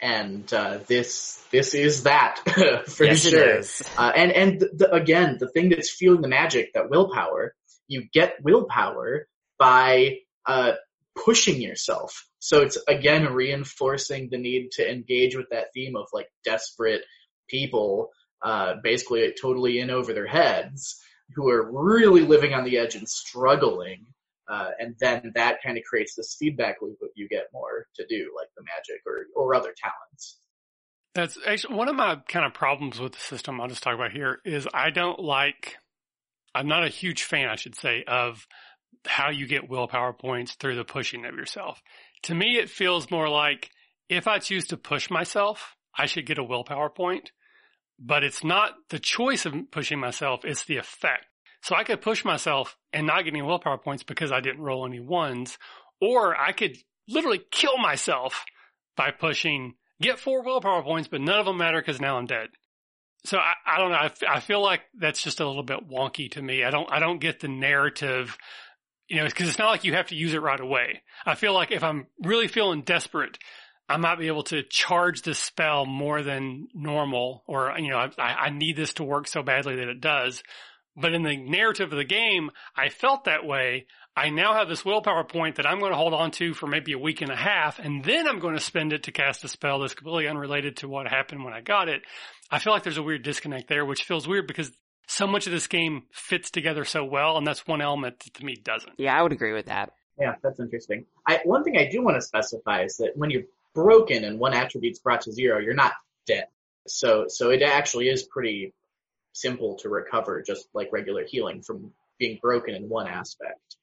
And, 0.01 0.51
uh, 0.53 0.79
this, 0.87 1.43
this 1.51 1.73
is 1.73 2.03
that 2.03 2.39
for 2.87 3.05
yes, 3.05 3.21
sure. 3.21 3.61
Uh, 3.97 4.11
and, 4.15 4.31
and 4.31 4.59
the, 4.59 4.69
the, 4.73 4.93
again, 4.93 5.37
the 5.39 5.47
thing 5.49 5.69
that's 5.69 5.91
fueling 5.91 6.21
the 6.21 6.27
magic, 6.27 6.73
that 6.73 6.89
willpower, 6.89 7.53
you 7.87 8.07
get 8.11 8.35
willpower 8.41 9.27
by, 9.59 10.19
uh, 10.45 10.73
pushing 11.15 11.61
yourself. 11.61 12.25
So 12.39 12.61
it's 12.61 12.77
again 12.87 13.33
reinforcing 13.33 14.29
the 14.29 14.37
need 14.37 14.71
to 14.73 14.89
engage 14.89 15.35
with 15.35 15.49
that 15.51 15.67
theme 15.73 15.95
of 15.95 16.07
like 16.13 16.27
desperate 16.43 17.01
people, 17.47 18.09
uh, 18.41 18.75
basically 18.83 19.33
totally 19.39 19.79
in 19.79 19.89
over 19.89 20.13
their 20.13 20.27
heads 20.27 20.99
who 21.35 21.49
are 21.49 21.71
really 21.71 22.21
living 22.21 22.53
on 22.53 22.63
the 22.63 22.77
edge 22.77 22.95
and 22.95 23.07
struggling. 23.07 24.05
Uh, 24.49 24.71
and 24.79 24.95
then 24.99 25.31
that 25.35 25.63
kind 25.63 25.77
of 25.77 25.83
creates 25.85 26.15
this 26.15 26.35
feedback 26.37 26.81
loop 26.81 26.97
of 27.01 27.09
you 27.15 27.27
get 27.29 27.47
more 27.53 27.87
to 27.95 28.05
do, 28.07 28.31
like 28.37 28.49
the 28.57 28.63
magic 28.63 29.01
or, 29.07 29.27
or 29.35 29.55
other 29.55 29.73
talents. 29.75 30.37
That's 31.15 31.37
actually 31.45 31.75
one 31.75 31.87
of 31.87 31.95
my 31.95 32.17
kind 32.27 32.45
of 32.45 32.53
problems 32.53 32.99
with 32.99 33.13
the 33.13 33.19
system 33.19 33.61
I'll 33.61 33.67
just 33.67 33.83
talk 33.83 33.95
about 33.95 34.11
here 34.11 34.39
is 34.43 34.67
I 34.73 34.89
don't 34.89 35.19
like, 35.19 35.77
I'm 36.53 36.67
not 36.67 36.83
a 36.83 36.89
huge 36.89 37.23
fan, 37.23 37.49
I 37.49 37.55
should 37.55 37.75
say, 37.75 38.03
of 38.05 38.47
how 39.05 39.29
you 39.29 39.47
get 39.47 39.69
willpower 39.69 40.13
points 40.13 40.55
through 40.55 40.75
the 40.75 40.85
pushing 40.85 41.25
of 41.25 41.35
yourself. 41.35 41.81
To 42.23 42.35
me, 42.35 42.57
it 42.57 42.69
feels 42.69 43.11
more 43.11 43.29
like 43.29 43.69
if 44.09 44.27
I 44.27 44.39
choose 44.39 44.65
to 44.67 44.77
push 44.77 45.09
myself, 45.09 45.75
I 45.97 46.05
should 46.05 46.25
get 46.25 46.37
a 46.37 46.43
willpower 46.43 46.89
point 46.89 47.31
but 47.99 48.23
it's 48.23 48.43
not 48.43 48.73
the 48.89 48.99
choice 48.99 49.45
of 49.45 49.53
pushing 49.71 49.99
myself, 49.99 50.41
it's 50.43 50.65
the 50.65 50.77
effect. 50.77 51.25
So 51.61 51.75
I 51.75 51.83
could 51.83 52.01
push 52.01 52.25
myself 52.25 52.75
and 52.91 53.07
not 53.07 53.23
get 53.23 53.33
any 53.33 53.41
willpower 53.41 53.77
points 53.77 54.03
because 54.03 54.31
I 54.31 54.41
didn't 54.41 54.61
roll 54.61 54.85
any 54.85 54.99
ones, 54.99 55.57
or 56.01 56.35
I 56.35 56.51
could 56.51 56.77
literally 57.07 57.41
kill 57.51 57.77
myself 57.77 58.43
by 58.97 59.11
pushing, 59.11 59.75
get 60.01 60.19
four 60.19 60.43
willpower 60.43 60.83
points, 60.83 61.07
but 61.07 61.21
none 61.21 61.39
of 61.39 61.45
them 61.45 61.57
matter 61.57 61.79
because 61.79 62.01
now 62.01 62.17
I'm 62.17 62.25
dead. 62.25 62.49
So 63.25 63.37
I, 63.37 63.53
I 63.65 63.77
don't 63.77 63.91
know. 63.91 64.27
I, 64.29 64.41
feel 64.41 64.61
like 64.61 64.81
that's 64.99 65.23
just 65.23 65.39
a 65.39 65.47
little 65.47 65.63
bit 65.63 65.87
wonky 65.89 66.29
to 66.31 66.41
me. 66.41 66.65
I 66.65 66.71
don't, 66.71 66.91
I 66.91 66.99
don't 66.99 67.21
get 67.21 67.39
the 67.39 67.47
narrative, 67.47 68.37
you 69.07 69.17
know, 69.17 69.25
because 69.25 69.49
it's 69.49 69.59
not 69.59 69.69
like 69.69 69.83
you 69.83 69.93
have 69.93 70.07
to 70.07 70.15
use 70.15 70.33
it 70.33 70.41
right 70.41 70.59
away. 70.59 71.01
I 71.25 71.35
feel 71.35 71.53
like 71.53 71.71
if 71.71 71.83
I'm 71.83 72.07
really 72.23 72.47
feeling 72.47 72.81
desperate, 72.81 73.37
I 73.89 73.97
might 73.97 74.19
be 74.19 74.27
able 74.27 74.43
to 74.43 74.63
charge 74.63 75.21
this 75.21 75.39
spell 75.39 75.85
more 75.85 76.21
than 76.21 76.67
normal, 76.73 77.43
or, 77.47 77.73
you 77.77 77.89
know, 77.89 77.97
I, 78.17 78.23
I 78.23 78.49
need 78.49 78.77
this 78.77 78.93
to 78.93 79.03
work 79.03 79.27
so 79.27 79.43
badly 79.43 79.75
that 79.75 79.89
it 79.89 80.01
does. 80.01 80.41
But 80.95 81.13
in 81.13 81.23
the 81.23 81.35
narrative 81.37 81.91
of 81.91 81.97
the 81.97 82.05
game, 82.05 82.51
I 82.75 82.89
felt 82.89 83.25
that 83.25 83.45
way. 83.45 83.87
I 84.15 84.29
now 84.29 84.53
have 84.53 84.69
this 84.69 84.85
willpower 84.85 85.23
point 85.23 85.55
that 85.55 85.65
I'm 85.65 85.79
going 85.79 85.91
to 85.91 85.97
hold 85.97 86.13
on 86.13 86.29
to 86.31 86.53
for 86.53 86.67
maybe 86.67 86.93
a 86.93 86.99
week 86.99 87.21
and 87.21 87.31
a 87.31 87.35
half, 87.35 87.79
and 87.79 88.03
then 88.03 88.27
I'm 88.27 88.39
going 88.39 88.53
to 88.53 88.61
spend 88.61 88.93
it 88.93 89.03
to 89.03 89.11
cast 89.11 89.43
a 89.43 89.47
spell 89.47 89.79
that's 89.79 89.95
completely 89.95 90.27
unrelated 90.27 90.77
to 90.77 90.87
what 90.87 91.07
happened 91.07 91.43
when 91.43 91.53
I 91.53 91.61
got 91.61 91.89
it. 91.89 92.03
I 92.51 92.59
feel 92.59 92.73
like 92.73 92.83
there's 92.83 92.97
a 92.97 93.03
weird 93.03 93.23
disconnect 93.23 93.67
there, 93.67 93.85
which 93.85 94.03
feels 94.03 94.27
weird 94.27 94.45
because 94.45 94.71
so 95.07 95.27
much 95.27 95.45
of 95.47 95.51
this 95.53 95.67
game 95.67 96.03
fits 96.11 96.49
together 96.49 96.85
so 96.85 97.03
well, 97.03 97.37
and 97.37 97.45
that's 97.45 97.67
one 97.67 97.81
element 97.81 98.19
that 98.21 98.33
to 98.35 98.45
me 98.45 98.55
doesn't. 98.55 98.93
Yeah, 98.97 99.17
I 99.17 99.21
would 99.21 99.31
agree 99.31 99.53
with 99.53 99.65
that. 99.67 99.91
Yeah, 100.19 100.35
that's 100.43 100.59
interesting. 100.59 101.05
I, 101.27 101.39
one 101.43 101.63
thing 101.63 101.77
I 101.77 101.89
do 101.89 102.03
want 102.03 102.15
to 102.17 102.21
specify 102.21 102.83
is 102.83 102.97
that 102.97 103.11
when 103.15 103.29
you're 103.31 103.43
broken 103.73 104.23
and 104.23 104.39
one 104.39 104.53
attribute's 104.53 104.99
brought 104.99 105.21
to 105.21 105.31
zero, 105.31 105.59
you're 105.59 105.73
not 105.73 105.93
dead. 106.27 106.45
So, 106.87 107.25
so 107.27 107.49
it 107.49 107.61
actually 107.63 108.09
is 108.09 108.23
pretty 108.23 108.73
simple 109.33 109.75
to 109.77 109.89
recover, 109.89 110.41
just 110.43 110.67
like 110.73 110.89
regular 110.91 111.23
healing 111.25 111.61
from 111.63 111.91
being 112.19 112.37
broken 112.41 112.75
in 112.75 112.87
one 112.87 113.07
aspect. 113.07 113.77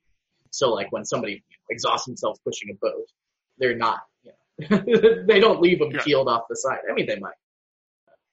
So 0.51 0.71
like 0.73 0.93
when 0.93 1.05
somebody 1.05 1.43
exhausts 1.71 2.07
themselves 2.07 2.39
pushing 2.45 2.71
a 2.71 2.75
boat, 2.75 3.07
they're 3.59 3.77
not, 3.77 4.01
you 4.23 4.33
know, 4.71 5.25
they 5.27 5.41
don't 5.41 5.61
leave 5.61 5.81
them 5.81 5.91
Yeah. 5.91 6.03
peeled 6.05 6.29
off 6.29 6.43
the 6.49 6.57
side. 6.57 6.79
I 6.89 6.93
mean, 6.95 7.07
they 7.07 7.19
might. 7.19 7.35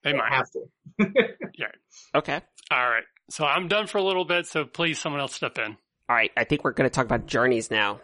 They 0.08 0.18
don't 0.18 0.30
might. 0.30 0.34
have 0.34 0.52
to. 0.52 0.64
yeah. 1.58 1.68
Okay. 2.16 2.42
All 2.72 2.90
right. 2.90 3.04
So 3.30 3.46
I'm 3.46 3.68
done 3.68 3.88
for 3.88 3.98
a 3.98 4.04
little 4.04 4.26
bit, 4.26 4.48
so 4.48 4.66
please 4.66 5.00
someone 5.00 5.20
else 5.22 5.34
step 5.34 5.58
in. 5.58 5.78
All 6.10 6.16
right. 6.16 6.32
I 6.38 6.46
think 6.46 6.64
we're 6.64 6.72
going 6.72 6.90
to 6.90 6.94
talk 6.94 7.06
about 7.06 7.26
journeys 7.26 7.70
now. 7.70 8.00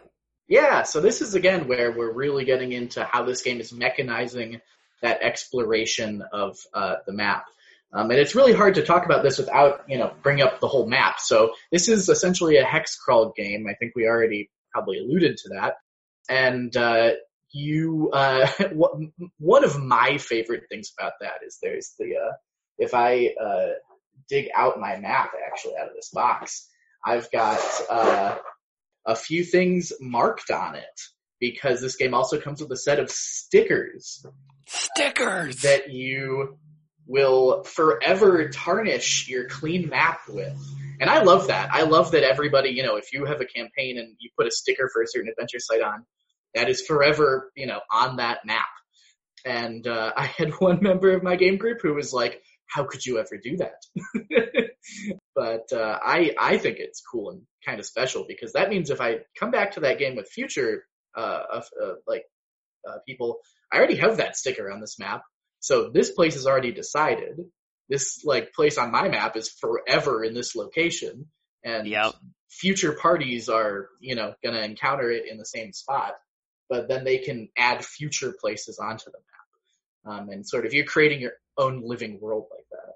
Yeah, 0.46 0.82
so 0.82 1.00
this 1.00 1.22
is 1.22 1.34
again 1.34 1.68
where 1.68 1.90
we're 1.90 2.12
really 2.12 2.44
getting 2.44 2.72
into 2.72 3.02
how 3.02 3.24
this 3.24 3.40
game 3.40 3.60
is 3.60 3.72
mechanizing 3.72 4.60
that 5.00 5.22
exploration 5.22 6.22
of 6.32 6.58
uh, 6.74 6.96
the 7.06 7.14
map. 7.14 7.46
Um, 7.94 8.10
and 8.10 8.20
it's 8.20 8.34
really 8.34 8.52
hard 8.52 8.74
to 8.74 8.82
talk 8.82 9.06
about 9.06 9.22
this 9.22 9.38
without, 9.38 9.84
you 9.88 9.96
know, 9.96 10.12
bringing 10.22 10.44
up 10.44 10.60
the 10.60 10.68
whole 10.68 10.86
map. 10.86 11.20
So 11.20 11.52
this 11.72 11.88
is 11.88 12.08
essentially 12.08 12.58
a 12.58 12.64
hex 12.64 12.96
crawl 12.96 13.32
game. 13.34 13.66
I 13.68 13.74
think 13.74 13.92
we 13.96 14.06
already 14.06 14.50
probably 14.72 14.98
alluded 14.98 15.36
to 15.38 15.48
that. 15.50 15.76
And 16.28 16.76
uh, 16.76 17.12
you, 17.54 18.10
uh, 18.12 18.46
one 19.38 19.64
of 19.64 19.80
my 19.80 20.18
favorite 20.18 20.64
things 20.68 20.92
about 20.98 21.12
that 21.20 21.40
is 21.46 21.58
there's 21.62 21.94
the, 21.98 22.16
uh, 22.16 22.32
if 22.78 22.94
I 22.94 23.34
uh, 23.40 23.74
dig 24.28 24.48
out 24.56 24.80
my 24.80 24.96
map 24.96 25.32
actually 25.46 25.74
out 25.80 25.88
of 25.88 25.94
this 25.94 26.10
box, 26.12 26.68
I've 27.04 27.30
got 27.30 27.60
uh, 27.88 28.36
a 29.06 29.14
few 29.14 29.44
things 29.44 29.92
marked 30.00 30.50
on 30.50 30.74
it 30.74 31.00
because 31.38 31.80
this 31.80 31.96
game 31.96 32.14
also 32.14 32.40
comes 32.40 32.60
with 32.60 32.72
a 32.72 32.76
set 32.76 32.98
of 32.98 33.10
stickers 33.10 34.24
Stickers. 34.66 35.56
that 35.62 35.92
you 35.92 36.58
will 37.06 37.62
forever 37.64 38.48
tarnish 38.48 39.28
your 39.28 39.46
clean 39.46 39.88
map 39.88 40.20
with. 40.28 40.56
And 41.00 41.10
I 41.10 41.22
love 41.22 41.48
that. 41.48 41.68
I 41.72 41.82
love 41.82 42.12
that 42.12 42.22
everybody, 42.22 42.70
you 42.70 42.82
know, 42.82 42.96
if 42.96 43.12
you 43.12 43.26
have 43.26 43.40
a 43.40 43.44
campaign 43.44 43.98
and 43.98 44.16
you 44.18 44.30
put 44.38 44.46
a 44.46 44.50
sticker 44.50 44.88
for 44.92 45.02
a 45.02 45.06
certain 45.06 45.28
adventure 45.28 45.58
site 45.58 45.82
on, 45.82 46.06
that 46.54 46.68
is 46.68 46.82
forever, 46.82 47.50
you 47.56 47.66
know, 47.66 47.80
on 47.90 48.16
that 48.16 48.40
map. 48.44 48.66
And 49.44 49.86
uh, 49.86 50.12
I 50.16 50.26
had 50.26 50.52
one 50.58 50.82
member 50.82 51.12
of 51.12 51.22
my 51.22 51.36
game 51.36 51.56
group 51.58 51.78
who 51.82 51.94
was 51.94 52.12
like, 52.12 52.42
"How 52.66 52.84
could 52.84 53.04
you 53.04 53.18
ever 53.18 53.38
do 53.42 53.58
that?" 53.58 53.82
but 55.34 55.72
uh, 55.72 55.98
I 56.02 56.34
I 56.38 56.58
think 56.58 56.78
it's 56.78 57.02
cool 57.02 57.30
and 57.30 57.42
kind 57.64 57.80
of 57.80 57.86
special 57.86 58.24
because 58.26 58.52
that 58.52 58.70
means 58.70 58.90
if 58.90 59.00
I 59.00 59.20
come 59.38 59.50
back 59.50 59.72
to 59.72 59.80
that 59.80 59.98
game 59.98 60.16
with 60.16 60.28
future 60.28 60.84
uh, 61.16 61.42
of 61.52 61.64
uh, 61.82 61.92
like 62.06 62.24
uh, 62.88 62.98
people, 63.06 63.38
I 63.72 63.78
already 63.78 63.96
have 63.96 64.18
that 64.18 64.36
sticker 64.36 64.70
on 64.70 64.80
this 64.80 64.98
map. 64.98 65.22
So 65.60 65.90
this 65.90 66.10
place 66.10 66.36
is 66.36 66.46
already 66.46 66.72
decided. 66.72 67.40
This 67.88 68.22
like 68.24 68.52
place 68.54 68.78
on 68.78 68.90
my 68.90 69.08
map 69.08 69.36
is 69.36 69.48
forever 69.48 70.24
in 70.24 70.34
this 70.34 70.54
location, 70.54 71.26
and 71.64 71.86
Yep. 71.86 72.14
future 72.50 72.92
parties 72.92 73.48
are 73.48 73.88
you 74.00 74.14
know 74.14 74.34
going 74.42 74.54
to 74.54 74.64
encounter 74.64 75.10
it 75.10 75.24
in 75.30 75.38
the 75.38 75.44
same 75.46 75.72
spot. 75.72 76.14
But 76.68 76.88
then 76.88 77.04
they 77.04 77.18
can 77.18 77.48
add 77.56 77.84
future 77.84 78.34
places 78.40 78.78
onto 78.78 79.06
the 79.06 79.18
map, 79.18 80.20
um, 80.20 80.28
and 80.30 80.46
sort 80.46 80.66
of 80.66 80.72
you're 80.72 80.84
creating 80.84 81.20
your 81.20 81.34
own 81.58 81.82
living 81.84 82.18
world 82.20 82.46
like 82.50 82.64
that. 82.70 82.94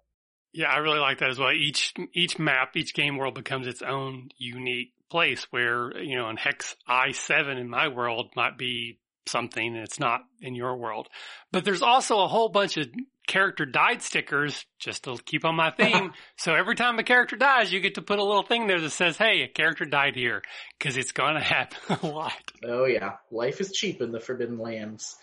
Yeah, 0.52 0.70
I 0.70 0.78
really 0.78 0.98
like 0.98 1.18
that 1.18 1.30
as 1.30 1.38
well. 1.38 1.52
Each 1.52 1.92
each 2.14 2.38
map, 2.38 2.76
each 2.76 2.94
game 2.94 3.16
world 3.16 3.34
becomes 3.34 3.66
its 3.66 3.82
own 3.82 4.30
unique 4.38 4.92
place 5.10 5.46
where, 5.50 5.96
you 5.98 6.16
know, 6.16 6.28
in 6.28 6.36
Hex 6.36 6.76
I7 6.88 7.58
in 7.58 7.68
my 7.68 7.88
world 7.88 8.30
might 8.36 8.58
be 8.58 8.98
something 9.26 9.74
and 9.74 9.84
it's 9.84 10.00
not 10.00 10.22
in 10.40 10.54
your 10.54 10.76
world. 10.76 11.08
But 11.52 11.64
there's 11.64 11.82
also 11.82 12.20
a 12.20 12.28
whole 12.28 12.48
bunch 12.48 12.76
of 12.76 12.88
character 13.28 13.64
died 13.64 14.02
stickers 14.02 14.64
just 14.80 15.04
to 15.04 15.16
keep 15.24 15.44
on 15.44 15.54
my 15.54 15.70
theme. 15.70 16.12
so 16.36 16.54
every 16.54 16.74
time 16.74 16.98
a 16.98 17.04
character 17.04 17.36
dies, 17.36 17.72
you 17.72 17.78
get 17.78 17.94
to 17.94 18.02
put 18.02 18.18
a 18.18 18.24
little 18.24 18.42
thing 18.42 18.66
there 18.66 18.80
that 18.80 18.90
says, 18.90 19.16
"Hey, 19.16 19.42
a 19.42 19.48
character 19.48 19.84
died 19.84 20.16
here," 20.16 20.42
cuz 20.80 20.96
it's 20.96 21.12
going 21.12 21.34
to 21.34 21.40
happen 21.40 21.98
a 22.02 22.06
lot. 22.06 22.52
Oh 22.64 22.86
yeah, 22.86 23.18
life 23.30 23.60
is 23.60 23.70
cheap 23.70 24.00
in 24.02 24.10
the 24.10 24.18
Forbidden 24.18 24.58
Lands. 24.58 25.16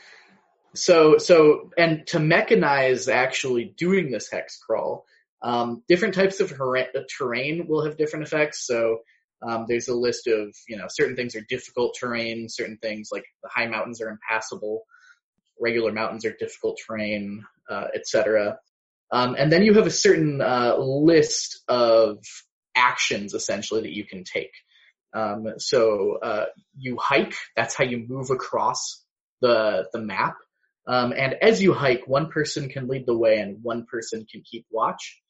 So 0.74 1.18
so 1.18 1.72
and 1.78 2.08
to 2.08 2.20
mechanize 2.20 3.12
actually 3.12 3.74
doing 3.78 4.12
this 4.12 4.30
hex 4.30 4.58
crawl, 4.60 5.06
um, 5.42 5.84
different 5.88 6.14
types 6.14 6.40
of 6.40 6.50
terra- 6.50 6.88
terrain 7.18 7.68
will 7.68 7.84
have 7.84 7.98
different 7.98 8.26
effects. 8.26 8.66
So 8.66 9.00
um, 9.42 9.66
there's 9.68 9.88
a 9.88 9.96
list 9.96 10.28
of 10.28 10.56
you 10.68 10.78
know 10.78 10.86
certain 10.90 11.16
things 11.16 11.36
are 11.36 11.46
difficult 11.50 11.98
terrain, 12.00 12.48
certain 12.50 12.78
things 12.78 13.10
like 13.12 13.26
the 13.42 13.50
high 13.50 13.68
mountains 13.68 14.00
are 14.02 14.10
impassable, 14.10 14.84
regular 15.60 15.92
mountains 15.92 16.26
are 16.26 16.36
difficult 16.38 16.80
terrain, 16.86 17.44
uh, 17.70 17.88
etc. 17.96 18.60
Um, 19.12 19.36
and 19.38 19.52
then 19.52 19.64
you 19.64 19.74
have 19.76 19.88
a 19.88 19.92
certain 19.92 20.42
uh, 20.42 20.76
list 20.78 21.62
of 21.68 22.18
actions 22.76 23.34
essentially 23.34 23.82
that 23.82 23.94
you 23.94 24.06
can 24.06 24.24
take. 24.24 24.52
Um, 25.14 25.48
so 25.58 26.18
uh, 26.22 26.46
you 26.78 26.98
hike. 27.00 27.36
That's 27.56 27.76
how 27.76 27.86
you 27.86 28.06
move 28.08 28.30
across 28.32 29.04
the 29.42 29.88
the 29.94 30.00
map. 30.00 30.36
Um, 30.88 31.14
and 31.18 31.36
as 31.42 31.62
you 31.62 31.74
hike, 31.74 32.08
one 32.08 32.30
person 32.30 32.70
can 32.70 32.88
lead 32.88 33.06
the 33.06 33.18
way 33.18 33.38
and 33.40 33.64
one 33.64 33.86
person 33.86 34.26
can 34.30 34.44
keep 34.44 34.66
watch. 34.70 35.22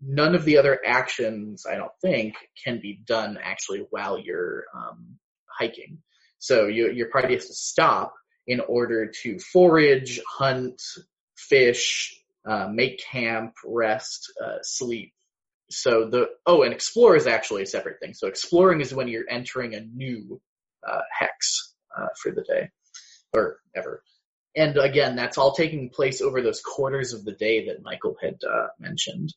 None 0.00 0.34
of 0.34 0.44
the 0.44 0.58
other 0.58 0.78
actions, 0.86 1.64
I 1.70 1.76
don't 1.76 1.92
think, 2.02 2.34
can 2.62 2.80
be 2.80 3.00
done 3.06 3.38
actually 3.42 3.86
while 3.90 4.18
you're 4.18 4.64
um, 4.74 5.18
hiking. 5.58 5.98
So 6.38 6.66
you, 6.66 6.90
your 6.92 7.08
party 7.08 7.34
has 7.34 7.46
to 7.46 7.54
stop 7.54 8.14
in 8.46 8.60
order 8.60 9.10
to 9.22 9.38
forage, 9.38 10.20
hunt, 10.28 10.80
fish, 11.38 12.20
uh, 12.46 12.68
make 12.68 13.00
camp, 13.02 13.54
rest, 13.64 14.32
uh, 14.44 14.58
sleep. 14.62 15.12
So 15.70 16.08
the 16.08 16.28
oh, 16.46 16.62
and 16.62 16.72
explore 16.72 17.14
is 17.16 17.26
actually 17.26 17.62
a 17.62 17.66
separate 17.66 18.00
thing. 18.00 18.14
So 18.14 18.26
exploring 18.26 18.80
is 18.80 18.94
when 18.94 19.08
you're 19.08 19.28
entering 19.28 19.74
a 19.74 19.80
new 19.80 20.40
uh, 20.86 21.00
hex 21.16 21.74
uh, 21.96 22.06
for 22.22 22.32
the 22.32 22.42
day 22.42 22.70
or 23.34 23.58
ever. 23.76 24.02
And 24.56 24.76
again, 24.78 25.14
that's 25.14 25.38
all 25.38 25.52
taking 25.52 25.90
place 25.90 26.20
over 26.20 26.40
those 26.40 26.62
quarters 26.62 27.12
of 27.12 27.24
the 27.24 27.32
day 27.32 27.66
that 27.66 27.82
Michael 27.82 28.16
had 28.20 28.38
uh, 28.48 28.68
mentioned. 28.78 29.34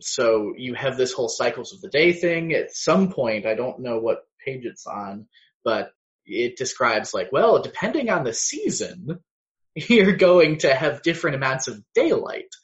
So 0.00 0.54
you 0.56 0.74
have 0.74 0.96
this 0.96 1.12
whole 1.12 1.28
cycles 1.28 1.72
of 1.72 1.80
the 1.80 1.90
day 1.90 2.12
thing. 2.12 2.52
At 2.54 2.74
some 2.74 3.12
point, 3.12 3.46
I 3.46 3.54
don't 3.54 3.80
know 3.80 3.98
what 3.98 4.26
page 4.44 4.64
it's 4.64 4.86
on, 4.86 5.26
but 5.64 5.90
it 6.24 6.56
describes 6.56 7.12
like, 7.12 7.30
well, 7.30 7.60
depending 7.60 8.08
on 8.10 8.24
the 8.24 8.32
season, 8.32 9.20
you're 9.88 10.16
going 10.16 10.58
to 10.58 10.74
have 10.74 11.02
different 11.02 11.36
amounts 11.36 11.68
of 11.68 11.82
daylight. 11.94 12.54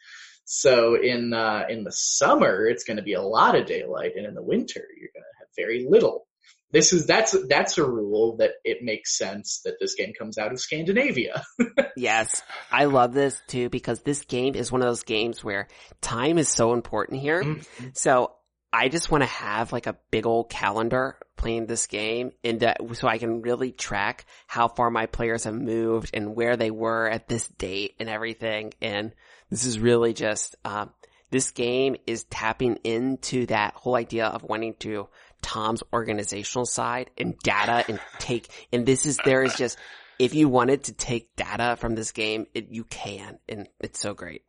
So 0.45 0.95
in 0.95 1.33
uh, 1.33 1.65
in 1.69 1.85
the 1.85 1.93
summer, 1.93 2.67
it's 2.67 2.85
going 2.85 2.99
to 2.99 3.03
be 3.03 3.15
a 3.15 3.23
lot 3.23 3.55
of 3.55 3.67
daylight, 3.67 4.13
and 4.17 4.27
in 4.27 4.35
the 4.35 4.43
winter, 4.43 4.85
you're 4.99 5.11
going 5.15 5.23
to 5.23 5.39
have 5.39 5.49
very 5.57 5.87
little. 5.89 6.27
This 6.71 6.93
is 6.93 7.07
that's 7.07 7.37
that's 7.49 7.79
a 7.79 7.89
rule 7.89 8.37
that 8.39 8.51
it 8.65 8.79
makes 8.83 9.17
sense 9.17 9.61
that 9.65 9.77
this 9.81 9.95
game 9.95 10.13
comes 10.19 10.39
out 10.39 10.53
of 10.53 10.61
Scandinavia. 10.61 11.43
Yes, 11.97 12.43
I 12.73 12.87
love 12.87 13.15
this 13.15 13.41
too 13.47 13.69
because 13.69 14.01
this 14.01 14.25
game 14.25 14.57
is 14.57 14.73
one 14.73 14.83
of 14.83 14.89
those 14.89 15.05
games 15.05 15.45
where 15.45 15.69
time 16.01 16.39
is 16.39 16.49
so 16.49 16.73
important 16.73 17.21
here. 17.21 17.59
So 17.93 18.33
I 18.73 18.89
just 18.89 19.13
want 19.13 19.23
to 19.23 19.29
have 19.29 19.73
like 19.73 19.87
a 19.87 19.97
big 20.11 20.27
old 20.27 20.51
calendar 20.51 21.17
playing 21.45 21.67
this 21.67 21.87
game 21.87 22.33
that, 22.43 22.79
so 22.95 23.07
I 23.07 23.19
can 23.19 23.43
really 23.43 23.71
track 23.71 24.25
how 24.47 24.67
far 24.67 24.91
my 24.91 25.05
players 25.05 25.45
have 25.45 25.53
moved 25.53 26.13
and 26.15 26.35
where 26.35 26.57
they 26.57 26.71
were 26.71 27.07
at 27.07 27.29
this 27.29 27.47
date 27.49 27.97
and 28.01 28.09
everything. 28.09 28.73
And 28.81 29.13
this 29.51 29.67
is 29.67 29.79
really 29.79 30.15
just, 30.15 30.57
um, 30.65 30.89
this 31.31 31.51
game 31.51 31.97
is 32.07 32.25
tapping 32.25 32.77
into 32.77 33.45
that 33.47 33.75
whole 33.75 33.95
idea 33.95 34.25
of 34.25 34.43
wanting 34.43 34.73
to 34.81 35.09
Tom's 35.43 35.83
organizational 35.93 36.65
side 36.65 37.11
and 37.19 37.39
data 37.41 37.85
and 37.89 38.01
take, 38.19 38.49
and 38.73 38.87
this 38.87 39.05
is, 39.05 39.19
there 39.23 39.43
is 39.43 39.55
just, 39.55 39.77
if 40.19 40.33
you 40.33 40.49
wanted 40.49 40.85
to 40.85 40.95
take 40.95 41.37
data 41.37 41.77
from 41.77 41.95
this 41.95 42.13
game, 42.13 42.47
it, 42.55 42.69
you 42.71 42.85
can, 42.85 43.39
and 43.51 43.69
it's 43.81 44.01
so 44.01 44.15
great. 44.15 44.45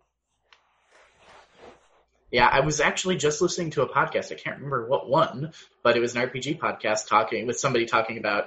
Yeah, 2.31 2.47
I 2.47 2.61
was 2.61 2.79
actually 2.79 3.17
just 3.17 3.41
listening 3.41 3.71
to 3.71 3.81
a 3.81 3.89
podcast. 3.89 4.31
I 4.31 4.35
can't 4.35 4.55
remember 4.55 4.87
what 4.87 5.09
one, 5.09 5.51
but 5.85 5.95
it 5.95 5.99
was 5.99 6.15
an 6.15 6.27
RPG 6.27 6.57
podcast 6.57 7.07
talking 7.07 7.45
with 7.45 7.59
somebody 7.59 7.85
talking 7.85 8.17
about 8.17 8.45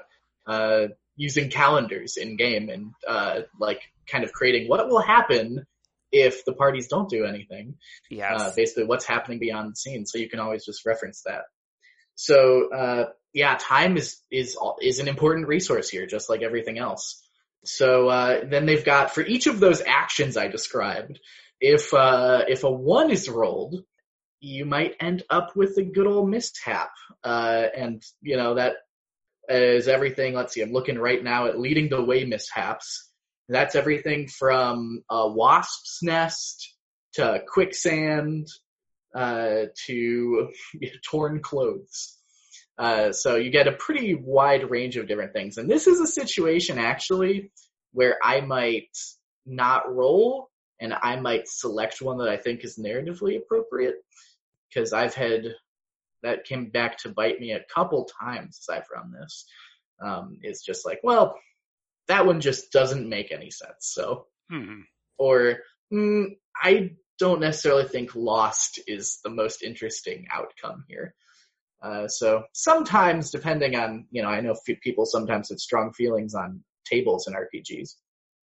uh, 0.48 0.88
using 1.14 1.48
calendars 1.50 2.16
in 2.16 2.36
game 2.36 2.68
and 2.68 2.90
uh, 3.06 3.42
like 3.60 3.80
kind 4.08 4.24
of 4.24 4.32
creating 4.32 4.68
what 4.68 4.88
will 4.88 5.00
happen 5.00 5.64
if 6.10 6.44
the 6.44 6.52
parties 6.52 6.88
don't 6.88 7.08
do 7.08 7.24
anything. 7.24 7.76
Yes. 8.10 8.40
Uh, 8.40 8.52
basically, 8.56 8.84
what's 8.86 9.04
happening 9.04 9.38
beyond 9.38 9.70
the 9.70 9.76
scene. 9.76 10.04
So 10.04 10.18
you 10.18 10.28
can 10.28 10.40
always 10.40 10.64
just 10.64 10.84
reference 10.84 11.22
that. 11.26 11.42
So 12.16 12.72
uh, 12.74 13.10
yeah, 13.32 13.56
time 13.60 13.96
is 13.96 14.20
is 14.32 14.56
is 14.82 14.98
an 14.98 15.06
important 15.06 15.46
resource 15.46 15.88
here, 15.88 16.06
just 16.06 16.28
like 16.28 16.42
everything 16.42 16.78
else. 16.78 17.22
So 17.64 18.08
uh, 18.08 18.40
then 18.46 18.66
they've 18.66 18.84
got 18.84 19.14
for 19.14 19.20
each 19.20 19.46
of 19.46 19.60
those 19.60 19.80
actions 19.86 20.36
I 20.36 20.48
described, 20.48 21.20
if 21.60 21.94
uh, 21.94 22.46
if 22.48 22.64
a 22.64 22.70
one 22.70 23.12
is 23.12 23.28
rolled, 23.28 23.84
you 24.40 24.64
might 24.64 24.96
end 25.00 25.24
up 25.30 25.56
with 25.56 25.76
a 25.78 25.82
good 25.82 26.06
old 26.06 26.28
mishap, 26.30 26.90
uh, 27.24 27.66
and 27.76 28.02
you 28.20 28.36
know 28.36 28.54
that 28.54 28.76
is 29.48 29.88
everything. 29.88 30.34
Let's 30.34 30.54
see, 30.54 30.62
I'm 30.62 30.72
looking 30.72 30.98
right 30.98 31.22
now 31.22 31.46
at 31.46 31.58
leading 31.58 31.88
the 31.88 32.02
way 32.02 32.24
mishaps. 32.24 33.10
That's 33.48 33.74
everything 33.74 34.28
from 34.28 35.02
a 35.10 35.28
wasp's 35.28 36.00
nest 36.02 36.74
to 37.14 37.42
quicksand 37.48 38.46
uh, 39.14 39.66
to 39.86 40.48
torn 41.10 41.40
clothes. 41.40 42.18
Uh, 42.78 43.10
so 43.10 43.36
you 43.36 43.50
get 43.50 43.66
a 43.66 43.72
pretty 43.72 44.14
wide 44.14 44.70
range 44.70 44.96
of 44.96 45.08
different 45.08 45.32
things. 45.32 45.56
And 45.56 45.68
this 45.68 45.86
is 45.86 46.00
a 46.00 46.06
situation 46.06 46.78
actually 46.78 47.50
where 47.92 48.16
I 48.22 48.40
might 48.40 48.96
not 49.44 49.92
roll 49.92 50.50
and 50.80 50.94
I 50.94 51.16
might 51.16 51.48
select 51.48 52.00
one 52.00 52.18
that 52.18 52.28
I 52.28 52.36
think 52.36 52.62
is 52.62 52.78
narratively 52.78 53.36
appropriate 53.36 53.96
because 54.68 54.92
I've 54.92 55.14
had 55.14 55.54
that 56.22 56.44
came 56.44 56.70
back 56.70 56.98
to 56.98 57.10
bite 57.10 57.40
me 57.40 57.52
a 57.52 57.64
couple 57.72 58.08
times 58.20 58.60
as 58.68 58.76
I've 58.76 58.88
run 58.94 59.12
this. 59.12 59.44
Um, 60.00 60.38
it's 60.42 60.64
just 60.64 60.84
like, 60.84 61.00
well, 61.02 61.38
that 62.08 62.26
one 62.26 62.40
just 62.40 62.72
doesn't 62.72 63.08
make 63.08 63.32
any 63.32 63.50
sense. 63.50 63.76
So, 63.80 64.26
hmm 64.50 64.80
or 65.18 65.58
mm, 65.92 66.36
I 66.56 66.92
don't 67.18 67.40
necessarily 67.40 67.84
think 67.84 68.14
Lost 68.14 68.80
is 68.86 69.18
the 69.24 69.30
most 69.30 69.62
interesting 69.62 70.26
outcome 70.32 70.84
here. 70.88 71.14
Uh, 71.82 72.08
so 72.08 72.44
sometimes, 72.52 73.30
depending 73.30 73.76
on, 73.76 74.06
you 74.10 74.22
know, 74.22 74.28
I 74.28 74.40
know 74.40 74.52
f- 74.52 74.80
people 74.80 75.06
sometimes 75.06 75.50
have 75.50 75.58
strong 75.58 75.92
feelings 75.92 76.34
on 76.34 76.62
tables 76.84 77.28
in 77.28 77.34
RPGs. 77.34 77.90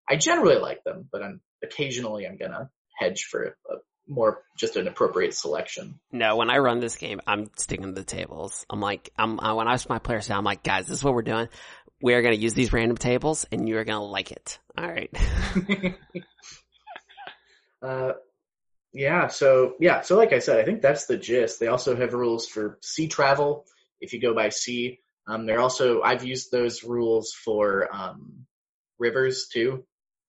I 0.10 0.16
generally 0.16 0.58
like 0.58 0.84
them, 0.84 1.08
but 1.12 1.24
I'm 1.24 1.42
occasionally 1.64 2.28
I'm 2.28 2.38
gonna 2.38 2.70
hedge 3.00 3.28
for 3.30 3.56
a, 3.70 3.76
more 4.08 4.44
just 4.58 4.76
an 4.76 4.88
appropriate 4.88 5.34
selection. 5.34 6.00
No, 6.12 6.36
when 6.38 6.50
I 6.50 6.60
run 6.60 6.80
this 6.80 6.96
game, 6.96 7.22
I'm 7.26 7.50
sticking 7.58 7.88
to 7.88 7.92
the 7.92 8.04
tables. 8.04 8.66
I'm 8.70 8.82
like, 8.82 9.10
I'm 9.18 9.40
I, 9.40 9.54
when 9.54 9.68
I 9.68 9.74
ask 9.74 9.90
my 9.90 10.00
players 10.00 10.28
down, 10.28 10.40
I'm 10.40 10.44
like, 10.44 10.64
guys, 10.64 10.88
this 10.88 11.00
is 11.00 11.04
what 11.04 11.14
we're 11.14 11.22
doing. 11.22 11.50
We 12.02 12.14
are 12.14 12.22
going 12.22 12.36
to 12.36 12.42
use 12.42 12.54
these 12.54 12.74
random 12.74 12.98
tables, 12.98 13.46
and 13.52 13.68
you 13.68 13.78
are 13.78 13.84
going 13.84 14.00
to 14.00 14.04
like 14.04 14.32
it. 14.32 14.60
All 14.78 14.88
right. 14.88 15.10
uh, 17.82 18.14
yeah, 18.94 19.28
so 19.28 19.74
yeah, 19.80 20.02
so 20.02 20.16
like 20.18 20.34
I 20.34 20.40
said, 20.40 20.60
I 20.60 20.64
think 20.64 20.82
that's 20.82 21.06
the 21.06 21.18
gist. 21.18 21.60
They 21.60 21.68
also 21.68 21.96
have 21.96 22.14
rules 22.14 22.48
for 22.48 22.78
sea 22.82 23.08
travel 23.08 23.66
if 24.00 24.14
you 24.14 24.22
go 24.22 24.34
by 24.34 24.50
sea. 24.50 25.00
Um, 25.28 25.46
they're 25.46 25.60
also 25.60 26.02
I've 26.02 26.24
used 26.24 26.52
those 26.52 26.84
rules 26.84 27.34
for 27.34 27.94
um, 27.94 28.46
rivers 29.00 29.48
too, 29.52 29.86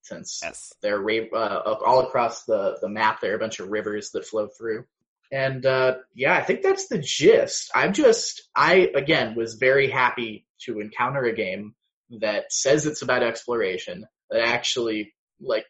since 0.06 0.40
yes. 0.42 0.72
they're 0.82 1.04
uh, 1.34 1.76
all 1.84 2.00
across 2.00 2.44
the 2.44 2.78
the 2.80 2.88
map. 2.88 3.20
There 3.20 3.32
are 3.32 3.36
a 3.36 3.40
bunch 3.40 3.60
of 3.60 3.68
rivers 3.68 4.10
that 4.10 4.26
flow 4.26 4.48
through, 4.48 4.84
and 5.32 5.64
uh, 5.64 5.96
yeah, 6.14 6.34
I 6.34 6.42
think 6.42 6.62
that's 6.62 6.88
the 6.88 6.98
gist. 6.98 7.70
I'm 7.74 7.92
just 7.92 8.48
I 8.54 8.90
again 8.94 9.34
was 9.34 9.54
very 9.54 9.90
happy 9.90 10.46
to 10.62 10.80
encounter 10.80 11.24
a 11.24 11.34
game 11.34 11.74
that 12.20 12.52
says 12.52 12.86
it's 12.86 13.02
about 13.02 13.22
exploration 13.22 14.06
that 14.30 14.40
actually 14.40 15.14
like 15.40 15.66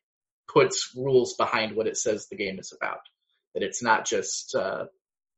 puts 0.49 0.93
rules 0.97 1.35
behind 1.35 1.77
what 1.77 1.87
it 1.87 1.97
says 1.97 2.29
the 2.29 2.37
game 2.37 2.59
is 2.59 2.73
about. 2.77 3.01
That 3.55 3.63
it's 3.63 3.83
not 3.83 4.05
just, 4.05 4.55
uh, 4.55 4.85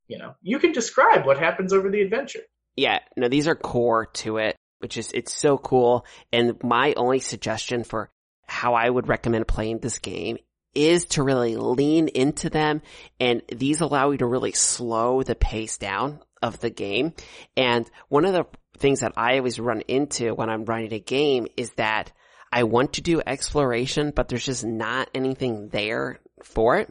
you 0.07 0.19
know, 0.19 0.35
you 0.43 0.59
can 0.59 0.73
describe 0.73 1.25
what 1.25 1.39
happens 1.39 1.73
over 1.73 1.91
the 1.91 2.03
adventure. 2.03 2.43
Yeah, 2.77 3.01
no, 3.17 3.29
these 3.29 3.49
are 3.49 3.55
core 3.55 4.07
to 4.07 4.39
it, 4.39 4.57
which 4.81 4.97
is, 4.97 5.11
it's 5.13 5.33
so 5.33 5.59
cool. 5.59 6.05
And 6.33 6.63
my 6.63 6.95
only 6.95 7.21
suggestion 7.21 7.85
for 7.85 8.11
how 8.49 8.75
I 8.75 8.89
would 8.89 9.09
recommend 9.09 9.47
playing 9.47 9.79
this 9.79 9.99
game 9.99 10.39
is 10.75 11.05
to 11.07 11.23
really 11.23 11.57
lean 11.57 12.09
into 12.09 12.51
them 12.51 12.83
and 13.21 13.43
these 13.55 13.81
allow 13.81 14.11
you 14.11 14.19
to 14.19 14.27
really 14.27 14.53
slow 14.53 15.23
the 15.23 15.35
pace 15.35 15.79
down 15.79 16.21
of 16.43 16.61
the 16.61 16.71
game. 16.71 17.13
And 17.57 17.89
one 18.09 18.25
of 18.25 18.33
the 18.33 18.47
things 18.79 19.01
that 19.01 19.13
I 19.17 19.39
always 19.39 19.59
run 19.59 19.83
into 19.83 20.35
when 20.35 20.51
I'm 20.51 20.65
running 20.65 20.93
a 20.93 21.01
game 21.01 21.47
is 21.57 21.71
that 21.73 22.13
I 22.51 22.65
want 22.65 22.95
to 22.95 23.03
do 23.03 23.21
exploration, 23.25 24.13
but 24.15 24.29
there's 24.29 24.47
just 24.47 24.65
not 24.65 25.11
anything 25.15 25.69
there 25.69 26.21
for 26.43 26.79
it. 26.79 26.91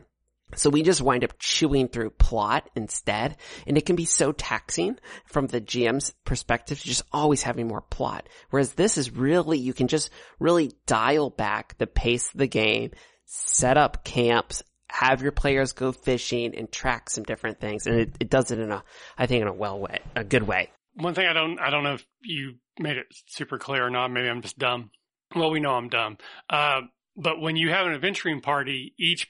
So 0.56 0.70
we 0.70 0.82
just 0.82 1.02
wind 1.02 1.24
up 1.24 1.34
chewing 1.40 1.90
through 1.90 2.12
plot 2.12 2.70
instead. 2.76 3.36
And 3.66 3.78
it 3.78 3.86
can 3.86 3.96
be 3.96 4.06
so 4.06 4.32
taxing 4.32 4.98
from 5.26 5.48
the 5.48 5.60
GM's 5.60 6.14
perspective, 6.24 6.80
to 6.80 6.88
just 6.88 7.04
always 7.12 7.44
having 7.44 7.68
more 7.68 7.82
plot. 7.82 8.28
Whereas 8.50 8.74
this 8.74 8.98
is 8.98 9.12
really, 9.12 9.58
you 9.58 9.74
can 9.74 9.88
just 9.88 10.10
really 10.40 10.72
dial 10.86 11.30
back 11.30 11.78
the 11.78 11.88
pace 11.88 12.32
of 12.32 12.40
the 12.40 12.48
game, 12.48 12.92
set 13.26 13.78
up 13.78 14.06
camps, 14.06 14.64
have 14.90 15.22
your 15.22 15.34
players 15.34 15.74
go 15.74 15.92
fishing 15.92 16.56
and 16.56 16.72
track 16.72 17.10
some 17.10 17.26
different 17.26 17.60
things. 17.60 17.86
And 17.86 18.00
it, 18.00 18.16
it 18.22 18.30
does 18.30 18.52
it 18.52 18.60
in 18.60 18.72
a, 18.72 18.84
I 19.18 19.28
think 19.28 19.42
in 19.42 19.48
a 19.48 19.54
well 19.54 19.80
way, 19.80 20.00
a 20.16 20.24
good 20.24 20.44
way. 20.44 20.72
One 20.94 21.14
thing 21.14 21.28
I 21.28 21.34
don't, 21.34 21.60
I 21.60 21.70
don't 21.70 21.84
know 21.84 21.96
if 21.96 22.06
you 22.22 22.56
made 22.80 22.98
it 22.98 23.08
super 23.28 23.58
clear 23.58 23.86
or 23.86 23.90
not. 23.90 24.10
Maybe 24.12 24.30
I'm 24.30 24.42
just 24.42 24.58
dumb. 24.58 24.92
Well, 25.36 25.52
we 25.52 25.60
know 25.60 25.72
I'm 25.72 25.90
dumb. 25.90 26.18
Uh, 26.50 26.82
but 27.18 27.42
when 27.42 27.58
you 27.58 27.70
have 27.70 27.86
an 27.86 27.94
adventuring 27.94 28.42
party, 28.42 28.94
each 28.98 29.28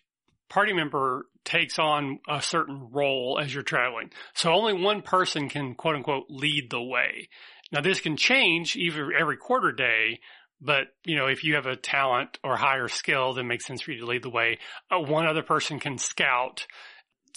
party 0.50 0.74
member 0.74 1.26
takes 1.46 1.80
on 1.80 2.20
a 2.28 2.42
certain 2.42 2.90
role 2.92 3.40
as 3.42 3.54
you're 3.54 3.64
traveling. 3.64 4.12
So 4.34 4.52
only 4.52 4.74
one 4.74 5.02
person 5.02 5.50
can 5.50 5.76
quote 5.76 5.96
unquote 5.96 6.26
lead 6.30 6.70
the 6.70 6.82
way. 6.82 7.30
Now 7.72 7.82
this 7.82 8.00
can 8.00 8.18
change 8.18 8.76
either 8.76 9.12
every 9.12 9.38
quarter 9.38 9.72
day, 9.72 10.20
but 10.62 10.88
you 11.06 11.16
know, 11.16 11.28
if 11.28 11.44
you 11.44 11.56
have 11.56 11.66
a 11.66 11.76
talent 11.76 12.38
or 12.44 12.56
higher 12.56 12.88
skill, 12.88 13.34
that 13.34 13.44
makes 13.44 13.66
sense 13.66 13.82
for 13.82 13.92
you 13.92 14.00
to 14.00 14.06
lead 14.06 14.24
the 14.24 14.30
way. 14.30 14.60
Uh, 14.92 15.00
one 15.00 15.28
other 15.28 15.44
person 15.44 15.80
can 15.80 15.98
scout 15.98 16.66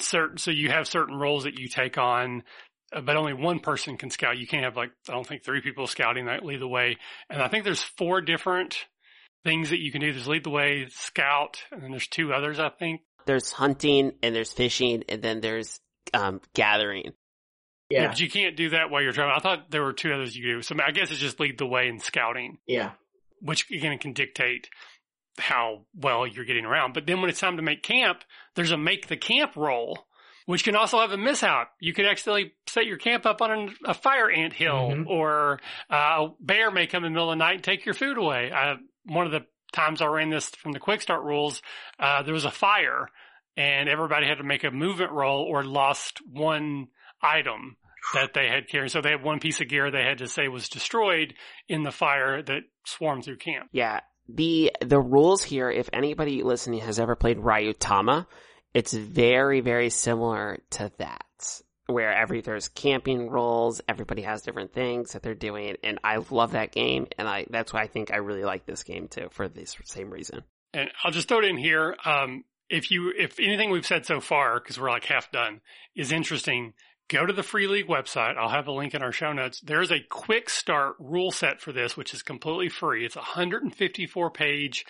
certain, 0.00 0.38
so 0.38 0.50
you 0.50 0.70
have 0.70 0.88
certain 0.88 1.16
roles 1.16 1.44
that 1.44 1.58
you 1.58 1.68
take 1.68 1.98
on 1.98 2.42
uh, 2.92 3.00
but 3.00 3.16
only 3.16 3.32
one 3.32 3.60
person 3.60 3.96
can 3.96 4.10
scout. 4.10 4.38
You 4.38 4.46
can't 4.46 4.64
have 4.64 4.76
like, 4.76 4.90
I 5.08 5.12
don't 5.12 5.26
think 5.26 5.44
three 5.44 5.60
people 5.60 5.86
scouting 5.86 6.26
that 6.26 6.44
lead 6.44 6.60
the 6.60 6.68
way. 6.68 6.96
And 7.28 7.42
I 7.42 7.48
think 7.48 7.64
there's 7.64 7.82
four 7.82 8.20
different 8.20 8.86
things 9.44 9.70
that 9.70 9.78
you 9.78 9.92
can 9.92 10.00
do. 10.00 10.12
There's 10.12 10.28
lead 10.28 10.44
the 10.44 10.50
way, 10.50 10.86
scout, 10.90 11.62
and 11.70 11.82
then 11.82 11.90
there's 11.90 12.08
two 12.08 12.32
others, 12.32 12.58
I 12.58 12.68
think. 12.68 13.02
There's 13.26 13.52
hunting 13.52 14.12
and 14.22 14.34
there's 14.34 14.52
fishing 14.52 15.04
and 15.08 15.22
then 15.22 15.40
there's, 15.40 15.80
um, 16.14 16.40
gathering. 16.54 17.12
Yeah. 17.88 18.02
yeah. 18.02 18.08
But 18.08 18.20
you 18.20 18.30
can't 18.30 18.56
do 18.56 18.70
that 18.70 18.90
while 18.90 19.02
you're 19.02 19.12
traveling. 19.12 19.36
I 19.36 19.42
thought 19.42 19.70
there 19.70 19.82
were 19.82 19.92
two 19.92 20.12
others 20.12 20.36
you 20.36 20.42
could 20.42 20.56
do. 20.58 20.62
So 20.62 20.76
I 20.84 20.90
guess 20.92 21.10
it's 21.10 21.20
just 21.20 21.40
lead 21.40 21.58
the 21.58 21.66
way 21.66 21.88
and 21.88 22.00
scouting. 22.00 22.58
Yeah. 22.66 22.92
Which 23.40 23.70
again 23.70 23.98
can 23.98 24.12
dictate 24.12 24.68
how 25.38 25.86
well 25.94 26.26
you're 26.26 26.44
getting 26.44 26.64
around. 26.64 26.92
But 26.92 27.06
then 27.06 27.20
when 27.20 27.30
it's 27.30 27.40
time 27.40 27.56
to 27.56 27.62
make 27.62 27.82
camp, 27.82 28.22
there's 28.54 28.72
a 28.72 28.76
make 28.76 29.08
the 29.08 29.16
camp 29.16 29.56
roll 29.56 30.06
which 30.50 30.64
can 30.64 30.74
also 30.74 30.98
have 30.98 31.12
a 31.12 31.16
mishap. 31.16 31.70
You 31.78 31.92
could 31.92 32.06
accidentally 32.06 32.54
set 32.66 32.84
your 32.84 32.96
camp 32.96 33.24
up 33.24 33.40
on 33.40 33.52
an, 33.52 33.74
a 33.84 33.94
fire 33.94 34.28
ant 34.28 34.52
hill, 34.52 34.90
mm-hmm. 34.90 35.08
or 35.08 35.60
uh, 35.88 35.94
a 35.94 36.28
bear 36.40 36.72
may 36.72 36.88
come 36.88 37.04
in 37.04 37.12
the 37.12 37.14
middle 37.14 37.30
of 37.30 37.38
the 37.38 37.44
night 37.44 37.54
and 37.54 37.62
take 37.62 37.84
your 37.84 37.94
food 37.94 38.18
away. 38.18 38.50
Uh, 38.50 38.74
one 39.04 39.26
of 39.26 39.32
the 39.32 39.46
times 39.72 40.02
I 40.02 40.06
ran 40.06 40.30
this 40.30 40.48
from 40.48 40.72
the 40.72 40.80
quick 40.80 41.00
start 41.00 41.22
rules, 41.22 41.62
uh, 41.98 42.22
there 42.22 42.34
was 42.34 42.44
a 42.44 42.50
fire, 42.50 43.08
and 43.56 43.88
everybody 43.88 44.26
had 44.26 44.38
to 44.38 44.44
make 44.44 44.64
a 44.64 44.70
movement 44.70 45.12
roll 45.12 45.42
or 45.42 45.64
lost 45.64 46.18
one 46.30 46.88
item 47.22 47.76
that 48.14 48.34
they 48.34 48.48
had 48.48 48.68
carried. 48.68 48.90
So 48.90 49.00
they 49.00 49.10
had 49.10 49.22
one 49.22 49.40
piece 49.40 49.60
of 49.60 49.68
gear 49.68 49.90
they 49.90 50.02
had 50.02 50.18
to 50.18 50.28
say 50.28 50.48
was 50.48 50.68
destroyed 50.68 51.34
in 51.68 51.82
the 51.82 51.90
fire 51.90 52.42
that 52.42 52.62
swarmed 52.84 53.24
through 53.24 53.36
camp. 53.36 53.68
Yeah. 53.72 54.00
The, 54.28 54.72
the 54.80 55.00
rules 55.00 55.42
here, 55.42 55.70
if 55.70 55.90
anybody 55.92 56.42
listening 56.42 56.80
has 56.80 57.00
ever 57.00 57.16
played 57.16 57.38
Ryutama, 57.38 58.26
it's 58.72 58.92
very, 58.92 59.60
very 59.60 59.90
similar 59.90 60.60
to 60.70 60.92
that. 60.98 61.24
Where 61.90 62.12
every 62.12 62.40
there's 62.40 62.68
camping 62.68 63.28
roles, 63.28 63.80
everybody 63.88 64.22
has 64.22 64.42
different 64.42 64.72
things 64.72 65.12
that 65.12 65.22
they're 65.22 65.34
doing, 65.34 65.76
and 65.82 65.98
I 66.04 66.18
love 66.30 66.52
that 66.52 66.72
game, 66.72 67.06
and 67.18 67.28
I 67.28 67.46
that's 67.50 67.72
why 67.72 67.82
I 67.82 67.86
think 67.86 68.12
I 68.12 68.16
really 68.16 68.44
like 68.44 68.66
this 68.66 68.84
game 68.84 69.08
too 69.08 69.28
for 69.30 69.48
this 69.48 69.76
same 69.84 70.10
reason. 70.10 70.42
And 70.72 70.90
I'll 71.02 71.10
just 71.10 71.28
throw 71.28 71.38
it 71.38 71.44
in 71.44 71.58
here. 71.58 71.96
Um, 72.04 72.44
if 72.68 72.90
you, 72.90 73.12
if 73.16 73.40
anything 73.40 73.70
we've 73.70 73.86
said 73.86 74.06
so 74.06 74.20
far, 74.20 74.60
because 74.60 74.78
we're 74.78 74.90
like 74.90 75.04
half 75.04 75.32
done, 75.32 75.60
is 75.96 76.12
interesting, 76.12 76.74
go 77.08 77.26
to 77.26 77.32
the 77.32 77.42
Free 77.42 77.66
League 77.66 77.88
website. 77.88 78.36
I'll 78.36 78.48
have 78.48 78.68
a 78.68 78.72
link 78.72 78.94
in 78.94 79.02
our 79.02 79.10
show 79.10 79.32
notes. 79.32 79.60
There's 79.60 79.90
a 79.90 80.04
quick 80.08 80.48
start 80.48 80.94
rule 81.00 81.32
set 81.32 81.60
for 81.60 81.72
this, 81.72 81.96
which 81.96 82.14
is 82.14 82.22
completely 82.22 82.68
free. 82.68 83.04
It's 83.04 83.16
a 83.16 83.20
154 83.20 84.30
page 84.30 84.84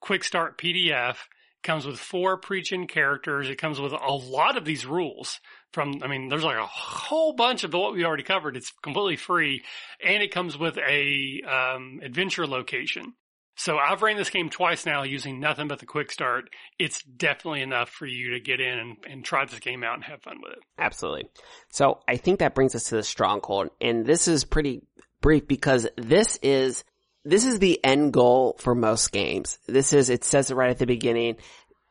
quick 0.00 0.24
start 0.24 0.58
PDF. 0.58 1.16
comes 1.62 1.86
with 1.86 1.98
four 1.98 2.40
pregen 2.40 2.88
characters. 2.88 3.48
It 3.50 3.58
comes 3.58 3.80
with 3.80 3.92
a 3.92 4.12
lot 4.12 4.56
of 4.56 4.64
these 4.64 4.86
rules 4.86 5.40
from, 5.72 6.00
I 6.02 6.06
mean, 6.06 6.28
there's 6.28 6.44
like 6.44 6.56
a 6.56 6.66
whole 6.66 7.34
bunch 7.34 7.64
of 7.64 7.72
what 7.72 7.94
we 7.94 8.04
already 8.04 8.22
covered. 8.22 8.56
It's 8.56 8.72
completely 8.82 9.16
free 9.16 9.62
and 10.04 10.22
it 10.22 10.32
comes 10.32 10.56
with 10.56 10.78
a, 10.78 11.42
um, 11.42 12.00
adventure 12.02 12.46
location. 12.46 13.14
So 13.58 13.78
I've 13.78 14.02
ran 14.02 14.18
this 14.18 14.28
game 14.28 14.50
twice 14.50 14.84
now 14.84 15.02
using 15.02 15.40
nothing 15.40 15.66
but 15.66 15.78
the 15.78 15.86
quick 15.86 16.12
start. 16.12 16.50
It's 16.78 17.02
definitely 17.02 17.62
enough 17.62 17.88
for 17.88 18.06
you 18.06 18.32
to 18.32 18.40
get 18.40 18.60
in 18.60 18.78
and, 18.78 18.96
and 19.08 19.24
try 19.24 19.46
this 19.46 19.58
game 19.60 19.82
out 19.82 19.94
and 19.94 20.04
have 20.04 20.22
fun 20.22 20.40
with 20.42 20.52
it. 20.52 20.58
Absolutely. 20.78 21.30
So 21.70 22.00
I 22.06 22.18
think 22.18 22.40
that 22.40 22.54
brings 22.54 22.74
us 22.74 22.84
to 22.84 22.96
the 22.96 23.02
stronghold. 23.02 23.70
And 23.80 24.04
this 24.04 24.28
is 24.28 24.44
pretty 24.44 24.82
brief 25.22 25.48
because 25.48 25.88
this 25.96 26.38
is, 26.42 26.84
this 27.24 27.46
is 27.46 27.58
the 27.58 27.82
end 27.82 28.12
goal 28.12 28.56
for 28.60 28.74
most 28.74 29.10
games. 29.10 29.58
This 29.66 29.94
is, 29.94 30.10
it 30.10 30.22
says 30.22 30.50
it 30.50 30.54
right 30.54 30.70
at 30.70 30.78
the 30.78 30.86
beginning. 30.86 31.36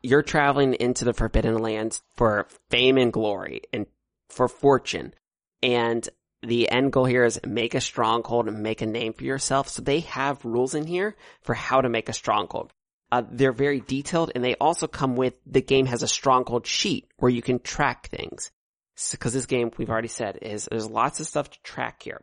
You're 0.05 0.21
traveling 0.21 0.75
into 0.75 1.03
the 1.03 1.13
Forbidden 1.13 1.57
Lands 1.57 2.03
for 2.15 2.47
fame 2.69 2.97
and 2.97 3.11
glory 3.11 3.61
and 3.73 3.87
for 4.29 4.47
fortune. 4.47 5.15
And 5.63 6.07
the 6.43 6.69
end 6.69 6.91
goal 6.91 7.05
here 7.05 7.23
is 7.23 7.39
make 7.43 7.73
a 7.73 7.81
stronghold 7.81 8.47
and 8.47 8.61
make 8.61 8.83
a 8.83 8.85
name 8.85 9.13
for 9.13 9.23
yourself. 9.23 9.67
So 9.67 9.81
they 9.81 10.01
have 10.01 10.45
rules 10.45 10.75
in 10.75 10.85
here 10.85 11.15
for 11.41 11.55
how 11.55 11.81
to 11.81 11.89
make 11.89 12.07
a 12.07 12.13
stronghold. 12.13 12.71
Uh, 13.11 13.23
they're 13.31 13.51
very 13.51 13.79
detailed 13.79 14.31
and 14.35 14.43
they 14.43 14.53
also 14.55 14.85
come 14.85 15.15
with 15.15 15.33
the 15.47 15.61
game 15.61 15.87
has 15.87 16.03
a 16.03 16.07
stronghold 16.07 16.67
sheet 16.67 17.07
where 17.17 17.31
you 17.31 17.41
can 17.41 17.57
track 17.57 18.09
things. 18.09 18.51
Because 19.11 19.33
this 19.33 19.47
game, 19.47 19.71
we've 19.77 19.89
already 19.89 20.07
said, 20.07 20.37
is 20.43 20.67
there's 20.69 20.87
lots 20.87 21.19
of 21.19 21.25
stuff 21.25 21.49
to 21.49 21.61
track 21.63 22.03
here. 22.03 22.21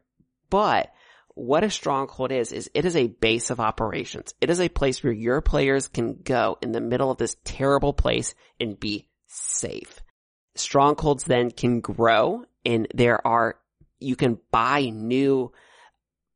But 0.50 0.92
what 1.34 1.64
a 1.64 1.70
stronghold 1.70 2.32
is, 2.32 2.52
is 2.52 2.70
it 2.74 2.84
is 2.84 2.96
a 2.96 3.08
base 3.08 3.50
of 3.50 3.60
operations. 3.60 4.34
It 4.40 4.50
is 4.50 4.60
a 4.60 4.68
place 4.68 5.02
where 5.02 5.12
your 5.12 5.40
players 5.40 5.88
can 5.88 6.20
go 6.22 6.58
in 6.62 6.72
the 6.72 6.80
middle 6.80 7.10
of 7.10 7.18
this 7.18 7.36
terrible 7.44 7.92
place 7.92 8.34
and 8.60 8.78
be 8.78 9.08
safe. 9.26 10.00
Strongholds 10.54 11.24
then 11.24 11.50
can 11.50 11.80
grow 11.80 12.44
and 12.64 12.86
there 12.94 13.26
are 13.26 13.56
you 13.98 14.16
can 14.16 14.38
buy 14.50 14.90
new 14.90 15.52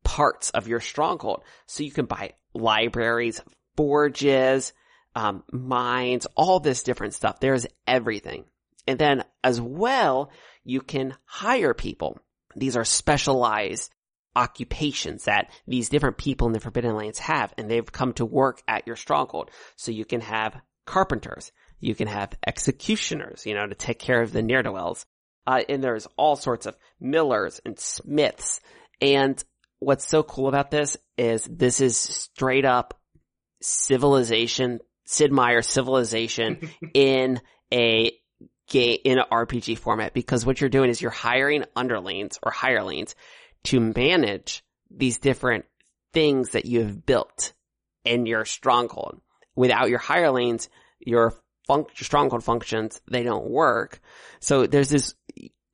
parts 0.03 0.49
of 0.51 0.67
your 0.67 0.79
stronghold. 0.79 1.43
So 1.65 1.83
you 1.83 1.91
can 1.91 2.05
buy 2.05 2.33
libraries, 2.53 3.41
forges, 3.75 4.73
um, 5.15 5.43
mines, 5.51 6.27
all 6.35 6.59
this 6.59 6.83
different 6.83 7.13
stuff. 7.13 7.39
There's 7.39 7.67
everything. 7.85 8.45
And 8.87 8.97
then 8.97 9.25
as 9.43 9.59
well, 9.59 10.31
you 10.63 10.81
can 10.81 11.15
hire 11.25 11.73
people. 11.73 12.19
These 12.55 12.77
are 12.77 12.85
specialized 12.85 13.91
occupations 14.37 15.25
that 15.25 15.49
these 15.67 15.89
different 15.89 16.17
people 16.17 16.45
in 16.45 16.53
the 16.53 16.59
Forbidden 16.59 16.95
Lands 16.95 17.17
have, 17.17 17.53
and 17.57 17.69
they've 17.69 17.91
come 17.91 18.13
to 18.13 18.25
work 18.25 18.61
at 18.67 18.85
your 18.85 18.95
stronghold. 18.95 19.49
So 19.75 19.91
you 19.91 20.05
can 20.05 20.21
have 20.21 20.55
carpenters, 20.85 21.51
you 21.79 21.95
can 21.95 22.07
have 22.07 22.37
executioners, 22.45 23.45
you 23.45 23.55
know, 23.55 23.65
to 23.65 23.75
take 23.75 23.97
care 23.97 24.21
of 24.21 24.31
the 24.31 24.43
ne'er-do-wells. 24.43 25.05
Uh, 25.47 25.61
and 25.67 25.83
there's 25.83 26.07
all 26.17 26.35
sorts 26.35 26.65
of 26.67 26.77
millers 26.99 27.59
and 27.65 27.79
smiths. 27.79 28.61
And 29.01 29.43
what's 29.79 30.07
so 30.07 30.21
cool 30.21 30.49
about 30.49 30.69
this 30.69 30.97
is 31.17 31.43
this 31.43 31.81
is 31.81 31.97
straight 31.97 32.65
up 32.65 32.99
civilization, 33.61 34.81
Sid 35.05 35.31
Meier 35.31 35.63
civilization 35.63 36.69
in 36.93 37.41
a 37.73 38.11
game, 38.67 38.97
in 39.03 39.19
an 39.19 39.25
RPG 39.31 39.77
format 39.77 40.13
because 40.13 40.45
what 40.45 40.61
you're 40.61 40.69
doing 40.69 40.89
is 40.89 41.01
you're 41.01 41.11
hiring 41.11 41.63
underlings 41.75 42.37
or 42.43 42.51
hirelings 42.51 43.15
to 43.67 43.79
manage 43.79 44.63
these 44.89 45.19
different 45.19 45.65
things 46.13 46.51
that 46.51 46.65
you 46.65 46.79
have 46.81 47.05
built 47.05 47.53
in 48.05 48.25
your 48.25 48.45
stronghold. 48.45 49.19
Without 49.55 49.89
your 49.89 49.99
hirelings, 49.99 50.69
your 50.99 51.33
func- 51.69 51.95
stronghold 51.95 52.43
functions, 52.43 53.01
they 53.11 53.23
don't 53.23 53.49
work. 53.49 53.99
So 54.39 54.67
there's 54.67 54.89
this 54.89 55.15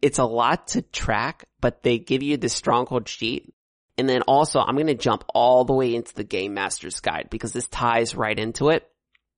it's 0.02 0.20
a 0.20 0.26
lot 0.26 0.70
to 0.70 0.82
track, 0.82 1.46
but 1.62 1.84
they 1.84 1.98
give 1.98 2.24
you 2.24 2.36
the 2.36 2.50
stronghold 2.50 3.08
sheet. 3.08 3.54
And 3.98 4.10
then 4.10 4.24
also 4.24 4.60
I'm 4.60 4.76
going 4.76 4.88
to 4.88 4.96
jump 4.96 5.24
all 5.34 5.64
the 5.64 5.74
way 5.74 5.94
into 5.94 6.16
the 6.16 6.24
game 6.24 6.56
master's 6.56 7.00
guide 7.00 7.28
because 7.30 7.54
this 7.54 7.68
ties 7.68 8.16
right 8.16 8.38
into 8.38 8.70
it. 8.70 8.90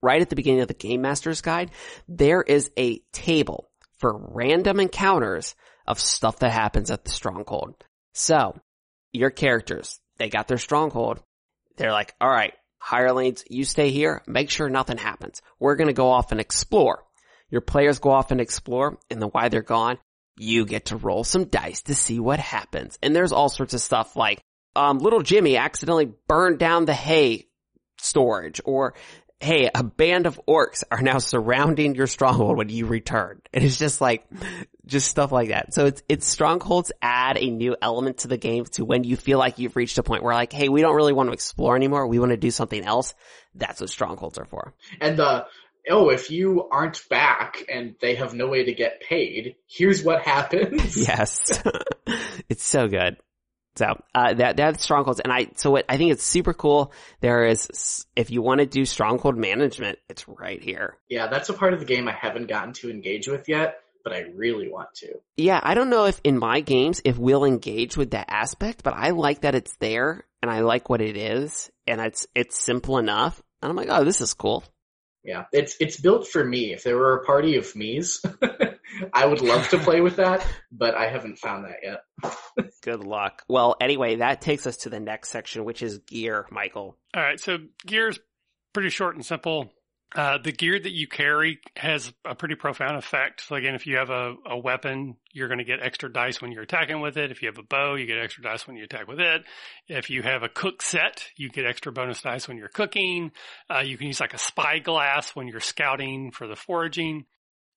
Right 0.02 0.22
at 0.22 0.30
the 0.30 0.36
beginning 0.36 0.61
of 0.61 0.68
the 0.68 0.73
game 0.73 1.02
master's 1.02 1.41
guide, 1.41 1.72
there 2.07 2.41
is 2.41 2.72
a 2.77 2.99
table 3.11 3.69
for 3.98 4.15
random 4.15 4.80
encounters 4.80 5.56
of 5.86 5.99
stuff 5.99 6.40
that 6.40 6.52
happens 6.52 6.90
at 6.90 7.03
the 7.03 7.11
stronghold. 7.11 7.76
So 8.16 8.58
your 9.12 9.30
characters, 9.30 10.00
they 10.18 10.30
got 10.30 10.48
their 10.48 10.58
stronghold. 10.58 11.22
They're 11.76 11.92
like, 11.92 12.16
all 12.22 12.30
right, 12.30 12.54
hirelings, 12.80 13.44
you 13.50 13.66
stay 13.66 13.92
here. 13.92 14.24
Make 14.26 14.50
sure 14.50 14.70
nothing 14.70 14.98
happens. 14.98 15.42
We're 15.60 15.76
going 15.76 15.88
to 15.88 15.94
go 15.94 16.10
off 16.10 16.32
and 16.32 16.40
explore. 16.40 17.04
Your 17.50 17.62
players 17.62 18.00
go 18.00 18.12
off 18.12 18.32
and 18.32 18.40
explore 18.40 18.98
and 19.10 19.22
then 19.22 19.30
while 19.30 19.50
they're 19.50 19.62
gone, 19.62 19.98
you 20.38 20.66
get 20.66 20.86
to 20.86 20.98
roll 20.98 21.26
some 21.26 21.46
dice 21.46 21.84
to 21.84 21.94
see 21.94 22.20
what 22.20 22.40
happens. 22.40 22.98
And 23.04 23.14
there's 23.14 23.34
all 23.34 23.50
sorts 23.50 23.74
of 23.74 23.82
stuff 23.82 24.16
like, 24.16 24.42
um, 24.78 25.00
little 25.00 25.22
Jimmy 25.22 25.58
accidentally 25.58 26.12
burned 26.28 26.60
down 26.60 26.86
the 26.86 26.94
hay 26.94 27.48
storage 28.00 28.62
or, 28.64 28.94
hey, 29.42 29.70
a 29.74 29.84
band 29.84 30.26
of 30.26 30.40
orcs 30.48 30.84
are 30.90 31.02
now 31.02 31.18
surrounding 31.20 31.96
your 31.96 32.08
stronghold 32.08 32.58
when 32.58 32.70
you 32.70 32.86
return. 32.86 33.42
And 33.54 33.64
it's 33.64 33.78
just 33.78 34.00
like, 34.00 34.26
just 34.86 35.07
stuff 35.07 35.32
like 35.32 35.49
that. 35.49 35.74
So 35.74 35.86
it's, 35.86 36.03
it's 36.07 36.28
strongholds 36.28 36.91
add 37.02 37.38
a 37.38 37.49
new 37.49 37.76
element 37.82 38.20
to 38.20 38.28
the 38.28 38.38
game 38.38 38.66
to 38.74 38.86
when 38.86 39.03
you 39.03 39.16
feel 39.16 39.40
like 39.40 39.60
you've 39.60 39.76
reached 39.76 39.98
a 39.98 40.03
point 40.03 40.24
where 40.24 40.34
like, 40.34 40.53
hey, 40.53 40.70
we 40.70 40.82
don't 40.82 40.95
really 40.95 41.14
want 41.14 41.30
to 41.30 41.34
explore 41.34 41.76
anymore. 41.76 42.07
We 42.07 42.20
want 42.20 42.32
to 42.32 42.38
do 42.38 42.52
something 42.52 42.84
else. 42.84 43.14
That's 43.56 43.82
what 43.82 43.90
strongholds 43.90 44.38
are 44.38 44.45
for. 44.45 44.74
And 45.02 45.18
the, 45.18 45.45
oh, 45.90 46.10
if 46.10 46.32
you 46.32 46.68
aren't 46.70 47.07
back 47.10 47.64
and 47.70 47.95
they 48.02 48.16
have 48.16 48.34
no 48.34 48.48
way 48.48 48.66
to 48.66 48.74
get 48.74 49.02
paid, 49.02 49.56
here's 49.68 50.03
what 50.03 50.22
happens. 50.22 50.95
yes. 51.07 51.62
it's 52.49 52.64
so 52.64 52.88
good. 52.88 53.18
So, 53.78 54.02
uh, 54.14 54.34
that, 54.36 54.56
that's 54.56 54.82
strongholds. 54.84 55.20
And 55.20 55.34
I, 55.34 55.48
so 55.56 55.72
what 55.72 55.86
I 55.90 55.98
think 55.98 56.14
it's 56.14 56.24
super 56.24 56.53
cool. 56.53 56.94
There 57.20 57.45
is, 57.45 58.06
if 58.16 58.32
you 58.32 58.41
want 58.41 58.60
to 58.60 58.66
do 58.66 58.86
stronghold 58.86 59.36
management, 59.36 59.99
it's 60.07 60.28
right 60.30 60.62
here. 60.62 60.98
Yeah, 61.10 61.28
that's 61.28 61.49
a 61.49 61.53
part 61.53 61.74
of 61.74 61.80
the 61.80 61.86
game 61.86 62.07
I 62.07 62.14
haven't 62.14 62.48
gotten 62.48 62.72
to 62.76 62.90
engage 62.90 63.28
with 63.28 63.49
yet, 63.49 63.80
but 64.06 64.14
I 64.14 64.26
really 64.36 64.69
want 64.69 64.94
to. 64.98 65.19
Yeah, 65.36 65.60
I 65.61 65.73
don't 65.73 65.90
know 65.90 66.06
if 66.06 66.22
in 66.23 66.38
my 66.38 66.61
games, 66.61 67.02
if 67.03 67.18
we'll 67.18 67.44
engage 67.44 67.98
with 67.98 68.11
that 68.11 68.27
aspect, 68.30 68.84
but 68.84 68.94
I 68.94 69.10
like 69.10 69.41
that 69.41 69.56
it's 69.56 69.76
there 69.77 70.23
and 70.41 70.49
I 70.49 70.61
like 70.61 70.90
what 70.90 71.02
it 71.02 71.18
is 71.18 71.72
and 71.88 71.99
it's, 71.99 72.27
it's 72.36 72.57
simple 72.57 72.99
enough. 72.99 73.41
And 73.61 73.69
I'm 73.72 73.76
like, 73.76 73.90
oh, 73.90 74.03
this 74.03 74.22
is 74.22 74.36
cool. 74.36 74.64
Yeah, 75.23 75.45
it's 75.52 75.76
it's 75.80 75.99
built 75.99 76.27
for 76.27 76.44
me. 76.45 76.72
If 76.72 76.84
there 76.84 76.98
were 76.98 77.15
a 77.15 77.26
party 77.26 77.56
of 77.56 77.76
me's, 77.76 78.23
I 79.14 79.26
would 79.26 79.41
love 79.41 79.68
to 79.69 79.80
play 79.80 79.99
with 79.99 80.18
that, 80.18 80.45
but 80.72 80.94
I 80.94 81.10
haven't 81.10 81.40
found 81.40 81.65
that 81.65 81.77
yet. 81.82 82.69
Good 82.84 83.03
luck. 83.03 83.41
Well, 83.49 83.76
anyway, 83.82 84.18
that 84.18 84.41
takes 84.41 84.68
us 84.68 84.77
to 84.77 84.90
the 84.91 84.99
next 84.99 85.30
section, 85.30 85.65
which 85.65 85.82
is 85.82 85.98
gear, 85.98 86.45
Michael. 86.52 86.95
All 87.15 87.23
right, 87.23 87.40
so 87.40 87.57
gear 87.88 88.10
is 88.10 88.19
pretty 88.72 88.90
short 88.90 89.15
and 89.15 89.26
simple. 89.26 89.72
Uh, 90.14 90.38
the 90.38 90.52
gear 90.52 90.80
that 90.80 90.94
you 90.94 91.07
carry 91.07 91.60
has 91.76 92.14
a 92.23 92.36
pretty 92.36 92.56
profound 92.56 92.95
effect. 92.95 93.41
So 93.41 93.56
again, 93.56 93.76
if 93.76 93.86
you 93.86 93.98
have 93.98 94.10
a, 94.10 94.36
a 94.45 94.57
weapon, 94.57 95.18
you're 95.34 95.49
going 95.49 95.57
to 95.57 95.65
get 95.65 95.82
extra 95.82 96.11
dice 96.11 96.41
when 96.41 96.53
you're 96.53 96.64
attacking 96.64 97.02
with 97.02 97.18
it. 97.18 97.32
If 97.32 97.41
you 97.41 97.49
have 97.49 97.57
a 97.57 97.64
bow, 97.64 97.95
you 97.95 98.06
get 98.06 98.19
extra 98.19 98.44
dice 98.44 98.65
when 98.65 98.77
you 98.77 98.86
attack 98.86 99.07
with 99.07 99.19
it. 99.19 99.44
If 99.90 100.10
you 100.10 100.22
have 100.22 100.44
a 100.44 100.48
cook 100.48 100.82
set, 100.82 101.26
you 101.36 101.49
get 101.49 101.65
extra 101.65 101.91
bonus 101.91 102.22
dice 102.22 102.48
when 102.48 102.57
you're 102.57 102.69
cooking. 102.69 103.32
Uh, 103.69 103.80
you 103.80 103.98
can 103.98 104.07
use 104.07 104.22
like 104.22 104.34
a 104.34 104.38
spyglass 104.38 105.36
when 105.36 105.48
you're 105.48 105.60
scouting 105.60 106.32
for 106.32 106.48
the 106.48 106.56
foraging. 106.56 107.26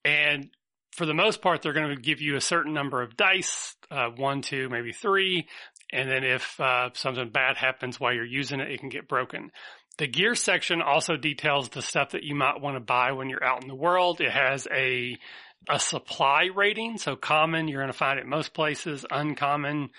And 0.04 0.50
for 0.92 1.06
the 1.06 1.14
most 1.14 1.42
part, 1.42 1.62
they're 1.62 1.72
going 1.72 1.94
to 1.94 2.00
give 2.00 2.20
you 2.20 2.36
a 2.36 2.40
certain 2.40 2.72
number 2.72 3.02
of 3.02 3.16
dice, 3.16 3.74
uh, 3.90 4.10
one, 4.16 4.42
two, 4.42 4.68
maybe 4.68 4.92
three. 4.92 5.48
And 5.92 6.08
then 6.08 6.22
if 6.22 6.60
uh, 6.60 6.90
something 6.92 7.30
bad 7.30 7.56
happens 7.56 7.98
while 7.98 8.12
you're 8.12 8.24
using 8.24 8.60
it, 8.60 8.70
it 8.70 8.80
can 8.80 8.90
get 8.90 9.08
broken. 9.08 9.50
The 9.98 10.06
gear 10.06 10.34
section 10.34 10.80
also 10.80 11.16
details 11.16 11.68
the 11.68 11.82
stuff 11.82 12.10
that 12.12 12.22
you 12.22 12.34
might 12.34 12.60
want 12.60 12.76
to 12.76 12.80
buy 12.80 13.12
when 13.12 13.28
you're 13.28 13.44
out 13.44 13.62
in 13.62 13.68
the 13.68 13.74
world. 13.74 14.20
It 14.20 14.30
has 14.30 14.66
a 14.72 15.18
a 15.68 15.78
supply 15.78 16.48
rating. 16.54 16.98
So 16.98 17.16
common, 17.16 17.68
you're 17.68 17.82
going 17.82 17.92
to 17.92 17.98
find 17.98 18.18
it 18.18 18.26
most 18.26 18.54
places. 18.54 19.04
Uncommon, 19.10 19.90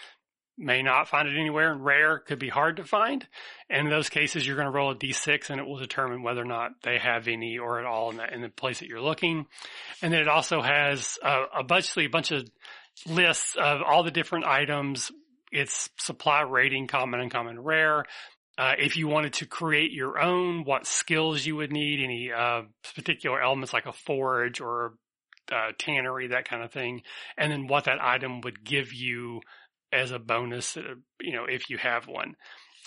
may 0.58 0.82
not 0.82 1.10
find 1.10 1.28
it 1.28 1.38
anywhere. 1.38 1.72
And 1.72 1.84
rare 1.84 2.18
could 2.18 2.40
be 2.40 2.50
hard 2.50 2.78
to 2.78 2.86
find. 2.86 3.28
And 3.70 3.88
in 3.88 3.94
those 3.94 4.10
cases, 4.10 4.48
you're 4.48 4.56
going 4.56 4.68
to 4.68 4.72
roll 4.72 4.92
a 4.92 4.96
d6 4.96 5.50
and 5.50 5.60
it 5.60 5.68
will 5.68 5.78
determine 5.78 6.24
whether 6.24 6.42
or 6.42 6.46
not 6.46 6.82
they 6.82 6.98
have 6.98 7.28
any 7.28 7.58
or 7.58 7.80
at 7.80 7.86
all 7.86 8.10
in, 8.12 8.18
the 8.18 8.34
in 8.34 8.42
the 8.42 8.50
place 8.50 8.80
that 8.80 8.88
you're 8.88 9.02
looking. 9.02 9.48
And 10.02 10.14
then 10.14 10.22
it 10.22 10.28
also 10.28 10.62
has 10.62 11.20
a, 11.22 11.60
a 11.60 11.64
bunch, 11.64 11.96
a 11.98 12.08
bunch 12.08 12.32
of 12.32 12.50
lists 13.06 13.56
of 13.56 13.82
all 13.82 14.04
the 14.04 14.12
different 14.12 14.46
items 14.46 15.12
its 15.52 15.90
supply 15.98 16.42
rating, 16.42 16.86
common, 16.88 17.20
uncommon, 17.20 17.60
rare, 17.60 18.06
uh, 18.60 18.74
if 18.78 18.98
you 18.98 19.08
wanted 19.08 19.32
to 19.32 19.46
create 19.46 19.94
your 19.94 20.20
own, 20.20 20.66
what 20.66 20.86
skills 20.86 21.46
you 21.46 21.56
would 21.56 21.72
need, 21.72 22.04
any 22.04 22.30
uh, 22.30 22.64
particular 22.94 23.42
elements 23.42 23.72
like 23.72 23.86
a 23.86 23.94
forge 23.94 24.60
or 24.60 24.96
uh, 25.50 25.72
tannery, 25.78 26.28
that 26.28 26.44
kind 26.44 26.62
of 26.62 26.70
thing, 26.70 27.02
and 27.38 27.54
then 27.54 27.68
what 27.68 27.86
that 27.86 28.04
item 28.04 28.42
would 28.42 28.66
give 28.66 28.92
you 28.92 29.40
as 29.94 30.12
a 30.12 30.20
bonus, 30.20 30.76
uh, 30.76 30.96
you 31.22 31.32
know, 31.32 31.46
if 31.46 31.70
you 31.70 31.78
have 31.78 32.06
one. 32.06 32.36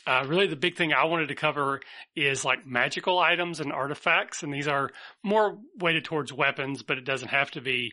Uh, 0.06 0.22
really, 0.26 0.46
the 0.46 0.56
big 0.56 0.76
thing 0.76 0.92
I 0.92 1.04
wanted 1.04 1.28
to 1.28 1.34
cover 1.34 1.80
is 2.14 2.44
like 2.44 2.66
magical 2.66 3.18
items 3.18 3.58
and 3.58 3.72
artifacts, 3.72 4.42
and 4.42 4.52
these 4.52 4.68
are 4.68 4.90
more 5.24 5.56
weighted 5.78 6.04
towards 6.04 6.34
weapons, 6.34 6.82
but 6.82 6.98
it 6.98 7.06
doesn't 7.06 7.28
have 7.28 7.50
to 7.52 7.62
be. 7.62 7.92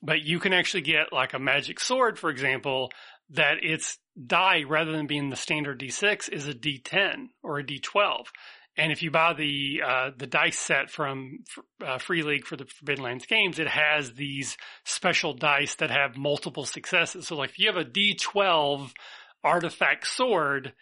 But 0.00 0.22
you 0.22 0.40
can 0.40 0.54
actually 0.54 0.80
get 0.80 1.12
like 1.12 1.34
a 1.34 1.38
magic 1.38 1.78
sword, 1.78 2.18
for 2.18 2.30
example, 2.30 2.90
that 3.30 3.62
its 3.62 3.98
die 4.26 4.64
rather 4.64 4.92
than 4.92 5.06
being 5.06 5.30
the 5.30 5.36
standard 5.36 5.80
D6 5.80 6.28
is 6.28 6.48
a 6.48 6.54
D10 6.54 7.28
or 7.42 7.58
a 7.58 7.64
D12. 7.64 8.26
And 8.76 8.92
if 8.92 9.02
you 9.02 9.10
buy 9.10 9.32
the 9.32 9.82
uh, 9.84 10.10
the 10.16 10.28
dice 10.28 10.58
set 10.58 10.88
from 10.88 11.40
uh, 11.84 11.98
Free 11.98 12.22
League 12.22 12.46
for 12.46 12.56
the 12.56 12.64
Forbidden 12.64 13.04
Lands 13.04 13.26
games, 13.26 13.58
it 13.58 13.66
has 13.66 14.12
these 14.12 14.56
special 14.84 15.34
dice 15.34 15.74
that 15.76 15.90
have 15.90 16.16
multiple 16.16 16.64
successes. 16.64 17.26
So, 17.26 17.36
like 17.36 17.50
if 17.50 17.58
you 17.58 17.66
have 17.66 17.76
a 17.76 17.84
D12 17.84 18.92
artifact 19.42 20.06
sword, 20.06 20.74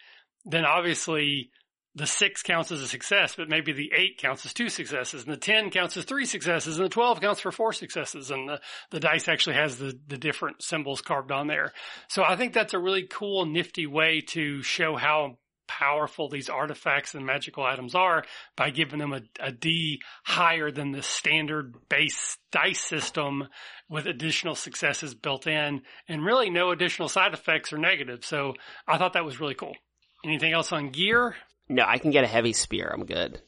then 0.45 0.63
obviously 0.63 1.49
the 1.97 2.05
six 2.05 2.43
counts 2.43 2.71
as 2.71 2.81
a 2.81 2.87
success, 2.87 3.35
but 3.35 3.49
maybe 3.49 3.73
the 3.73 3.91
eight 3.95 4.19
counts 4.19 4.45
as 4.45 4.53
two 4.53 4.69
successes, 4.69 5.23
and 5.23 5.33
the 5.33 5.37
ten 5.39 5.71
counts 5.71 5.97
as 5.97 6.05
three 6.05 6.25
successes, 6.25 6.77
and 6.77 6.85
the 6.85 6.89
twelve 6.89 7.19
counts 7.19 7.41
for 7.41 7.51
four 7.51 7.73
successes, 7.73 8.29
and 8.29 8.47
the, 8.47 8.61
the 8.91 8.99
dice 8.99 9.27
actually 9.27 9.55
has 9.55 9.77
the, 9.77 9.97
the 10.07 10.17
different 10.17 10.61
symbols 10.61 11.01
carved 11.01 11.31
on 11.31 11.47
there. 11.47 11.73
So 12.07 12.23
I 12.23 12.35
think 12.35 12.53
that's 12.53 12.75
a 12.75 12.79
really 12.79 13.07
cool, 13.09 13.45
nifty 13.45 13.87
way 13.87 14.21
to 14.27 14.61
show 14.61 14.95
how 14.95 15.39
powerful 15.67 16.29
these 16.29 16.49
artifacts 16.49 17.13
and 17.13 17.25
magical 17.25 17.63
items 17.63 17.93
are 17.93 18.23
by 18.55 18.69
giving 18.69 18.99
them 18.99 19.13
a, 19.13 19.21
a 19.39 19.51
D 19.51 19.99
higher 20.23 20.71
than 20.71 20.91
the 20.91 21.01
standard 21.01 21.75
base 21.89 22.37
dice 22.51 22.79
system 22.79 23.49
with 23.89 24.05
additional 24.05 24.55
successes 24.55 25.13
built 25.13 25.45
in 25.47 25.81
and 26.07 26.25
really 26.25 26.49
no 26.49 26.71
additional 26.71 27.09
side 27.09 27.33
effects 27.33 27.73
or 27.73 27.77
negatives. 27.77 28.27
So 28.27 28.53
I 28.87 28.97
thought 28.97 29.13
that 29.13 29.25
was 29.25 29.41
really 29.41 29.55
cool. 29.55 29.75
Anything 30.23 30.53
else 30.53 30.71
on 30.71 30.89
gear? 30.89 31.35
No, 31.69 31.83
I 31.85 31.97
can 31.97 32.11
get 32.11 32.23
a 32.23 32.27
heavy 32.27 32.53
spear. 32.53 32.89
I'm 32.93 33.05
good. 33.05 33.41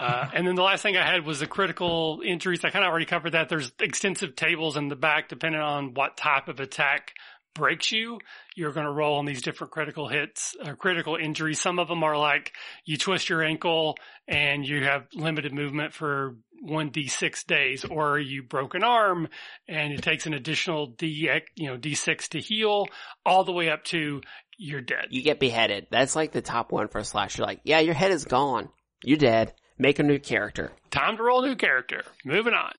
Uh, 0.00 0.30
and 0.32 0.46
then 0.46 0.54
the 0.54 0.62
last 0.62 0.82
thing 0.82 0.96
I 0.96 1.04
had 1.04 1.26
was 1.26 1.40
the 1.40 1.46
critical 1.46 2.22
injuries. 2.24 2.64
I 2.64 2.70
kind 2.70 2.84
of 2.84 2.90
already 2.90 3.04
covered 3.04 3.30
that. 3.30 3.48
There's 3.48 3.72
extensive 3.78 4.34
tables 4.34 4.76
in 4.76 4.88
the 4.88 4.96
back 4.96 5.28
depending 5.28 5.60
on 5.60 5.92
what 5.92 6.16
type 6.16 6.48
of 6.48 6.60
attack 6.60 7.14
breaks 7.54 7.92
you, 7.92 8.18
you're 8.54 8.72
going 8.72 8.86
to 8.86 8.92
roll 8.92 9.18
on 9.18 9.24
these 9.24 9.42
different 9.42 9.72
critical 9.72 10.08
hits, 10.08 10.56
or 10.64 10.76
critical 10.76 11.16
injuries. 11.16 11.60
Some 11.60 11.78
of 11.78 11.88
them 11.88 12.02
are 12.02 12.18
like 12.18 12.52
you 12.84 12.96
twist 12.96 13.28
your 13.28 13.42
ankle 13.42 13.96
and 14.28 14.66
you 14.66 14.84
have 14.84 15.06
limited 15.14 15.52
movement 15.52 15.92
for 15.92 16.36
one 16.60 16.90
d6 16.90 17.46
days, 17.46 17.84
or 17.84 18.18
you 18.18 18.42
broke 18.42 18.74
an 18.74 18.84
arm 18.84 19.28
and 19.68 19.92
it 19.92 20.02
takes 20.02 20.26
an 20.26 20.34
additional 20.34 20.86
d, 20.86 21.28
you 21.56 21.68
know, 21.68 21.76
d6 21.76 22.28
to 22.28 22.40
heal, 22.40 22.86
all 23.24 23.44
the 23.44 23.52
way 23.52 23.68
up 23.70 23.84
to 23.84 24.20
you're 24.58 24.80
dead. 24.80 25.06
You 25.10 25.22
get 25.22 25.40
beheaded. 25.40 25.88
That's 25.90 26.16
like 26.16 26.32
the 26.32 26.42
top 26.42 26.72
one 26.72 26.88
for 26.88 26.98
a 26.98 27.04
slash. 27.04 27.38
You're 27.38 27.46
like, 27.46 27.60
yeah, 27.64 27.80
your 27.80 27.94
head 27.94 28.12
is 28.12 28.24
gone. 28.24 28.68
You're 29.02 29.18
dead. 29.18 29.52
Make 29.78 29.98
a 29.98 30.04
new 30.04 30.18
character. 30.18 30.72
Time 30.90 31.16
to 31.16 31.22
roll 31.22 31.44
a 31.44 31.48
new 31.48 31.56
character. 31.56 32.02
Moving 32.24 32.54
on. 32.54 32.72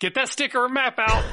Get 0.00 0.14
that 0.14 0.28
sticker 0.28 0.68
map 0.68 0.98
out. 0.98 1.24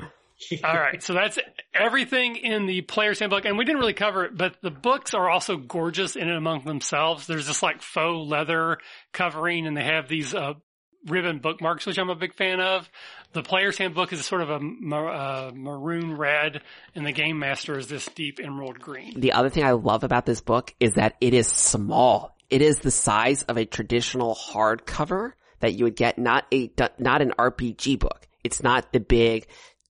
All 0.64 0.74
right. 0.74 1.02
So 1.02 1.12
that's 1.12 1.38
everything 1.78 2.36
in 2.36 2.66
the 2.66 2.82
player's 2.82 3.18
handbook. 3.18 3.44
And 3.44 3.58
we 3.58 3.64
didn't 3.64 3.80
really 3.80 3.94
cover 3.94 4.24
it, 4.24 4.36
but 4.36 4.56
the 4.62 4.70
books 4.70 5.14
are 5.14 5.28
also 5.28 5.56
gorgeous 5.56 6.16
in 6.16 6.28
and 6.28 6.36
among 6.36 6.64
themselves. 6.64 7.26
There's 7.26 7.46
this 7.46 7.62
like 7.62 7.82
faux 7.82 8.28
leather 8.28 8.78
covering 9.12 9.66
and 9.66 9.76
they 9.76 9.84
have 9.84 10.08
these, 10.08 10.34
uh, 10.34 10.54
ribbon 11.06 11.38
bookmarks, 11.38 11.86
which 11.86 11.98
I'm 11.98 12.10
a 12.10 12.16
big 12.16 12.34
fan 12.34 12.60
of. 12.60 12.90
The 13.32 13.42
player's 13.42 13.78
handbook 13.78 14.12
is 14.12 14.24
sort 14.24 14.42
of 14.42 14.50
a 14.50 14.56
uh, 14.56 15.50
maroon 15.54 16.16
red 16.16 16.62
and 16.94 17.06
the 17.06 17.12
game 17.12 17.38
master 17.38 17.78
is 17.78 17.86
this 17.86 18.06
deep 18.14 18.40
emerald 18.42 18.80
green. 18.80 19.20
The 19.20 19.32
other 19.32 19.50
thing 19.50 19.64
I 19.64 19.72
love 19.72 20.04
about 20.04 20.26
this 20.26 20.40
book 20.40 20.74
is 20.80 20.94
that 20.94 21.16
it 21.20 21.34
is 21.34 21.46
small. 21.46 22.36
It 22.50 22.62
is 22.62 22.78
the 22.78 22.90
size 22.90 23.42
of 23.44 23.56
a 23.56 23.64
traditional 23.64 24.34
hardcover 24.34 25.32
that 25.60 25.74
you 25.74 25.84
would 25.84 25.96
get, 25.96 26.18
not 26.18 26.44
a, 26.52 26.70
not 26.98 27.22
an 27.22 27.32
RPG 27.38 27.98
book. 27.98 28.26
It's 28.44 28.62
not 28.62 28.92
the 28.92 29.00
big 29.00 29.46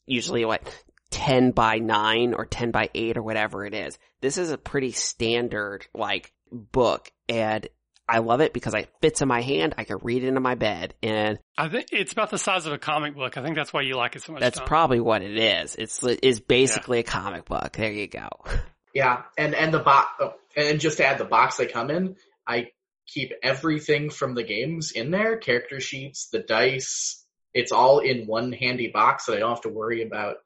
usually 0.07 0.45
what 0.45 0.63
10 1.11 1.53
by 1.53 1.79
9 1.79 2.35
or 2.35 2.47
10 2.47 2.71
by 2.71 2.91
8 2.95 3.17
or 3.17 3.23
whatever 3.23 3.65
it 3.65 3.75
is. 3.75 3.99
This 4.21 4.39
is 4.39 4.51
a 4.51 4.59
pretty 4.59 4.93
standard 4.93 5.87
like 5.95 6.33
book 6.51 7.11
and 7.29 7.69
I 8.09 8.19
love 8.19 8.41
it 8.41 8.53
because 8.53 8.73
it 8.75 8.89
fits 9.01 9.21
in 9.21 9.27
my 9.27 9.41
hand. 9.41 9.75
I 9.79 9.85
can 9.85 9.99
read 10.01 10.23
it 10.23 10.29
into 10.29 10.41
my 10.41 10.55
bed 10.55 10.95
and 11.03 11.39
I 11.59 11.69
think 11.69 11.89
it's 11.93 12.13
about 12.13 12.31
the 12.31 12.39
size 12.39 12.67
of 12.67 12.73
a 12.73 12.79
comic 12.79 13.15
book. 13.15 13.37
I 13.37 13.43
think 13.43 13.57
that's 13.57 13.73
why 13.73 13.83
you 13.83 13.97
like 13.97 14.15
it 14.17 14.23
so 14.23 14.33
much. 14.33 14.41
That's 14.41 14.59
Tom. 14.59 14.67
probably 14.69 15.01
what 15.01 15.23
it 15.23 15.37
is. 15.37 15.75
It's 15.75 16.03
is 16.05 16.41
basically 16.41 16.99
yeah. 16.99 17.03
a 17.03 17.05
comic 17.05 17.45
book. 17.47 17.73
There 17.73 17.93
you 17.93 18.07
go. 18.07 18.29
Yeah, 18.95 19.25
and 19.37 19.55
and 19.55 19.75
the 19.75 19.81
box, 19.81 20.09
oh, 20.21 20.33
and 20.57 20.81
just 20.81 20.97
to 20.97 21.07
add 21.07 21.19
the 21.19 21.27
box 21.27 21.59
they 21.59 21.67
come 21.67 21.91
in, 21.91 22.17
I 22.47 22.69
keep 23.07 23.31
everything 23.43 24.09
from 24.09 24.35
the 24.35 24.43
games 24.43 24.91
in 24.91 25.11
there: 25.11 25.37
character 25.37 25.81
sheets, 25.81 26.29
the 26.33 26.39
dice, 26.39 27.23
it's 27.57 27.73
all 27.73 28.01
in 28.01 28.27
one 28.27 28.53
handy 28.53 28.91
box 28.93 29.25
so 29.25 29.35
I 29.35 29.39
don't 29.39 29.49
have 29.49 29.63
to 29.63 29.71
worry 29.71 30.03
about 30.03 30.37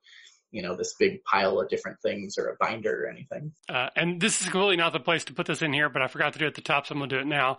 you 0.51 0.63
know 0.63 0.77
this 0.77 0.95
big 0.99 1.23
pile 1.25 1.61
of 1.61 1.69
different 1.69 1.99
things 2.03 2.37
or 2.39 2.49
a 2.49 2.57
binder 2.59 3.05
or 3.05 3.09
anything. 3.09 3.53
Uh, 3.69 3.89
and 3.97 4.21
this 4.21 4.41
is 4.41 4.49
completely 4.49 4.77
not 4.77 4.93
the 4.93 5.01
place 5.01 5.25
to 5.25 5.33
put 5.33 5.47
this 5.47 5.63
in 5.63 5.73
here, 5.73 5.89
but 5.89 6.03
I 6.03 6.09
forgot 6.09 6.33
to 6.35 6.39
do 6.39 6.45
it 6.47 6.49
at 6.49 6.55
the 6.55 6.61
top, 6.61 6.87
so 6.87 6.95
I'm 6.95 6.99
going 6.99 7.11
to 7.11 7.17
do 7.17 7.23
it 7.23 7.27
now. 7.27 7.59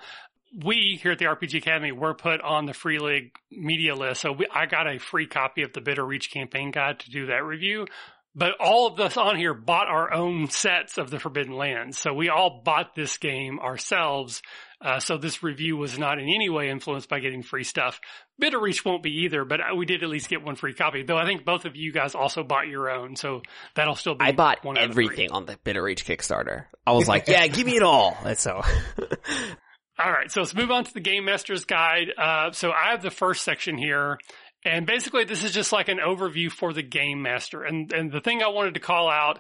We 0.64 1.00
here 1.02 1.14
at 1.14 1.20
the 1.20 1.26
RPG 1.26 1.60
Academy 1.60 1.94
were 1.94 2.14
put 2.14 2.42
on 2.42 2.66
the 2.66 2.74
Free 2.74 3.00
League 3.00 3.32
media 3.50 3.96
list, 3.96 4.22
so 4.22 4.34
we, 4.34 4.48
I 4.54 4.66
got 4.66 4.88
a 4.88 5.00
free 5.00 5.28
copy 5.28 5.64
of 5.64 5.72
the 5.74 5.82
Bitter 5.82 6.06
Reach 6.06 6.32
campaign 6.32 6.72
guide 6.72 7.00
to 7.00 7.12
do 7.12 7.28
that 7.28 7.46
review. 7.46 7.88
But 8.34 8.54
all 8.62 8.88
of 8.88 9.00
us 9.00 9.18
on 9.18 9.36
here 9.36 9.54
bought 9.54 9.88
our 9.88 10.14
own 10.14 10.50
sets 10.50 10.98
of 10.98 11.10
the 11.10 11.20
Forbidden 11.20 11.56
Lands, 11.56 11.98
so 11.98 12.14
we 12.14 12.30
all 12.30 12.62
bought 12.64 12.96
this 12.96 13.18
game 13.18 13.60
ourselves 13.60 14.42
uh, 14.84 15.00
so 15.00 15.18
this 15.18 15.44
review 15.44 15.78
was 15.78 16.00
not 16.00 16.18
in 16.18 16.26
any 16.26 16.50
way 16.50 16.70
influenced 16.70 17.08
by 17.08 17.20
getting 17.20 17.44
free 17.44 17.64
stuff. 17.64 18.00
Bitter 18.40 18.60
Reach 18.60 18.84
won't 18.84 19.04
be 19.04 19.24
either, 19.24 19.46
but 19.46 19.60
we 19.78 19.86
did 19.86 20.02
at 20.02 20.10
least 20.10 20.30
get 20.30 20.44
one 20.44 20.56
free 20.56 20.74
copy. 20.74 21.04
Though 21.04 21.18
I 21.18 21.26
think 21.26 21.46
both 21.46 21.66
of 21.66 21.76
you 21.76 21.92
guys 21.92 22.16
also 22.16 22.44
bought 22.44 22.68
your 22.68 22.90
own, 22.90 23.16
so 23.16 23.44
that'll 23.76 23.96
still 23.96 24.16
be. 24.16 24.26
I 24.26 24.32
bought 24.32 24.66
everything 24.78 25.32
on 25.32 25.46
the 25.46 25.58
Bitter 25.64 25.84
Reach 25.84 26.06
Kickstarter. 26.06 26.66
I 26.86 26.94
was 26.94 27.08
like, 27.08 27.28
yeah, 27.28 27.46
give 27.48 27.66
me 27.66 27.76
it 27.76 27.84
all. 27.84 28.18
And 28.26 28.38
so. 28.38 28.62
all 30.00 30.12
right, 30.12 30.32
so 30.32 30.42
let's 30.42 30.56
move 30.56 30.72
on 30.72 30.84
to 30.86 30.94
the 30.94 31.00
Game 31.00 31.26
Master's 31.26 31.66
Guide. 31.66 32.12
Uh, 32.18 32.52
so 32.52 32.72
I 32.72 32.92
have 32.92 33.04
the 33.04 33.12
first 33.12 33.44
section 33.44 33.78
here. 33.78 34.18
And 34.64 34.86
basically 34.86 35.26
this 35.26 35.44
is 35.44 35.52
just 35.52 35.72
like 35.72 35.90
an 35.90 35.98
overview 35.98 36.52
for 36.52 36.74
the 36.74 36.84
game 36.84 37.22
master. 37.22 37.64
And, 37.64 37.92
and 37.94 38.12
the 38.12 38.22
thing 38.22 38.44
I 38.44 38.50
wanted 38.50 38.76
to 38.76 38.80
call 38.80 39.10
out 39.10 39.40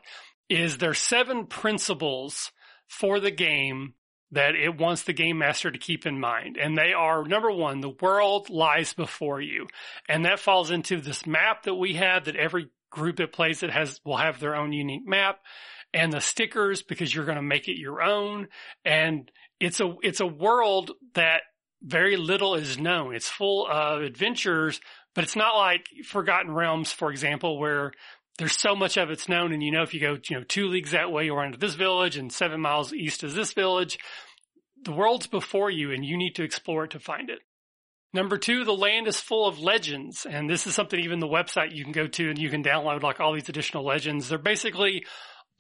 is 0.49 0.77
there's 0.77 0.99
seven 0.99 1.45
principles 1.45 2.51
for 2.87 3.19
the 3.19 3.31
game 3.31 3.93
that 4.31 4.55
it 4.55 4.77
wants 4.77 5.03
the 5.03 5.13
game 5.13 5.37
master 5.37 5.69
to 5.69 5.77
keep 5.77 6.05
in 6.05 6.19
mind. 6.19 6.57
And 6.57 6.77
they 6.77 6.93
are 6.93 7.23
number 7.23 7.51
one, 7.51 7.81
the 7.81 7.89
world 7.89 8.49
lies 8.49 8.93
before 8.93 9.41
you. 9.41 9.67
And 10.07 10.25
that 10.25 10.39
falls 10.39 10.71
into 10.71 11.01
this 11.01 11.25
map 11.25 11.63
that 11.63 11.75
we 11.75 11.95
have 11.95 12.25
that 12.25 12.35
every 12.35 12.69
group 12.89 13.17
that 13.17 13.33
plays 13.33 13.63
it 13.63 13.69
has, 13.71 13.99
will 14.05 14.17
have 14.17 14.39
their 14.39 14.55
own 14.55 14.73
unique 14.73 15.07
map 15.07 15.39
and 15.93 16.13
the 16.13 16.21
stickers 16.21 16.81
because 16.81 17.13
you're 17.13 17.25
going 17.25 17.37
to 17.37 17.41
make 17.41 17.67
it 17.67 17.79
your 17.79 18.01
own. 18.01 18.47
And 18.85 19.29
it's 19.59 19.79
a, 19.79 19.95
it's 20.01 20.21
a 20.21 20.27
world 20.27 20.91
that 21.13 21.41
very 21.81 22.15
little 22.15 22.55
is 22.55 22.77
known. 22.77 23.15
It's 23.15 23.29
full 23.29 23.67
of 23.67 24.01
adventures, 24.01 24.79
but 25.13 25.23
it's 25.23 25.35
not 25.35 25.57
like 25.57 25.87
Forgotten 26.05 26.53
Realms, 26.53 26.91
for 26.91 27.11
example, 27.11 27.59
where 27.59 27.91
there's 28.37 28.57
so 28.57 28.75
much 28.75 28.97
of 28.97 29.09
it's 29.09 29.29
known 29.29 29.51
and 29.51 29.61
you 29.61 29.71
know 29.71 29.83
if 29.83 29.93
you 29.93 29.99
go 29.99 30.17
you 30.29 30.37
know 30.37 30.43
two 30.43 30.67
leagues 30.67 30.91
that 30.91 31.11
way 31.11 31.25
you 31.25 31.33
run 31.33 31.47
into 31.47 31.59
this 31.59 31.75
village 31.75 32.17
and 32.17 32.31
seven 32.31 32.59
miles 32.61 32.93
east 32.93 33.23
is 33.23 33.35
this 33.35 33.53
village 33.53 33.97
the 34.83 34.91
world's 34.91 35.27
before 35.27 35.69
you 35.69 35.91
and 35.91 36.03
you 36.03 36.17
need 36.17 36.35
to 36.35 36.43
explore 36.43 36.85
it 36.85 36.91
to 36.91 36.99
find 36.99 37.29
it. 37.29 37.39
Number 38.13 38.37
two 38.37 38.65
the 38.65 38.73
land 38.73 39.07
is 39.07 39.19
full 39.19 39.47
of 39.47 39.59
legends 39.59 40.25
and 40.29 40.49
this 40.49 40.67
is 40.67 40.75
something 40.75 40.99
even 40.99 41.19
the 41.19 41.27
website 41.27 41.75
you 41.75 41.83
can 41.83 41.93
go 41.93 42.07
to 42.07 42.29
and 42.29 42.37
you 42.37 42.49
can 42.49 42.63
download 42.63 43.03
like 43.03 43.19
all 43.19 43.33
these 43.33 43.49
additional 43.49 43.85
legends. 43.85 44.29
They're 44.29 44.37
basically 44.37 45.05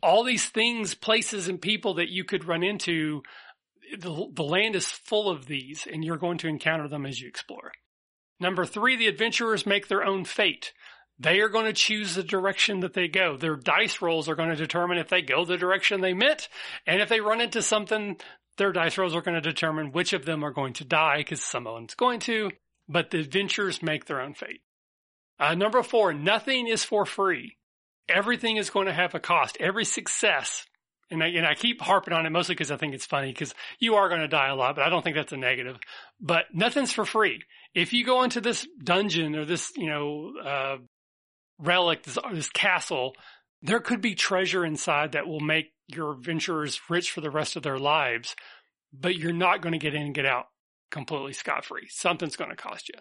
all 0.03 0.23
these 0.23 0.45
things 0.45 0.95
places 0.95 1.47
and 1.47 1.61
people 1.61 1.95
that 1.95 2.09
you 2.09 2.23
could 2.23 2.45
run 2.45 2.63
into. 2.63 3.21
The, 3.97 4.27
the 4.33 4.43
land 4.43 4.75
is 4.75 4.87
full 4.87 5.29
of 5.29 5.45
these 5.45 5.87
and 5.91 6.03
you're 6.03 6.17
going 6.17 6.39
to 6.39 6.47
encounter 6.47 6.87
them 6.87 7.05
as 7.05 7.19
you 7.19 7.27
explore. 7.27 7.71
Number 8.39 8.65
three 8.65 8.95
the 8.97 9.07
adventurers 9.07 9.65
make 9.65 9.87
their 9.87 10.03
own 10.03 10.25
fate 10.25 10.73
they 11.21 11.39
are 11.39 11.49
going 11.49 11.65
to 11.65 11.73
choose 11.73 12.15
the 12.15 12.23
direction 12.23 12.79
that 12.81 12.93
they 12.93 13.07
go. 13.07 13.37
Their 13.37 13.55
dice 13.55 14.01
rolls 14.01 14.27
are 14.27 14.35
going 14.35 14.49
to 14.49 14.55
determine 14.55 14.97
if 14.97 15.09
they 15.09 15.21
go 15.21 15.45
the 15.45 15.57
direction 15.57 16.01
they 16.01 16.13
meant. 16.13 16.49
And 16.87 17.01
if 17.01 17.09
they 17.09 17.21
run 17.21 17.41
into 17.41 17.61
something, 17.61 18.17
their 18.57 18.71
dice 18.71 18.97
rolls 18.97 19.15
are 19.15 19.21
going 19.21 19.35
to 19.35 19.41
determine 19.41 19.91
which 19.91 20.13
of 20.13 20.25
them 20.25 20.43
are 20.43 20.51
going 20.51 20.73
to 20.73 20.85
die 20.85 21.17
because 21.17 21.41
someone's 21.41 21.93
going 21.93 22.19
to, 22.21 22.51
but 22.87 23.11
the 23.11 23.19
adventurers 23.19 23.83
make 23.83 24.05
their 24.05 24.21
own 24.21 24.33
fate. 24.33 24.61
Uh, 25.39 25.55
number 25.55 25.83
four, 25.83 26.13
nothing 26.13 26.67
is 26.67 26.83
for 26.83 27.05
free. 27.05 27.57
Everything 28.09 28.57
is 28.57 28.69
going 28.69 28.87
to 28.87 28.93
have 28.93 29.15
a 29.15 29.19
cost. 29.19 29.57
Every 29.59 29.85
success 29.85 30.65
and 31.11 31.21
I, 31.21 31.27
and 31.27 31.45
I 31.45 31.53
keep 31.53 31.81
harping 31.81 32.13
on 32.13 32.25
it 32.25 32.29
mostly 32.29 32.55
because 32.55 32.71
I 32.71 32.77
think 32.77 32.93
it's 32.93 33.05
funny 33.05 33.31
because 33.31 33.53
you 33.79 33.95
are 33.95 34.07
going 34.07 34.21
to 34.21 34.27
die 34.27 34.47
a 34.47 34.55
lot, 34.55 34.75
but 34.75 34.85
I 34.85 34.89
don't 34.89 35.03
think 35.03 35.17
that's 35.17 35.33
a 35.33 35.37
negative. 35.37 35.77
But 36.19 36.45
nothing's 36.53 36.93
for 36.93 37.05
free. 37.05 37.43
If 37.75 37.93
you 37.93 38.05
go 38.05 38.23
into 38.23 38.41
this 38.41 38.65
dungeon 38.83 39.35
or 39.35 39.45
this, 39.45 39.71
you 39.75 39.87
know, 39.87 40.33
uh, 40.43 40.77
relic, 41.61 42.03
this, 42.03 42.17
this 42.33 42.49
castle, 42.49 43.15
there 43.61 43.79
could 43.79 44.01
be 44.01 44.15
treasure 44.15 44.65
inside 44.65 45.11
that 45.13 45.27
will 45.27 45.39
make 45.39 45.73
your 45.87 46.11
adventurers 46.13 46.79
rich 46.89 47.11
for 47.11 47.21
the 47.21 47.29
rest 47.29 47.55
of 47.55 47.63
their 47.63 47.79
lives, 47.79 48.35
but 48.93 49.15
you're 49.15 49.33
not 49.33 49.61
going 49.61 49.73
to 49.73 49.79
get 49.79 49.93
in 49.93 50.01
and 50.01 50.15
get 50.15 50.25
out 50.25 50.47
completely 50.89 51.33
scot 51.33 51.65
free. 51.65 51.87
Something's 51.89 52.35
going 52.35 52.49
to 52.49 52.55
cost 52.55 52.89
you. 52.89 52.95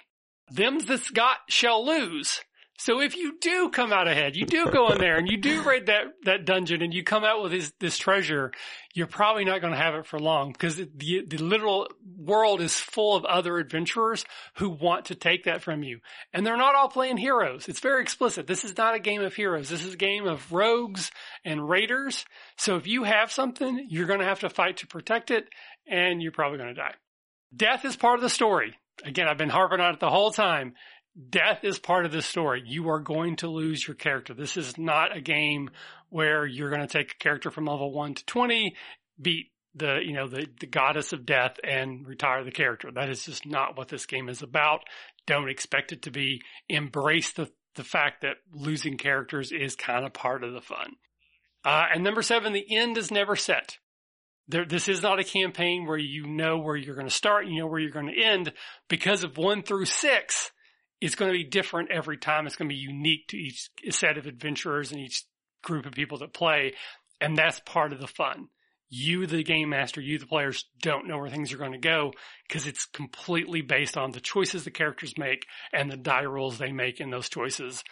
Them's 0.51 0.87
that 0.87 1.12
got 1.12 1.39
shall 1.49 1.85
lose. 1.85 2.41
So 2.81 3.02
if 3.02 3.15
you 3.15 3.36
do 3.39 3.69
come 3.69 3.93
out 3.93 4.09
ahead, 4.09 4.36
you 4.36 4.47
do 4.47 4.65
go 4.70 4.90
in 4.90 4.97
there 4.97 5.19
and 5.19 5.31
you 5.31 5.36
do 5.36 5.62
raid 5.62 5.85
that, 5.86 6.05
that 6.24 6.47
dungeon 6.47 6.81
and 6.81 6.94
you 6.94 7.05
come 7.05 7.24
out 7.24 7.43
with 7.43 7.52
this, 7.52 7.70
this 7.78 7.98
treasure, 7.98 8.52
you're 8.94 9.07
probably 9.07 9.44
not 9.44 9.61
going 9.61 9.74
to 9.74 9.78
have 9.78 9.94
it 9.97 10.07
for 10.07 10.19
long 10.19 10.51
because 10.52 10.77
the, 10.77 10.89
the 10.97 11.36
literal 11.36 11.89
world 12.16 12.62
is 12.62 12.74
full 12.74 13.16
of 13.16 13.27
other 13.27 13.59
adventurers 13.59 14.24
who 14.55 14.70
want 14.70 15.05
to 15.05 15.15
take 15.15 15.44
that 15.44 15.61
from 15.61 15.82
you. 15.82 16.01
And 16.32 16.47
they're 16.47 16.57
not 16.57 16.74
all 16.74 16.89
playing 16.89 17.19
heroes. 17.19 17.69
It's 17.69 17.81
very 17.81 18.01
explicit. 18.01 18.47
This 18.47 18.65
is 18.65 18.74
not 18.78 18.94
a 18.94 18.98
game 18.98 19.20
of 19.20 19.35
heroes. 19.35 19.69
This 19.69 19.85
is 19.85 19.93
a 19.93 19.98
game 19.98 20.27
of 20.27 20.51
rogues 20.51 21.11
and 21.44 21.69
raiders. 21.69 22.24
So 22.57 22.77
if 22.77 22.86
you 22.86 23.05
have 23.05 23.31
something, 23.31 23.89
you're 23.90 24.07
going 24.07 24.20
to 24.20 24.24
have 24.24 24.40
to 24.40 24.48
fight 24.48 24.78
to 24.78 24.86
protect 24.86 25.31
it 25.31 25.51
and 25.86 26.23
you're 26.23 26.32
probably 26.32 26.57
going 26.57 26.74
to 26.74 26.81
die. 26.81 26.94
Death 27.55 27.85
is 27.85 27.94
part 27.94 28.15
of 28.15 28.23
the 28.23 28.31
story. 28.31 28.74
Again, 29.05 29.28
I've 29.28 29.39
been 29.39 29.51
harping 29.51 29.81
on 29.81 29.94
it 29.94 30.01
the 30.01 30.09
whole 30.09 30.31
time 30.31 30.74
death 31.29 31.65
is 31.65 31.79
part 31.79 32.07
of 32.07 32.13
the 32.13 32.23
story. 32.23 32.63
You 32.65 32.89
are 32.91 33.01
going 33.01 33.37
to 33.37 33.49
lose 33.49 33.87
your 33.87 33.95
character. 33.95 34.35
This 34.35 34.57
is 34.57 34.79
not 34.79 35.17
a 35.17 35.21
game 35.21 35.71
where 36.09 36.47
you're 36.47 36.71
going 36.71 36.81
to 36.81 36.87
take 36.87 37.13
a 37.13 37.23
character 37.23 37.51
from 37.51 37.67
level 37.67 37.93
one 37.93 38.15
to 38.15 38.25
20, 38.25 38.75
beat 39.21 39.51
the, 39.75 40.01
you 40.05 40.13
know, 40.13 40.29
the, 40.29 40.47
the 40.59 40.67
goddess 40.67 41.13
of 41.13 41.27
death 41.27 41.57
and 41.63 42.07
retire 42.07 42.45
the 42.45 42.51
character. 42.51 42.91
That 42.93 43.11
is 43.11 43.25
just 43.25 43.47
not 43.47 43.77
what 43.77 43.89
this 43.89 44.07
game 44.07 44.29
is 44.29 44.43
about. 44.43 44.81
Don't 45.27 45.51
expect 45.51 45.93
it 45.93 46.03
to 46.03 46.11
be. 46.11 46.43
Embrace 46.69 47.33
the, 47.33 47.51
the 47.77 47.85
fact 47.85 48.23
that 48.23 48.37
losing 48.53 48.97
characters 48.97 49.53
is 49.53 49.77
kind 49.77 50.05
of 50.05 50.13
part 50.13 50.43
of 50.43 50.53
the 50.53 50.61
fun. 50.61 50.95
Uh, 51.65 51.85
and 51.95 52.03
number 52.03 52.23
seven, 52.23 52.53
the 52.53 52.77
end 52.77 52.97
is 52.97 53.11
never 53.11 53.37
set. 53.37 53.77
There, 54.49 54.65
this 54.65 54.89
is 54.89 55.03
not 55.03 55.21
a 55.21 55.25
campaign 55.25 55.87
where 55.87 55.99
you 55.99 56.27
know 56.27 56.59
where 56.59 56.75
you're 56.75 56.97
going 56.97 57.07
to 57.07 57.15
start, 57.15 57.47
you 57.47 57.61
know 57.61 57.67
where 57.67 57.79
you're 57.79 57.93
going 57.93 58.13
to 58.13 58.23
end 58.23 58.53
because 58.89 59.23
of 59.23 59.37
one 59.37 59.63
through 59.63 59.85
six 59.85 60.51
it's 61.01 61.14
going 61.14 61.32
to 61.32 61.39
be 61.39 61.44
different 61.44 61.90
every 61.90 62.16
time. 62.16 62.47
It's 62.47 62.56
going 62.56 62.68
to 62.68 62.74
be 62.74 62.81
unique 62.81 63.28
to 63.28 63.36
each 63.36 63.70
set 63.90 64.18
of 64.18 64.27
adventurers 64.27 64.93
and 64.93 65.01
each 65.01 65.24
group 65.62 65.86
of 65.86 65.93
people 65.93 66.18
that 66.18 66.32
play. 66.32 66.74
And 67.20 67.36
that's 67.36 67.60
part 67.60 67.93
of 67.93 68.01
the 68.01 68.06
fun. 68.06 68.48
You, 68.89 69.27
the 69.27 69.44
game 69.44 69.68
master, 69.68 70.01
you, 70.01 70.18
the 70.18 70.27
players 70.27 70.64
don't 70.82 71.06
know 71.06 71.18
where 71.18 71.31
things 71.31 71.52
are 71.52 71.59
going 71.59 71.72
to 71.72 71.78
go 71.78 72.12
because 72.48 72.66
it's 72.66 72.86
completely 72.86 73.62
based 73.62 73.97
on 73.97 74.10
the 74.10 74.20
choices 74.20 74.64
the 74.64 74.70
characters 74.70 75.16
make 75.16 75.47
and 75.72 75.90
the 75.90 75.97
die 75.97 76.24
rolls 76.24 76.59
they 76.59 76.72
make 76.72 77.01
in 77.01 77.10
those 77.10 77.28
choices. 77.28 77.85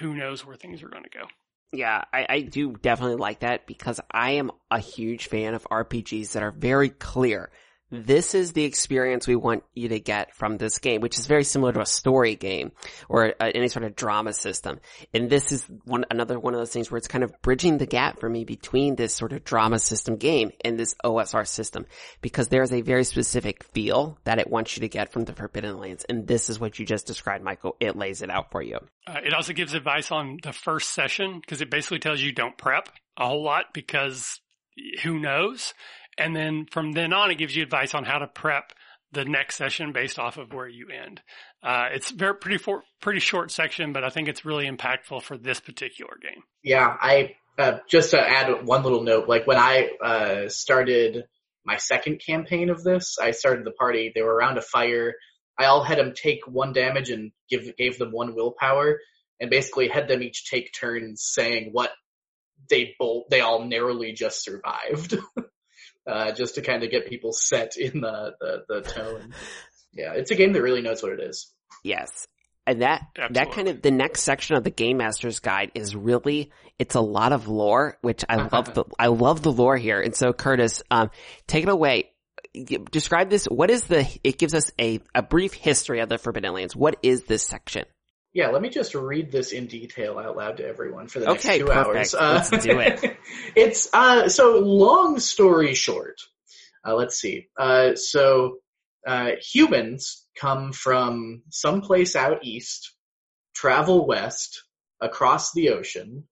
Who 0.00 0.14
knows 0.14 0.44
where 0.44 0.56
things 0.56 0.82
are 0.82 0.88
going 0.88 1.04
to 1.04 1.10
go? 1.10 1.24
Yeah, 1.72 2.04
I, 2.12 2.26
I 2.28 2.40
do 2.42 2.74
definitely 2.74 3.16
like 3.16 3.40
that 3.40 3.66
because 3.66 4.00
I 4.10 4.32
am 4.32 4.50
a 4.70 4.78
huge 4.78 5.28
fan 5.28 5.54
of 5.54 5.66
RPGs 5.70 6.32
that 6.32 6.42
are 6.42 6.52
very 6.52 6.90
clear 6.90 7.50
this 8.02 8.34
is 8.34 8.52
the 8.52 8.64
experience 8.64 9.26
we 9.26 9.36
want 9.36 9.64
you 9.74 9.88
to 9.88 10.00
get 10.00 10.34
from 10.34 10.56
this 10.56 10.78
game, 10.78 11.00
which 11.00 11.18
is 11.18 11.26
very 11.26 11.44
similar 11.44 11.72
to 11.72 11.80
a 11.80 11.86
story 11.86 12.34
game 12.34 12.72
or 13.08 13.34
any 13.40 13.68
sort 13.68 13.84
of 13.84 13.96
drama 13.96 14.32
system. 14.32 14.80
And 15.12 15.30
this 15.30 15.52
is 15.52 15.64
one, 15.84 16.04
another 16.10 16.38
one 16.38 16.54
of 16.54 16.60
those 16.60 16.72
things 16.72 16.90
where 16.90 16.98
it's 16.98 17.08
kind 17.08 17.24
of 17.24 17.32
bridging 17.42 17.78
the 17.78 17.86
gap 17.86 18.20
for 18.20 18.28
me 18.28 18.44
between 18.44 18.96
this 18.96 19.14
sort 19.14 19.32
of 19.32 19.44
drama 19.44 19.78
system 19.78 20.16
game 20.16 20.50
and 20.64 20.78
this 20.78 20.94
OSR 21.04 21.46
system 21.46 21.86
because 22.20 22.48
there's 22.48 22.72
a 22.72 22.80
very 22.80 23.04
specific 23.04 23.64
feel 23.72 24.18
that 24.24 24.38
it 24.38 24.50
wants 24.50 24.76
you 24.76 24.80
to 24.80 24.88
get 24.88 25.12
from 25.12 25.24
the 25.24 25.32
Forbidden 25.32 25.78
Lands. 25.78 26.04
And 26.08 26.26
this 26.26 26.50
is 26.50 26.58
what 26.58 26.78
you 26.78 26.86
just 26.86 27.06
described, 27.06 27.44
Michael. 27.44 27.76
It 27.80 27.96
lays 27.96 28.22
it 28.22 28.30
out 28.30 28.50
for 28.50 28.62
you. 28.62 28.78
Uh, 29.06 29.20
it 29.24 29.34
also 29.34 29.52
gives 29.52 29.74
advice 29.74 30.10
on 30.10 30.38
the 30.42 30.52
first 30.52 30.90
session 30.90 31.40
because 31.40 31.60
it 31.60 31.70
basically 31.70 31.98
tells 31.98 32.20
you 32.20 32.32
don't 32.32 32.56
prep 32.56 32.88
a 33.16 33.28
whole 33.28 33.44
lot 33.44 33.66
because 33.72 34.40
who 35.02 35.20
knows? 35.20 35.74
And 36.18 36.34
then 36.34 36.66
from 36.70 36.92
then 36.92 37.12
on, 37.12 37.30
it 37.30 37.38
gives 37.38 37.54
you 37.54 37.62
advice 37.62 37.94
on 37.94 38.04
how 38.04 38.18
to 38.18 38.26
prep 38.26 38.72
the 39.12 39.24
next 39.24 39.56
session 39.56 39.92
based 39.92 40.18
off 40.18 40.36
of 40.36 40.52
where 40.52 40.68
you 40.68 40.88
end. 40.88 41.22
Uh, 41.62 41.86
it's 41.92 42.10
very 42.10 42.34
pretty 42.34 42.58
for, 42.58 42.82
pretty 43.00 43.20
short 43.20 43.50
section, 43.50 43.92
but 43.92 44.04
I 44.04 44.10
think 44.10 44.28
it's 44.28 44.44
really 44.44 44.68
impactful 44.68 45.22
for 45.22 45.38
this 45.38 45.60
particular 45.60 46.18
game. 46.20 46.42
Yeah, 46.62 46.94
I 47.00 47.36
uh, 47.58 47.78
just 47.88 48.10
to 48.10 48.20
add 48.20 48.66
one 48.66 48.82
little 48.82 49.02
note, 49.02 49.28
like 49.28 49.46
when 49.46 49.56
I 49.56 49.90
uh, 50.02 50.48
started 50.48 51.24
my 51.64 51.76
second 51.76 52.20
campaign 52.24 52.68
of 52.68 52.82
this, 52.82 53.16
I 53.18 53.30
started 53.30 53.64
the 53.64 53.70
party. 53.70 54.12
They 54.14 54.22
were 54.22 54.34
around 54.34 54.58
a 54.58 54.62
fire. 54.62 55.14
I 55.58 55.66
all 55.66 55.84
had 55.84 55.98
them 55.98 56.12
take 56.14 56.46
one 56.46 56.72
damage 56.72 57.10
and 57.10 57.30
give 57.48 57.76
gave 57.76 57.98
them 57.98 58.10
one 58.10 58.34
willpower, 58.34 58.98
and 59.40 59.50
basically 59.50 59.88
had 59.88 60.08
them 60.08 60.22
each 60.22 60.50
take 60.50 60.72
turns 60.78 61.22
saying 61.22 61.70
what 61.72 61.92
they 62.68 62.94
both 62.98 63.24
they 63.30 63.40
all 63.40 63.64
narrowly 63.64 64.12
just 64.12 64.42
survived. 64.42 65.16
uh, 66.06 66.32
just 66.32 66.56
to 66.56 66.62
kind 66.62 66.82
of 66.82 66.90
get 66.90 67.08
people 67.08 67.32
set 67.32 67.76
in 67.76 68.00
the, 68.00 68.34
the, 68.40 68.64
the 68.68 68.80
tone. 68.82 69.34
yeah, 69.92 70.12
it's 70.14 70.30
a 70.30 70.34
game 70.34 70.52
that 70.52 70.62
really 70.62 70.82
knows 70.82 71.02
what 71.02 71.12
it 71.12 71.20
is. 71.20 71.50
Yes. 71.82 72.26
And 72.66 72.80
that, 72.82 73.02
Absolutely. 73.16 73.34
that 73.34 73.52
kind 73.52 73.68
of, 73.68 73.82
the 73.82 73.90
next 73.90 74.22
section 74.22 74.56
of 74.56 74.64
the 74.64 74.70
Game 74.70 74.96
Master's 74.96 75.40
Guide 75.40 75.70
is 75.74 75.94
really, 75.94 76.50
it's 76.78 76.94
a 76.94 77.00
lot 77.00 77.32
of 77.32 77.46
lore, 77.46 77.98
which 78.00 78.24
I 78.28 78.36
love 78.36 78.72
the, 78.72 78.84
I 78.98 79.08
love 79.08 79.42
the 79.42 79.52
lore 79.52 79.76
here. 79.76 80.00
And 80.00 80.16
so 80.16 80.32
Curtis, 80.32 80.82
um, 80.90 81.10
take 81.46 81.64
it 81.64 81.68
away. 81.68 82.10
Describe 82.90 83.28
this. 83.28 83.44
What 83.46 83.70
is 83.70 83.84
the, 83.84 84.08
it 84.22 84.38
gives 84.38 84.54
us 84.54 84.70
a, 84.80 85.00
a 85.14 85.22
brief 85.22 85.52
history 85.52 86.00
of 86.00 86.08
the 86.08 86.16
Forbidden 86.16 86.54
Lands. 86.54 86.74
What 86.74 86.96
is 87.02 87.24
this 87.24 87.42
section? 87.42 87.84
Yeah, 88.34 88.48
let 88.48 88.62
me 88.62 88.68
just 88.68 88.96
read 88.96 89.30
this 89.30 89.52
in 89.52 89.68
detail 89.68 90.18
out 90.18 90.36
loud 90.36 90.56
to 90.56 90.66
everyone 90.66 91.06
for 91.06 91.20
the 91.20 91.26
next 91.26 91.46
okay, 91.46 91.60
two 91.60 91.66
perfect. 91.66 91.86
hours. 91.86 92.14
Uh, 92.14 92.32
let's 92.50 92.64
do 92.64 92.80
it. 92.80 93.16
it's 93.56 93.88
uh, 93.94 94.28
so 94.28 94.58
long 94.58 95.20
story 95.20 95.74
short. 95.74 96.20
Uh, 96.84 96.96
let's 96.96 97.14
see. 97.14 97.46
Uh, 97.56 97.94
so 97.94 98.56
uh, 99.06 99.30
humans 99.40 100.26
come 100.36 100.72
from 100.72 101.42
someplace 101.50 102.16
out 102.16 102.44
east, 102.44 102.92
travel 103.54 104.04
west 104.04 104.64
across 105.00 105.52
the 105.52 105.68
ocean, 105.70 106.24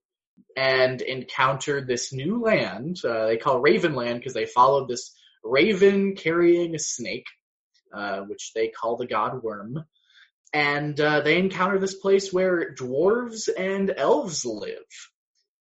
and 0.57 1.03
encounter 1.03 1.81
this 1.81 2.13
new 2.13 2.43
land. 2.43 2.99
Uh, 3.05 3.27
they 3.27 3.37
call 3.37 3.63
Ravenland 3.63 4.17
because 4.17 4.35
they 4.35 4.47
followed 4.47 4.89
this 4.89 5.15
raven 5.45 6.17
carrying 6.17 6.75
a 6.75 6.81
snake, 6.81 7.27
which 8.27 8.51
they 8.57 8.69
call 8.69 8.97
the 8.97 9.07
god 9.07 9.41
Worm 9.41 9.85
and 10.53 11.01
uh, 11.01 11.21
they 11.21 11.39
encounter 11.39 11.79
this 11.79 11.95
place 11.95 12.33
where 12.33 12.75
dwarves 12.75 13.49
and 13.57 13.93
elves 13.97 14.45
live. 14.45 14.77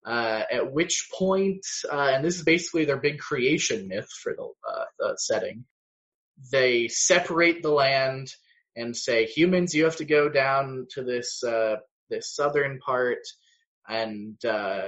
Uh, 0.03 0.41
at 0.51 0.73
which 0.73 1.09
point, 1.13 1.63
uh, 1.91 2.11
and 2.15 2.25
this 2.25 2.35
is 2.35 2.43
basically 2.43 2.85
their 2.85 2.97
big 2.97 3.19
creation 3.19 3.87
myth 3.87 4.09
for 4.23 4.33
the, 4.35 4.49
uh, 4.67 4.85
the 4.97 5.15
setting, 5.17 5.63
they 6.51 6.87
separate 6.87 7.61
the 7.61 7.69
land 7.69 8.33
and 8.75 8.97
say, 8.97 9.27
humans, 9.27 9.75
you 9.75 9.83
have 9.83 9.97
to 9.97 10.05
go 10.05 10.27
down 10.27 10.87
to 10.89 11.03
this 11.03 11.43
uh, 11.43 11.75
this 12.09 12.33
southern 12.33 12.79
part, 12.79 13.19
and 13.87 14.43
uh, 14.43 14.87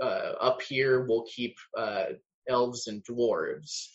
up 0.00 0.62
here 0.62 1.04
we'll 1.08 1.26
keep 1.34 1.56
elves 2.48 2.86
and 2.86 3.04
dwarves. 3.04 3.88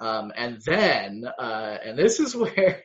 Um, 0.00 0.32
and 0.36 0.60
then, 0.66 1.24
and 1.38 1.98
this 1.98 2.20
is 2.20 2.36
where 2.36 2.84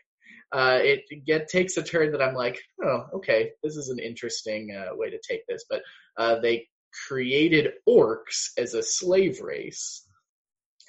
uh, 0.51 0.79
it 0.81 1.01
get 1.25 1.49
takes 1.49 1.77
a 1.77 1.83
turn 1.83 2.11
that 2.11 2.21
I'm 2.21 2.35
like, 2.35 2.59
oh, 2.83 3.05
okay, 3.15 3.51
this 3.63 3.75
is 3.75 3.89
an 3.89 3.99
interesting 3.99 4.75
uh, 4.75 4.95
way 4.95 5.09
to 5.09 5.19
take 5.27 5.45
this. 5.47 5.65
But 5.69 5.81
uh, 6.17 6.39
they 6.39 6.67
created 7.07 7.73
orcs 7.87 8.51
as 8.57 8.73
a 8.73 8.83
slave 8.83 9.41
race, 9.41 10.07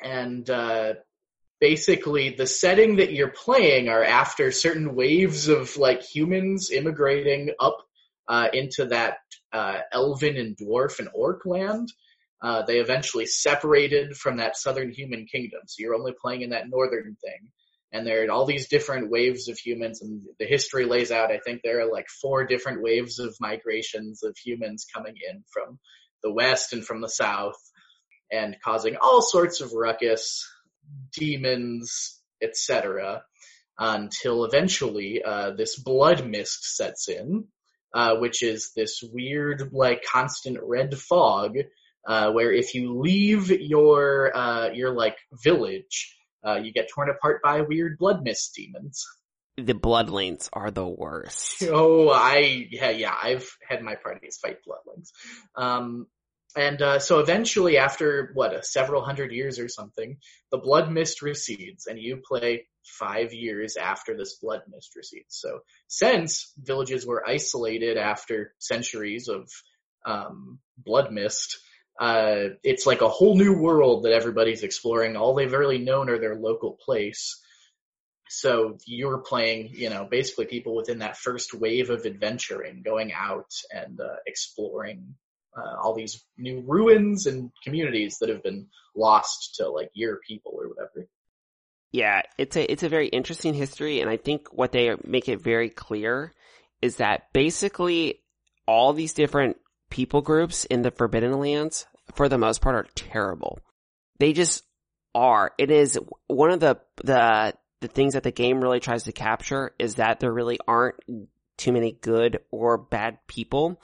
and 0.03 0.49
uh, 0.49 0.95
basically 1.61 2.31
the 2.31 2.47
setting 2.47 2.97
that 2.97 3.13
you're 3.13 3.33
playing 3.33 3.89
are 3.89 4.05
after 4.05 4.53
certain 4.53 4.95
waves 4.95 5.49
of 5.49 5.77
like 5.77 6.03
humans 6.03 6.71
immigrating 6.71 7.51
up 7.59 7.79
uh, 8.29 8.49
into 8.53 8.87
that 8.87 9.17
uh, 9.53 9.79
elven 9.93 10.37
and 10.37 10.57
dwarf 10.57 11.01
and 11.01 11.09
orc 11.15 11.45
land. 11.45 11.89
Uh, 12.41 12.63
they 12.63 12.79
eventually 12.79 13.27
separated 13.27 14.17
from 14.17 14.37
that 14.37 14.57
southern 14.57 14.93
human 14.93 15.27
kingdom, 15.27 15.59
so 15.67 15.83
you're 15.83 15.97
only 15.97 16.15
playing 16.23 16.43
in 16.43 16.51
that 16.51 16.69
northern 16.71 17.17
thing 17.21 17.51
and 17.93 18.07
there 18.07 18.25
are 18.25 18.31
all 18.31 18.45
these 18.45 18.69
different 18.69 19.11
waves 19.11 19.49
of 19.49 19.59
humans 19.59 20.03
and 20.03 20.23
the 20.39 20.47
history 20.47 20.85
lays 20.85 21.11
out 21.11 21.33
i 21.33 21.39
think 21.45 21.61
there 21.63 21.81
are 21.81 21.93
like 21.93 22.07
four 22.23 22.47
different 22.47 22.83
waves 22.83 23.19
of 23.19 23.35
migrations 23.41 24.23
of 24.23 24.37
humans 24.37 24.87
coming 24.95 25.15
in 25.31 25.43
from 25.53 25.79
the 26.23 26.33
west 26.33 26.73
and 26.73 26.85
from 26.85 27.01
the 27.01 27.09
south 27.09 27.59
and 28.31 28.57
causing 28.65 28.97
all 29.01 29.23
sorts 29.23 29.61
of 29.61 29.73
ruckus 29.73 30.47
demons 31.13 32.21
etc 32.43 33.23
until 33.81 34.45
eventually 34.45 35.23
uh, 35.25 35.53
this 35.53 35.79
blood 35.79 36.27
mist 36.27 36.77
sets 36.77 37.09
in 37.09 37.45
uh, 37.95 38.17
which 38.17 38.43
is 38.43 38.73
this 38.77 39.03
weird 39.03 39.71
like 39.73 40.03
constant 40.05 40.59
red 40.63 40.97
fog 40.97 41.57
uh, 42.07 42.31
where 42.31 42.53
if 42.53 42.75
you 42.75 42.99
leave 42.99 43.51
your 43.51 44.35
uh, 44.37 44.71
your 44.71 44.91
like 44.91 45.17
village, 45.43 46.18
uh, 46.49 46.61
you 46.63 46.73
get 46.73 46.89
torn 46.89 47.11
apart 47.11 47.43
by 47.43 47.61
weird 47.61 47.99
blood 47.99 48.23
mist 48.23 48.55
demons. 48.55 49.05
The 49.61 49.75
bloodlings 49.75 50.49
are 50.53 50.71
the 50.71 50.87
worst. 50.87 51.65
Oh, 51.65 52.11
I 52.11 52.69
yeah 52.71 52.91
yeah 52.91 53.13
I've 53.21 53.51
had 53.69 53.83
my 53.83 53.97
parties 53.97 54.39
fight 54.41 54.59
bloodlings, 54.65 55.11
um, 55.57 56.07
and 56.57 56.81
uh, 56.81 56.99
so 57.01 57.19
eventually 57.19 57.77
after 57.77 58.31
what 58.35 58.65
several 58.65 59.03
hundred 59.03 59.33
years 59.33 59.59
or 59.59 59.69
something, 59.69 60.19
the 60.53 60.59
blood 60.59 60.93
mist 60.93 61.23
recedes, 61.23 61.89
and 61.89 61.99
you 61.99 62.23
play 62.25 62.69
five 62.85 63.33
years 63.33 63.77
after 63.77 64.17
this 64.17 64.39
blood 64.41 64.63
mist 64.69 64.95
recedes. 64.95 65.37
So 65.41 65.61
since 65.89 66.53
villages 66.57 67.05
were 67.05 67.29
isolated 67.29 67.97
after 67.97 68.55
centuries 68.59 69.29
of 69.29 69.51
um, 70.07 70.61
blood 70.77 71.13
mist, 71.13 71.59
uh, 71.99 72.51
it's 72.63 72.87
like 72.87 73.01
a 73.01 73.09
whole 73.09 73.37
new 73.37 73.59
world 73.59 74.05
that 74.05 74.13
everybody's 74.13 74.63
exploring. 74.63 75.17
All 75.17 75.35
they've 75.35 75.53
really 75.53 75.79
known 75.79 76.09
are 76.09 76.19
their 76.19 76.37
local 76.37 76.79
place. 76.85 77.41
So 78.29 78.79
you're 78.87 79.19
playing, 79.19 79.71
you 79.73 79.91
know, 79.91 80.07
basically 80.09 80.47
people 80.47 80.77
within 80.77 80.99
that 80.99 81.17
first 81.17 81.55
wave 81.55 81.91
of 81.91 82.07
adventuring, 82.07 82.83
going 82.83 83.13
out 83.13 83.51
and 83.73 84.01
uh, 84.01 84.17
exploring 84.27 85.15
uh, 85.57 85.77
all 85.83 85.95
these 85.95 86.23
new 86.37 86.63
ruins 86.67 87.27
and 87.27 87.51
communities 87.65 88.19
that 88.21 88.29
have 88.29 88.43
been 88.43 88.69
lost 88.95 89.57
to 89.57 89.69
like 89.69 89.91
your 89.95 90.21
people 90.27 90.53
or 90.55 90.69
whatever. 90.69 91.09
Yeah, 91.91 92.23
it's 92.37 92.55
a 92.55 92.71
it's 92.71 92.83
a 92.83 92.89
very 92.89 93.09
interesting 93.09 93.55
history, 93.55 94.01
and 94.01 94.11
I 94.11 94.19
think 94.19 94.49
what 94.53 94.73
they 94.73 94.95
make 95.05 95.29
it 95.29 95.41
very 95.41 95.71
clear 95.71 96.35
is 96.83 96.97
that 96.97 97.33
basically 97.33 98.21
all 98.67 98.93
these 98.93 99.15
different 99.15 99.57
people 99.91 100.21
groups 100.21 100.65
in 100.65 100.83
the 100.83 100.91
Forbidden 100.91 101.39
Lands, 101.39 101.87
for 102.15 102.29
the 102.29 102.39
most 102.39 102.61
part, 102.61 102.77
are 102.77 102.87
terrible. 102.95 103.61
They 104.19 104.33
just 104.33 104.65
are. 105.15 105.53
It 105.59 105.71
is 105.71 105.99
one 106.27 106.51
of 106.51 106.61
the 106.61 106.79
the 107.03 107.55
the 107.81 107.89
things 107.89 108.15
that 108.15 108.25
the 108.25 108.33
game 108.33 108.61
really 108.61 108.81
tries 108.81 109.05
to 109.05 109.13
capture 109.13 109.73
is 109.79 109.97
that 109.97 110.21
there 110.21 110.33
really 110.33 110.59
aren't 110.67 110.97
too 111.57 111.73
many 111.73 111.93
good 111.93 112.41
or 112.51 112.77
bad 112.79 113.19
people. 113.27 113.81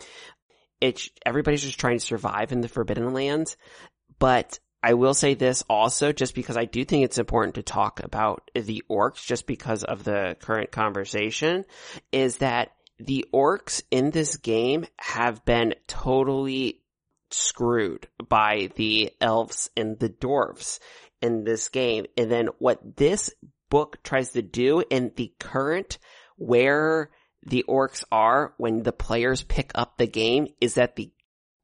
It's 0.81 1.09
everybody's 1.24 1.62
just 1.62 1.81
trying 1.81 1.98
to 1.98 2.05
survive 2.05 2.52
in 2.52 2.60
the 2.60 2.68
Forbidden 2.68 3.12
Lands, 3.12 3.56
but 4.18 4.59
I 4.82 4.94
will 4.94 5.14
say 5.14 5.32
this 5.32 5.64
also, 5.70 6.12
just 6.12 6.35
because 6.35 6.59
I 6.59 6.66
do 6.66 6.85
think 6.85 7.05
it's 7.05 7.18
important 7.18 7.55
to 7.55 7.62
talk 7.62 8.01
about 8.05 8.51
the 8.55 8.85
orcs, 8.90 9.24
just 9.24 9.47
because 9.47 9.82
of 9.82 10.05
the 10.05 10.36
current 10.40 10.70
conversation, 10.72 11.64
is 12.12 12.39
that 12.39 12.72
the 12.99 13.27
orcs 13.33 13.83
in 13.91 14.11
this 14.11 14.37
game 14.37 14.87
have 14.99 15.45
been 15.45 15.75
totally 15.87 16.81
screwed 17.31 18.07
by 18.29 18.71
the 18.77 19.12
elves 19.21 19.71
and 19.77 19.99
the 19.99 20.09
dwarves 20.09 20.79
in 21.21 21.45
this 21.45 21.69
game. 21.69 22.07
And 22.16 22.31
then 22.31 22.49
what 22.59 22.97
this 22.97 23.33
book 23.71 24.03
tries 24.03 24.33
to 24.33 24.43
do 24.43 24.85
in 24.89 25.12
the 25.16 25.33
current 25.41 25.99
where 26.37 27.11
the 27.47 27.65
orcs 27.69 28.05
are 28.12 28.55
when 28.57 28.83
the 28.83 28.93
players 28.93 29.43
pick 29.43 29.73
up 29.75 29.99
the 29.99 30.07
game 30.07 30.49
is 30.61 30.75
that 30.75 30.97
the 30.97 31.11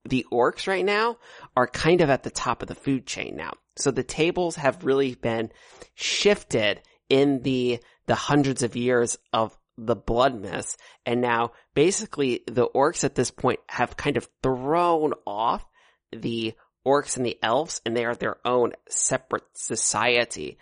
the 0.07 0.27
orcs 0.33 0.67
right 0.67 0.85
now 0.85 1.19
are 1.55 1.67
kind 1.67 2.01
of 2.01 2.09
at 2.09 2.23
the 2.23 2.31
top 2.31 2.63
of 2.63 2.69
the 2.69 2.75
food 2.75 3.07
chain 3.07 3.37
now. 3.37 3.53
So 3.77 3.91
the 3.91 4.03
tables 4.03 4.57
have 4.57 4.85
really 4.85 5.15
been 5.15 5.51
shifted 5.95 6.81
in 7.11 7.43
the, 7.43 7.81
the 8.07 8.15
hundreds 8.15 8.63
of 8.63 8.77
years 8.77 9.19
of 9.33 9.57
the 9.81 9.97
blood 9.97 10.39
mist. 10.39 10.79
And 11.07 11.21
now 11.21 11.53
basically 11.75 12.43
the 12.47 12.69
orcs 12.69 13.03
at 13.03 13.15
this 13.15 13.31
point 13.31 13.61
have 13.69 13.97
kind 13.97 14.17
of 14.17 14.29
thrown 14.43 15.15
off 15.27 15.65
the 16.13 16.55
orcs 16.87 17.17
and 17.17 17.25
the 17.25 17.39
elves 17.43 17.81
and 17.85 17.97
they 17.97 18.05
are 18.05 18.15
their 18.15 18.37
own 18.45 18.73
separate 18.89 19.45
society 19.55 20.59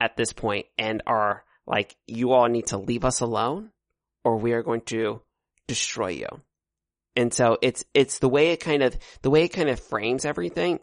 at 0.00 0.16
this 0.16 0.32
point 0.32 0.66
and 0.78 1.02
are 1.06 1.44
like, 1.66 1.96
you 2.06 2.32
all 2.32 2.48
need 2.48 2.68
to 2.68 2.78
leave 2.78 3.04
us 3.04 3.20
alone 3.20 3.70
or 4.24 4.38
we 4.38 4.52
are 4.52 4.62
going 4.62 4.80
to 4.80 5.20
destroy 5.68 6.08
you. 6.08 6.28
And 7.14 7.32
so 7.32 7.58
it's, 7.60 7.84
it's 7.92 8.20
the 8.20 8.28
way 8.28 8.52
it 8.52 8.60
kind 8.60 8.82
of, 8.82 8.96
the 9.20 9.30
way 9.30 9.44
it 9.44 9.50
kind 9.50 9.68
of 9.68 9.78
frames 9.78 10.24
everything 10.24 10.80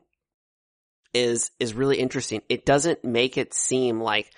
is, 1.11 1.49
is 1.59 1.73
really 1.73 1.97
interesting. 1.97 2.43
It 2.49 2.67
doesn't 2.67 3.03
make 3.03 3.35
it 3.35 3.55
seem 3.55 3.99
like 3.99 4.31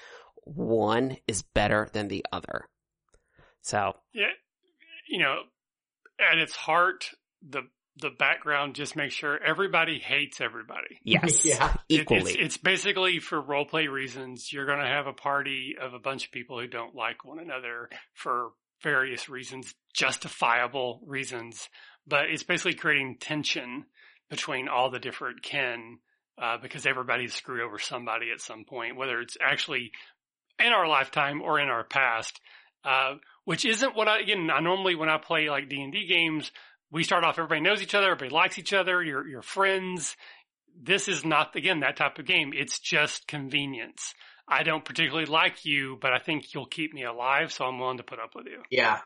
one 0.45 1.17
is 1.27 1.41
better 1.41 1.89
than 1.91 2.07
the 2.07 2.25
other. 2.31 2.65
So. 3.61 3.93
Yeah. 4.13 4.25
You 5.07 5.19
know, 5.19 5.35
at 6.19 6.37
its 6.37 6.55
heart, 6.55 7.09
the, 7.47 7.61
the 7.97 8.09
background 8.09 8.75
just 8.75 8.95
makes 8.95 9.13
sure 9.13 9.37
everybody 9.41 9.99
hates 9.99 10.41
everybody. 10.41 10.99
Yes. 11.03 11.43
yeah. 11.45 11.73
Equally. 11.89 12.33
It's, 12.33 12.55
it's 12.55 12.57
basically 12.57 13.19
for 13.19 13.41
role 13.41 13.65
play 13.65 13.87
reasons. 13.87 14.51
You're 14.51 14.65
going 14.65 14.79
to 14.79 14.87
have 14.87 15.07
a 15.07 15.13
party 15.13 15.75
of 15.79 15.93
a 15.93 15.99
bunch 15.99 16.25
of 16.25 16.31
people 16.31 16.59
who 16.59 16.67
don't 16.67 16.95
like 16.95 17.25
one 17.25 17.39
another 17.39 17.89
for 18.13 18.51
various 18.83 19.29
reasons, 19.29 19.73
justifiable 19.93 21.01
reasons, 21.05 21.69
but 22.07 22.29
it's 22.29 22.43
basically 22.43 22.73
creating 22.73 23.17
tension 23.19 23.85
between 24.29 24.67
all 24.67 24.89
the 24.89 24.99
different 24.99 25.43
kin, 25.43 25.99
uh, 26.41 26.57
because 26.61 26.85
everybody's 26.85 27.33
screwed 27.33 27.61
over 27.61 27.77
somebody 27.77 28.31
at 28.31 28.41
some 28.41 28.63
point, 28.63 28.95
whether 28.95 29.19
it's 29.19 29.37
actually 29.41 29.91
in 30.59 30.73
our 30.73 30.87
lifetime 30.87 31.41
or 31.41 31.59
in 31.59 31.67
our 31.67 31.83
past, 31.83 32.39
uh, 32.83 33.15
which 33.45 33.65
isn't 33.65 33.95
what 33.95 34.07
I, 34.07 34.19
again, 34.19 34.49
I 34.53 34.59
normally 34.59 34.95
when 34.95 35.09
I 35.09 35.17
play 35.17 35.49
like 35.49 35.69
D&D 35.69 36.07
games, 36.07 36.51
we 36.91 37.03
start 37.03 37.23
off, 37.23 37.37
everybody 37.37 37.61
knows 37.61 37.81
each 37.81 37.95
other, 37.95 38.07
everybody 38.07 38.29
likes 38.29 38.59
each 38.59 38.73
other, 38.73 39.03
you're, 39.03 39.27
you're 39.27 39.41
friends. 39.41 40.15
This 40.81 41.07
is 41.07 41.25
not, 41.25 41.55
again, 41.55 41.81
that 41.81 41.97
type 41.97 42.19
of 42.19 42.25
game. 42.25 42.53
It's 42.55 42.79
just 42.79 43.27
convenience. 43.27 44.13
I 44.47 44.63
don't 44.63 44.83
particularly 44.83 45.25
like 45.25 45.65
you, 45.65 45.97
but 46.01 46.11
I 46.11 46.19
think 46.19 46.53
you'll 46.53 46.65
keep 46.65 46.93
me 46.93 47.03
alive, 47.03 47.51
so 47.53 47.65
I'm 47.65 47.79
willing 47.79 47.97
to 47.97 48.03
put 48.03 48.19
up 48.19 48.35
with 48.35 48.45
you. 48.47 48.61
Yeah. 48.69 48.99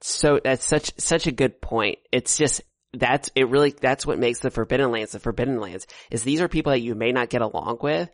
So 0.00 0.40
that's 0.42 0.66
such, 0.66 0.92
such 0.98 1.26
a 1.26 1.32
good 1.32 1.60
point. 1.60 1.98
It's 2.10 2.36
just, 2.36 2.62
that's, 2.92 3.30
it 3.36 3.48
really, 3.48 3.70
that's 3.70 4.04
what 4.04 4.18
makes 4.18 4.40
the 4.40 4.50
Forbidden 4.50 4.90
Lands 4.90 5.12
the 5.12 5.20
Forbidden 5.20 5.60
Lands, 5.60 5.86
is 6.10 6.24
these 6.24 6.40
are 6.40 6.48
people 6.48 6.72
that 6.72 6.80
you 6.80 6.94
may 6.94 7.12
not 7.12 7.30
get 7.30 7.42
along 7.42 7.78
with, 7.82 8.10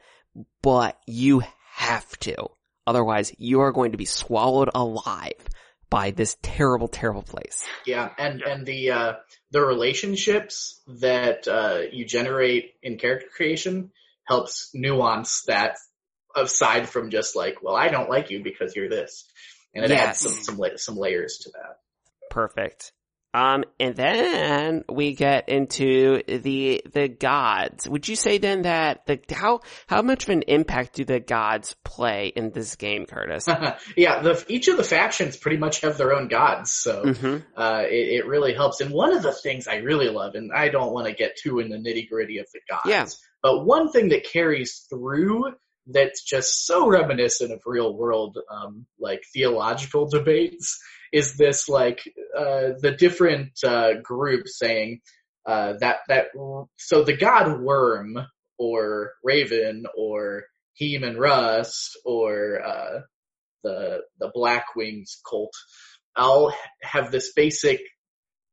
but 0.60 0.98
you 1.06 1.42
have 1.72 2.06
to. 2.20 2.48
Otherwise, 2.88 3.34
you 3.36 3.60
are 3.60 3.70
going 3.70 3.92
to 3.92 3.98
be 3.98 4.06
swallowed 4.06 4.70
alive 4.74 5.34
by 5.90 6.10
this 6.10 6.38
terrible, 6.40 6.88
terrible 6.88 7.20
place. 7.22 7.66
Yeah, 7.84 8.08
and 8.16 8.40
and 8.40 8.64
the 8.64 8.90
uh, 8.92 9.12
the 9.50 9.60
relationships 9.60 10.80
that 11.00 11.46
uh, 11.46 11.80
you 11.92 12.06
generate 12.06 12.72
in 12.82 12.96
character 12.96 13.26
creation 13.36 13.90
helps 14.26 14.70
nuance 14.72 15.42
that 15.48 15.76
aside 16.34 16.88
from 16.88 17.10
just 17.10 17.36
like, 17.36 17.62
well, 17.62 17.76
I 17.76 17.88
don't 17.88 18.08
like 18.08 18.30
you 18.30 18.42
because 18.42 18.74
you're 18.74 18.88
this, 18.88 19.30
and 19.74 19.84
it 19.84 19.90
Yes. 19.90 20.08
adds 20.08 20.18
some 20.20 20.42
some 20.44 20.56
la- 20.56 20.76
some 20.76 20.96
layers 20.96 21.40
to 21.42 21.50
that. 21.50 21.76
Perfect. 22.30 22.92
Um, 23.34 23.64
and 23.78 23.94
then 23.94 24.84
we 24.88 25.14
get 25.14 25.48
into 25.50 26.22
the, 26.26 26.82
the 26.90 27.08
gods. 27.08 27.86
Would 27.86 28.08
you 28.08 28.16
say 28.16 28.38
then 28.38 28.62
that 28.62 29.04
the, 29.06 29.20
how, 29.30 29.60
how 29.86 30.00
much 30.00 30.24
of 30.24 30.30
an 30.30 30.42
impact 30.48 30.94
do 30.94 31.04
the 31.04 31.20
gods 31.20 31.76
play 31.84 32.32
in 32.34 32.50
this 32.50 32.76
game, 32.76 33.04
Curtis? 33.04 33.46
yeah, 33.96 34.22
the 34.22 34.42
each 34.48 34.68
of 34.68 34.78
the 34.78 34.84
factions 34.84 35.36
pretty 35.36 35.58
much 35.58 35.82
have 35.82 35.98
their 35.98 36.14
own 36.14 36.28
gods, 36.28 36.70
so 36.70 37.12
hmm 37.12 37.36
uh, 37.56 37.82
it, 37.84 38.20
it 38.20 38.26
really 38.26 38.54
helps. 38.54 38.80
And 38.80 38.92
one 38.92 39.14
of 39.14 39.22
the 39.22 39.32
things 39.32 39.68
I 39.68 39.76
really 39.76 40.08
love, 40.08 40.34
and 40.34 40.50
I 40.52 40.70
don't 40.70 40.92
want 40.92 41.06
to 41.06 41.12
get 41.12 41.36
too 41.36 41.58
in 41.58 41.68
the 41.68 41.76
nitty 41.76 42.08
gritty 42.08 42.38
of 42.38 42.46
the 42.52 42.60
gods, 42.68 42.82
Yeah. 42.86 43.06
but 43.42 43.64
one 43.66 43.90
thing 43.92 44.08
that 44.08 44.24
carries 44.24 44.86
through 44.88 45.52
that's 45.86 46.22
just 46.22 46.66
so 46.66 46.88
reminiscent 46.88 47.52
of 47.52 47.60
real 47.66 47.94
world, 47.94 48.38
um, 48.50 48.86
like 48.98 49.22
theological 49.34 50.08
debates 50.08 50.78
is 51.12 51.36
this 51.36 51.68
like, 51.68 52.00
uh, 52.36 52.74
the 52.80 52.94
different, 52.98 53.52
uh, 53.64 53.94
groups 54.02 54.58
saying, 54.58 55.00
uh, 55.46 55.74
that, 55.80 55.98
that, 56.08 56.26
so 56.76 57.04
the 57.04 57.16
god 57.16 57.60
worm 57.60 58.18
or 58.58 59.12
raven 59.24 59.84
or 59.96 60.44
Heem 60.74 61.02
and 61.02 61.18
Rust 61.18 61.98
or, 62.04 62.60
uh, 62.64 63.00
the, 63.64 64.02
the 64.20 64.30
Black 64.32 64.76
Wings 64.76 65.20
cult 65.28 65.52
all 66.16 66.52
have 66.82 67.10
this 67.10 67.32
basic 67.32 67.80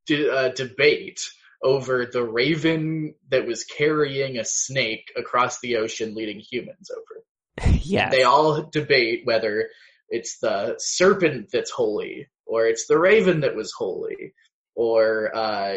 de- 0.08 0.30
uh, 0.30 0.50
debate 0.50 1.20
over 1.64 2.06
the 2.06 2.24
raven 2.24 3.16
that 3.30 3.48
was 3.48 3.64
carrying 3.64 4.38
a 4.38 4.46
snake 4.46 5.12
across 5.16 5.60
the 5.60 5.78
ocean 5.78 6.16
leading 6.16 6.40
humans 6.40 6.90
over. 6.92 7.72
Yeah, 7.82 8.10
They 8.10 8.24
all 8.24 8.64
debate 8.72 9.22
whether 9.26 9.70
it's 10.10 10.40
the 10.40 10.76
serpent 10.78 11.50
that's 11.52 11.72
holy 11.72 12.28
or 12.56 12.68
it's 12.68 12.88
the 12.88 12.98
raven 12.98 13.42
that 13.42 13.56
was 13.56 13.74
holy 13.78 14.34
or 14.76 15.36
uh 15.36 15.76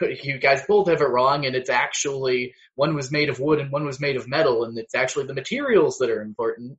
you 0.22 0.38
guys 0.38 0.62
both 0.68 0.88
have 0.88 1.00
it 1.00 1.08
wrong 1.08 1.46
and 1.46 1.56
it's 1.56 1.70
actually 1.70 2.54
one 2.74 2.94
was 2.94 3.10
made 3.10 3.28
of 3.28 3.40
wood 3.40 3.60
and 3.60 3.72
one 3.72 3.86
was 3.86 4.00
made 4.00 4.16
of 4.16 4.28
metal 4.28 4.64
and 4.64 4.78
it's 4.78 4.94
actually 4.94 5.26
the 5.26 5.34
materials 5.34 5.98
that 5.98 6.10
are 6.10 6.22
important 6.22 6.78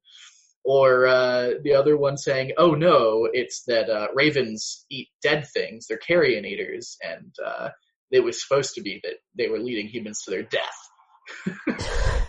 or 0.63 1.07
uh 1.07 1.51
the 1.63 1.73
other 1.73 1.97
one 1.97 2.17
saying 2.17 2.51
oh 2.57 2.71
no 2.71 3.27
it's 3.31 3.63
that 3.63 3.89
uh 3.89 4.07
ravens 4.13 4.85
eat 4.89 5.07
dead 5.21 5.47
things 5.53 5.87
they're 5.87 5.97
carrion 5.97 6.45
eaters 6.45 6.97
and 7.03 7.33
uh 7.45 7.69
it 8.11 8.23
was 8.23 8.41
supposed 8.41 8.75
to 8.75 8.81
be 8.81 8.99
that 9.03 9.15
they 9.37 9.47
were 9.47 9.59
leading 9.59 9.87
humans 9.87 10.23
to 10.23 10.31
their 10.31 10.43
death. 10.43 11.79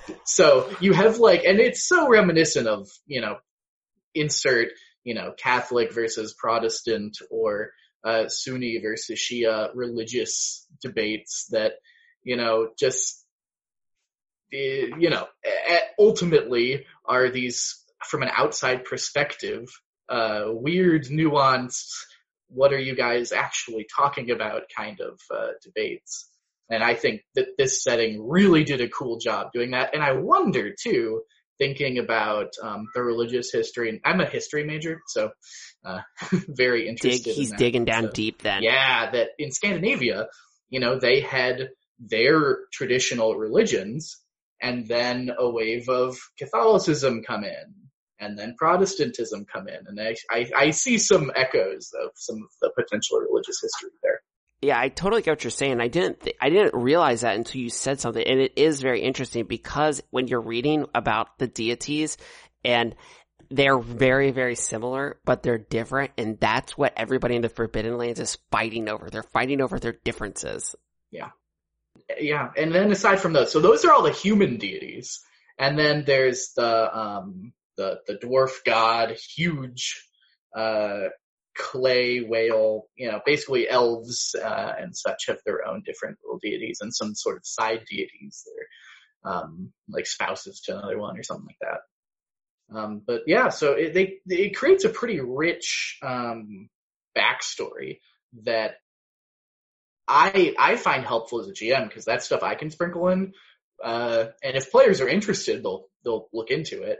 so 0.24 0.70
you 0.80 0.92
have 0.92 1.18
like, 1.18 1.44
and 1.44 1.60
it's 1.60 1.86
so 1.86 2.08
reminiscent 2.08 2.66
of, 2.66 2.88
you 3.06 3.20
know, 3.20 3.36
insert, 4.14 4.68
you 5.08 5.14
know, 5.14 5.32
Catholic 5.32 5.94
versus 5.94 6.34
Protestant 6.34 7.16
or 7.30 7.70
uh, 8.04 8.28
Sunni 8.28 8.78
versus 8.78 9.18
Shia 9.18 9.70
religious 9.74 10.66
debates 10.82 11.46
that, 11.50 11.72
you 12.22 12.36
know, 12.36 12.68
just, 12.78 13.24
eh, 14.52 14.88
you 14.98 15.08
know, 15.08 15.26
ultimately 15.98 16.84
are 17.06 17.30
these, 17.30 17.82
from 18.04 18.22
an 18.22 18.28
outside 18.36 18.84
perspective, 18.84 19.64
uh, 20.10 20.44
weird, 20.48 21.04
nuanced, 21.04 21.94
what 22.48 22.74
are 22.74 22.78
you 22.78 22.94
guys 22.94 23.32
actually 23.32 23.86
talking 23.96 24.30
about 24.30 24.64
kind 24.76 25.00
of 25.00 25.18
uh, 25.34 25.52
debates. 25.62 26.28
And 26.68 26.84
I 26.84 26.94
think 26.94 27.22
that 27.34 27.56
this 27.56 27.82
setting 27.82 28.28
really 28.28 28.62
did 28.62 28.82
a 28.82 28.90
cool 28.90 29.18
job 29.18 29.52
doing 29.54 29.70
that. 29.70 29.94
And 29.94 30.02
I 30.02 30.12
wonder 30.12 30.74
too, 30.78 31.22
thinking 31.58 31.98
about 31.98 32.52
um, 32.62 32.86
the 32.94 33.02
religious 33.02 33.50
history. 33.52 33.90
And 33.90 34.00
I'm 34.04 34.20
a 34.20 34.26
history 34.26 34.64
major, 34.64 35.00
so 35.08 35.30
uh, 35.84 36.00
very 36.48 36.88
interested. 36.88 37.24
Dig, 37.24 37.34
he's 37.34 37.50
in 37.52 37.56
digging 37.56 37.84
down 37.84 38.04
so, 38.04 38.10
deep. 38.10 38.42
Then, 38.42 38.62
yeah, 38.62 39.10
that 39.10 39.30
in 39.38 39.50
Scandinavia, 39.50 40.28
you 40.70 40.80
know, 40.80 40.98
they 40.98 41.20
had 41.20 41.70
their 41.98 42.58
traditional 42.72 43.36
religions, 43.36 44.18
and 44.62 44.86
then 44.86 45.30
a 45.36 45.48
wave 45.48 45.88
of 45.88 46.16
Catholicism 46.38 47.22
come 47.22 47.44
in, 47.44 47.74
and 48.20 48.38
then 48.38 48.54
Protestantism 48.58 49.46
come 49.52 49.68
in, 49.68 49.80
and 49.86 50.00
I, 50.00 50.14
I, 50.30 50.50
I 50.56 50.70
see 50.70 50.98
some 50.98 51.30
echoes 51.34 51.90
of 52.02 52.10
some 52.14 52.36
of 52.36 52.50
the 52.62 52.70
potential 52.76 53.18
religious 53.18 53.60
history 53.60 53.90
there. 54.02 54.20
Yeah, 54.60 54.78
I 54.78 54.88
totally 54.88 55.22
get 55.22 55.32
what 55.32 55.44
you're 55.44 55.52
saying. 55.52 55.80
I 55.80 55.88
didn't, 55.88 56.20
th- 56.20 56.36
I 56.40 56.50
didn't 56.50 56.74
realize 56.74 57.20
that 57.20 57.36
until 57.36 57.60
you 57.60 57.70
said 57.70 58.00
something, 58.00 58.22
and 58.22 58.40
it 58.40 58.54
is 58.56 58.82
very 58.82 59.02
interesting 59.02 59.44
because 59.44 60.02
when 60.10 60.26
you're 60.26 60.40
reading 60.40 60.86
about 60.94 61.38
the 61.38 61.46
deities, 61.46 62.16
and 62.64 62.96
they're 63.50 63.78
very, 63.78 64.30
very 64.30 64.56
similar, 64.56 65.18
but 65.24 65.42
they're 65.42 65.58
different, 65.58 66.10
and 66.18 66.38
that's 66.40 66.76
what 66.76 66.92
everybody 66.96 67.36
in 67.36 67.42
the 67.42 67.48
Forbidden 67.48 67.96
Lands 67.96 68.20
is 68.20 68.36
fighting 68.50 68.88
over. 68.88 69.08
They're 69.10 69.22
fighting 69.22 69.60
over 69.60 69.78
their 69.78 69.96
differences. 70.04 70.74
Yeah, 71.10 71.30
yeah, 72.18 72.50
and 72.56 72.74
then 72.74 72.90
aside 72.90 73.20
from 73.20 73.32
those, 73.32 73.52
so 73.52 73.60
those 73.60 73.84
are 73.84 73.92
all 73.92 74.02
the 74.02 74.12
human 74.12 74.58
deities, 74.58 75.20
and 75.58 75.78
then 75.78 76.04
there's 76.04 76.52
the 76.56 76.98
um 76.98 77.52
the 77.76 78.00
the 78.06 78.14
dwarf 78.14 78.64
god, 78.66 79.12
huge, 79.12 80.04
uh, 80.54 81.08
clay 81.58 82.20
whale, 82.20 82.86
you 82.96 83.10
know, 83.10 83.20
basically 83.26 83.68
elves 83.68 84.34
uh, 84.34 84.72
and 84.78 84.96
such 84.96 85.26
have 85.26 85.38
their 85.44 85.66
own 85.66 85.82
different 85.84 86.18
little 86.24 86.38
deities 86.38 86.78
and 86.80 86.94
some 86.94 87.14
sort 87.14 87.36
of 87.36 87.46
side 87.46 87.84
deities 87.90 88.44
that 88.44 89.30
are 89.30 89.42
um, 89.42 89.72
like 89.88 90.06
spouses 90.06 90.60
to 90.60 90.78
another 90.78 90.98
one 90.98 91.18
or 91.18 91.22
something 91.22 91.46
like 91.46 91.58
that. 91.60 91.80
Um, 92.78 93.02
but 93.06 93.22
yeah, 93.26 93.48
so 93.48 93.72
it, 93.72 93.94
they 93.94 94.18
it 94.26 94.56
creates 94.56 94.84
a 94.84 94.90
pretty 94.90 95.20
rich 95.20 95.98
um, 96.02 96.68
backstory 97.16 98.00
that 98.44 98.74
I 100.06 100.54
I 100.58 100.76
find 100.76 101.04
helpful 101.04 101.40
as 101.40 101.48
a 101.48 101.52
GM 101.52 101.88
because 101.88 102.04
that's 102.04 102.26
stuff 102.26 102.42
I 102.42 102.54
can 102.54 102.70
sprinkle 102.70 103.08
in. 103.08 103.32
Uh, 103.82 104.26
and 104.42 104.56
if 104.56 104.70
players 104.70 105.00
are 105.00 105.08
interested, 105.08 105.62
they'll 105.62 105.86
they'll 106.04 106.28
look 106.32 106.50
into 106.50 106.82
it. 106.82 106.98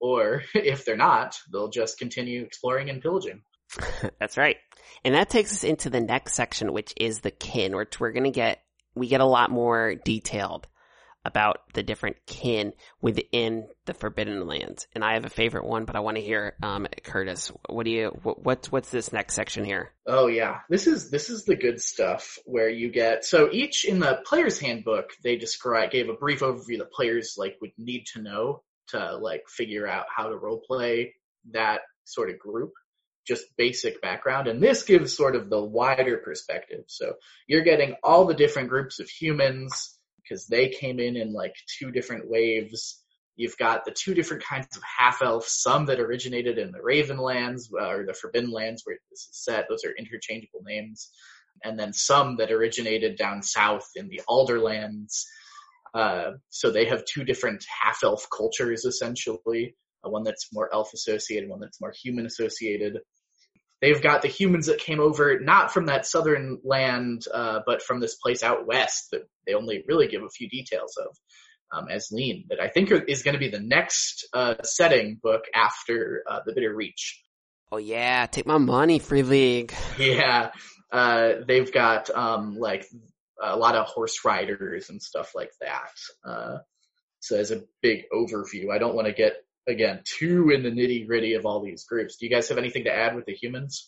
Or 0.00 0.42
if 0.54 0.84
they're 0.84 0.96
not, 0.96 1.38
they'll 1.50 1.70
just 1.70 1.98
continue 1.98 2.42
exploring 2.42 2.90
and 2.90 3.02
pillaging. 3.02 3.42
That's 4.18 4.36
right. 4.36 4.56
And 5.04 5.14
that 5.14 5.30
takes 5.30 5.52
us 5.52 5.64
into 5.64 5.90
the 5.90 6.00
next 6.00 6.34
section, 6.34 6.72
which 6.72 6.92
is 6.96 7.20
the 7.20 7.30
kin, 7.30 7.76
which 7.76 7.98
we're 8.00 8.12
going 8.12 8.24
to 8.24 8.30
get, 8.30 8.60
we 8.94 9.08
get 9.08 9.20
a 9.20 9.26
lot 9.26 9.50
more 9.50 9.94
detailed 9.94 10.66
about 11.24 11.58
the 11.74 11.82
different 11.82 12.16
kin 12.26 12.72
within 13.02 13.68
the 13.84 13.92
Forbidden 13.92 14.46
Lands. 14.46 14.86
And 14.94 15.04
I 15.04 15.14
have 15.14 15.26
a 15.26 15.30
favorite 15.30 15.66
one, 15.66 15.84
but 15.84 15.94
I 15.94 16.00
want 16.00 16.16
to 16.16 16.22
hear, 16.22 16.56
um, 16.62 16.86
Curtis, 17.04 17.52
what 17.68 17.84
do 17.84 17.90
you, 17.90 18.08
what, 18.22 18.42
what's, 18.42 18.72
what's 18.72 18.90
this 18.90 19.12
next 19.12 19.34
section 19.34 19.64
here? 19.64 19.92
Oh 20.06 20.28
yeah. 20.28 20.60
This 20.70 20.86
is, 20.86 21.10
this 21.10 21.28
is 21.28 21.44
the 21.44 21.56
good 21.56 21.80
stuff 21.80 22.38
where 22.46 22.70
you 22.70 22.90
get, 22.90 23.26
so 23.26 23.50
each 23.52 23.84
in 23.84 23.98
the 23.98 24.20
player's 24.24 24.58
handbook, 24.58 25.10
they 25.22 25.36
describe, 25.36 25.90
gave 25.90 26.08
a 26.08 26.14
brief 26.14 26.40
overview 26.40 26.78
that 26.78 26.92
players 26.92 27.34
like 27.36 27.58
would 27.60 27.72
need 27.76 28.06
to 28.14 28.22
know 28.22 28.62
to 28.88 29.16
like 29.16 29.44
figure 29.46 29.86
out 29.86 30.06
how 30.14 30.28
to 30.28 30.36
role 30.36 30.62
play 30.66 31.14
that 31.50 31.82
sort 32.04 32.30
of 32.30 32.38
group 32.38 32.72
just 33.30 33.56
basic 33.56 34.02
background. 34.02 34.48
And 34.48 34.60
this 34.60 34.82
gives 34.82 35.16
sort 35.16 35.36
of 35.36 35.48
the 35.48 35.62
wider 35.62 36.16
perspective. 36.16 36.82
So 36.88 37.14
you're 37.46 37.62
getting 37.62 37.94
all 38.02 38.24
the 38.24 38.34
different 38.34 38.68
groups 38.68 38.98
of 38.98 39.08
humans 39.08 39.96
because 40.20 40.48
they 40.48 40.68
came 40.68 40.98
in 40.98 41.16
in 41.16 41.32
like 41.32 41.54
two 41.78 41.92
different 41.92 42.28
waves. 42.28 43.00
You've 43.36 43.56
got 43.56 43.84
the 43.84 43.92
two 43.92 44.14
different 44.14 44.42
kinds 44.42 44.76
of 44.76 44.82
half 44.82 45.22
elves, 45.22 45.52
some 45.52 45.86
that 45.86 46.00
originated 46.00 46.58
in 46.58 46.72
the 46.72 46.82
Ravenlands 46.82 47.70
uh, 47.72 47.88
or 47.88 48.04
the 48.04 48.14
Forbidden 48.14 48.50
Lands 48.50 48.82
where 48.84 48.96
this 49.10 49.20
is 49.20 49.44
set. 49.44 49.66
Those 49.68 49.84
are 49.84 49.94
interchangeable 49.96 50.62
names. 50.64 51.08
And 51.62 51.78
then 51.78 51.92
some 51.92 52.36
that 52.38 52.50
originated 52.50 53.16
down 53.16 53.42
south 53.42 53.88
in 53.94 54.08
the 54.08 54.22
Alderlands. 54.26 55.24
Uh, 55.94 56.32
so 56.48 56.72
they 56.72 56.86
have 56.86 57.04
two 57.04 57.22
different 57.22 57.64
half 57.80 57.98
elf 58.02 58.26
cultures 58.36 58.84
essentially. 58.84 59.76
Uh, 60.04 60.10
one 60.10 60.24
that's 60.24 60.48
more 60.52 60.68
elf 60.72 60.92
associated, 60.94 61.48
one 61.48 61.60
that's 61.60 61.80
more 61.80 61.92
human 62.02 62.26
associated. 62.26 62.98
They've 63.80 64.00
got 64.02 64.22
the 64.22 64.28
humans 64.28 64.66
that 64.66 64.78
came 64.78 65.00
over 65.00 65.40
not 65.40 65.72
from 65.72 65.86
that 65.86 66.06
southern 66.06 66.58
land, 66.64 67.24
uh, 67.32 67.60
but 67.64 67.82
from 67.82 68.00
this 68.00 68.16
place 68.16 68.42
out 68.42 68.66
west 68.66 69.08
that 69.12 69.22
they 69.46 69.54
only 69.54 69.84
really 69.88 70.08
give 70.08 70.22
a 70.22 70.28
few 70.28 70.48
details 70.48 70.96
of. 70.96 71.16
Um, 71.72 71.86
as 71.88 72.08
Lean, 72.10 72.46
that 72.48 72.60
I 72.60 72.66
think 72.66 72.90
is 73.06 73.22
going 73.22 73.34
to 73.34 73.38
be 73.38 73.48
the 73.48 73.60
next 73.60 74.26
uh, 74.32 74.56
setting 74.64 75.20
book 75.22 75.42
after 75.54 76.24
uh, 76.28 76.40
the 76.44 76.52
Bitter 76.52 76.74
Reach. 76.74 77.22
Oh 77.70 77.76
yeah, 77.76 78.26
take 78.26 78.44
my 78.44 78.58
money, 78.58 78.98
Free 78.98 79.22
League. 79.22 79.72
Yeah, 79.96 80.50
uh, 80.90 81.34
they've 81.46 81.72
got 81.72 82.10
um, 82.10 82.58
like 82.58 82.86
a 83.40 83.56
lot 83.56 83.76
of 83.76 83.86
horse 83.86 84.24
riders 84.24 84.90
and 84.90 85.00
stuff 85.00 85.32
like 85.36 85.52
that. 85.60 85.92
Uh, 86.24 86.58
so 87.20 87.36
as 87.36 87.52
a 87.52 87.62
big 87.82 88.04
overview, 88.12 88.72
I 88.72 88.78
don't 88.78 88.96
want 88.96 89.06
to 89.06 89.12
get 89.12 89.34
again 89.70 90.02
too 90.04 90.50
in 90.50 90.62
the 90.62 90.70
nitty 90.70 91.06
gritty 91.06 91.34
of 91.34 91.46
all 91.46 91.62
these 91.62 91.84
groups. 91.84 92.16
Do 92.16 92.26
you 92.26 92.32
guys 92.32 92.48
have 92.48 92.58
anything 92.58 92.84
to 92.84 92.94
add 92.94 93.14
with 93.14 93.26
the 93.26 93.34
humans? 93.34 93.86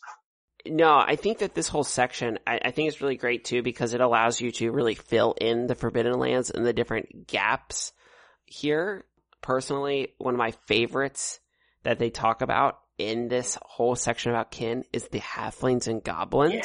No, 0.66 0.94
I 0.96 1.16
think 1.16 1.38
that 1.38 1.54
this 1.54 1.68
whole 1.68 1.84
section, 1.84 2.38
I, 2.46 2.60
I, 2.66 2.70
think 2.70 2.88
it's 2.88 3.00
really 3.00 3.16
great 3.16 3.44
too 3.44 3.62
because 3.62 3.94
it 3.94 4.00
allows 4.00 4.40
you 4.40 4.52
to 4.52 4.70
really 4.70 4.94
fill 4.94 5.34
in 5.40 5.66
the 5.66 5.74
Forbidden 5.74 6.18
Lands 6.18 6.50
and 6.50 6.64
the 6.64 6.72
different 6.72 7.26
gaps 7.26 7.92
here. 8.44 9.04
Personally, 9.40 10.14
one 10.18 10.34
of 10.34 10.38
my 10.38 10.52
favorites 10.68 11.40
that 11.82 11.98
they 11.98 12.10
talk 12.10 12.42
about 12.42 12.78
in 12.96 13.26
this 13.26 13.58
whole 13.62 13.96
section 13.96 14.30
about 14.30 14.52
kin 14.52 14.84
is 14.92 15.08
the 15.08 15.18
halflings 15.18 15.88
and 15.88 16.04
goblins. 16.04 16.54
Yeah. 16.54 16.62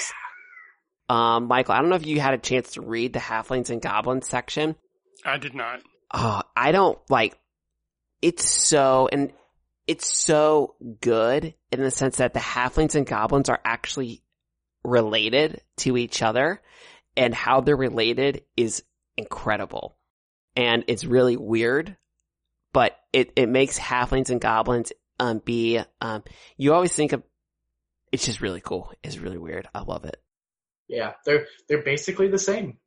Um, 1.10 1.48
Michael, 1.48 1.73
I 1.73 1.80
don't 1.80 1.89
know 1.89 1.95
if 1.95 2.06
you 2.06 2.19
had 2.19 2.35
a 2.35 2.38
chance 2.38 2.73
to 2.73 2.81
read 2.81 3.14
the 3.14 3.19
halflings 3.19 3.72
and 3.72 3.81
goblins 3.81 4.27
section. 4.27 4.76
I 5.26 5.38
did 5.38 5.56
not. 5.56 5.81
Oh, 6.14 6.41
I 6.56 6.72
don't 6.72 6.99
like 7.10 7.38
it's 8.22 8.49
so, 8.49 9.07
and 9.11 9.31
it's 9.88 10.14
so 10.14 10.76
good 11.02 11.53
in 11.72 11.81
the 11.81 11.91
sense 11.91 12.18
that 12.18 12.34
the 12.34 12.39
halflings 12.39 12.95
and 12.95 13.06
goblins 13.06 13.49
are 13.49 13.60
actually 13.64 14.22
related 14.84 15.61
to 15.77 15.98
each 15.98 16.22
other 16.22 16.61
and 17.15 17.34
how 17.34 17.61
they're 17.61 17.76
related 17.76 18.44
is 18.56 18.84
incredible. 19.15 19.98
And 20.56 20.84
it's 20.88 21.06
really 21.06 21.38
weird, 21.38 21.95
but 22.73 22.98
it, 23.14 23.31
it 23.35 23.48
makes 23.48 23.80
halflings 23.80 24.30
and 24.30 24.41
goblins, 24.41 24.91
um, 25.19 25.41
be, 25.44 25.80
um, 26.02 26.23
you 26.57 26.73
always 26.73 26.94
think 26.94 27.14
of, 27.14 27.23
it's 28.11 28.26
just 28.26 28.41
really 28.41 28.61
cool. 28.61 28.91
It's 29.03 29.18
really 29.18 29.38
weird. 29.38 29.68
I 29.73 29.81
love 29.81 30.06
it. 30.06 30.18
Yeah, 30.88 31.14
they're, 31.26 31.45
they're 31.68 31.84
basically 31.84 32.30
the 32.30 32.39
same. 32.39 32.77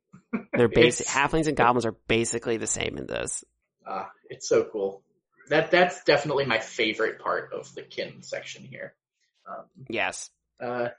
they're 0.53 0.67
basic, 0.69 1.07
halflings 1.07 1.47
and 1.47 1.55
goblins 1.55 1.85
are 1.85 1.95
basically 2.07 2.57
the 2.57 2.67
same 2.67 2.97
in 2.97 3.05
this. 3.05 3.43
Ah, 3.85 4.05
uh, 4.05 4.05
it's 4.29 4.47
so 4.47 4.67
cool 4.71 5.03
that 5.51 5.69
that's 5.69 6.03
definitely 6.05 6.45
my 6.45 6.59
favorite 6.59 7.19
part 7.19 7.51
of 7.51 7.73
the 7.75 7.81
kin 7.81 8.23
section 8.23 8.63
here. 8.63 8.93
Um, 9.47 9.65
yes. 9.89 10.29
Uh, 10.61 10.89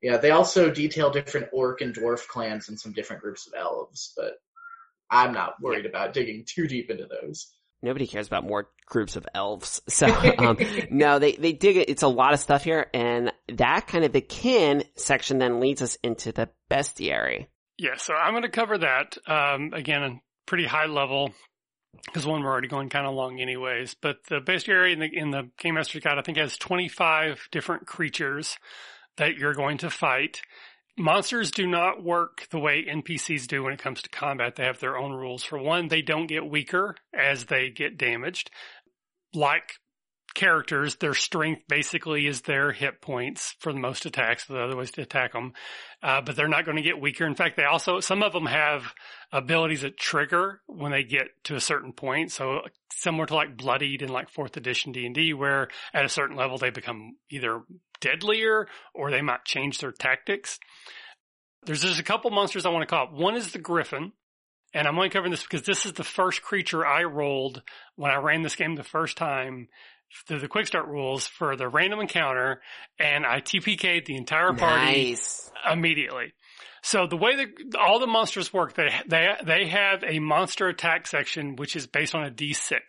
yeah, 0.00 0.18
they 0.18 0.30
also 0.30 0.70
detail 0.70 1.10
different 1.10 1.48
orc 1.52 1.80
and 1.80 1.94
dwarf 1.94 2.28
clans 2.28 2.68
and 2.68 2.78
some 2.78 2.92
different 2.92 3.22
groups 3.22 3.48
of 3.48 3.54
elves, 3.58 4.12
but 4.16 4.34
I'm 5.10 5.32
not 5.32 5.60
worried 5.60 5.84
yeah. 5.84 5.90
about 5.90 6.14
digging 6.14 6.44
too 6.46 6.68
deep 6.68 6.90
into 6.90 7.06
those. 7.06 7.52
Nobody 7.82 8.06
cares 8.06 8.28
about 8.28 8.44
more 8.44 8.68
groups 8.86 9.16
of 9.16 9.26
elves. 9.34 9.82
So, 9.88 10.06
um, 10.06 10.58
no, 10.90 11.18
they, 11.18 11.32
they 11.32 11.52
dig 11.52 11.76
it. 11.76 11.90
It's 11.90 12.02
a 12.02 12.08
lot 12.08 12.34
of 12.34 12.40
stuff 12.40 12.62
here. 12.62 12.86
And 12.94 13.32
that 13.48 13.88
kind 13.88 14.04
of 14.04 14.12
the 14.12 14.20
kin 14.20 14.84
section 14.94 15.38
then 15.38 15.58
leads 15.58 15.82
us 15.82 15.96
into 16.04 16.30
the 16.30 16.48
bestiary. 16.70 17.48
Yeah. 17.78 17.96
So 17.96 18.14
I'm 18.14 18.32
going 18.32 18.44
to 18.44 18.48
cover 18.48 18.78
that. 18.78 19.18
Um, 19.26 19.72
again, 19.74 20.20
pretty 20.46 20.66
high 20.66 20.86
level 20.86 21.32
because 22.06 22.26
one 22.26 22.42
we're 22.42 22.50
already 22.50 22.68
going 22.68 22.88
kind 22.88 23.06
of 23.06 23.14
long 23.14 23.40
anyways. 23.40 23.94
But 23.94 24.24
the 24.28 24.40
bestiary 24.40 24.92
in 24.92 25.00
the 25.00 25.10
in 25.12 25.30
the 25.30 25.50
Game 25.58 25.74
master 25.74 26.00
Guide, 26.00 26.18
I 26.18 26.22
think, 26.22 26.38
has 26.38 26.56
25 26.56 27.48
different 27.50 27.86
creatures 27.86 28.58
that 29.16 29.36
you're 29.36 29.54
going 29.54 29.78
to 29.78 29.90
fight. 29.90 30.40
monsters 30.98 31.50
do 31.50 31.66
not 31.66 32.02
work 32.02 32.46
the 32.50 32.58
way 32.58 32.84
NPCs 32.84 33.46
do 33.46 33.62
when 33.62 33.72
it 33.72 33.80
comes 33.80 34.02
to 34.02 34.10
combat. 34.10 34.56
They 34.56 34.64
have 34.64 34.80
their 34.80 34.96
own 34.96 35.12
rules. 35.12 35.44
For 35.44 35.58
one, 35.58 35.88
they 35.88 36.02
don't 36.02 36.26
get 36.26 36.46
weaker 36.46 36.96
as 37.14 37.46
they 37.46 37.70
get 37.70 37.98
damaged. 37.98 38.50
Like 39.34 39.74
characters, 40.34 40.96
their 40.96 41.14
strength 41.14 41.62
basically 41.68 42.26
is 42.26 42.42
their 42.42 42.72
hit 42.72 43.00
points 43.00 43.54
for 43.60 43.72
the 43.72 43.78
most 43.78 44.06
attacks. 44.06 44.46
The 44.46 44.60
other 44.60 44.76
ways 44.76 44.90
to 44.92 45.02
attack 45.02 45.32
them, 45.32 45.52
uh, 46.02 46.20
but 46.20 46.36
they're 46.36 46.48
not 46.48 46.64
going 46.64 46.76
to 46.76 46.82
get 46.82 47.00
weaker. 47.00 47.26
In 47.26 47.34
fact, 47.34 47.56
they 47.56 47.64
also 47.64 48.00
some 48.00 48.22
of 48.22 48.32
them 48.32 48.46
have 48.46 48.94
abilities 49.32 49.82
that 49.82 49.96
trigger 49.96 50.60
when 50.66 50.92
they 50.92 51.04
get 51.04 51.28
to 51.44 51.54
a 51.54 51.60
certain 51.60 51.92
point. 51.92 52.32
So 52.32 52.62
similar 52.92 53.26
to 53.26 53.34
like 53.34 53.56
Bloodied 53.56 54.02
in 54.02 54.08
like 54.08 54.30
fourth 54.30 54.56
edition 54.56 54.92
D 54.92 55.06
and 55.06 55.14
D, 55.14 55.34
where 55.34 55.68
at 55.94 56.04
a 56.04 56.10
certain 56.10 56.36
level 56.36 56.58
they 56.58 56.70
become 56.70 57.16
either 57.30 57.62
deadlier 58.00 58.66
or 58.94 59.10
they 59.10 59.22
might 59.22 59.44
change 59.44 59.78
their 59.78 59.92
tactics. 59.92 60.58
There's 61.64 61.82
just 61.82 62.00
a 62.00 62.04
couple 62.04 62.30
monsters 62.30 62.66
I 62.66 62.70
want 62.70 62.82
to 62.82 62.86
call 62.86 63.06
out. 63.06 63.12
One 63.12 63.36
is 63.36 63.52
the 63.52 63.58
Griffin. 63.58 64.12
And 64.74 64.88
I'm 64.88 64.96
only 64.96 65.10
covering 65.10 65.30
this 65.30 65.42
because 65.42 65.62
this 65.62 65.84
is 65.84 65.92
the 65.92 66.04
first 66.04 66.40
creature 66.40 66.86
I 66.86 67.04
rolled 67.04 67.62
when 67.96 68.10
I 68.10 68.16
ran 68.16 68.40
this 68.40 68.56
game 68.56 68.74
the 68.74 68.82
first 68.82 69.18
time 69.18 69.68
through 70.26 70.40
the 70.40 70.48
quick 70.48 70.66
start 70.66 70.86
rules 70.88 71.26
for 71.26 71.56
the 71.56 71.68
random 71.68 72.00
encounter 72.00 72.60
and 72.98 73.26
I 73.26 73.40
TPK'd 73.40 74.06
the 74.06 74.16
entire 74.16 74.52
party 74.52 75.10
Nice. 75.10 75.50
immediately. 75.70 76.32
So 76.84 77.06
the 77.06 77.16
way 77.16 77.36
that 77.36 77.76
all 77.76 78.00
the 78.00 78.08
monsters 78.08 78.52
work, 78.52 78.74
they, 78.74 78.90
they, 79.06 79.28
they 79.46 79.66
have 79.68 80.02
a 80.02 80.18
monster 80.18 80.66
attack 80.66 81.06
section, 81.06 81.54
which 81.54 81.76
is 81.76 81.86
based 81.86 82.12
on 82.12 82.24
a 82.24 82.30
D6. 82.30 82.80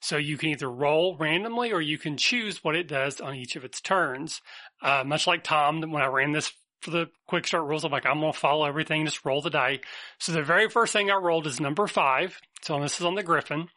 So 0.00 0.18
you 0.18 0.36
can 0.36 0.50
either 0.50 0.70
roll 0.70 1.16
randomly 1.18 1.72
or 1.72 1.80
you 1.80 1.96
can 1.96 2.18
choose 2.18 2.62
what 2.62 2.76
it 2.76 2.88
does 2.88 3.22
on 3.22 3.34
each 3.34 3.56
of 3.56 3.64
its 3.64 3.80
turns. 3.80 4.42
Uh, 4.82 5.02
much 5.06 5.26
like 5.26 5.44
Tom, 5.44 5.80
when 5.80 6.02
I 6.02 6.08
ran 6.08 6.32
this 6.32 6.52
for 6.80 6.90
the 6.90 7.06
quick 7.26 7.46
start 7.46 7.64
rules, 7.64 7.84
I'm 7.84 7.92
like, 7.92 8.06
I'm 8.06 8.20
going 8.20 8.32
to 8.32 8.38
follow 8.38 8.64
everything, 8.64 9.04
just 9.04 9.24
roll 9.24 9.42
the 9.42 9.50
die. 9.50 9.80
So 10.18 10.32
the 10.32 10.42
very 10.42 10.68
first 10.68 10.92
thing 10.92 11.10
I 11.10 11.14
rolled 11.14 11.46
is 11.46 11.60
number 11.60 11.86
five. 11.86 12.38
So 12.62 12.80
this 12.80 12.98
is 12.98 13.06
on 13.06 13.14
the 13.14 13.22
Griffin. 13.22 13.68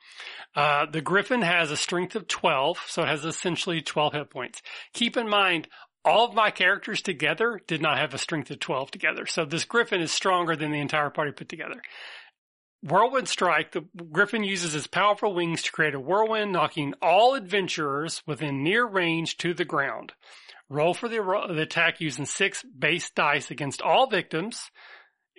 Uh, 0.56 0.86
the 0.86 1.02
Griffin 1.02 1.42
has 1.42 1.72
a 1.72 1.78
strength 1.78 2.16
of 2.16 2.28
12, 2.28 2.80
so 2.88 3.04
it 3.04 3.08
has 3.08 3.26
essentially 3.26 3.82
12 3.82 4.14
hit 4.14 4.30
points. 4.30 4.62
Keep 4.94 5.18
in 5.18 5.30
mind, 5.30 5.68
all 6.04 6.28
of 6.28 6.34
my 6.34 6.50
characters 6.52 7.02
together 7.02 7.62
did 7.68 7.82
not 7.82 7.98
have 7.98 8.14
a 8.14 8.18
strength 8.18 8.50
of 8.52 8.60
12 8.60 8.92
together. 8.92 9.26
So 9.26 9.46
this 9.46 9.66
Griffin 9.66 10.02
is 10.02 10.12
stronger 10.12 10.56
than 10.56 10.72
the 10.72 10.80
entire 10.80 11.10
party 11.10 11.32
put 11.32 11.50
together. 11.50 11.82
Whirlwind 12.84 13.28
Strike, 13.28 13.74
the 13.74 13.86
Griffin 14.12 14.44
uses 14.44 14.74
its 14.74 14.88
powerful 14.88 15.36
wings 15.36 15.62
to 15.64 15.72
create 15.72 15.94
a 15.94 16.00
whirlwind, 16.00 16.52
knocking 16.52 16.96
all 17.00 17.36
adventurers 17.36 18.24
within 18.26 18.64
near 18.64 18.86
range 18.86 19.38
to 19.38 19.54
the 19.54 19.66
ground. 19.66 20.14
Roll 20.72 20.94
for 20.94 21.10
the, 21.10 21.18
the 21.50 21.64
attack 21.64 22.00
using 22.00 22.26
six 22.26 22.64
base 22.64 23.10
dice 23.10 23.52
against 23.52 23.82
all 23.82 24.08
victims, 24.08 24.72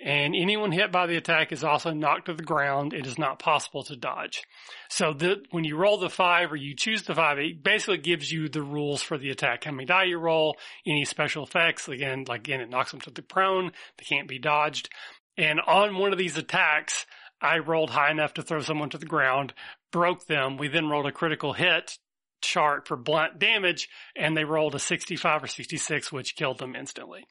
and 0.05 0.35
anyone 0.37 0.73
hit 0.73 0.93
by 0.93 1.07
the 1.07 1.17
attack 1.17 1.53
is 1.53 1.65
also 1.65 1.91
knocked 1.91 2.27
to 2.27 2.35
the 2.35 2.43
ground. 2.43 2.93
It 2.93 3.07
is 3.07 3.19
not 3.19 3.39
possible 3.39 3.83
to 3.85 3.97
dodge. 3.97 4.43
So 4.91 5.15
the, 5.15 5.37
when 5.51 5.65
you 5.65 5.79
roll 5.79 5.97
the 5.97 6.11
five 6.11 6.53
or 6.53 6.57
you 6.57 6.77
choose 6.77 7.05
the 7.05 7.15
five, 7.15 7.39
it 7.39 7.65
basically 7.65 7.97
gives 7.97 8.31
you 8.31 8.51
the 8.51 8.63
rules 8.63 9.01
for 9.01 9.17
the 9.17 9.31
attack. 9.31 9.65
How 9.65 9.71
many 9.71 9.87
die 9.87 10.05
you 10.05 10.19
roll, 10.19 10.59
any 10.87 11.07
special 11.07 11.45
effects. 11.45 11.89
Again, 11.89 12.27
like 12.29 12.41
again, 12.41 12.61
it 12.61 12.69
knocks 12.69 12.91
them 12.91 13.01
to 13.01 13.11
the 13.11 13.23
prone. 13.23 13.73
They 13.97 14.05
can't 14.05 14.29
be 14.29 14.39
dodged. 14.39 14.91
And 15.39 15.61
on 15.67 15.97
one 15.97 16.13
of 16.13 16.19
these 16.19 16.37
attacks, 16.37 17.07
I 17.41 17.61
rolled 17.61 17.89
high 17.89 18.11
enough 18.11 18.35
to 18.35 18.43
throw 18.43 18.61
someone 18.61 18.91
to 18.91 18.99
the 18.99 19.07
ground, 19.07 19.55
broke 19.93 20.27
them. 20.27 20.59
We 20.59 20.69
then 20.69 20.91
rolled 20.91 21.07
a 21.07 21.13
critical 21.13 21.55
hit 21.55 21.97
chart 22.43 22.87
for 22.87 22.97
blunt 22.97 23.39
damage 23.39 23.89
and 24.17 24.37
they 24.37 24.45
rolled 24.45 24.75
a 24.75 24.79
65 24.79 25.45
or 25.45 25.47
66, 25.47 26.13
which 26.13 26.37
killed 26.37 26.59
them 26.59 26.77
instantly. 26.77 27.25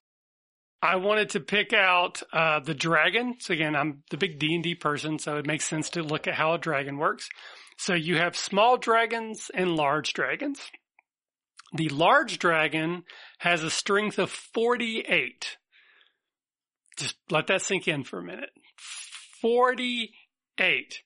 I 0.81 0.95
wanted 0.95 1.29
to 1.31 1.39
pick 1.39 1.73
out 1.73 2.23
uh, 2.33 2.59
the 2.59 2.73
dragon. 2.73 3.35
So 3.39 3.53
again, 3.53 3.75
I'm 3.75 4.03
the 4.09 4.17
big 4.17 4.39
D 4.39 4.55
and 4.55 4.63
D 4.63 4.73
person, 4.73 5.19
so 5.19 5.38
it 5.38 5.45
makes 5.45 5.65
sense 5.65 5.91
to 5.91 6.01
look 6.01 6.27
at 6.27 6.33
how 6.33 6.53
a 6.53 6.57
dragon 6.57 6.97
works. 6.97 7.29
So 7.77 7.93
you 7.93 8.17
have 8.17 8.35
small 8.35 8.77
dragons 8.77 9.51
and 9.53 9.75
large 9.75 10.13
dragons. 10.13 10.59
The 11.73 11.89
large 11.89 12.39
dragon 12.39 13.03
has 13.39 13.63
a 13.63 13.69
strength 13.69 14.17
of 14.19 14.29
48. 14.29 15.57
Just 16.97 17.15
let 17.29 17.47
that 17.47 17.61
sink 17.61 17.88
in 17.88 18.03
for 18.03 18.19
a 18.19 18.23
minute. 18.23 18.49
48. 19.41 21.01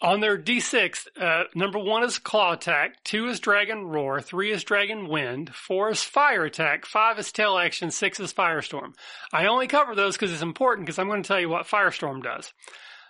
On 0.00 0.20
their 0.20 0.38
D6, 0.38 1.08
uh, 1.20 1.44
number 1.56 1.78
one 1.78 2.04
is 2.04 2.20
claw 2.20 2.52
attack, 2.52 3.02
two 3.02 3.26
is 3.26 3.40
dragon 3.40 3.84
roar, 3.88 4.20
three 4.20 4.52
is 4.52 4.62
dragon 4.62 5.08
wind, 5.08 5.52
four 5.52 5.90
is 5.90 6.04
fire 6.04 6.44
attack, 6.44 6.86
five 6.86 7.18
is 7.18 7.32
tail 7.32 7.58
action, 7.58 7.90
six 7.90 8.20
is 8.20 8.32
firestorm. 8.32 8.94
I 9.32 9.46
only 9.46 9.66
cover 9.66 9.96
those 9.96 10.14
because 10.14 10.32
it's 10.32 10.40
important 10.40 10.86
because 10.86 11.00
I'm 11.00 11.08
going 11.08 11.24
to 11.24 11.26
tell 11.26 11.40
you 11.40 11.48
what 11.48 11.66
firestorm 11.66 12.22
does. 12.22 12.52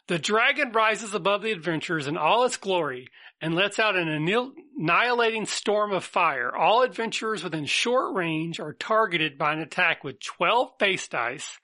The 0.06 0.19
dragon 0.19 0.73
rises 0.73 1.12
above 1.12 1.43
the 1.43 1.52
adventurers 1.52 2.06
in 2.06 2.16
all 2.16 2.44
its 2.44 2.56
glory 2.56 3.09
and 3.43 3.55
lets 3.55 3.78
out 3.78 3.94
an 3.94 4.09
annihilating 4.09 5.44
storm 5.44 5.93
of 5.93 6.05
fire. 6.05 6.56
All 6.56 6.82
adventurers 6.82 7.44
within 7.44 7.66
short 7.66 8.15
range 8.15 8.59
are 8.60 8.73
targeted 8.73 9.36
by 9.36 9.52
an 9.52 9.60
attack 9.60 10.02
with 10.02 10.20
12 10.20 10.78
base 10.78 11.06
dice 11.06 11.59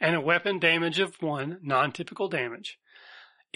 and 0.00 0.14
a 0.14 0.20
weapon 0.20 0.60
damage 0.60 1.00
of 1.00 1.20
one, 1.20 1.58
non-typical 1.62 2.28
damage. 2.28 2.78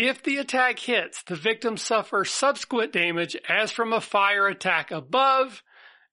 If 0.02 0.20
the 0.24 0.38
attack 0.38 0.80
hits, 0.80 1.22
the 1.22 1.36
victim 1.36 1.76
suffers 1.76 2.28
subsequent 2.28 2.90
damage 2.90 3.36
as 3.48 3.70
from 3.70 3.92
a 3.92 4.00
fire 4.00 4.48
attack 4.48 4.90
above, 4.90 5.62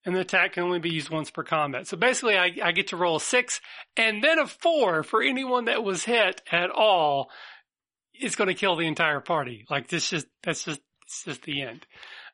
and 0.06 0.14
the 0.14 0.20
attack 0.20 0.54
can 0.54 0.64
only 0.64 0.78
be 0.78 0.92
used 0.92 1.10
once 1.10 1.32
per 1.32 1.44
combat. 1.44 1.88
So 1.88 1.98
basically, 1.98 2.38
I, 2.38 2.52
I, 2.64 2.72
get 2.72 2.90
to 2.90 2.98
roll 2.98 3.16
a 3.16 3.20
six 3.20 3.62
and 3.98 4.24
then 4.24 4.38
a 4.38 4.46
four 4.46 5.02
for 5.02 5.24
anyone 5.24 5.66
that 5.66 5.84
was 5.84 6.04
hit 6.04 6.40
at 6.52 6.70
all. 6.70 7.32
It's 8.14 8.36
going 8.36 8.50
to 8.50 8.54
kill 8.54 8.76
the 8.76 8.86
entire 8.86 9.22
party. 9.22 9.66
Like 9.72 9.88
this 9.88 10.12
just 10.12 10.28
that's 10.44 10.66
just 10.66 10.82
it's 11.08 11.24
just 11.24 11.42
the 11.42 11.64
end. 11.64 11.88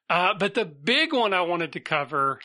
Uh, 0.09 0.33
but 0.37 0.55
the 0.55 0.65
big 0.65 1.13
one 1.13 1.33
I 1.33 1.43
wanted 1.43 1.71
to 1.71 1.79
cover 1.79 2.41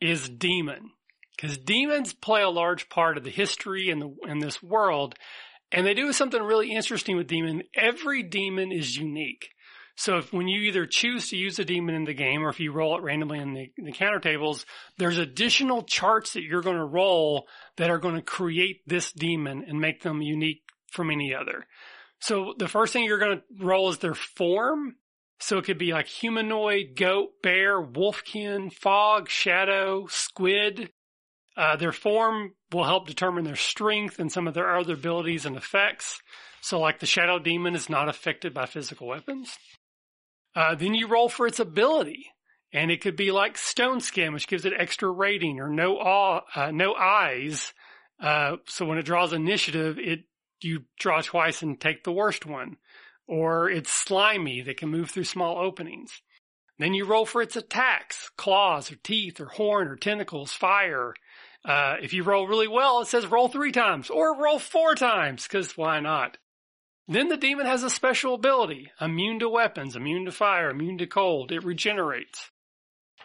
is 0.00 0.28
demon 0.28 0.92
because 1.34 1.58
demons 1.58 2.12
play 2.12 2.42
a 2.42 2.48
large 2.48 2.88
part 2.88 3.16
of 3.16 3.24
the 3.24 3.30
history 3.30 3.90
in 3.90 3.98
the 3.98 4.14
in 4.28 4.38
this 4.38 4.62
world. 4.62 5.16
And 5.72 5.86
they 5.86 5.94
do 5.94 6.12
something 6.12 6.42
really 6.42 6.70
interesting 6.70 7.16
with 7.16 7.26
demon. 7.26 7.62
Every 7.74 8.22
demon 8.22 8.70
is 8.70 8.96
unique. 8.96 9.48
So 9.96 10.18
if 10.18 10.32
when 10.32 10.48
you 10.48 10.60
either 10.62 10.86
choose 10.86 11.28
to 11.28 11.36
use 11.36 11.58
a 11.58 11.64
demon 11.64 11.94
in 11.94 12.04
the 12.04 12.14
game 12.14 12.42
or 12.42 12.48
if 12.48 12.60
you 12.60 12.72
roll 12.72 12.96
it 12.96 13.02
randomly 13.02 13.38
in 13.38 13.54
the, 13.54 13.70
the 13.76 13.92
counter 13.92 14.20
tables, 14.20 14.64
there's 14.98 15.18
additional 15.18 15.82
charts 15.82 16.34
that 16.34 16.42
you're 16.42 16.62
going 16.62 16.76
to 16.76 16.84
roll 16.84 17.46
that 17.76 17.90
are 17.90 17.98
going 17.98 18.14
to 18.14 18.22
create 18.22 18.82
this 18.86 19.12
demon 19.12 19.64
and 19.66 19.80
make 19.80 20.02
them 20.02 20.22
unique 20.22 20.62
from 20.90 21.10
any 21.10 21.34
other. 21.34 21.66
So 22.20 22.54
the 22.56 22.68
first 22.68 22.92
thing 22.92 23.04
you're 23.04 23.18
going 23.18 23.38
to 23.38 23.64
roll 23.64 23.88
is 23.90 23.98
their 23.98 24.14
form. 24.14 24.96
So 25.40 25.58
it 25.58 25.64
could 25.64 25.78
be 25.78 25.92
like 25.92 26.06
humanoid, 26.06 26.96
goat, 26.96 27.30
bear, 27.42 27.82
wolfkin, 27.82 28.72
fog, 28.72 29.28
shadow, 29.28 30.06
squid. 30.08 30.90
Uh, 31.56 31.76
their 31.76 31.92
form 31.92 32.54
will 32.72 32.84
help 32.84 33.06
determine 33.06 33.44
their 33.44 33.56
strength 33.56 34.18
and 34.18 34.32
some 34.32 34.48
of 34.48 34.54
their 34.54 34.76
other 34.76 34.94
abilities 34.94 35.44
and 35.44 35.56
effects. 35.56 36.20
So 36.62 36.80
like 36.80 37.00
the 37.00 37.06
shadow 37.06 37.38
demon 37.38 37.74
is 37.74 37.90
not 37.90 38.08
affected 38.08 38.54
by 38.54 38.66
physical 38.66 39.08
weapons. 39.08 39.58
Uh, 40.54 40.74
then 40.74 40.94
you 40.94 41.08
roll 41.08 41.28
for 41.28 41.46
its 41.46 41.60
ability. 41.60 42.26
And 42.72 42.90
it 42.90 43.02
could 43.02 43.16
be 43.16 43.32
like 43.32 43.58
stone 43.58 44.00
skin, 44.00 44.32
which 44.32 44.48
gives 44.48 44.64
it 44.64 44.72
extra 44.76 45.10
rating 45.10 45.60
or 45.60 45.68
no 45.68 45.98
awe, 45.98 46.40
uh, 46.54 46.70
no 46.70 46.94
eyes. 46.94 47.74
Uh, 48.18 48.56
so 48.66 48.86
when 48.86 48.96
it 48.96 49.04
draws 49.04 49.34
initiative, 49.34 49.98
it, 49.98 50.20
you 50.62 50.84
draw 50.98 51.20
twice 51.20 51.60
and 51.60 51.78
take 51.78 52.02
the 52.02 52.12
worst 52.12 52.46
one. 52.46 52.78
Or 53.26 53.68
it's 53.68 53.92
slimy 53.92 54.62
that 54.62 54.78
can 54.78 54.88
move 54.88 55.10
through 55.10 55.24
small 55.24 55.58
openings. 55.58 56.22
Then 56.78 56.94
you 56.94 57.04
roll 57.04 57.26
for 57.26 57.42
its 57.42 57.56
attacks, 57.56 58.30
claws 58.36 58.90
or 58.90 58.96
teeth 58.96 59.38
or 59.38 59.46
horn 59.46 59.88
or 59.88 59.96
tentacles, 59.96 60.52
fire, 60.52 61.14
uh, 61.64 61.96
if 62.02 62.12
you 62.12 62.22
roll 62.24 62.46
really 62.46 62.68
well, 62.68 63.00
it 63.00 63.08
says 63.08 63.26
roll 63.26 63.48
three 63.48 63.72
times 63.72 64.10
or 64.10 64.36
roll 64.36 64.58
four 64.58 64.94
times, 64.94 65.44
because 65.44 65.76
why 65.76 66.00
not? 66.00 66.38
Then 67.08 67.28
the 67.28 67.36
demon 67.36 67.66
has 67.66 67.82
a 67.82 67.90
special 67.90 68.34
ability, 68.34 68.90
immune 69.00 69.38
to 69.40 69.48
weapons, 69.48 69.96
immune 69.96 70.24
to 70.24 70.32
fire, 70.32 70.70
immune 70.70 70.98
to 70.98 71.06
cold. 71.06 71.52
It 71.52 71.64
regenerates. 71.64 72.50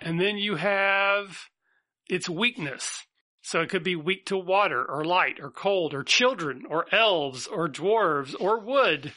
And 0.02 0.20
then 0.20 0.38
you 0.38 0.56
have 0.56 1.48
its 2.08 2.30
weakness. 2.30 3.06
So 3.42 3.62
it 3.62 3.70
could 3.70 3.84
be 3.84 3.96
weak 3.96 4.26
to 4.26 4.38
water 4.38 4.84
or 4.84 5.06
light 5.06 5.40
or 5.42 5.50
cold 5.50 5.94
or 5.94 6.04
children 6.04 6.64
or 6.70 6.86
elves 6.94 7.48
or 7.48 7.70
dwarves 7.70 8.36
or 8.38 8.60
wood. 8.60 9.14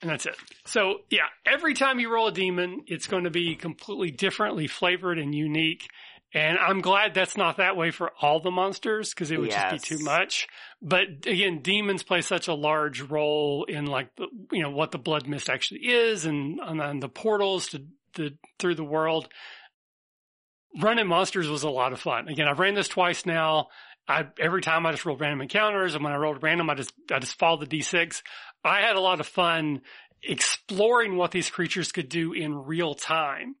And 0.00 0.10
that's 0.10 0.26
it. 0.26 0.36
So 0.64 1.00
yeah, 1.10 1.28
every 1.44 1.74
time 1.74 1.98
you 1.98 2.12
roll 2.12 2.28
a 2.28 2.32
demon, 2.32 2.84
it's 2.86 3.06
going 3.06 3.24
to 3.24 3.30
be 3.30 3.54
completely 3.54 4.10
differently 4.10 4.66
flavored 4.66 5.18
and 5.18 5.34
unique. 5.34 5.88
And 6.34 6.58
I'm 6.58 6.80
glad 6.80 7.14
that's 7.14 7.36
not 7.36 7.58
that 7.58 7.76
way 7.76 7.92
for 7.92 8.10
all 8.20 8.40
the 8.40 8.50
monsters 8.50 9.10
because 9.10 9.30
it 9.30 9.38
would 9.38 9.50
yes. 9.50 9.70
just 9.72 9.88
be 9.88 9.96
too 9.96 10.04
much. 10.04 10.48
But 10.82 11.06
again, 11.26 11.60
demons 11.62 12.02
play 12.02 12.22
such 12.22 12.48
a 12.48 12.54
large 12.54 13.00
role 13.00 13.64
in 13.68 13.86
like 13.86 14.14
the, 14.16 14.26
you 14.50 14.62
know 14.62 14.70
what 14.70 14.90
the 14.90 14.98
blood 14.98 15.28
mist 15.28 15.48
actually 15.48 15.86
is 15.86 16.26
and 16.26 16.58
and 16.60 17.00
the 17.00 17.08
portals 17.08 17.68
to 17.68 17.84
the 18.14 18.36
through 18.58 18.74
the 18.74 18.84
world. 18.84 19.28
Running 20.80 21.06
monsters 21.06 21.48
was 21.48 21.62
a 21.62 21.70
lot 21.70 21.92
of 21.92 22.00
fun. 22.00 22.26
Again, 22.26 22.48
I've 22.48 22.58
ran 22.58 22.74
this 22.74 22.88
twice 22.88 23.24
now, 23.24 23.68
I 24.06 24.26
every 24.38 24.60
time 24.60 24.84
I 24.86 24.90
just 24.90 25.06
rolled 25.06 25.20
random 25.20 25.40
encounters, 25.40 25.94
and 25.94 26.04
when 26.04 26.12
I 26.12 26.16
rolled 26.16 26.42
random, 26.42 26.68
I 26.68 26.74
just 26.74 26.92
I 27.10 27.18
just 27.18 27.38
followed 27.38 27.60
the 27.60 27.78
d6. 27.78 28.22
I 28.62 28.80
had 28.80 28.96
a 28.96 29.00
lot 29.00 29.20
of 29.20 29.26
fun 29.26 29.82
exploring 30.22 31.16
what 31.16 31.30
these 31.30 31.50
creatures 31.50 31.92
could 31.92 32.08
do 32.08 32.32
in 32.32 32.54
real 32.54 32.94
time. 32.94 33.56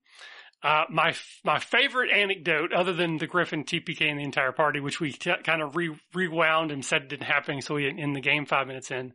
Uh, 0.64 0.84
my 0.88 1.14
my 1.44 1.58
favorite 1.58 2.10
anecdote, 2.10 2.72
other 2.72 2.94
than 2.94 3.18
the 3.18 3.26
Griffin 3.26 3.64
TPK 3.64 4.08
and 4.08 4.18
the 4.18 4.24
entire 4.24 4.52
party, 4.52 4.80
which 4.80 4.98
we 4.98 5.12
t- 5.12 5.30
kind 5.44 5.60
of 5.60 5.76
re- 5.76 5.94
rewound 6.14 6.72
and 6.72 6.82
said 6.82 7.08
didn't 7.08 7.26
happen, 7.26 7.60
so 7.60 7.74
we 7.74 7.86
in 7.86 8.14
the 8.14 8.20
game 8.22 8.46
five 8.46 8.66
minutes 8.66 8.90
in, 8.90 9.12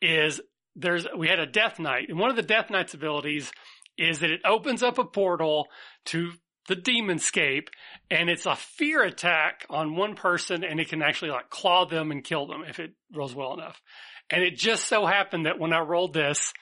is 0.00 0.40
there's 0.74 1.06
we 1.14 1.28
had 1.28 1.38
a 1.38 1.46
Death 1.46 1.78
Knight, 1.78 2.08
and 2.08 2.18
one 2.18 2.30
of 2.30 2.36
the 2.36 2.42
Death 2.42 2.70
Knight's 2.70 2.94
abilities 2.94 3.52
is 3.98 4.20
that 4.20 4.30
it 4.30 4.40
opens 4.44 4.82
up 4.82 4.98
a 4.98 5.04
portal 5.04 5.66
to 6.06 6.32
the 6.68 6.76
demonscape 6.76 7.68
and 8.10 8.28
it's 8.28 8.46
a 8.46 8.56
fear 8.56 9.02
attack 9.02 9.64
on 9.70 9.96
one 9.96 10.16
person 10.16 10.64
and 10.64 10.80
it 10.80 10.88
can 10.88 11.02
actually 11.02 11.30
like 11.30 11.48
claw 11.48 11.86
them 11.86 12.10
and 12.10 12.24
kill 12.24 12.46
them 12.46 12.64
if 12.68 12.80
it 12.80 12.92
rolls 13.14 13.34
well 13.34 13.54
enough. 13.54 13.80
And 14.30 14.42
it 14.42 14.56
just 14.56 14.86
so 14.86 15.06
happened 15.06 15.46
that 15.46 15.60
when 15.60 15.72
I 15.72 15.80
rolled 15.80 16.12
this, 16.12 16.52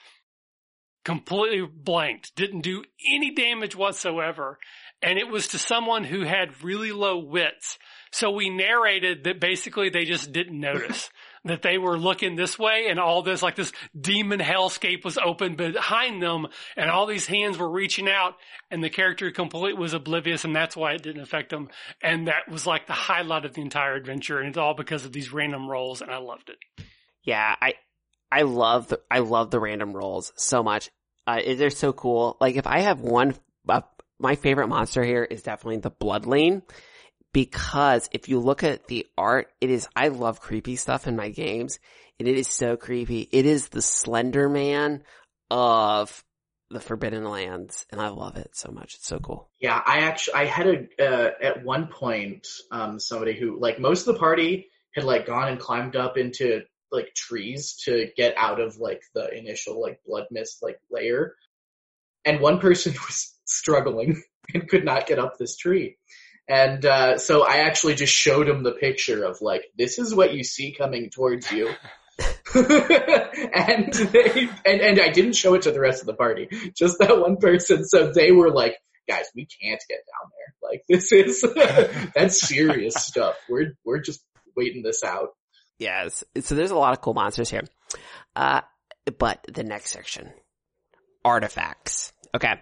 completely 1.04 1.66
blanked, 1.66 2.34
didn't 2.34 2.62
do 2.62 2.82
any 3.14 3.34
damage 3.34 3.76
whatsoever. 3.76 4.58
And 5.02 5.18
it 5.18 5.28
was 5.28 5.48
to 5.48 5.58
someone 5.58 6.04
who 6.04 6.22
had 6.22 6.64
really 6.64 6.90
low 6.90 7.18
wits. 7.18 7.78
So 8.10 8.30
we 8.30 8.48
narrated 8.48 9.24
that 9.24 9.40
basically 9.40 9.90
they 9.90 10.04
just 10.04 10.32
didn't 10.32 10.58
notice 10.58 11.10
that 11.44 11.62
they 11.62 11.76
were 11.76 11.98
looking 11.98 12.36
this 12.36 12.58
way 12.58 12.86
and 12.88 12.98
all 12.98 13.22
this, 13.22 13.42
like 13.42 13.56
this 13.56 13.72
demon 13.98 14.40
hellscape 14.40 15.04
was 15.04 15.18
open 15.18 15.56
behind 15.56 16.22
them 16.22 16.46
and 16.76 16.88
all 16.88 17.06
these 17.06 17.26
hands 17.26 17.58
were 17.58 17.68
reaching 17.68 18.08
out 18.08 18.36
and 18.70 18.82
the 18.82 18.88
character 18.88 19.30
completely 19.30 19.78
was 19.78 19.92
oblivious 19.92 20.44
and 20.44 20.56
that's 20.56 20.76
why 20.76 20.92
it 20.92 21.02
didn't 21.02 21.22
affect 21.22 21.50
them. 21.50 21.68
And 22.00 22.28
that 22.28 22.48
was 22.48 22.66
like 22.66 22.86
the 22.86 22.94
highlight 22.94 23.44
of 23.44 23.52
the 23.52 23.62
entire 23.62 23.94
adventure 23.94 24.38
and 24.38 24.48
it's 24.48 24.58
all 24.58 24.74
because 24.74 25.04
of 25.04 25.12
these 25.12 25.32
random 25.32 25.68
rolls 25.68 26.00
and 26.00 26.10
I 26.10 26.18
loved 26.18 26.48
it. 26.48 26.86
Yeah, 27.24 27.56
I, 27.60 27.74
I 28.30 28.42
love 28.42 28.88
the, 28.88 29.00
I 29.10 29.20
love 29.20 29.50
the 29.50 29.60
random 29.60 29.92
rolls 29.92 30.32
so 30.36 30.62
much. 30.62 30.90
Uh, 31.26 31.40
they're 31.56 31.70
so 31.70 31.92
cool. 31.92 32.36
Like 32.40 32.56
if 32.56 32.66
I 32.66 32.80
have 32.80 33.00
one, 33.00 33.34
uh, 33.68 33.82
my 34.18 34.34
favorite 34.36 34.68
monster 34.68 35.02
here 35.02 35.24
is 35.24 35.42
definitely 35.42 35.78
the 35.78 35.90
Bloodlane 35.90 36.62
because 37.32 38.08
if 38.12 38.28
you 38.28 38.38
look 38.38 38.62
at 38.62 38.86
the 38.86 39.06
art, 39.18 39.48
it 39.60 39.70
is, 39.70 39.88
I 39.94 40.08
love 40.08 40.40
creepy 40.40 40.76
stuff 40.76 41.06
in 41.06 41.16
my 41.16 41.30
games 41.30 41.78
and 42.18 42.28
it 42.28 42.38
is 42.38 42.48
so 42.48 42.76
creepy. 42.76 43.28
It 43.30 43.46
is 43.46 43.68
the 43.68 43.82
Slender 43.82 44.48
Man 44.48 45.02
of 45.50 46.24
the 46.70 46.80
Forbidden 46.80 47.24
Lands 47.24 47.86
and 47.90 48.00
I 48.00 48.08
love 48.08 48.36
it 48.36 48.50
so 48.54 48.70
much. 48.70 48.94
It's 48.94 49.06
so 49.06 49.18
cool. 49.18 49.50
Yeah, 49.60 49.80
I 49.84 50.00
actually, 50.00 50.34
I 50.34 50.44
had 50.46 50.66
a, 50.66 50.86
uh, 51.00 51.30
at 51.40 51.64
one 51.64 51.88
point, 51.88 52.46
um, 52.70 52.98
somebody 52.98 53.34
who, 53.34 53.58
like 53.60 53.78
most 53.78 54.06
of 54.06 54.14
the 54.14 54.20
party 54.20 54.68
had 54.94 55.04
like 55.04 55.26
gone 55.26 55.48
and 55.48 55.58
climbed 55.58 55.96
up 55.96 56.16
into 56.16 56.62
like 56.94 57.14
trees 57.14 57.74
to 57.84 58.08
get 58.16 58.34
out 58.36 58.60
of 58.60 58.76
like 58.78 59.02
the 59.14 59.36
initial 59.36 59.80
like 59.80 60.00
blood 60.06 60.26
mist 60.30 60.62
like 60.62 60.80
layer. 60.90 61.34
And 62.24 62.40
one 62.40 62.60
person 62.60 62.92
was 63.06 63.34
struggling 63.44 64.22
and 64.52 64.68
could 64.68 64.84
not 64.84 65.06
get 65.06 65.18
up 65.18 65.36
this 65.38 65.56
tree. 65.56 65.98
And 66.48 66.84
uh, 66.84 67.18
so 67.18 67.42
I 67.46 67.58
actually 67.58 67.94
just 67.94 68.12
showed 68.12 68.48
him 68.48 68.62
the 68.62 68.72
picture 68.72 69.24
of 69.24 69.40
like, 69.40 69.64
this 69.76 69.98
is 69.98 70.14
what 70.14 70.34
you 70.34 70.44
see 70.44 70.72
coming 70.72 71.10
towards 71.10 71.50
you. 71.50 71.70
and 72.54 73.92
they 73.92 74.48
and, 74.64 74.80
and 74.80 75.00
I 75.00 75.08
didn't 75.08 75.32
show 75.32 75.54
it 75.54 75.62
to 75.62 75.72
the 75.72 75.80
rest 75.80 76.00
of 76.00 76.06
the 76.06 76.14
party, 76.14 76.48
just 76.76 77.00
that 77.00 77.18
one 77.18 77.38
person. 77.38 77.84
So 77.84 78.12
they 78.12 78.30
were 78.30 78.50
like, 78.50 78.76
guys, 79.08 79.24
we 79.34 79.46
can't 79.46 79.82
get 79.88 79.98
down 79.98 80.30
there. 80.30 80.70
Like 80.70 80.84
this 80.88 81.10
is 81.10 81.44
that's 82.14 82.40
serious 82.40 82.94
stuff. 82.94 83.36
We're 83.48 83.72
we're 83.84 83.98
just 83.98 84.22
waiting 84.56 84.82
this 84.82 85.02
out. 85.02 85.30
Yes. 85.84 86.24
So 86.40 86.54
there's 86.54 86.70
a 86.70 86.76
lot 86.76 86.94
of 86.94 87.02
cool 87.02 87.12
monsters 87.12 87.50
here. 87.50 87.64
Uh, 88.34 88.62
but 89.18 89.44
the 89.52 89.62
next 89.62 89.90
section, 89.90 90.32
artifacts. 91.22 92.14
Okay. 92.34 92.54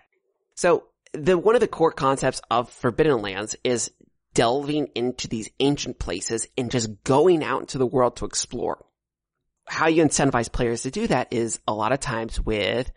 So 0.56 0.88
the 1.12 1.38
one 1.38 1.54
of 1.54 1.60
the 1.60 1.68
core 1.68 1.92
concepts 1.92 2.42
of 2.50 2.68
Forbidden 2.68 3.22
Lands 3.22 3.54
is 3.62 3.92
delving 4.34 4.88
into 4.96 5.28
these 5.28 5.50
ancient 5.60 6.00
places 6.00 6.48
and 6.58 6.70
just 6.70 7.04
going 7.04 7.44
out 7.44 7.60
into 7.60 7.78
the 7.78 7.86
world 7.86 8.16
to 8.16 8.24
explore. 8.24 8.84
How 9.68 9.86
you 9.86 10.04
incentivize 10.04 10.50
players 10.50 10.82
to 10.82 10.90
do 10.90 11.06
that 11.06 11.32
is 11.32 11.60
a 11.68 11.72
lot 11.72 11.92
of 11.92 12.00
times 12.00 12.40
with 12.40 12.90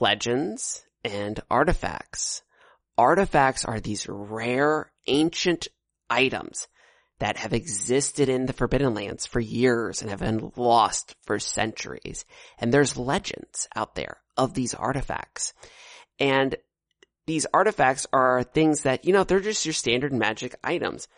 legends 0.00 0.84
and 1.02 1.40
artifacts. 1.50 2.42
Artifacts 2.98 3.64
are 3.64 3.80
these 3.80 4.06
rare 4.06 4.92
ancient 5.06 5.68
items 6.10 6.68
that 7.20 7.36
have 7.36 7.52
existed 7.52 8.28
in 8.28 8.46
the 8.46 8.52
Forbidden 8.52 8.94
Lands 8.94 9.26
for 9.26 9.40
years 9.40 10.00
and 10.02 10.10
have 10.10 10.20
been 10.20 10.52
lost 10.56 11.14
for 11.22 11.38
centuries. 11.38 12.24
And 12.58 12.72
there's 12.72 12.96
legends 12.96 13.68
out 13.76 13.94
there 13.94 14.16
of 14.36 14.54
these 14.54 14.74
artifacts. 14.74 15.52
And 16.18 16.56
these 17.26 17.46
artifacts 17.52 18.06
are 18.12 18.42
things 18.42 18.82
that, 18.82 19.04
you 19.04 19.12
know, 19.12 19.24
they're 19.24 19.40
just 19.40 19.66
your 19.66 19.74
standard 19.74 20.12
magic 20.12 20.56
items. 20.64 21.08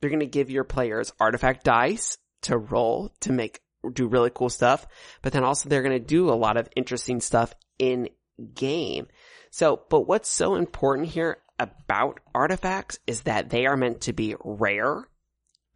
They're 0.00 0.10
going 0.10 0.20
to 0.20 0.26
give 0.26 0.50
your 0.50 0.64
players 0.64 1.12
artifact 1.20 1.62
dice 1.62 2.16
to 2.42 2.56
roll 2.56 3.12
to 3.20 3.32
make, 3.32 3.60
do 3.92 4.08
really 4.08 4.30
cool 4.30 4.48
stuff, 4.48 4.86
but 5.20 5.34
then 5.34 5.44
also 5.44 5.68
they're 5.68 5.82
going 5.82 5.98
to 5.98 6.04
do 6.04 6.30
a 6.30 6.32
lot 6.32 6.56
of 6.56 6.70
interesting 6.74 7.20
stuff 7.20 7.54
in 7.78 8.08
game. 8.54 9.08
So, 9.50 9.82
but 9.90 10.06
what's 10.06 10.30
so 10.30 10.54
important 10.54 11.08
here 11.08 11.38
about 11.60 12.20
artifacts 12.34 12.98
is 13.06 13.22
that 13.22 13.50
they 13.50 13.66
are 13.66 13.76
meant 13.76 14.00
to 14.02 14.14
be 14.14 14.34
rare 14.42 15.06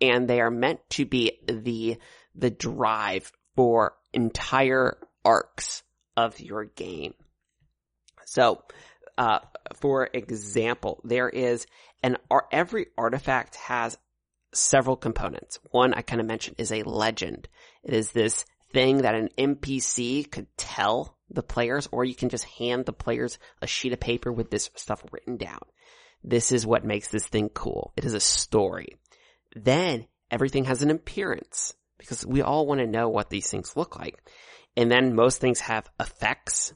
and 0.00 0.26
they 0.26 0.40
are 0.40 0.50
meant 0.50 0.80
to 0.90 1.04
be 1.04 1.38
the, 1.46 1.98
the 2.34 2.50
drive 2.50 3.30
for 3.54 3.94
entire 4.12 4.96
arcs 5.24 5.82
of 6.16 6.40
your 6.40 6.64
game. 6.64 7.14
So, 8.24 8.62
uh, 9.18 9.40
for 9.74 10.08
example, 10.12 11.00
there 11.04 11.28
is 11.28 11.66
an, 12.02 12.16
every 12.50 12.86
artifact 12.96 13.56
has 13.56 13.98
several 14.54 14.96
components. 14.96 15.58
One 15.70 15.92
I 15.92 16.00
kind 16.00 16.20
of 16.20 16.26
mentioned 16.26 16.56
is 16.58 16.72
a 16.72 16.82
legend. 16.82 17.46
It 17.82 17.92
is 17.92 18.12
this 18.12 18.46
thing 18.72 18.98
that 18.98 19.14
an 19.14 19.28
NPC 19.36 20.30
could 20.30 20.46
tell 20.56 21.13
the 21.30 21.42
players, 21.42 21.88
or 21.90 22.04
you 22.04 22.14
can 22.14 22.28
just 22.28 22.44
hand 22.44 22.86
the 22.86 22.92
players 22.92 23.38
a 23.62 23.66
sheet 23.66 23.92
of 23.92 24.00
paper 24.00 24.32
with 24.32 24.50
this 24.50 24.70
stuff 24.74 25.04
written 25.10 25.36
down. 25.36 25.60
This 26.22 26.52
is 26.52 26.66
what 26.66 26.84
makes 26.84 27.08
this 27.08 27.26
thing 27.26 27.50
cool. 27.50 27.92
It 27.96 28.04
is 28.04 28.14
a 28.14 28.20
story. 28.20 28.96
Then 29.54 30.06
everything 30.30 30.64
has 30.64 30.82
an 30.82 30.90
appearance 30.90 31.74
because 31.98 32.26
we 32.26 32.42
all 32.42 32.66
want 32.66 32.80
to 32.80 32.86
know 32.86 33.08
what 33.08 33.30
these 33.30 33.50
things 33.50 33.76
look 33.76 33.98
like. 33.98 34.18
And 34.76 34.90
then 34.90 35.14
most 35.14 35.40
things 35.40 35.60
have 35.60 35.88
effects, 36.00 36.72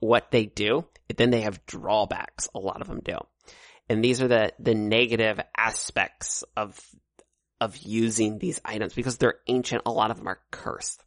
what 0.00 0.30
they 0.30 0.46
do. 0.46 0.84
And 1.08 1.16
then 1.16 1.30
they 1.30 1.42
have 1.42 1.64
drawbacks. 1.66 2.48
A 2.54 2.58
lot 2.58 2.80
of 2.80 2.88
them 2.88 3.00
do. 3.04 3.18
And 3.88 4.04
these 4.04 4.20
are 4.20 4.28
the, 4.28 4.52
the 4.58 4.74
negative 4.74 5.40
aspects 5.56 6.44
of, 6.56 6.80
of 7.60 7.76
using 7.78 8.38
these 8.38 8.60
items 8.64 8.94
because 8.94 9.16
they're 9.16 9.38
ancient. 9.46 9.82
A 9.86 9.92
lot 9.92 10.10
of 10.10 10.18
them 10.18 10.28
are 10.28 10.40
cursed. 10.50 11.02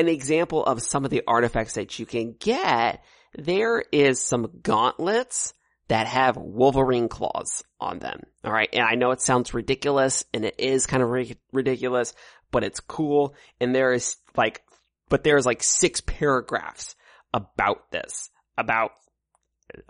An 0.00 0.08
example 0.08 0.64
of 0.64 0.82
some 0.82 1.04
of 1.04 1.10
the 1.10 1.22
artifacts 1.26 1.74
that 1.74 1.98
you 1.98 2.06
can 2.06 2.34
get, 2.38 3.04
there 3.36 3.84
is 3.92 4.18
some 4.18 4.50
gauntlets 4.62 5.52
that 5.88 6.06
have 6.06 6.38
Wolverine 6.38 7.08
claws 7.08 7.62
on 7.78 7.98
them. 7.98 8.22
All 8.42 8.50
right. 8.50 8.70
And 8.72 8.82
I 8.82 8.94
know 8.94 9.10
it 9.10 9.20
sounds 9.20 9.52
ridiculous 9.52 10.24
and 10.32 10.46
it 10.46 10.54
is 10.56 10.86
kind 10.86 11.02
of 11.02 11.10
ri- 11.10 11.36
ridiculous, 11.52 12.14
but 12.50 12.64
it's 12.64 12.80
cool. 12.80 13.34
And 13.60 13.74
there 13.74 13.92
is 13.92 14.16
like, 14.36 14.62
but 15.10 15.22
there's 15.22 15.44
like 15.44 15.62
six 15.62 16.00
paragraphs 16.00 16.94
about 17.34 17.90
this, 17.90 18.30
about 18.56 18.92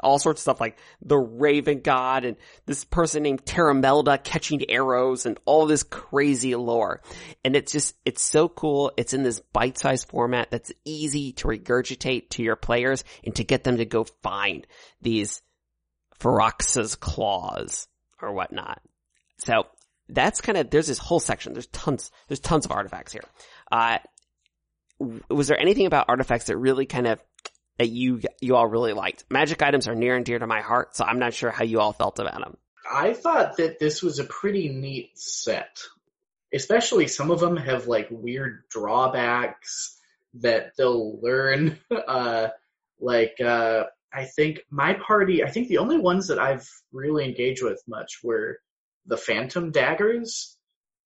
all 0.02 0.18
sorts 0.18 0.40
of 0.40 0.42
stuff 0.42 0.60
like 0.60 0.78
the 1.02 1.18
Raven 1.18 1.80
God 1.80 2.24
and 2.24 2.36
this 2.66 2.84
person 2.84 3.22
named 3.22 3.44
Terramelda 3.44 4.22
catching 4.22 4.70
arrows 4.70 5.26
and 5.26 5.38
all 5.44 5.66
this 5.66 5.82
crazy 5.82 6.54
lore. 6.54 7.02
And 7.44 7.56
it's 7.56 7.72
just, 7.72 7.96
it's 8.04 8.22
so 8.22 8.48
cool. 8.48 8.92
It's 8.96 9.14
in 9.14 9.22
this 9.22 9.40
bite-sized 9.40 10.08
format 10.08 10.50
that's 10.50 10.72
easy 10.84 11.32
to 11.34 11.48
regurgitate 11.48 12.30
to 12.30 12.42
your 12.42 12.56
players 12.56 13.04
and 13.24 13.34
to 13.36 13.44
get 13.44 13.64
them 13.64 13.78
to 13.78 13.84
go 13.84 14.04
find 14.22 14.66
these 15.00 15.42
Ferox's 16.18 16.94
claws 16.96 17.88
or 18.20 18.32
whatnot. 18.32 18.80
So 19.38 19.64
that's 20.08 20.40
kind 20.40 20.58
of, 20.58 20.70
there's 20.70 20.88
this 20.88 20.98
whole 20.98 21.20
section. 21.20 21.52
There's 21.52 21.68
tons, 21.68 22.10
there's 22.28 22.40
tons 22.40 22.66
of 22.66 22.72
artifacts 22.72 23.12
here. 23.12 23.24
Uh, 23.72 23.98
was 25.30 25.48
there 25.48 25.58
anything 25.58 25.86
about 25.86 26.10
artifacts 26.10 26.46
that 26.46 26.58
really 26.58 26.84
kind 26.84 27.06
of, 27.06 27.22
that 27.80 27.88
you, 27.88 28.20
you 28.42 28.56
all 28.56 28.66
really 28.66 28.92
liked? 28.92 29.24
Magic 29.30 29.62
items 29.62 29.88
are 29.88 29.94
near 29.94 30.14
and 30.14 30.26
dear 30.26 30.38
to 30.38 30.46
my 30.46 30.60
heart, 30.60 30.94
so 30.94 31.02
I'm 31.02 31.18
not 31.18 31.32
sure 31.32 31.50
how 31.50 31.64
you 31.64 31.80
all 31.80 31.94
felt 31.94 32.18
about 32.18 32.38
them. 32.38 32.58
I 32.90 33.14
thought 33.14 33.56
that 33.56 33.78
this 33.78 34.02
was 34.02 34.18
a 34.18 34.24
pretty 34.24 34.68
neat 34.68 35.18
set. 35.18 35.78
Especially 36.52 37.06
some 37.06 37.30
of 37.30 37.40
them 37.40 37.56
have 37.56 37.86
like 37.86 38.08
weird 38.10 38.64
drawbacks 38.68 39.98
that 40.34 40.72
they'll 40.76 41.18
learn. 41.20 41.78
Uh, 41.90 42.48
like, 43.02 43.40
uh, 43.40 43.84
I 44.12 44.26
think 44.26 44.60
my 44.68 44.92
party, 44.92 45.42
I 45.42 45.50
think 45.50 45.68
the 45.68 45.78
only 45.78 45.96
ones 45.96 46.28
that 46.28 46.38
I've 46.38 46.68
really 46.92 47.24
engaged 47.24 47.62
with 47.62 47.82
much 47.88 48.18
were 48.22 48.58
the 49.06 49.16
phantom 49.16 49.70
daggers. 49.70 50.54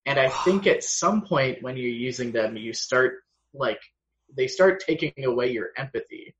And 0.05 0.19
I 0.19 0.27
think 0.27 0.67
at 0.67 0.83
some 0.83 1.21
point 1.21 1.63
when 1.63 1.77
you're 1.77 1.87
using 1.87 2.33
them, 2.33 2.57
you 2.57 2.73
start 2.73 3.23
like 3.53 3.79
they 4.35 4.47
start 4.47 4.83
taking 4.85 5.23
away 5.23 5.51
your 5.51 5.69
empathy. 5.77 6.35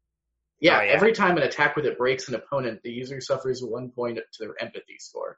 Yeah, 0.65 0.79
Oh, 0.79 0.81
yeah. 0.83 0.91
every 0.93 1.13
time 1.13 1.37
an 1.37 1.43
attack 1.43 1.75
with 1.75 1.85
it 1.85 1.97
breaks 1.97 2.27
an 2.27 2.35
opponent, 2.35 2.81
the 2.83 2.89
user 2.91 3.21
suffers 3.21 3.61
one 3.63 3.91
point 3.91 4.17
to 4.17 4.23
their 4.39 4.55
empathy 4.59 4.97
score. 4.99 5.37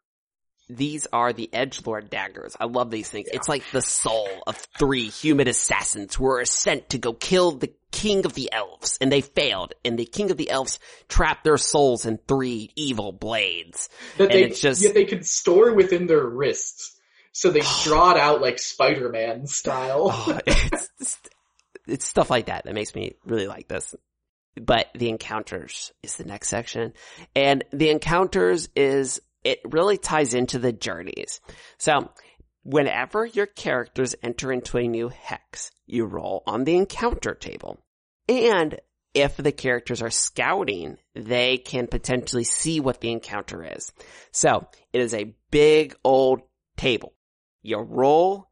These 0.70 1.08
are 1.14 1.32
the 1.32 1.49
Edgelord 1.54 2.10
daggers. 2.10 2.56
I 2.60 2.66
love 2.66 2.91
these 2.91 3.10
things. 3.10 3.30
It's 3.32 3.48
like 3.48 3.64
the 3.72 3.82
soul 3.82 4.28
of 4.45 4.58
three 4.78 5.08
human 5.08 5.48
assassins 5.48 6.16
who 6.16 6.26
were 6.26 6.44
sent 6.45 6.90
to 6.90 6.98
go 6.98 7.14
kill 7.14 7.52
the 7.52 7.74
king 7.91 8.26
of 8.26 8.34
the 8.34 8.52
elves, 8.52 8.98
and 8.99 9.10
they 9.10 9.22
failed, 9.22 9.74
and 9.86 9.98
the 9.98 10.06
king 10.06 10.30
of 10.30 10.36
the 10.36 10.49
elves 10.49 10.78
trapped 11.08 11.45
their 11.45 11.58
souls 11.58 12.06
in 12.06 12.18
three 12.28 12.70
evil 12.76 13.14
blades. 13.14 13.88
That 14.18 14.26
And 14.26 14.34
they 14.34 14.44
it's 14.44 14.60
just- 14.60 14.82
yet 14.84 14.94
they 14.94 15.06
could 15.06 15.26
store 15.26 15.74
within 15.74 16.06
their 16.08 16.26
wrists. 16.26 16.94
So 17.32 17.49
they 17.52 17.62
draw 17.84 18.12
it 18.12 18.18
out 18.18 18.41
like 18.41 18.60
Spider-Man 18.60 19.48
style. 19.48 20.10
Oh, 20.14 20.40
it's, 20.45 21.20
it's 21.88 22.06
stuff 22.08 22.30
like 22.30 22.48
that 22.48 22.66
that 22.66 22.74
makes 22.74 22.94
me 22.94 23.16
really 23.26 23.48
like 23.48 23.68
this. 23.70 23.95
But 24.62 24.88
the 24.96 25.10
encounters 25.10 25.92
is 26.04 26.16
the 26.16 26.26
next 26.26 26.50
section. 26.50 26.94
And 27.36 27.64
the 27.72 27.90
encounters 27.90 28.70
is, 28.76 29.22
it 29.44 29.60
really 29.66 29.98
ties 29.98 30.34
into 30.34 30.60
the 30.60 30.72
journeys. 30.72 31.42
So, 31.78 32.10
whenever 32.64 33.26
your 33.26 33.46
characters 33.46 34.16
enter 34.22 34.52
into 34.52 34.78
a 34.78 34.88
new 34.88 35.10
hex, 35.10 35.72
you 35.86 36.06
roll 36.06 36.44
on 36.46 36.64
the 36.64 36.76
encounter 36.76 37.34
table. 37.34 37.80
And 38.28 38.80
if 39.14 39.38
the 39.38 39.52
characters 39.52 40.02
are 40.02 40.10
scouting, 40.10 40.98
they 41.16 41.58
can 41.58 41.88
potentially 41.88 42.44
see 42.44 42.80
what 42.80 43.00
the 43.00 43.12
encounter 43.12 43.64
is. 43.64 43.92
So, 44.32 44.68
it 44.94 45.02
is 45.02 45.14
a 45.14 45.36
big 45.52 45.96
old 46.04 46.42
table. 46.76 47.14
You 47.62 47.80
roll 47.80 48.48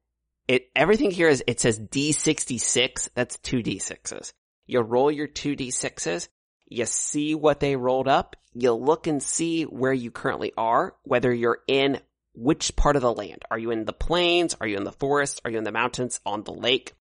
it 0.48 0.70
everything 0.76 1.12
here 1.12 1.28
is 1.28 1.44
it 1.48 1.60
says 1.60 1.80
D66. 1.80 3.10
That's 3.16 3.38
two 3.40 3.58
D6s. 3.58 4.34
You 4.66 4.82
roll 4.82 5.12
your 5.12 5.28
two 5.28 5.56
D6s. 5.56 6.28
You 6.68 6.86
see 6.86 7.36
what 7.36 7.60
they 7.60 7.76
rolled 7.76 8.08
up. 8.08 8.36
You 8.54 8.74
look 8.74 9.08
and 9.08 9.22
see 9.22 9.64
where 9.64 9.94
you 9.94 10.12
currently 10.12 10.52
are, 10.58 10.96
whether 11.04 11.34
you're 11.34 11.60
in 11.68 12.00
which 12.34 12.76
part 12.76 12.96
of 12.96 13.02
the 13.02 13.14
land. 13.14 13.44
Are 13.52 13.60
you 13.60 13.72
in 13.72 13.86
the 13.86 13.94
plains? 13.94 14.56
Are 14.60 14.68
you 14.68 14.78
in 14.78 14.84
the 14.84 14.92
forest? 14.92 15.42
Are 15.46 15.52
you 15.52 15.58
in 15.58 15.64
the 15.64 15.72
mountains? 15.72 16.20
On 16.26 16.44
the 16.44 16.54
lake? 16.54 16.94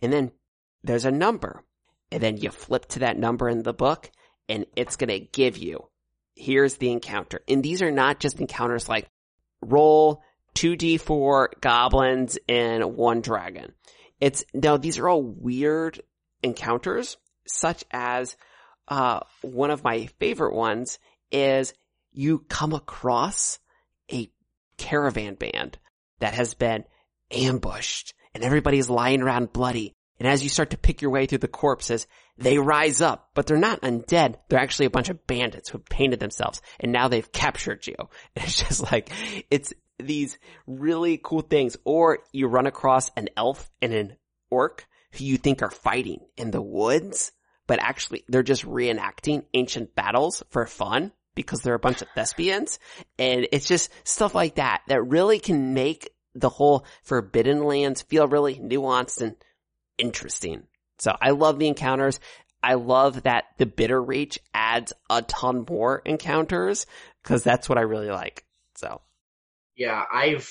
And 0.00 0.12
then 0.12 0.32
there's 0.82 1.04
a 1.04 1.10
number. 1.10 1.64
And 2.10 2.22
then 2.22 2.36
you 2.36 2.50
flip 2.50 2.86
to 2.88 3.00
that 3.00 3.18
number 3.18 3.48
in 3.48 3.62
the 3.62 3.72
book 3.72 4.10
and 4.48 4.66
it's 4.76 4.96
going 4.96 5.08
to 5.08 5.20
give 5.20 5.56
you, 5.56 5.88
here's 6.34 6.76
the 6.76 6.90
encounter. 6.90 7.40
And 7.48 7.62
these 7.62 7.80
are 7.80 7.90
not 7.90 8.20
just 8.20 8.40
encounters 8.40 8.88
like 8.88 9.08
roll 9.62 10.22
2d4 10.56 11.60
goblins 11.60 12.38
and 12.48 12.96
one 12.96 13.22
dragon. 13.22 13.72
It's, 14.20 14.44
no, 14.52 14.76
these 14.76 14.98
are 14.98 15.08
all 15.08 15.22
weird 15.22 16.00
encounters, 16.42 17.16
such 17.46 17.84
as, 17.90 18.36
uh, 18.88 19.20
one 19.42 19.70
of 19.70 19.84
my 19.84 20.06
favorite 20.18 20.54
ones 20.54 20.98
is 21.30 21.72
you 22.12 22.40
come 22.48 22.72
across 22.72 23.58
a 24.12 24.30
caravan 24.76 25.34
band 25.34 25.78
that 26.20 26.34
has 26.34 26.54
been 26.54 26.84
ambushed 27.30 28.14
and 28.34 28.44
everybody's 28.44 28.90
lying 28.90 29.22
around 29.22 29.52
bloody. 29.52 29.94
And 30.18 30.28
as 30.28 30.42
you 30.42 30.48
start 30.48 30.70
to 30.70 30.78
pick 30.78 31.02
your 31.02 31.10
way 31.10 31.26
through 31.26 31.38
the 31.38 31.48
corpses, 31.48 32.06
they 32.38 32.58
rise 32.58 33.00
up, 33.00 33.30
but 33.34 33.46
they're 33.46 33.56
not 33.56 33.80
undead. 33.82 34.36
They're 34.48 34.60
actually 34.60 34.86
a 34.86 34.90
bunch 34.90 35.08
of 35.08 35.26
bandits 35.26 35.68
who 35.68 35.78
have 35.78 35.86
painted 35.86 36.20
themselves 36.20 36.60
and 36.78 36.92
now 36.92 37.08
they've 37.08 37.32
captured 37.32 37.86
you. 37.86 37.96
And 37.98 38.08
it's 38.44 38.58
just 38.58 38.90
like, 38.92 39.10
it's 39.50 39.72
these 39.98 40.38
really 40.66 41.20
cool 41.22 41.42
things. 41.42 41.76
Or 41.84 42.20
you 42.32 42.46
run 42.46 42.66
across 42.66 43.10
an 43.16 43.28
elf 43.36 43.70
and 43.80 43.92
an 43.92 44.16
orc 44.50 44.86
who 45.12 45.24
you 45.24 45.36
think 45.36 45.62
are 45.62 45.70
fighting 45.70 46.20
in 46.36 46.50
the 46.50 46.62
woods, 46.62 47.32
but 47.66 47.80
actually 47.80 48.24
they're 48.28 48.42
just 48.42 48.64
reenacting 48.64 49.44
ancient 49.54 49.94
battles 49.94 50.42
for 50.50 50.66
fun 50.66 51.12
because 51.34 51.60
they're 51.60 51.74
a 51.74 51.78
bunch 51.78 52.02
of 52.02 52.08
thespians. 52.14 52.78
And 53.18 53.48
it's 53.52 53.66
just 53.66 53.90
stuff 54.06 54.34
like 54.34 54.56
that 54.56 54.82
that 54.88 55.02
really 55.02 55.38
can 55.38 55.74
make 55.74 56.10
the 56.34 56.48
whole 56.48 56.84
Forbidden 57.02 57.64
Lands 57.64 58.02
feel 58.02 58.26
really 58.26 58.56
nuanced 58.56 59.20
and 59.20 59.36
interesting. 59.98 60.64
So 60.98 61.16
I 61.20 61.30
love 61.30 61.58
the 61.58 61.68
encounters. 61.68 62.20
I 62.62 62.74
love 62.74 63.24
that 63.24 63.44
the 63.58 63.66
Bitter 63.66 64.00
Reach 64.00 64.38
adds 64.54 64.92
a 65.10 65.22
ton 65.22 65.66
more 65.68 66.00
encounters 66.04 66.86
because 67.22 67.42
that's 67.42 67.68
what 67.68 67.78
I 67.78 67.82
really 67.82 68.10
like. 68.10 68.44
So 68.76 69.00
yeah, 69.76 70.04
I've 70.12 70.48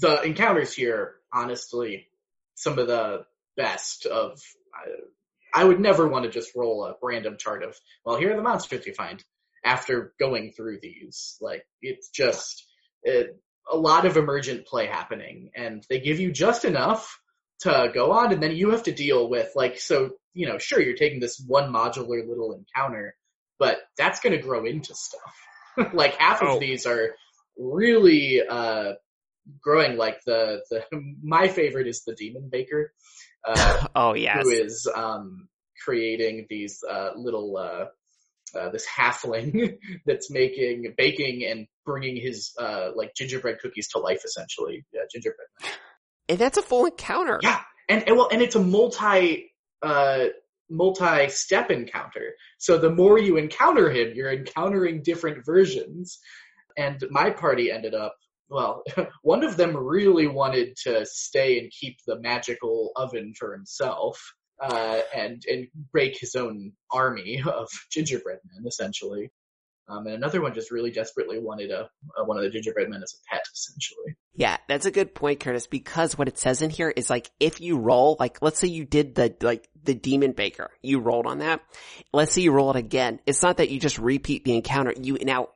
the 0.00 0.22
encounters 0.22 0.72
here, 0.72 1.16
honestly, 1.32 2.08
some 2.54 2.78
of 2.78 2.86
the 2.86 3.26
best 3.56 4.06
of. 4.06 4.40
I, 4.74 5.60
I 5.60 5.64
would 5.64 5.80
never 5.80 6.08
want 6.08 6.24
to 6.24 6.30
just 6.30 6.52
roll 6.56 6.84
a 6.86 6.94
random 7.02 7.36
chart 7.38 7.62
of, 7.62 7.76
well, 8.06 8.16
here 8.16 8.32
are 8.32 8.36
the 8.36 8.42
monsters 8.42 8.86
you 8.86 8.94
find. 8.94 9.22
After 9.64 10.12
going 10.18 10.52
through 10.56 10.78
these, 10.82 11.36
like 11.40 11.64
it's 11.80 12.08
just 12.08 12.66
it, 13.04 13.38
a 13.70 13.76
lot 13.76 14.06
of 14.06 14.16
emergent 14.16 14.66
play 14.66 14.86
happening, 14.86 15.50
and 15.54 15.84
they 15.88 16.00
give 16.00 16.18
you 16.18 16.32
just 16.32 16.64
enough 16.64 17.16
to 17.60 17.90
go 17.94 18.10
on, 18.10 18.32
and 18.32 18.42
then 18.42 18.56
you 18.56 18.70
have 18.70 18.82
to 18.84 18.92
deal 18.92 19.28
with 19.30 19.52
like 19.54 19.78
so. 19.78 20.10
You 20.34 20.48
know, 20.48 20.58
sure, 20.58 20.80
you're 20.80 20.96
taking 20.96 21.20
this 21.20 21.38
one 21.46 21.72
modular 21.72 22.26
little 22.26 22.54
encounter, 22.54 23.14
but 23.58 23.78
that's 23.96 24.18
going 24.20 24.32
to 24.34 24.42
grow 24.42 24.64
into 24.64 24.94
stuff. 24.96 25.92
like 25.94 26.16
half 26.16 26.42
of 26.42 26.48
Oh. 26.48 26.58
these 26.58 26.84
are 26.86 27.10
really 27.56 28.40
uh 28.42 28.94
growing 29.60 29.96
like 29.96 30.18
the 30.24 30.62
the 30.70 30.84
my 31.22 31.48
favorite 31.48 31.86
is 31.86 32.02
the 32.04 32.14
demon 32.14 32.48
baker 32.50 32.92
uh 33.46 33.86
oh 33.94 34.14
yes, 34.14 34.42
who 34.42 34.50
is 34.50 34.88
um 34.94 35.48
creating 35.84 36.46
these 36.48 36.82
uh 36.88 37.10
little 37.16 37.56
uh 37.56 37.86
uh, 38.54 38.68
this 38.68 38.86
halfling 38.86 39.78
that's 40.06 40.30
making 40.30 40.92
baking 40.96 41.44
and 41.44 41.66
bringing 41.84 42.16
his 42.16 42.52
uh 42.60 42.90
like 42.94 43.14
gingerbread 43.14 43.58
cookies 43.60 43.88
to 43.88 43.98
life 43.98 44.22
essentially. 44.24 44.84
Yeah 44.92 45.02
gingerbread 45.10 45.48
and 46.28 46.38
that's 46.38 46.58
a 46.58 46.62
full 46.62 46.86
encounter. 46.86 47.40
yeah. 47.42 47.60
And, 47.88 48.06
and 48.06 48.16
well 48.16 48.28
and 48.30 48.42
it's 48.42 48.54
a 48.54 48.62
multi 48.62 49.52
uh 49.82 50.26
multi 50.70 51.28
step 51.28 51.70
encounter. 51.70 52.32
So 52.58 52.78
the 52.78 52.90
more 52.90 53.18
you 53.18 53.36
encounter 53.36 53.90
him 53.90 54.12
you're 54.14 54.32
encountering 54.32 55.02
different 55.02 55.44
versions. 55.44 56.18
And 56.76 57.02
my 57.10 57.30
party 57.30 57.70
ended 57.70 57.94
up 57.94 58.16
well 58.52 58.82
one 59.22 59.42
of 59.42 59.56
them 59.56 59.76
really 59.76 60.26
wanted 60.26 60.76
to 60.76 61.04
stay 61.06 61.58
and 61.58 61.70
keep 61.70 61.96
the 62.06 62.18
magical 62.20 62.92
oven 62.96 63.32
for 63.38 63.52
himself 63.52 64.20
uh, 64.62 65.00
and 65.14 65.42
and 65.50 65.66
break 65.90 66.16
his 66.18 66.36
own 66.36 66.72
army 66.92 67.42
of 67.46 67.68
gingerbread 67.90 68.38
men 68.52 68.64
essentially 68.66 69.30
um, 69.88 70.06
and 70.06 70.14
another 70.14 70.40
one 70.40 70.54
just 70.54 70.70
really 70.70 70.92
desperately 70.92 71.38
wanted 71.40 71.70
a, 71.70 71.88
a 72.16 72.24
one 72.24 72.36
of 72.36 72.44
the 72.44 72.50
gingerbread 72.50 72.88
men 72.88 73.02
as 73.02 73.14
a 73.14 73.34
pet 73.34 73.42
essentially 73.52 74.14
Yeah, 74.34 74.56
that's 74.66 74.86
a 74.86 74.90
good 74.90 75.14
point, 75.14 75.40
Curtis, 75.40 75.66
because 75.66 76.16
what 76.16 76.28
it 76.28 76.38
says 76.38 76.62
in 76.62 76.70
here 76.70 76.88
is 76.88 77.10
like, 77.10 77.30
if 77.38 77.60
you 77.60 77.76
roll, 77.76 78.16
like, 78.18 78.40
let's 78.40 78.58
say 78.58 78.68
you 78.68 78.86
did 78.86 79.14
the, 79.14 79.34
like, 79.42 79.68
the 79.84 79.94
demon 79.94 80.32
baker, 80.32 80.70
you 80.80 81.00
rolled 81.00 81.26
on 81.26 81.38
that. 81.40 81.60
Let's 82.14 82.32
say 82.32 82.40
you 82.40 82.52
roll 82.52 82.70
it 82.70 82.76
again. 82.76 83.20
It's 83.26 83.42
not 83.42 83.58
that 83.58 83.68
you 83.68 83.78
just 83.78 83.98
repeat 83.98 84.44
the 84.44 84.54
encounter, 84.54 84.94
you 84.98 85.18
now 85.20 85.48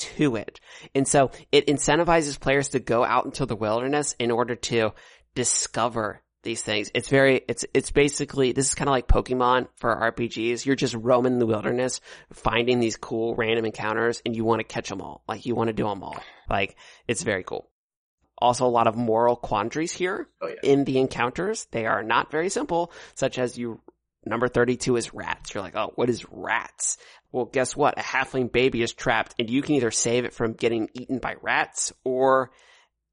to 0.00 0.36
it. 0.36 0.60
And 0.94 1.06
so 1.06 1.30
it 1.52 1.66
incentivizes 1.66 2.40
players 2.40 2.70
to 2.70 2.80
go 2.80 3.04
out 3.04 3.24
into 3.24 3.46
the 3.46 3.56
wilderness 3.56 4.14
in 4.18 4.30
order 4.30 4.56
to 4.56 4.92
discover 5.34 6.22
these 6.42 6.62
things. 6.62 6.90
It's 6.94 7.08
very, 7.08 7.42
it's, 7.48 7.64
it's 7.74 7.90
basically, 7.90 8.52
this 8.52 8.68
is 8.68 8.74
kind 8.74 8.88
of 8.88 8.92
like 8.92 9.06
Pokemon 9.06 9.68
for 9.76 9.94
RPGs. 9.94 10.64
You're 10.64 10.76
just 10.76 10.94
roaming 10.94 11.38
the 11.38 11.46
wilderness, 11.46 12.00
finding 12.32 12.80
these 12.80 12.96
cool 12.96 13.34
random 13.34 13.66
encounters 13.66 14.22
and 14.24 14.34
you 14.34 14.44
want 14.44 14.60
to 14.60 14.64
catch 14.64 14.88
them 14.88 15.02
all. 15.02 15.22
Like 15.28 15.44
you 15.44 15.54
want 15.54 15.68
to 15.68 15.74
do 15.74 15.84
them 15.84 16.02
all. 16.02 16.18
Like 16.48 16.76
it's 17.06 17.22
very 17.22 17.42
cool. 17.42 17.68
Also 18.38 18.66
a 18.66 18.68
lot 18.68 18.86
of 18.86 18.96
moral 18.96 19.36
quandaries 19.36 19.92
here 19.92 20.28
oh 20.40 20.48
yeah 20.48 20.54
in 20.62 20.84
the 20.84 20.98
encounters. 20.98 21.66
They 21.72 21.84
are 21.84 22.02
not 22.02 22.30
very 22.30 22.48
simple, 22.48 22.90
such 23.14 23.38
as 23.38 23.58
you, 23.58 23.80
number 24.24 24.48
32 24.48 24.96
is 24.96 25.12
rats. 25.12 25.52
You're 25.52 25.62
like, 25.62 25.76
oh, 25.76 25.92
what 25.96 26.08
is 26.08 26.24
rats? 26.30 26.96
Well, 27.32 27.44
guess 27.44 27.76
what? 27.76 27.98
A 27.98 28.02
halfling 28.02 28.50
baby 28.50 28.82
is 28.82 28.92
trapped 28.92 29.34
and 29.38 29.48
you 29.48 29.62
can 29.62 29.76
either 29.76 29.90
save 29.90 30.24
it 30.24 30.34
from 30.34 30.52
getting 30.54 30.88
eaten 30.94 31.18
by 31.18 31.36
rats 31.40 31.92
or 32.04 32.50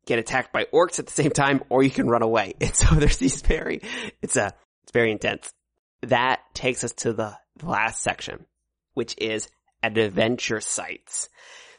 get 0.08 0.18
attacked 0.20 0.52
by 0.52 0.66
orcs 0.74 1.00
at 1.00 1.06
the 1.06 1.12
same 1.12 1.32
time, 1.32 1.64
or 1.70 1.84
you 1.84 1.92
can 1.92 2.08
run 2.08 2.24
away. 2.24 2.56
And 2.62 2.74
so 2.74 2.96
there's 2.96 3.18
these 3.18 3.42
very, 3.42 3.82
it's 4.22 4.38
a, 4.38 4.54
it's 4.84 4.92
very 4.94 5.12
intense. 5.12 5.54
That 6.02 6.40
takes 6.54 6.84
us 6.84 6.94
to 6.94 7.14
the 7.14 7.38
last 7.62 8.02
section, 8.02 8.46
which 8.94 9.16
is 9.18 9.50
adventure 9.84 10.62
sites. 10.62 11.30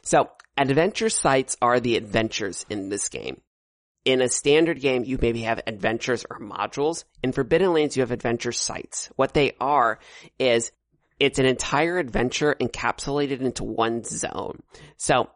So 0.03 0.29
adventure 0.57 1.09
sites 1.09 1.57
are 1.61 1.79
the 1.79 1.97
adventures 1.97 2.65
in 2.69 2.89
this 2.89 3.09
game. 3.09 3.41
In 4.05 4.21
a 4.21 4.29
standard 4.29 4.79
game, 4.79 5.03
you 5.03 5.17
maybe 5.21 5.41
have 5.41 5.61
adventures 5.67 6.25
or 6.29 6.39
modules. 6.39 7.03
In 7.21 7.33
Forbidden 7.33 7.73
Lands, 7.73 7.97
you 7.97 8.01
have 8.01 8.11
adventure 8.11 8.53
sites. 8.53 9.09
What 9.17 9.33
they 9.33 9.53
are 9.59 9.99
is 10.37 10.71
it's 11.19 11.39
an 11.39 11.45
entire 11.45 11.97
adventure 11.97 12.55
encapsulated 12.59 13.41
into 13.41 13.63
one 13.63 14.03
zone. 14.03 14.61
So 14.97 15.29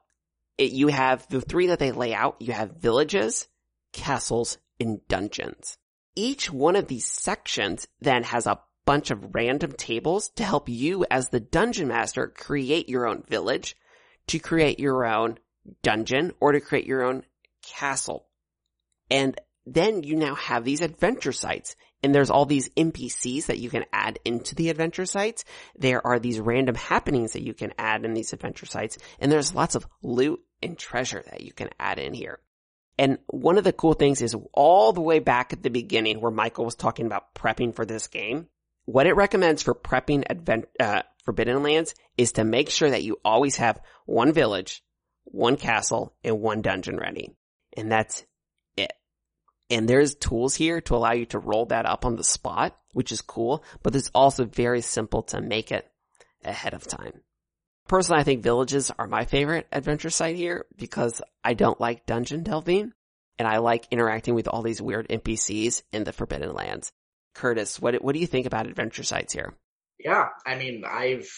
it, 0.57 0.71
you 0.71 0.87
have 0.87 1.27
the 1.27 1.41
three 1.41 1.67
that 1.67 1.79
they 1.79 1.91
lay 1.91 2.13
out. 2.13 2.37
You 2.39 2.53
have 2.53 2.77
villages, 2.77 3.47
castles, 3.91 4.57
and 4.79 5.05
dungeons. 5.07 5.77
Each 6.15 6.49
one 6.51 6.75
of 6.75 6.87
these 6.87 7.05
sections 7.05 7.87
then 7.99 8.23
has 8.23 8.47
a 8.47 8.59
bunch 8.85 9.11
of 9.11 9.33
random 9.33 9.73
tables 9.73 10.29
to 10.35 10.43
help 10.43 10.69
you 10.69 11.05
as 11.09 11.29
the 11.29 11.39
dungeon 11.39 11.87
master 11.87 12.27
create 12.27 12.89
your 12.89 13.07
own 13.07 13.23
village, 13.23 13.75
to 14.27 14.39
create 14.39 14.79
your 14.79 15.05
own 15.05 15.37
dungeon, 15.81 16.33
or 16.39 16.51
to 16.51 16.59
create 16.59 16.85
your 16.85 17.03
own 17.03 17.23
castle. 17.61 18.27
And 19.09 19.39
then 19.65 20.03
you 20.03 20.15
now 20.15 20.35
have 20.35 20.63
these 20.63 20.81
adventure 20.81 21.31
sites 21.31 21.75
and 22.03 22.13
there's 22.13 22.29
all 22.29 22.45
these 22.45 22.69
NPCs 22.69 23.47
that 23.47 23.59
you 23.59 23.69
can 23.69 23.85
add 23.93 24.19
into 24.25 24.55
the 24.55 24.69
adventure 24.69 25.05
sites. 25.05 25.45
There 25.77 26.05
are 26.05 26.19
these 26.19 26.39
random 26.39 26.75
happenings 26.75 27.33
that 27.33 27.43
you 27.43 27.53
can 27.53 27.73
add 27.77 28.05
in 28.05 28.13
these 28.13 28.33
adventure 28.33 28.65
sites 28.65 28.97
and 29.19 29.31
there's 29.31 29.55
lots 29.55 29.75
of 29.75 29.87
loot 30.01 30.41
and 30.61 30.77
treasure 30.77 31.23
that 31.31 31.41
you 31.41 31.53
can 31.53 31.69
add 31.79 31.99
in 31.99 32.13
here. 32.13 32.39
And 32.97 33.17
one 33.27 33.57
of 33.57 33.63
the 33.63 33.73
cool 33.73 33.93
things 33.93 34.21
is 34.21 34.35
all 34.53 34.93
the 34.93 35.01
way 35.01 35.19
back 35.19 35.51
at 35.51 35.63
the 35.63 35.69
beginning 35.69 36.21
where 36.21 36.31
Michael 36.31 36.65
was 36.65 36.75
talking 36.75 37.05
about 37.05 37.33
prepping 37.33 37.75
for 37.75 37.85
this 37.85 38.07
game, 38.07 38.47
what 38.85 39.07
it 39.07 39.15
recommends 39.15 39.63
for 39.63 39.73
prepping 39.73 40.23
advent, 40.29 40.65
uh, 40.79 41.01
Forbidden 41.23 41.63
Lands 41.63 41.95
is 42.17 42.33
to 42.33 42.43
make 42.43 42.69
sure 42.69 42.89
that 42.89 43.03
you 43.03 43.17
always 43.23 43.55
have 43.55 43.81
one 44.05 44.33
village, 44.33 44.83
one 45.23 45.55
castle, 45.55 46.13
and 46.23 46.41
one 46.41 46.61
dungeon 46.61 46.97
ready. 46.97 47.33
And 47.75 47.91
that's. 47.91 48.25
And 49.69 49.87
there's 49.87 50.15
tools 50.15 50.55
here 50.55 50.81
to 50.81 50.95
allow 50.95 51.13
you 51.13 51.25
to 51.27 51.39
roll 51.39 51.65
that 51.67 51.85
up 51.85 52.05
on 52.05 52.15
the 52.15 52.23
spot, 52.23 52.77
which 52.91 53.11
is 53.11 53.21
cool, 53.21 53.63
but 53.81 53.95
it's 53.95 54.11
also 54.13 54.45
very 54.45 54.81
simple 54.81 55.23
to 55.23 55.41
make 55.41 55.71
it 55.71 55.89
ahead 56.43 56.73
of 56.73 56.87
time. 56.87 57.21
Personally, 57.87 58.21
I 58.21 58.23
think 58.23 58.43
villages 58.43 58.91
are 58.97 59.07
my 59.07 59.25
favorite 59.25 59.67
adventure 59.71 60.09
site 60.09 60.35
here 60.35 60.65
because 60.77 61.21
I 61.43 61.53
don't 61.53 61.79
like 61.81 62.05
dungeon 62.05 62.43
delving 62.43 62.93
and 63.37 63.47
I 63.47 63.57
like 63.57 63.87
interacting 63.91 64.35
with 64.35 64.47
all 64.47 64.61
these 64.61 64.81
weird 64.81 65.07
NPCs 65.09 65.83
in 65.91 66.03
the 66.03 66.13
Forbidden 66.13 66.53
Lands. 66.53 66.91
Curtis, 67.33 67.81
what 67.81 68.01
what 68.03 68.13
do 68.13 68.19
you 68.19 68.27
think 68.27 68.45
about 68.45 68.67
adventure 68.67 69.03
sites 69.03 69.33
here? 69.33 69.53
Yeah, 69.99 70.29
I 70.45 70.55
mean, 70.55 70.83
I've 70.85 71.29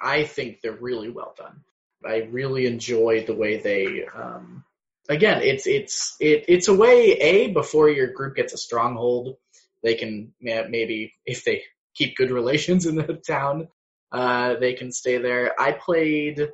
I 0.00 0.24
think 0.24 0.60
they're 0.60 0.72
really 0.72 1.10
well 1.10 1.34
done. 1.36 1.62
I 2.04 2.28
really 2.30 2.66
enjoy 2.66 3.24
the 3.26 3.34
way 3.34 3.58
they. 3.58 4.04
Um, 4.06 4.64
again, 5.08 5.42
it's 5.42 5.66
it's 5.66 6.16
it, 6.20 6.44
it's 6.48 6.68
a 6.68 6.74
way 6.74 7.12
a 7.12 7.48
before 7.48 7.88
your 7.88 8.08
group 8.08 8.36
gets 8.36 8.52
a 8.52 8.58
stronghold, 8.58 9.36
they 9.82 9.94
can 9.94 10.32
maybe 10.40 11.14
if 11.26 11.44
they 11.44 11.62
keep 11.94 12.16
good 12.16 12.30
relations 12.30 12.86
in 12.86 12.96
the 12.96 13.14
town, 13.26 13.68
uh, 14.10 14.54
they 14.56 14.74
can 14.74 14.92
stay 14.92 15.18
there. 15.18 15.58
I 15.60 15.72
played. 15.72 16.48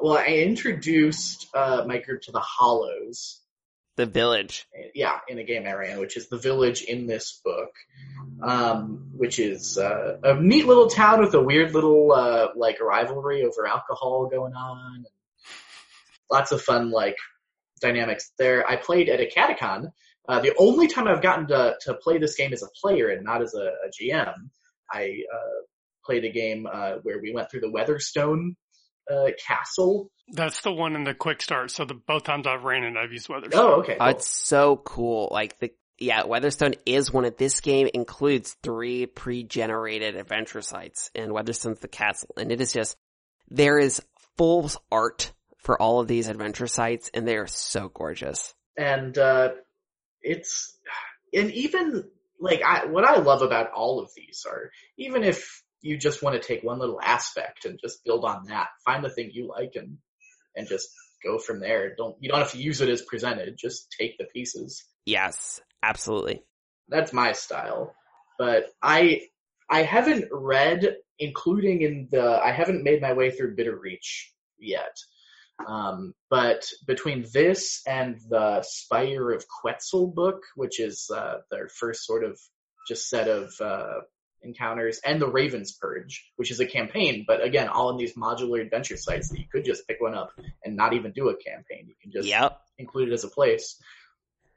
Well, 0.00 0.18
I 0.18 0.26
introduced 0.26 1.46
uh, 1.54 1.84
my 1.86 1.98
group 1.98 2.22
to 2.22 2.32
the 2.32 2.40
Hollows, 2.40 3.40
the 3.96 4.06
village. 4.06 4.66
Yeah, 4.94 5.18
in 5.28 5.38
a 5.38 5.44
game 5.44 5.66
I 5.66 5.74
ran, 5.74 6.00
which 6.00 6.16
is 6.16 6.28
the 6.28 6.38
village 6.38 6.82
in 6.82 7.06
this 7.06 7.40
book, 7.44 7.70
um, 8.42 9.10
which 9.14 9.38
is 9.38 9.78
uh, 9.78 10.16
a 10.24 10.40
neat 10.40 10.66
little 10.66 10.88
town 10.88 11.20
with 11.20 11.34
a 11.34 11.40
weird 11.40 11.74
little 11.74 12.12
uh, 12.12 12.48
like 12.56 12.80
rivalry 12.80 13.44
over 13.44 13.66
alcohol 13.66 14.28
going 14.28 14.54
on. 14.54 15.04
Lots 16.30 16.52
of 16.52 16.62
fun 16.62 16.90
like 16.90 17.16
dynamics 17.82 18.32
there. 18.38 18.66
I 18.66 18.76
played 18.76 19.08
at 19.08 19.20
a 19.20 19.26
catacon. 19.26 19.92
Uh, 20.28 20.40
the 20.40 20.54
only 20.58 20.88
time 20.88 21.08
I've 21.08 21.22
gotten 21.22 21.48
to 21.48 21.76
to 21.82 21.94
play 21.94 22.18
this 22.18 22.36
game 22.36 22.52
as 22.52 22.62
a 22.62 22.68
player 22.80 23.08
and 23.08 23.24
not 23.24 23.42
as 23.42 23.54
a, 23.54 23.72
a 23.86 23.90
GM. 24.00 24.34
I 24.90 25.18
uh, 25.32 25.62
played 26.04 26.24
a 26.24 26.30
game 26.30 26.66
uh, 26.72 26.94
where 27.02 27.20
we 27.20 27.32
went 27.32 27.50
through 27.50 27.60
the 27.60 27.70
Weatherstone 27.70 28.56
uh, 29.10 29.30
castle. 29.46 30.10
That's 30.28 30.60
the 30.62 30.72
one 30.72 30.94
in 30.94 31.04
the 31.04 31.14
quick 31.14 31.42
start. 31.42 31.70
So 31.70 31.84
the 31.84 31.94
both 31.94 32.24
times 32.24 32.46
I've 32.46 32.64
ran 32.64 32.84
it, 32.84 32.96
I've 32.96 33.12
used 33.12 33.28
Weatherstone. 33.28 33.60
Oh, 33.60 33.80
okay. 33.80 33.96
Cool. 33.98 34.08
it's 34.08 34.28
so 34.28 34.76
cool. 34.76 35.28
Like 35.30 35.58
the 35.58 35.72
yeah, 35.98 36.24
Weatherstone 36.24 36.74
is 36.86 37.12
one 37.12 37.24
of 37.24 37.36
this 37.36 37.60
game 37.60 37.88
includes 37.92 38.56
three 38.62 39.06
pre-generated 39.06 40.16
adventure 40.16 40.62
sites, 40.62 41.10
and 41.14 41.32
Weatherstone's 41.32 41.80
the 41.80 41.88
castle, 41.88 42.34
and 42.36 42.50
it 42.50 42.60
is 42.60 42.72
just 42.72 42.96
there 43.48 43.78
is 43.78 44.02
full 44.36 44.70
art 44.90 45.32
for 45.62 45.80
all 45.80 46.00
of 46.00 46.08
these 46.08 46.28
adventure 46.28 46.66
sites, 46.66 47.10
and 47.14 47.26
they 47.26 47.36
are 47.36 47.46
so 47.46 47.88
gorgeous. 47.88 48.54
And 48.76 49.16
uh, 49.16 49.50
it's 50.20 50.76
and 51.32 51.50
even 51.52 52.04
like 52.40 52.62
I, 52.62 52.86
what 52.86 53.04
I 53.04 53.18
love 53.18 53.42
about 53.42 53.72
all 53.72 54.00
of 54.00 54.10
these 54.16 54.44
are 54.48 54.70
even 54.98 55.24
if 55.24 55.62
you 55.80 55.96
just 55.96 56.22
want 56.22 56.40
to 56.40 56.46
take 56.46 56.62
one 56.62 56.78
little 56.78 57.00
aspect 57.00 57.64
and 57.64 57.78
just 57.80 58.04
build 58.04 58.24
on 58.24 58.46
that. 58.46 58.68
Find 58.84 59.04
the 59.04 59.10
thing 59.10 59.30
you 59.32 59.48
like 59.48 59.72
and 59.74 59.98
and 60.56 60.68
just 60.68 60.88
go 61.22 61.38
from 61.38 61.60
there. 61.60 61.94
Don't 61.96 62.16
you 62.20 62.28
don't 62.28 62.38
have 62.38 62.52
to 62.52 62.58
use 62.58 62.80
it 62.80 62.88
as 62.88 63.02
presented. 63.02 63.56
Just 63.58 63.94
take 63.98 64.18
the 64.18 64.24
pieces. 64.24 64.84
Yes, 65.04 65.60
absolutely. 65.82 66.42
That's 66.88 67.12
my 67.12 67.32
style. 67.32 67.94
But 68.38 68.66
I 68.82 69.22
I 69.68 69.82
haven't 69.82 70.26
read, 70.30 70.96
including 71.18 71.82
in 71.82 72.08
the 72.10 72.40
I 72.42 72.52
haven't 72.52 72.84
made 72.84 73.00
my 73.00 73.12
way 73.12 73.30
through 73.30 73.56
Bitter 73.56 73.76
Reach 73.76 74.32
yet. 74.58 74.96
Um, 75.66 76.14
but 76.30 76.64
between 76.86 77.26
this 77.32 77.82
and 77.86 78.18
the 78.28 78.62
Spire 78.62 79.30
of 79.32 79.46
Quetzel 79.48 80.08
book, 80.08 80.42
which 80.56 80.80
is 80.80 81.10
uh, 81.14 81.38
their 81.50 81.68
first 81.68 82.06
sort 82.06 82.24
of 82.24 82.38
just 82.88 83.08
set 83.08 83.28
of 83.28 83.52
uh, 83.60 84.00
encounters 84.42 85.00
and 85.04 85.20
the 85.20 85.28
Raven's 85.28 85.72
Purge, 85.72 86.30
which 86.36 86.50
is 86.50 86.60
a 86.60 86.66
campaign, 86.66 87.24
but 87.26 87.42
again, 87.42 87.68
all 87.68 87.90
in 87.90 87.96
these 87.96 88.14
modular 88.14 88.60
adventure 88.60 88.96
sites 88.96 89.28
that 89.28 89.38
you 89.38 89.46
could 89.50 89.64
just 89.64 89.86
pick 89.86 90.00
one 90.00 90.14
up 90.14 90.32
and 90.64 90.76
not 90.76 90.92
even 90.92 91.12
do 91.12 91.28
a 91.28 91.36
campaign. 91.36 91.86
You 91.86 91.94
can 92.00 92.12
just 92.12 92.28
yep. 92.28 92.60
include 92.78 93.08
it 93.08 93.12
as 93.12 93.24
a 93.24 93.28
place. 93.28 93.80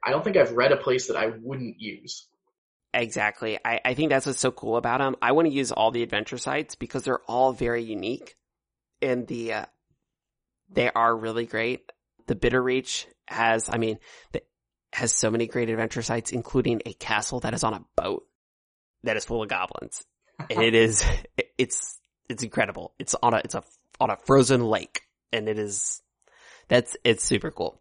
I 0.02 0.10
don't 0.10 0.22
think 0.22 0.36
I've 0.36 0.52
read 0.52 0.72
a 0.72 0.76
place 0.76 1.08
that 1.08 1.16
I 1.16 1.32
wouldn't 1.40 1.80
use. 1.80 2.26
Exactly. 2.94 3.58
I, 3.64 3.80
I 3.84 3.94
think 3.94 4.10
that's 4.10 4.26
what's 4.26 4.40
so 4.40 4.50
cool 4.50 4.76
about 4.76 4.98
them. 4.98 5.16
I 5.20 5.32
want 5.32 5.48
to 5.48 5.54
use 5.54 5.72
all 5.72 5.90
the 5.90 6.02
adventure 6.02 6.38
sites 6.38 6.74
because 6.74 7.04
they're 7.04 7.22
all 7.28 7.52
very 7.52 7.82
unique 7.82 8.36
and 9.02 9.26
the, 9.26 9.52
uh, 9.52 9.66
they 10.70 10.90
are 10.90 11.16
really 11.16 11.46
great. 11.46 11.90
The 12.26 12.34
Bitterreach 12.34 13.06
has, 13.26 13.68
I 13.72 13.78
mean, 13.78 13.98
the, 14.32 14.42
has 14.92 15.12
so 15.12 15.30
many 15.30 15.46
great 15.46 15.68
adventure 15.68 16.02
sites, 16.02 16.32
including 16.32 16.82
a 16.86 16.92
castle 16.94 17.40
that 17.40 17.54
is 17.54 17.64
on 17.64 17.74
a 17.74 17.84
boat 17.96 18.24
that 19.02 19.16
is 19.16 19.24
full 19.24 19.42
of 19.42 19.48
goblins, 19.48 20.02
and 20.50 20.62
it 20.62 20.74
is 20.74 21.04
it's 21.58 21.98
it's 22.28 22.42
incredible. 22.42 22.94
It's 22.98 23.14
on 23.22 23.34
a 23.34 23.38
it's 23.38 23.54
a 23.54 23.62
on 24.00 24.10
a 24.10 24.16
frozen 24.16 24.64
lake, 24.64 25.02
and 25.32 25.48
it 25.48 25.58
is 25.58 26.02
that's 26.68 26.96
it's 27.04 27.24
super 27.24 27.50
cool. 27.50 27.80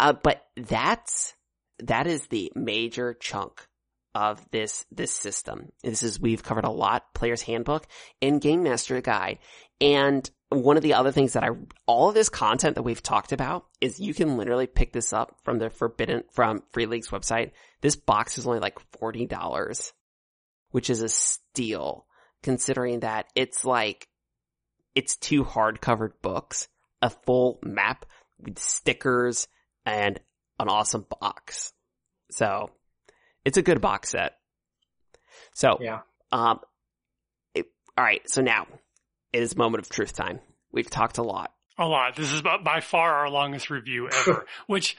Uh, 0.00 0.12
but 0.12 0.44
that's 0.56 1.34
that 1.80 2.06
is 2.06 2.26
the 2.26 2.52
major 2.54 3.14
chunk 3.14 3.67
of 4.14 4.44
this 4.50 4.84
this 4.90 5.12
system. 5.12 5.72
This 5.82 6.02
is 6.02 6.20
we've 6.20 6.42
covered 6.42 6.64
a 6.64 6.70
lot: 6.70 7.14
player's 7.14 7.42
handbook 7.42 7.86
and 8.22 8.40
game 8.40 8.62
master 8.62 9.00
guide. 9.00 9.38
And 9.80 10.28
one 10.50 10.76
of 10.76 10.82
the 10.82 10.94
other 10.94 11.12
things 11.12 11.34
that 11.34 11.44
I 11.44 11.50
all 11.86 12.08
of 12.08 12.14
this 12.14 12.28
content 12.28 12.74
that 12.76 12.82
we've 12.82 13.02
talked 13.02 13.32
about 13.32 13.66
is 13.80 14.00
you 14.00 14.14
can 14.14 14.36
literally 14.36 14.66
pick 14.66 14.92
this 14.92 15.12
up 15.12 15.36
from 15.44 15.58
the 15.58 15.70
Forbidden 15.70 16.24
from 16.32 16.62
Free 16.72 16.86
League's 16.86 17.08
website. 17.08 17.52
This 17.80 17.96
box 17.96 18.38
is 18.38 18.46
only 18.46 18.60
like 18.60 18.78
forty 18.98 19.26
dollars 19.26 19.92
which 20.70 20.90
is 20.90 21.02
a 21.02 21.08
steal 21.08 22.06
considering 22.42 23.00
that 23.00 23.26
it's 23.34 23.64
like, 23.64 24.08
it's 24.94 25.16
two 25.16 25.44
hard-covered 25.44 26.20
books, 26.22 26.68
a 27.02 27.10
full 27.10 27.58
map 27.62 28.06
with 28.38 28.58
stickers 28.58 29.48
and 29.84 30.20
an 30.60 30.68
awesome 30.68 31.06
box. 31.20 31.72
So, 32.30 32.70
it's 33.48 33.56
a 33.56 33.62
good 33.62 33.80
box 33.80 34.10
set. 34.10 34.36
So, 35.54 35.78
yeah. 35.80 36.00
um, 36.30 36.60
it, 37.54 37.64
all 37.96 38.04
right. 38.04 38.20
So 38.26 38.42
now 38.42 38.66
it 39.32 39.42
is 39.42 39.56
moment 39.56 39.82
of 39.82 39.88
truth 39.88 40.12
time. 40.12 40.40
We've 40.70 40.90
talked 40.90 41.16
a 41.16 41.22
lot. 41.22 41.54
A 41.78 41.86
lot. 41.86 42.14
This 42.14 42.30
is 42.30 42.42
by 42.42 42.80
far 42.80 43.14
our 43.14 43.30
longest 43.30 43.70
review 43.70 44.10
ever, 44.10 44.44
which, 44.66 44.98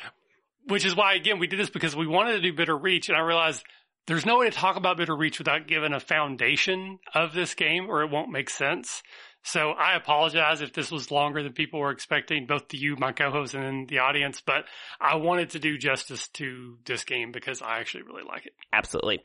which 0.67 0.83
is 0.83 0.95
why 0.95 1.13
again 1.13 1.37
we 1.37 1.45
did 1.45 1.59
this 1.59 1.69
because 1.69 1.95
we 1.95 2.07
wanted 2.07 2.41
to 2.41 2.41
do 2.41 2.53
Bitterreach, 2.53 3.09
and 3.09 3.15
I 3.15 3.21
realized 3.21 3.63
there's 4.07 4.25
no 4.25 4.39
way 4.39 4.49
to 4.49 4.55
talk 4.55 4.77
about 4.77 4.97
Bitterreach 4.97 5.37
without 5.37 5.67
giving 5.67 5.93
a 5.93 5.99
foundation 5.99 6.97
of 7.13 7.31
this 7.31 7.53
game 7.53 7.85
or 7.87 8.01
it 8.01 8.09
won't 8.09 8.31
make 8.31 8.49
sense. 8.49 9.03
So 9.43 9.71
I 9.71 9.95
apologize 9.95 10.61
if 10.61 10.73
this 10.73 10.91
was 10.91 11.11
longer 11.11 11.41
than 11.41 11.53
people 11.53 11.79
were 11.79 11.91
expecting, 11.91 12.45
both 12.45 12.67
to 12.69 12.77
you, 12.77 12.95
my 12.97 13.11
co-host, 13.11 13.55
and 13.55 13.87
the 13.87 13.99
audience, 13.99 14.41
but 14.41 14.65
I 14.99 15.15
wanted 15.15 15.51
to 15.51 15.59
do 15.59 15.77
justice 15.77 16.27
to 16.29 16.77
this 16.85 17.03
game 17.03 17.31
because 17.31 17.61
I 17.61 17.79
actually 17.79 18.03
really 18.03 18.23
like 18.23 18.45
it. 18.45 18.53
Absolutely. 18.73 19.23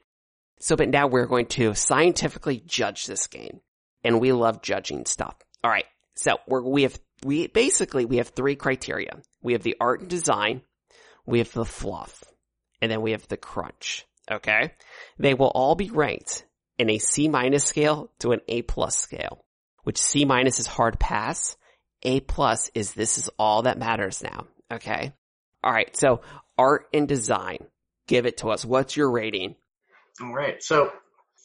So, 0.60 0.76
but 0.76 0.88
now 0.88 1.08
we're 1.08 1.26
going 1.26 1.46
to 1.46 1.74
scientifically 1.74 2.62
judge 2.64 3.06
this 3.06 3.26
game. 3.26 3.60
And 4.04 4.20
we 4.20 4.32
love 4.32 4.62
judging 4.62 5.06
stuff. 5.06 5.34
Alright. 5.64 5.86
So 6.14 6.36
we're, 6.46 6.62
we 6.62 6.82
have, 6.82 6.98
we 7.24 7.46
basically, 7.46 8.04
we 8.04 8.18
have 8.18 8.28
three 8.28 8.54
criteria. 8.54 9.16
We 9.42 9.54
have 9.54 9.62
the 9.62 9.76
art 9.80 10.00
and 10.00 10.10
design, 10.10 10.62
we 11.26 11.38
have 11.38 11.52
the 11.52 11.64
fluff, 11.64 12.22
and 12.80 12.90
then 12.90 13.02
we 13.02 13.12
have 13.12 13.26
the 13.28 13.36
crunch. 13.36 14.06
Okay. 14.30 14.72
They 15.18 15.34
will 15.34 15.48
all 15.54 15.74
be 15.74 15.90
ranked 15.90 16.46
in 16.78 16.90
a 16.90 16.98
C 16.98 17.28
minus 17.28 17.64
scale 17.64 18.10
to 18.20 18.32
an 18.32 18.40
A 18.48 18.62
plus 18.62 18.96
scale, 18.96 19.43
which 19.84 19.98
C 19.98 20.24
minus 20.24 20.58
is 20.58 20.66
hard 20.66 20.98
pass, 20.98 21.56
A 22.02 22.20
plus 22.20 22.70
is 22.74 22.92
this 22.92 23.18
is 23.18 23.30
all 23.38 23.62
that 23.62 23.78
matters 23.78 24.22
now. 24.22 24.46
Okay. 24.72 25.12
All 25.62 25.72
right. 25.72 25.96
So 25.96 26.22
art 26.58 26.86
and 26.92 27.08
design, 27.08 27.58
give 28.06 28.26
it 28.26 28.38
to 28.38 28.48
us. 28.48 28.64
What's 28.64 28.96
your 28.96 29.10
rating? 29.10 29.54
All 30.20 30.34
right. 30.34 30.62
So 30.62 30.92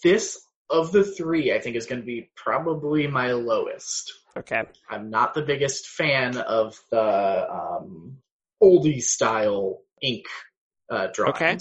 this 0.03 0.40
of 0.70 0.91
the 0.91 1.03
three, 1.03 1.53
I 1.53 1.60
think 1.60 1.76
is 1.76 1.86
going 1.86 2.02
to 2.02 2.06
be 2.06 2.30
probably 2.36 3.07
my 3.07 3.32
lowest. 3.32 4.14
Okay. 4.38 4.64
I'm 4.90 5.10
not 5.10 5.34
the 5.34 5.41
biggest 5.41 5.88
fan 5.88 6.38
of 6.38 6.80
the 6.91 7.48
um, 7.52 8.18
oldie 8.61 9.02
style 9.02 9.82
ink 10.02 10.26
uh, 10.90 11.07
drawings. 11.14 11.36
Okay. 11.38 11.57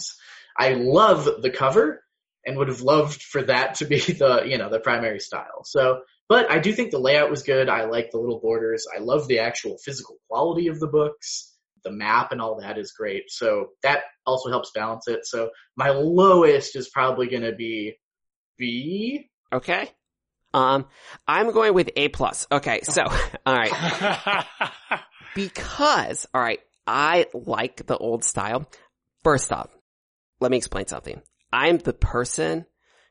I 0.59 0.75
love 0.75 1.29
the 1.41 1.51
cover 1.51 2.05
and 2.45 2.57
would 2.57 2.69
have 2.69 2.83
loved 2.83 3.23
for 3.23 3.43
that 3.43 3.77
to 3.77 3.85
be 3.85 3.99
the 4.01 4.43
you 4.47 4.59
know 4.59 4.69
the 4.69 4.81
primary 4.81 5.21
style. 5.21 5.65
So, 5.65 6.01
but 6.29 6.51
I 6.51 6.59
do 6.59 6.73
think 6.73 6.91
the 6.91 6.99
layout 6.99 7.31
was 7.31 7.43
good. 7.43 7.69
I 7.69 7.85
like 7.85 8.11
the 8.11 8.19
little 8.19 8.41
borders. 8.41 8.87
I 8.95 9.01
love 9.01 9.29
the 9.29 9.41
actual 9.41 9.79
physical 9.79 10.17
quality 10.29 10.69
of 10.69 10.81
the 10.81 10.87
books. 10.87 11.55
The 11.85 11.93
map 11.93 12.33
and 12.33 12.41
all 12.41 12.61
that 12.61 12.77
is 12.77 12.93
great. 12.93 13.31
So 13.31 13.69
that 13.83 14.01
also 14.27 14.51
helps 14.51 14.73
balance 14.73 15.07
it. 15.09 15.25
So 15.25 15.51
my 15.77 15.91
lowest 15.91 16.77
is 16.77 16.89
probably 16.89 17.29
going 17.29 17.45
to 17.45 17.55
be 17.55 17.95
B. 18.59 19.31
Okay. 19.53 19.91
Um, 20.53 20.87
I'm 21.27 21.53
going 21.53 21.75
with 21.75 21.91
A 21.97 22.09
plus. 22.09 22.47
Okay. 22.51 22.81
So, 22.83 23.05
all 23.47 23.55
right. 23.57 24.45
Because, 25.39 26.27
all 26.35 26.41
right, 26.41 26.59
I 26.85 27.27
like 27.33 27.87
the 27.87 27.97
old 27.97 28.25
style. 28.25 28.69
First 29.23 29.53
off, 29.53 29.69
let 30.41 30.51
me 30.51 30.57
explain 30.57 30.89
something. 30.89 31.23
I'm 31.53 31.79
the 31.79 31.93
person 31.93 32.67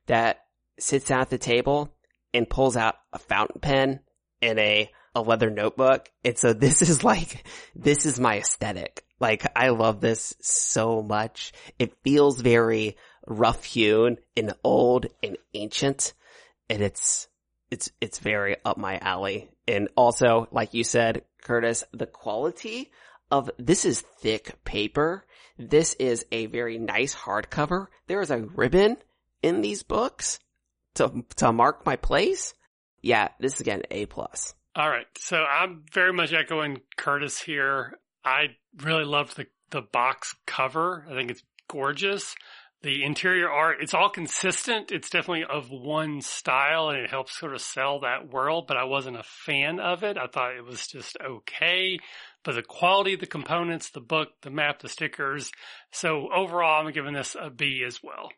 that 0.07 0.41
sits 0.77 1.05
down 1.05 1.21
at 1.21 1.29
the 1.29 1.37
table 1.37 1.95
and 2.37 2.49
pulls 2.49 2.77
out 2.77 2.95
a 3.11 3.19
fountain 3.19 3.59
pen 3.59 3.99
and 4.41 4.59
a, 4.59 4.91
a 5.15 5.21
leather 5.21 5.49
notebook. 5.49 6.09
And 6.23 6.37
so 6.37 6.53
this 6.53 6.81
is 6.81 7.03
like, 7.03 7.45
this 7.75 8.05
is 8.05 8.19
my 8.19 8.37
aesthetic. 8.37 9.03
Like, 9.19 9.45
I 9.55 9.69
love 9.69 9.99
this 9.99 10.35
so 10.39 11.01
much. 11.01 11.51
It 11.79 11.97
feels 12.03 12.39
very 12.39 12.95
rough 13.25 13.63
hewn 13.63 14.17
and 14.37 14.53
old 14.63 15.07
and 15.23 15.37
ancient. 15.55 16.13
And 16.69 16.83
it's, 16.83 17.27
it's, 17.71 17.89
it's 17.99 18.19
very 18.19 18.57
up 18.63 18.77
my 18.77 18.99
alley. 18.99 19.49
And 19.67 19.89
also, 19.97 20.47
like 20.51 20.75
you 20.75 20.83
said, 20.83 21.23
Curtis, 21.41 21.83
the 21.91 22.05
quality 22.05 22.91
of 23.31 23.49
this 23.57 23.85
is 23.85 24.01
thick 24.01 24.63
paper. 24.63 25.25
This 25.57 25.95
is 25.95 26.25
a 26.31 26.45
very 26.45 26.77
nice 26.77 27.15
hardcover. 27.15 27.87
There 28.05 28.21
is 28.21 28.29
a 28.29 28.37
ribbon 28.37 28.97
in 29.41 29.61
these 29.61 29.81
books 29.81 30.39
to 30.97 31.23
to 31.37 31.51
mark 31.51 31.85
my 31.85 31.95
place. 31.95 32.53
Yeah, 33.01 33.29
this 33.39 33.55
is 33.55 33.61
again 33.61 33.83
A 33.91 34.05
plus. 34.05 34.53
All 34.77 34.89
right. 34.89 35.07
So 35.17 35.37
I'm 35.37 35.85
very 35.91 36.13
much 36.13 36.33
echoing 36.33 36.81
Curtis 36.97 37.41
here. 37.41 37.97
I 38.23 38.49
really 38.83 39.05
loved 39.05 39.35
the, 39.35 39.47
the 39.71 39.81
box 39.81 40.35
cover. 40.45 41.03
I 41.09 41.15
think 41.15 41.31
it's 41.31 41.41
gorgeous. 41.67 42.35
The 42.83 43.03
interior 43.03 43.49
art, 43.49 43.77
it's 43.81 43.95
all 43.95 44.09
consistent. 44.09 44.91
It's 44.91 45.09
definitely 45.09 45.45
of 45.45 45.71
one 45.71 46.21
style 46.21 46.89
and 46.89 46.99
it 46.99 47.09
helps 47.09 47.39
sort 47.39 47.55
of 47.55 47.61
sell 47.61 48.01
that 48.01 48.31
world, 48.31 48.67
but 48.67 48.77
I 48.77 48.83
wasn't 48.83 49.17
a 49.17 49.23
fan 49.23 49.79
of 49.79 50.03
it. 50.03 50.15
I 50.15 50.27
thought 50.27 50.55
it 50.55 50.63
was 50.63 50.85
just 50.85 51.17
okay. 51.19 51.97
But 52.43 52.53
the 52.53 52.61
quality 52.61 53.15
of 53.15 53.19
the 53.19 53.25
components, 53.25 53.89
the 53.89 53.99
book, 53.99 54.29
the 54.43 54.51
map, 54.51 54.83
the 54.83 54.89
stickers. 54.89 55.51
So 55.91 56.29
overall, 56.31 56.85
I'm 56.85 56.93
giving 56.93 57.15
this 57.15 57.35
a 57.39 57.49
B 57.49 57.83
as 57.83 58.03
well. 58.03 58.29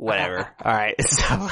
Psh, 0.00 0.04
whatever. 0.04 0.48
All 0.64 0.72
right. 0.72 0.94
So, 1.06 1.48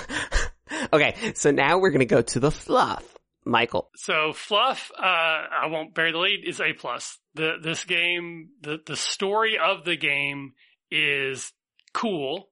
okay. 0.93 1.33
So 1.35 1.51
now 1.51 1.79
we're 1.79 1.91
going 1.91 2.01
to 2.01 2.07
go 2.07 2.23
to 2.23 2.41
the 2.41 2.51
fluff. 2.51 3.05
Michael. 3.45 3.91
So 3.97 4.35
fluff, 4.35 4.91
uh, 4.99 5.03
I 5.03 5.69
won't 5.71 5.95
bury 5.95 6.13
the 6.13 6.19
lead 6.19 6.47
is 6.47 6.61
A 6.61 6.75
plus. 6.75 7.19
The, 7.35 7.55
this 7.63 7.85
game, 7.85 8.51
the, 8.61 8.79
the 8.85 8.97
story 8.97 9.57
of 9.59 9.87
the 9.87 9.97
game 9.97 10.53
is 10.91 11.53
cool, 11.95 12.51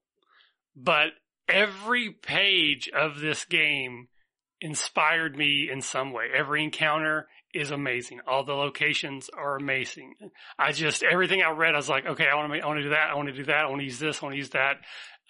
but 0.74 1.08
every 1.48 2.10
page 2.10 2.88
of 2.88 3.20
this 3.20 3.44
game 3.44 4.08
inspired 4.60 5.36
me 5.36 5.68
in 5.70 5.82
some 5.82 6.12
way. 6.12 6.28
Every 6.34 6.64
encounter 6.64 7.28
is 7.52 7.70
amazing. 7.70 8.20
All 8.26 8.44
the 8.44 8.54
locations 8.54 9.28
are 9.36 9.56
amazing. 9.56 10.14
I 10.58 10.72
just, 10.72 11.02
everything 11.02 11.42
I 11.42 11.50
read, 11.50 11.74
I 11.74 11.78
was 11.78 11.88
like, 11.88 12.06
okay, 12.06 12.26
I 12.26 12.36
want 12.36 12.52
to, 12.52 12.58
I 12.60 12.66
want 12.66 12.78
to 12.78 12.84
do 12.84 12.90
that. 12.90 13.10
I 13.10 13.14
want 13.14 13.28
to 13.28 13.34
do 13.34 13.44
that. 13.44 13.64
I 13.64 13.68
want 13.68 13.80
to 13.80 13.84
use 13.84 13.98
this. 13.98 14.22
I 14.22 14.26
want 14.26 14.34
to 14.34 14.38
use 14.38 14.50
that. 14.50 14.76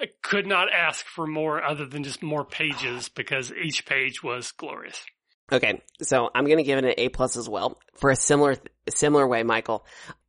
I 0.00 0.06
could 0.22 0.46
not 0.46 0.72
ask 0.72 1.06
for 1.06 1.26
more 1.26 1.62
other 1.62 1.86
than 1.86 2.04
just 2.04 2.22
more 2.22 2.44
pages 2.44 3.08
because 3.08 3.52
each 3.52 3.86
page 3.86 4.22
was 4.22 4.52
glorious. 4.52 5.04
Okay, 5.50 5.80
so 6.02 6.28
I'm 6.34 6.46
gonna 6.46 6.64
give 6.64 6.78
it 6.78 6.84
an 6.84 6.94
A 6.98 7.08
plus 7.08 7.36
as 7.36 7.48
well 7.48 7.78
for 7.94 8.10
a 8.10 8.16
similar 8.16 8.56
similar 8.88 9.26
way, 9.26 9.42
Michael, 9.42 9.86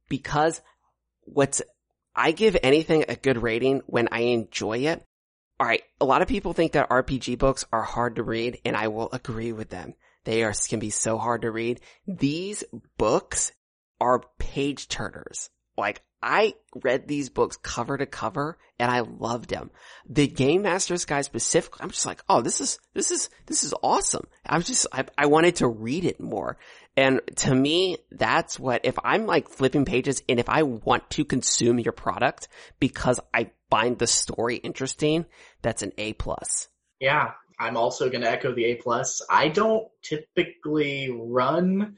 because 0.10 0.62
what's 1.24 1.62
I 2.16 2.32
give 2.32 2.58
anything 2.64 3.06
a 3.08 3.16
good 3.16 3.42
rating 3.42 3.82
when 3.86 4.08
I 4.12 4.22
enjoy 4.22 4.80
it. 4.80 5.04
All 5.60 5.68
right, 5.68 5.84
a 6.00 6.06
lot 6.06 6.22
of 6.22 6.28
people 6.28 6.54
think 6.54 6.74
that 6.74 6.90
RPG 6.90 7.38
books 7.40 7.66
are 7.72 7.84
hard 7.84 8.18
to 8.18 8.24
read, 8.24 8.60
and 8.64 8.76
I 8.76 8.90
will 8.90 9.10
agree 9.12 9.52
with 9.52 9.70
them. 9.70 9.96
They 10.24 10.44
are 10.44 10.54
can 10.68 10.80
be 10.80 10.90
so 10.90 11.18
hard 11.18 11.44
to 11.44 11.52
read. 11.52 11.82
These 12.08 12.64
books 12.98 13.52
are 14.00 14.24
page 14.38 14.88
turners. 14.88 15.50
Like 15.78 16.02
I 16.22 16.56
read 16.84 17.08
these 17.08 17.30
books 17.30 17.58
cover 17.58 17.98
to 17.98 18.06
cover 18.06 18.58
and 18.80 18.92
I 18.92 19.02
loved 19.02 19.50
them. 19.50 19.70
The 20.10 20.28
Game 20.28 20.64
Master's 20.64 21.06
Guide 21.06 21.26
specifically, 21.26 21.84
I'm 21.84 21.92
just 21.92 22.06
like, 22.06 22.22
oh, 22.28 22.42
this 22.42 22.60
is, 22.60 22.80
this 22.94 23.12
is, 23.12 23.30
this 23.46 23.64
is 23.64 23.74
awesome. 23.84 24.28
I 24.46 24.58
was 24.58 24.66
just, 24.66 24.88
I, 24.92 25.06
I 25.18 25.28
wanted 25.28 25.58
to 25.58 25.68
read 25.68 26.06
it 26.06 26.20
more. 26.20 26.58
And 26.96 27.22
to 27.38 27.54
me, 27.54 27.98
that's 28.12 28.60
what, 28.60 28.82
if 28.84 28.98
I'm 29.04 29.28
like 29.28 29.50
flipping 29.50 29.86
pages 29.86 30.24
and 30.28 30.40
if 30.40 30.50
I 30.50 30.64
want 30.64 31.10
to 31.12 31.26
consume 31.26 31.80
your 31.80 31.94
product 31.94 32.48
because 32.80 33.20
I 33.32 33.52
find 33.70 34.00
the 34.00 34.08
story 34.08 34.56
interesting, 34.56 35.26
that's 35.62 35.84
an 35.84 35.92
A 36.00 36.14
plus. 36.14 36.68
Yeah, 37.00 37.34
I'm 37.60 37.78
also 37.78 38.10
going 38.10 38.22
to 38.22 38.32
echo 38.32 38.54
the 38.54 38.66
A 38.66 38.76
plus. 38.76 39.22
I 39.30 39.50
don't 39.50 39.88
typically 40.02 41.12
run 41.12 41.98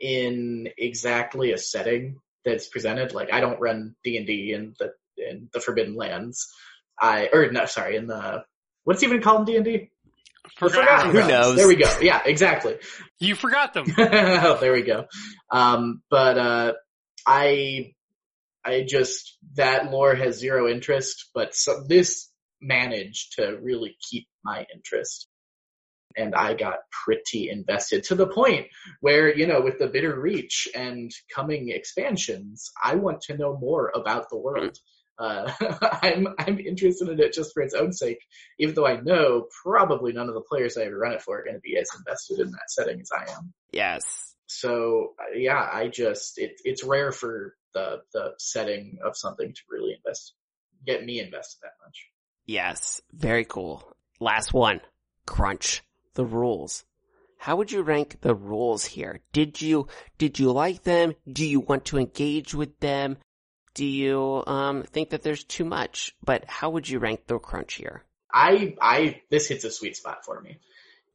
in 0.00 0.68
exactly 0.76 1.52
a 1.52 1.58
setting 1.58 2.18
that's 2.44 2.68
presented. 2.68 3.14
Like 3.14 3.32
I 3.32 3.40
don't 3.40 3.60
run 3.60 3.94
D 4.04 4.16
and 4.16 4.26
D 4.26 4.52
in 4.52 4.74
the 4.78 4.92
in 5.16 5.48
the 5.52 5.60
Forbidden 5.60 5.94
Lands. 5.94 6.52
I 6.98 7.28
or 7.32 7.50
no, 7.50 7.66
sorry, 7.66 7.96
in 7.96 8.06
the 8.06 8.44
what's 8.84 9.02
even 9.02 9.22
called 9.22 9.40
in 9.40 9.44
D 9.46 9.56
and 9.56 9.64
D? 9.64 9.90
Forgotten. 10.56 11.12
Who 11.12 11.26
knows? 11.26 11.56
There 11.56 11.68
we 11.68 11.76
go. 11.76 11.90
Yeah, 12.00 12.20
exactly. 12.24 12.76
You 13.18 13.34
forgot 13.34 13.74
them. 13.74 13.86
oh, 13.98 14.58
there 14.60 14.72
we 14.72 14.82
go. 14.82 15.06
Um, 15.50 16.02
but 16.10 16.38
uh, 16.38 16.72
I 17.26 17.94
I 18.64 18.84
just 18.86 19.38
that 19.54 19.90
lore 19.90 20.14
has 20.14 20.38
zero 20.38 20.68
interest, 20.68 21.30
but 21.34 21.54
so, 21.54 21.84
this 21.86 22.28
managed 22.60 23.34
to 23.36 23.58
really 23.60 23.96
keep 24.08 24.26
my 24.44 24.66
interest 24.74 25.28
and 26.16 26.34
I 26.34 26.54
got 26.54 26.78
pretty 27.04 27.50
invested 27.50 28.04
to 28.04 28.14
the 28.14 28.26
point 28.26 28.66
where, 29.00 29.34
you 29.34 29.46
know, 29.46 29.60
with 29.60 29.78
the 29.78 29.88
bitter 29.88 30.18
reach 30.18 30.68
and 30.74 31.10
coming 31.34 31.70
expansions, 31.70 32.70
I 32.82 32.96
want 32.96 33.22
to 33.22 33.36
know 33.36 33.56
more 33.58 33.92
about 33.94 34.28
the 34.30 34.38
world. 34.38 34.78
Uh, 35.18 35.52
I'm 36.02 36.28
I'm 36.38 36.58
interested 36.58 37.08
in 37.08 37.20
it 37.20 37.32
just 37.32 37.52
for 37.52 37.62
its 37.62 37.74
own 37.74 37.92
sake, 37.92 38.18
even 38.58 38.74
though 38.74 38.86
I 38.86 39.00
know 39.00 39.46
probably 39.62 40.12
none 40.12 40.28
of 40.28 40.34
the 40.34 40.40
players 40.40 40.76
I 40.76 40.82
ever 40.82 40.98
run 40.98 41.12
it 41.12 41.22
for 41.22 41.38
are 41.38 41.44
going 41.44 41.56
to 41.56 41.60
be 41.60 41.76
as 41.76 41.88
invested 41.96 42.40
in 42.40 42.50
that 42.50 42.70
setting 42.70 43.00
as 43.00 43.10
I 43.14 43.30
am. 43.32 43.52
Yes. 43.72 44.34
So 44.46 45.14
yeah, 45.34 45.68
I 45.72 45.88
just 45.88 46.38
it 46.38 46.60
it's 46.64 46.84
rare 46.84 47.12
for 47.12 47.54
the 47.74 48.02
the 48.12 48.32
setting 48.38 48.98
of 49.04 49.16
something 49.16 49.52
to 49.52 49.60
really 49.70 49.94
invest 49.94 50.34
get 50.86 51.04
me 51.04 51.20
invested 51.20 51.60
that 51.62 51.72
much. 51.84 52.06
Yes. 52.46 53.00
Very 53.12 53.44
cool. 53.44 53.82
Last 54.20 54.52
one. 54.52 54.80
Crunch 55.26 55.82
the 56.14 56.24
rules. 56.24 56.84
How 57.38 57.56
would 57.56 57.72
you 57.72 57.82
rank 57.82 58.20
the 58.20 58.34
rules 58.34 58.84
here? 58.84 59.20
Did 59.32 59.60
you, 59.60 59.88
did 60.16 60.38
you 60.38 60.52
like 60.52 60.84
them? 60.84 61.14
Do 61.30 61.44
you 61.44 61.60
want 61.60 61.86
to 61.86 61.98
engage 61.98 62.54
with 62.54 62.78
them? 62.78 63.16
Do 63.74 63.84
you, 63.84 64.44
um, 64.46 64.84
think 64.84 65.10
that 65.10 65.22
there's 65.22 65.44
too 65.44 65.64
much? 65.64 66.14
But 66.24 66.44
how 66.46 66.70
would 66.70 66.88
you 66.88 66.98
rank 66.98 67.26
the 67.26 67.38
crunch 67.38 67.74
here? 67.74 68.04
I, 68.32 68.76
I, 68.80 69.22
this 69.30 69.48
hits 69.48 69.64
a 69.64 69.70
sweet 69.70 69.96
spot 69.96 70.24
for 70.24 70.40
me. 70.40 70.58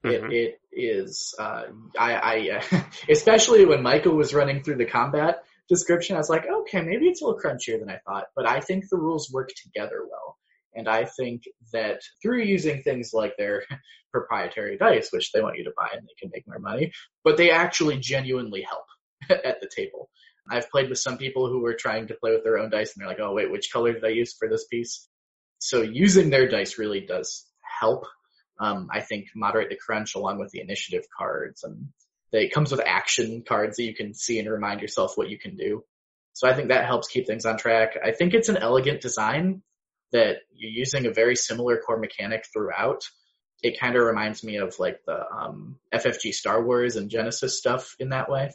Mhm. 0.04 0.32
It, 0.32 0.60
it 0.72 0.80
is, 0.80 1.34
uh, 1.40 1.64
I, 1.98 2.14
I, 2.14 2.60
uh, 2.72 2.82
especially 3.10 3.66
when 3.66 3.82
Michael 3.82 4.16
was 4.16 4.34
running 4.34 4.64
through 4.64 4.78
the 4.78 4.86
combat 4.86 5.44
description, 5.70 6.16
I 6.16 6.20
was 6.20 6.30
like, 6.30 6.46
okay, 6.46 6.82
maybe 6.82 7.08
it's 7.08 7.22
a 7.22 7.26
little 7.26 7.40
crunchier 7.40 7.80
than 7.80 7.90
I 7.90 8.00
thought, 8.06 8.26
but 8.36 8.46
I 8.48 8.60
think 8.60 8.90
the 8.90 8.98
rules 8.98 9.32
work 9.32 9.50
together 9.56 10.02
well. 10.10 10.38
And 10.78 10.88
I 10.88 11.06
think 11.06 11.44
that 11.74 12.02
through 12.22 12.44
using 12.44 12.84
things 12.84 13.10
like 13.12 13.36
their 13.36 13.64
proprietary 14.14 14.78
dice, 14.78 15.10
which 15.12 15.32
they 15.32 15.42
want 15.42 15.58
you 15.58 15.64
to 15.66 15.74
buy 15.76 15.90
and 15.92 16.04
they 16.04 16.14
can 16.20 16.30
make 16.32 16.48
more 16.48 16.60
money, 16.60 16.94
but 17.24 17.36
they 17.36 17.50
actually 17.50 17.98
genuinely 17.98 18.62
help 18.62 18.86
at 19.30 19.60
the 19.60 19.70
table. 19.76 20.10
I've 20.50 20.70
played 20.70 20.90
with 20.90 21.00
some 21.00 21.18
people 21.18 21.50
who 21.50 21.60
were 21.60 21.74
trying 21.74 22.08
to 22.08 22.14
play 22.14 22.32
with 22.32 22.44
their 22.44 22.60
own 22.60 22.70
dice 22.70 22.94
and 22.94 23.02
they're 23.02 23.10
like, 23.10 23.20
oh 23.20 23.34
wait, 23.34 23.52
which 23.52 23.72
color 23.74 23.92
did 23.92 24.06
I 24.06 24.10
use 24.10 24.36
for 24.38 24.48
this 24.48 24.66
piece? 24.68 25.08
So 25.60 25.82
using 25.82 26.30
their 26.30 26.48
dice 26.48 26.78
really 26.78 27.02
does 27.02 27.46
help. 27.80 28.06
Um, 28.60 28.88
I 28.92 29.02
think 29.02 29.26
moderate 29.36 29.70
the 29.70 29.76
crunch 29.76 30.16
along 30.16 30.40
with 30.40 30.52
the 30.52 30.62
initiative 30.62 31.06
cards 31.18 31.64
and 31.64 31.90
That 32.32 32.52
comes 32.54 32.72
with 32.72 32.82
action 32.86 33.44
cards 33.48 33.78
that 33.78 33.84
you 33.84 33.96
can 33.96 34.14
see 34.14 34.40
and 34.40 34.50
remind 34.50 34.82
yourself 34.82 35.14
what 35.16 35.30
you 35.30 35.40
can 35.40 35.56
do. 35.58 35.84
So 36.34 36.48
I 36.48 36.54
think 36.54 36.70
that 36.70 36.86
helps 36.86 37.08
keep 37.08 37.26
things 37.26 37.46
on 37.46 37.58
track. 37.58 37.98
I 38.04 38.12
think 38.12 38.34
it's 38.36 38.50
an 38.50 38.58
elegant 38.58 39.02
design 39.02 39.64
that 40.12 40.38
you're 40.54 40.72
using 40.72 41.06
a 41.06 41.12
very 41.12 41.36
similar 41.36 41.78
core 41.78 42.00
mechanic 42.00 42.46
throughout. 42.52 43.04
It 43.64 43.80
kind 43.80 43.96
of 43.96 44.04
reminds 44.04 44.44
me 44.44 44.58
of 44.58 44.76
like 44.80 45.02
the 45.06 45.26
um, 45.30 45.78
FFG 45.94 46.34
Star 46.34 46.64
Wars 46.64 46.96
and 46.96 47.10
Genesys 47.10 47.52
stuff 47.52 47.96
in 48.00 48.10
that 48.10 48.30
way. 48.30 48.52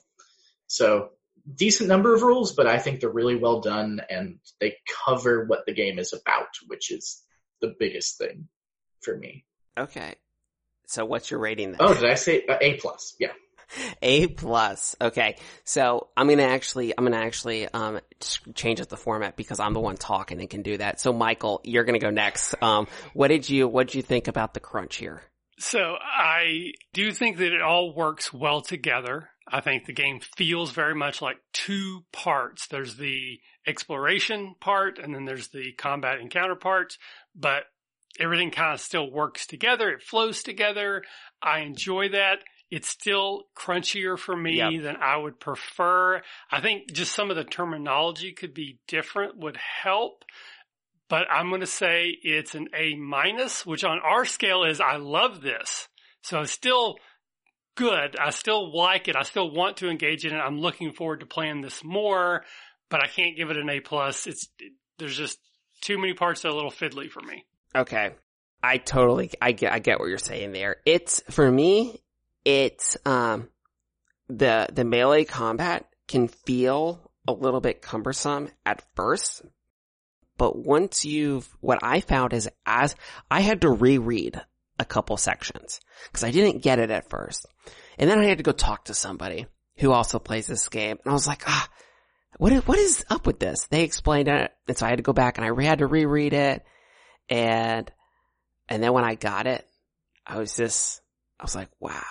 So 0.68 1.10
decent 1.56 1.88
number 1.88 2.14
of 2.14 2.22
rules, 2.22 2.52
but 2.52 2.66
I 2.66 2.78
think 2.78 3.00
they're 3.00 3.10
really 3.10 3.36
well 3.36 3.60
done 3.60 4.00
and 4.08 4.38
they 4.60 4.76
cover 5.04 5.44
what 5.44 5.66
the 5.66 5.74
game 5.74 5.98
is 5.98 6.12
about, 6.12 6.48
which 6.66 6.90
is 6.90 7.22
the 7.60 7.74
biggest 7.78 8.18
thing 8.18 8.48
for 9.00 9.16
me. 9.16 9.44
Okay. 9.76 10.14
So 10.86 11.04
what's 11.04 11.30
your 11.30 11.40
rating 11.40 11.72
then? 11.72 11.80
Oh, 11.80 11.94
did 11.94 12.08
I 12.08 12.14
say 12.14 12.44
uh, 12.46 12.58
A 12.60 12.74
plus? 12.74 13.14
Yeah. 13.18 13.32
A 14.00 14.26
plus. 14.26 14.96
Okay. 15.00 15.36
So 15.64 16.08
I'm 16.16 16.28
gonna 16.28 16.42
actually, 16.42 16.96
I'm 16.96 17.04
gonna 17.04 17.16
actually, 17.16 17.68
um, 17.68 18.00
change 18.54 18.80
up 18.80 18.88
the 18.88 18.96
format 18.96 19.36
because 19.36 19.60
I'm 19.60 19.74
the 19.74 19.80
one 19.80 19.96
talking 19.96 20.40
and 20.40 20.48
can 20.48 20.62
do 20.62 20.76
that. 20.78 21.00
So 21.00 21.12
Michael, 21.12 21.60
you're 21.64 21.84
gonna 21.84 21.98
go 21.98 22.10
next. 22.10 22.54
Um, 22.62 22.86
what 23.14 23.28
did 23.28 23.48
you, 23.48 23.68
what 23.68 23.88
did 23.88 23.96
you 23.96 24.02
think 24.02 24.28
about 24.28 24.54
the 24.54 24.60
crunch 24.60 24.96
here? 24.96 25.22
So 25.58 25.96
I 26.02 26.72
do 26.92 27.12
think 27.12 27.36
that 27.38 27.52
it 27.52 27.62
all 27.62 27.94
works 27.94 28.32
well 28.32 28.62
together. 28.62 29.28
I 29.46 29.60
think 29.60 29.86
the 29.86 29.92
game 29.92 30.20
feels 30.36 30.72
very 30.72 30.94
much 30.94 31.20
like 31.20 31.36
two 31.52 32.04
parts. 32.12 32.66
There's 32.66 32.96
the 32.96 33.38
exploration 33.66 34.54
part 34.60 34.98
and 34.98 35.14
then 35.14 35.24
there's 35.24 35.48
the 35.48 35.72
combat 35.72 36.20
encounter 36.20 36.56
parts, 36.56 36.98
but 37.34 37.64
everything 38.18 38.50
kind 38.50 38.74
of 38.74 38.80
still 38.80 39.10
works 39.10 39.46
together. 39.46 39.90
It 39.90 40.02
flows 40.02 40.42
together. 40.42 41.02
I 41.42 41.60
enjoy 41.60 42.10
that. 42.10 42.40
It's 42.72 42.88
still 42.88 43.42
crunchier 43.54 44.18
for 44.18 44.34
me 44.34 44.56
yep. 44.56 44.82
than 44.82 44.96
I 44.96 45.18
would 45.18 45.38
prefer. 45.38 46.22
I 46.50 46.62
think 46.62 46.90
just 46.90 47.14
some 47.14 47.28
of 47.28 47.36
the 47.36 47.44
terminology 47.44 48.32
could 48.32 48.54
be 48.54 48.78
different 48.88 49.36
would 49.36 49.58
help, 49.58 50.24
but 51.10 51.26
I'm 51.30 51.50
going 51.50 51.60
to 51.60 51.66
say 51.66 52.16
it's 52.22 52.54
an 52.54 52.68
A 52.74 52.94
minus, 52.94 53.66
which 53.66 53.84
on 53.84 53.98
our 53.98 54.24
scale 54.24 54.64
is 54.64 54.80
I 54.80 54.96
love 54.96 55.42
this. 55.42 55.86
So 56.22 56.40
it's 56.40 56.50
still 56.50 56.96
good. 57.74 58.16
I 58.18 58.30
still 58.30 58.74
like 58.74 59.06
it. 59.06 59.16
I 59.16 59.22
still 59.24 59.50
want 59.50 59.76
to 59.76 59.90
engage 59.90 60.24
in 60.24 60.34
it. 60.34 60.38
I'm 60.38 60.58
looking 60.58 60.92
forward 60.92 61.20
to 61.20 61.26
playing 61.26 61.60
this 61.60 61.84
more, 61.84 62.42
but 62.88 63.02
I 63.02 63.06
can't 63.06 63.36
give 63.36 63.50
it 63.50 63.58
an 63.58 63.68
A 63.68 63.80
plus. 63.80 64.26
It's, 64.26 64.48
there's 64.96 65.18
just 65.18 65.38
too 65.82 65.98
many 65.98 66.14
parts 66.14 66.40
that 66.40 66.48
are 66.48 66.52
a 66.52 66.54
little 66.54 66.70
fiddly 66.70 67.10
for 67.10 67.20
me. 67.20 67.44
Okay. 67.74 68.12
I 68.62 68.78
totally, 68.78 69.30
I 69.42 69.52
get, 69.52 69.74
I 69.74 69.78
get 69.78 70.00
what 70.00 70.08
you're 70.08 70.16
saying 70.16 70.52
there. 70.52 70.76
It's, 70.86 71.22
for 71.28 71.50
me, 71.50 72.00
it's, 72.44 72.96
um, 73.04 73.48
the, 74.28 74.68
the 74.72 74.84
melee 74.84 75.24
combat 75.24 75.86
can 76.08 76.28
feel 76.28 77.10
a 77.26 77.32
little 77.32 77.60
bit 77.60 77.82
cumbersome 77.82 78.48
at 78.66 78.82
first, 78.94 79.42
but 80.38 80.56
once 80.56 81.04
you've, 81.04 81.48
what 81.60 81.78
I 81.82 82.00
found 82.00 82.32
is 82.32 82.48
as, 82.66 82.96
I 83.30 83.40
had 83.40 83.60
to 83.62 83.70
reread 83.70 84.40
a 84.78 84.84
couple 84.84 85.16
sections 85.16 85.80
because 86.06 86.24
I 86.24 86.30
didn't 86.30 86.62
get 86.62 86.78
it 86.78 86.90
at 86.90 87.10
first. 87.10 87.46
And 87.98 88.10
then 88.10 88.18
I 88.18 88.24
had 88.24 88.38
to 88.38 88.44
go 88.44 88.52
talk 88.52 88.86
to 88.86 88.94
somebody 88.94 89.46
who 89.76 89.92
also 89.92 90.18
plays 90.18 90.46
this 90.46 90.68
game. 90.68 90.98
And 91.02 91.10
I 91.10 91.12
was 91.12 91.26
like, 91.26 91.42
ah, 91.46 91.68
what 92.38 92.52
is, 92.52 92.66
what 92.66 92.78
is 92.78 93.04
up 93.10 93.26
with 93.26 93.38
this? 93.38 93.66
They 93.68 93.84
explained 93.84 94.28
it. 94.28 94.50
And 94.66 94.76
so 94.76 94.86
I 94.86 94.90
had 94.90 94.96
to 94.96 95.02
go 95.02 95.12
back 95.12 95.38
and 95.38 95.46
I 95.46 95.64
had 95.64 95.78
to 95.78 95.86
reread 95.86 96.32
it. 96.32 96.64
And, 97.28 97.90
and 98.68 98.82
then 98.82 98.92
when 98.92 99.04
I 99.04 99.14
got 99.14 99.46
it, 99.46 99.66
I 100.26 100.38
was 100.38 100.56
just, 100.56 101.00
I 101.38 101.44
was 101.44 101.54
like, 101.54 101.68
wow, 101.78 102.02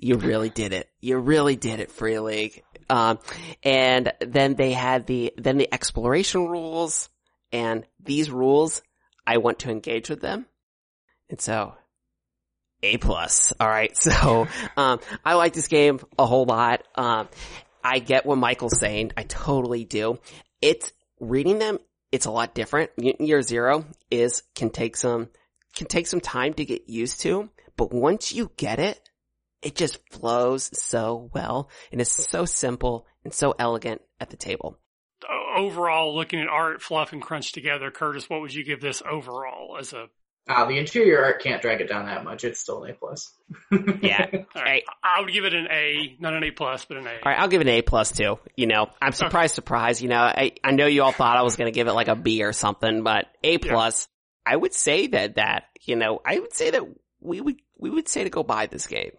you 0.00 0.16
really 0.16 0.50
did 0.50 0.72
it. 0.72 0.88
You 1.00 1.18
really 1.18 1.56
did 1.56 1.80
it, 1.80 1.90
Free 1.90 2.18
League. 2.18 2.62
Um, 2.88 3.18
and 3.62 4.12
then 4.20 4.54
they 4.54 4.72
had 4.72 5.06
the, 5.06 5.32
then 5.36 5.58
the 5.58 5.72
exploration 5.72 6.48
rules 6.48 7.08
and 7.52 7.86
these 8.02 8.30
rules, 8.30 8.82
I 9.26 9.36
want 9.38 9.60
to 9.60 9.70
engage 9.70 10.10
with 10.10 10.20
them. 10.20 10.46
And 11.28 11.40
so, 11.40 11.74
A 12.82 12.96
plus. 12.96 13.52
All 13.60 13.68
right. 13.68 13.96
So, 13.96 14.48
um, 14.76 15.00
I 15.24 15.34
like 15.34 15.52
this 15.52 15.68
game 15.68 16.00
a 16.18 16.26
whole 16.26 16.46
lot. 16.46 16.82
Um, 16.94 17.28
I 17.84 17.98
get 17.98 18.26
what 18.26 18.38
Michael's 18.38 18.78
saying. 18.78 19.12
I 19.16 19.22
totally 19.22 19.84
do. 19.84 20.18
It's 20.60 20.92
reading 21.20 21.58
them 21.58 21.78
it's 22.12 22.26
a 22.26 22.30
lot 22.30 22.54
different. 22.54 22.90
Year 22.96 23.42
zero 23.42 23.84
is, 24.10 24.42
can 24.54 24.70
take 24.70 24.96
some, 24.96 25.28
can 25.76 25.86
take 25.86 26.06
some 26.06 26.20
time 26.20 26.54
to 26.54 26.64
get 26.64 26.88
used 26.88 27.20
to, 27.20 27.48
but 27.76 27.92
once 27.92 28.32
you 28.32 28.50
get 28.56 28.78
it, 28.78 29.00
it 29.62 29.74
just 29.74 29.98
flows 30.10 30.70
so 30.78 31.30
well 31.34 31.68
and 31.92 32.00
is 32.00 32.10
so 32.10 32.44
simple 32.44 33.06
and 33.24 33.32
so 33.34 33.54
elegant 33.58 34.00
at 34.20 34.30
the 34.30 34.36
table. 34.36 34.78
Overall, 35.56 36.14
looking 36.14 36.40
at 36.40 36.48
art, 36.48 36.80
fluff, 36.80 37.12
and 37.12 37.20
crunch 37.20 37.52
together, 37.52 37.90
Curtis, 37.90 38.30
what 38.30 38.40
would 38.40 38.54
you 38.54 38.64
give 38.64 38.80
this 38.80 39.02
overall 39.08 39.76
as 39.78 39.92
a 39.92 40.08
uh, 40.48 40.64
the 40.64 40.78
interior 40.78 41.24
art 41.24 41.42
can't 41.42 41.62
drag 41.62 41.80
it 41.80 41.88
down 41.88 42.06
that 42.06 42.24
much. 42.24 42.44
It's 42.44 42.58
still 42.58 42.82
an 42.82 42.90
A 42.90 42.94
plus. 42.94 43.32
yeah. 44.02 44.26
Right. 44.54 44.82
I 45.02 45.20
would 45.20 45.32
give 45.32 45.44
it 45.44 45.54
an 45.54 45.68
A, 45.70 46.16
not 46.18 46.34
an 46.34 46.42
A 46.42 46.50
plus, 46.50 46.84
but 46.84 46.96
an 46.96 47.06
A. 47.06 47.10
All 47.10 47.18
right, 47.24 47.38
I'll 47.38 47.48
give 47.48 47.60
it 47.60 47.68
an 47.68 47.74
A 47.74 47.82
plus 47.82 48.12
too. 48.12 48.38
You 48.56 48.66
know, 48.66 48.88
I'm 49.00 49.12
surprised, 49.12 49.52
okay. 49.52 49.56
surprised. 49.56 50.02
You 50.02 50.08
know, 50.08 50.20
I 50.20 50.52
I 50.62 50.72
know 50.72 50.86
you 50.86 51.02
all 51.02 51.12
thought 51.12 51.36
I 51.36 51.42
was 51.42 51.56
going 51.56 51.72
to 51.72 51.74
give 51.74 51.86
it 51.86 51.92
like 51.92 52.08
a 52.08 52.16
B 52.16 52.42
or 52.42 52.52
something, 52.52 53.02
but 53.02 53.26
A 53.44 53.58
plus. 53.58 54.08
Yeah. 54.46 54.52
I 54.52 54.56
would 54.56 54.74
say 54.74 55.06
that 55.08 55.36
that 55.36 55.64
you 55.82 55.96
know, 55.96 56.20
I 56.24 56.38
would 56.38 56.52
say 56.52 56.70
that 56.70 56.82
we 57.20 57.40
would 57.40 57.56
we 57.78 57.90
would 57.90 58.08
say 58.08 58.24
to 58.24 58.30
go 58.30 58.42
buy 58.42 58.66
this 58.66 58.86
game. 58.86 59.12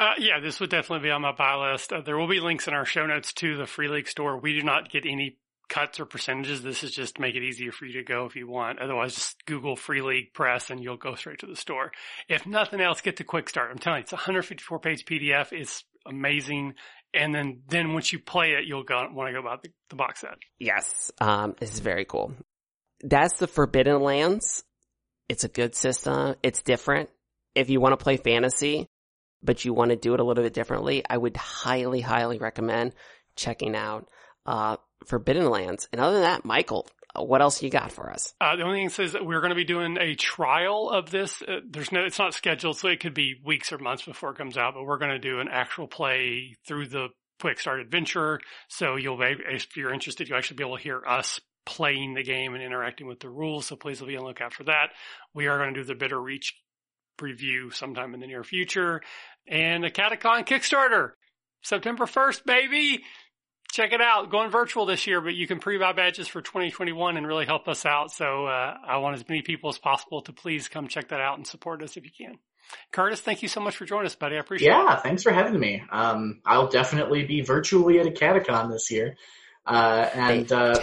Uh, 0.00 0.14
yeah, 0.18 0.40
this 0.40 0.60
would 0.60 0.70
definitely 0.70 1.08
be 1.08 1.10
on 1.10 1.22
my 1.22 1.32
buy 1.32 1.72
list. 1.72 1.92
Uh, 1.92 2.00
there 2.00 2.16
will 2.16 2.28
be 2.28 2.40
links 2.40 2.68
in 2.68 2.74
our 2.74 2.84
show 2.84 3.06
notes 3.06 3.32
to 3.34 3.56
the 3.56 3.66
Free 3.66 3.88
League 3.88 4.08
store. 4.08 4.38
We 4.38 4.58
do 4.58 4.62
not 4.62 4.90
get 4.90 5.06
any 5.06 5.38
cuts 5.68 6.00
or 6.00 6.04
percentages. 6.04 6.62
This 6.62 6.84
is 6.84 6.90
just 6.90 7.18
make 7.18 7.34
it 7.34 7.42
easier 7.42 7.72
for 7.72 7.86
you 7.86 7.94
to 7.94 8.04
go 8.04 8.26
if 8.26 8.36
you 8.36 8.46
want. 8.46 8.78
Otherwise, 8.78 9.14
just 9.14 9.44
Google 9.46 9.74
Free 9.74 10.02
League 10.02 10.34
Press 10.34 10.70
and 10.70 10.82
you'll 10.82 10.98
go 10.98 11.14
straight 11.14 11.38
to 11.38 11.46
the 11.46 11.56
store. 11.56 11.92
If 12.28 12.46
nothing 12.46 12.80
else, 12.80 13.00
get 13.00 13.16
the 13.16 13.24
quick 13.24 13.48
start. 13.48 13.70
I'm 13.70 13.78
telling 13.78 13.98
you, 13.98 14.02
it's 14.02 14.12
a 14.12 14.16
154 14.16 14.78
page 14.80 15.04
PDF. 15.06 15.52
It's 15.52 15.84
amazing. 16.06 16.74
And 17.14 17.34
then, 17.34 17.62
then 17.68 17.94
once 17.94 18.12
you 18.12 18.18
play 18.18 18.52
it, 18.52 18.66
you'll 18.66 18.84
go, 18.84 19.08
want 19.12 19.28
to 19.28 19.40
go 19.40 19.42
buy 19.42 19.56
the, 19.62 19.70
the 19.88 19.96
box 19.96 20.20
set. 20.20 20.34
Yes. 20.58 21.10
Um, 21.20 21.54
this 21.58 21.72
is 21.72 21.80
very 21.80 22.04
cool. 22.04 22.34
That's 23.02 23.38
the 23.38 23.46
Forbidden 23.46 24.02
Lands. 24.02 24.64
It's 25.28 25.44
a 25.44 25.48
good 25.48 25.74
system. 25.74 26.36
It's 26.42 26.62
different. 26.62 27.08
If 27.54 27.70
you 27.70 27.80
want 27.80 27.98
to 27.98 28.02
play 28.02 28.18
fantasy, 28.18 28.88
but 29.42 29.64
you 29.64 29.74
want 29.74 29.90
to 29.90 29.96
do 29.96 30.14
it 30.14 30.20
a 30.20 30.24
little 30.24 30.44
bit 30.44 30.54
differently, 30.54 31.02
I 31.08 31.16
would 31.16 31.36
highly, 31.36 32.00
highly 32.00 32.38
recommend 32.38 32.94
checking 33.36 33.74
out 33.74 34.08
uh, 34.46 34.76
Forbidden 35.06 35.50
Lands. 35.50 35.88
And 35.92 36.00
other 36.00 36.14
than 36.14 36.22
that, 36.22 36.44
Michael, 36.44 36.86
what 37.14 37.42
else 37.42 37.62
you 37.62 37.70
got 37.70 37.92
for 37.92 38.10
us? 38.10 38.34
Uh, 38.40 38.56
the 38.56 38.62
only 38.62 38.80
thing 38.80 38.88
says 38.88 39.12
that 39.12 39.24
we're 39.24 39.40
going 39.40 39.50
to 39.50 39.56
be 39.56 39.64
doing 39.64 39.98
a 40.00 40.14
trial 40.14 40.88
of 40.90 41.10
this. 41.10 41.42
Uh, 41.42 41.60
there's 41.68 41.92
no, 41.92 42.04
it's 42.04 42.18
not 42.18 42.34
scheduled, 42.34 42.78
so 42.78 42.88
it 42.88 43.00
could 43.00 43.14
be 43.14 43.34
weeks 43.44 43.72
or 43.72 43.78
months 43.78 44.04
before 44.04 44.30
it 44.30 44.38
comes 44.38 44.56
out. 44.56 44.74
But 44.74 44.84
we're 44.84 44.98
going 44.98 45.10
to 45.10 45.18
do 45.18 45.40
an 45.40 45.48
actual 45.50 45.86
play 45.86 46.56
through 46.66 46.88
the 46.88 47.08
Quick 47.40 47.60
Start 47.60 47.80
Adventure. 47.80 48.40
So 48.68 48.96
you'll 48.96 49.18
be, 49.18 49.34
if 49.46 49.76
you're 49.76 49.92
interested, 49.92 50.28
you'll 50.28 50.38
actually 50.38 50.56
be 50.56 50.64
able 50.64 50.76
to 50.76 50.82
hear 50.82 51.02
us 51.06 51.40
playing 51.64 52.14
the 52.14 52.22
game 52.22 52.54
and 52.54 52.62
interacting 52.62 53.06
with 53.06 53.20
the 53.20 53.28
rules. 53.28 53.66
So 53.66 53.76
please 53.76 54.00
be 54.00 54.16
on 54.16 54.22
the 54.22 54.28
lookout 54.28 54.54
for 54.54 54.64
that. 54.64 54.90
We 55.34 55.46
are 55.48 55.58
going 55.58 55.74
to 55.74 55.80
do 55.80 55.84
the 55.86 55.94
Bitter 55.94 56.20
Reach 56.20 56.54
review 57.20 57.70
sometime 57.70 58.14
in 58.14 58.20
the 58.20 58.26
near 58.26 58.42
future, 58.42 59.00
and 59.46 59.84
the 59.84 59.90
Catacon 59.90 60.46
Kickstarter. 60.46 61.12
September 61.62 62.06
1st, 62.06 62.44
baby! 62.44 63.02
check 63.72 63.92
it 63.92 64.00
out. 64.00 64.30
Going 64.30 64.50
virtual 64.50 64.86
this 64.86 65.06
year, 65.06 65.20
but 65.20 65.34
you 65.34 65.46
can 65.46 65.58
pre-buy 65.58 65.92
badges 65.92 66.28
for 66.28 66.40
2021 66.40 67.16
and 67.16 67.26
really 67.26 67.46
help 67.46 67.66
us 67.66 67.84
out. 67.84 68.12
So 68.12 68.46
uh, 68.46 68.76
I 68.86 68.98
want 68.98 69.16
as 69.16 69.28
many 69.28 69.42
people 69.42 69.70
as 69.70 69.78
possible 69.78 70.22
to 70.22 70.32
please 70.32 70.68
come 70.68 70.86
check 70.86 71.08
that 71.08 71.20
out 71.20 71.38
and 71.38 71.46
support 71.46 71.82
us 71.82 71.96
if 71.96 72.04
you 72.04 72.10
can. 72.16 72.38
Curtis, 72.92 73.20
thank 73.20 73.42
you 73.42 73.48
so 73.48 73.60
much 73.60 73.76
for 73.76 73.84
joining 73.84 74.06
us, 74.06 74.14
buddy. 74.14 74.36
I 74.36 74.40
appreciate 74.40 74.68
yeah, 74.68 74.82
it. 74.82 74.84
Yeah, 74.84 74.96
thanks 74.96 75.22
for 75.22 75.32
having 75.32 75.58
me. 75.58 75.82
Um, 75.90 76.40
I'll 76.46 76.68
definitely 76.68 77.24
be 77.24 77.40
virtually 77.40 77.98
at 77.98 78.06
a 78.06 78.10
Catacon 78.10 78.70
this 78.70 78.90
year. 78.90 79.16
Uh, 79.66 80.08
and, 80.14 80.50
uh, 80.50 80.80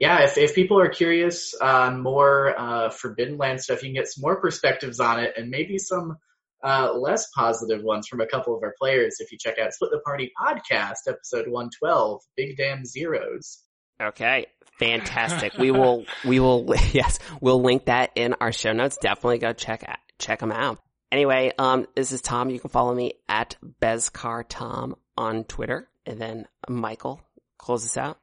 yeah, 0.00 0.24
if, 0.24 0.38
if 0.38 0.54
people 0.54 0.80
are 0.80 0.88
curious 0.88 1.54
on 1.54 2.02
more, 2.02 2.58
uh, 2.58 2.90
Forbidden 2.90 3.36
Land 3.36 3.60
stuff, 3.60 3.82
you 3.82 3.88
can 3.88 3.94
get 3.94 4.08
some 4.08 4.22
more 4.22 4.40
perspectives 4.40 5.00
on 5.00 5.20
it 5.20 5.34
and 5.36 5.50
maybe 5.50 5.78
some, 5.78 6.18
uh, 6.64 6.94
less 6.94 7.28
positive 7.34 7.82
ones 7.82 8.08
from 8.08 8.20
a 8.20 8.26
couple 8.26 8.56
of 8.56 8.62
our 8.62 8.74
players 8.78 9.16
if 9.20 9.30
you 9.30 9.38
check 9.38 9.58
out 9.58 9.72
Split 9.72 9.90
the 9.90 10.00
Party 10.00 10.32
podcast, 10.40 11.06
episode 11.06 11.46
112, 11.46 12.22
Big 12.36 12.56
Damn 12.56 12.84
Zeros. 12.86 13.62
Okay. 14.02 14.46
Fantastic. 14.78 15.56
we 15.58 15.70
will, 15.70 16.04
we 16.24 16.40
will, 16.40 16.74
yes, 16.92 17.18
we'll 17.40 17.62
link 17.62 17.84
that 17.84 18.12
in 18.14 18.34
our 18.40 18.50
show 18.50 18.72
notes. 18.72 18.96
Definitely 18.96 19.38
go 19.38 19.52
check 19.52 19.84
check 20.18 20.40
them 20.40 20.52
out. 20.52 20.78
Anyway, 21.12 21.52
um, 21.58 21.86
this 21.94 22.12
is 22.12 22.22
Tom. 22.22 22.50
You 22.50 22.58
can 22.58 22.70
follow 22.70 22.94
me 22.94 23.12
at 23.28 23.56
beskarTom 23.80 24.94
on 25.16 25.44
Twitter. 25.44 25.88
And 26.06 26.20
then 26.20 26.48
Michael, 26.68 27.20
close 27.58 27.84
us 27.84 27.96
out. 27.96 28.18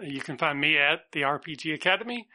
You 0.00 0.20
can 0.20 0.38
find 0.38 0.58
me 0.58 0.78
at 0.78 1.00
the 1.12 1.22
RPG 1.22 1.74
Academy. 1.74 2.28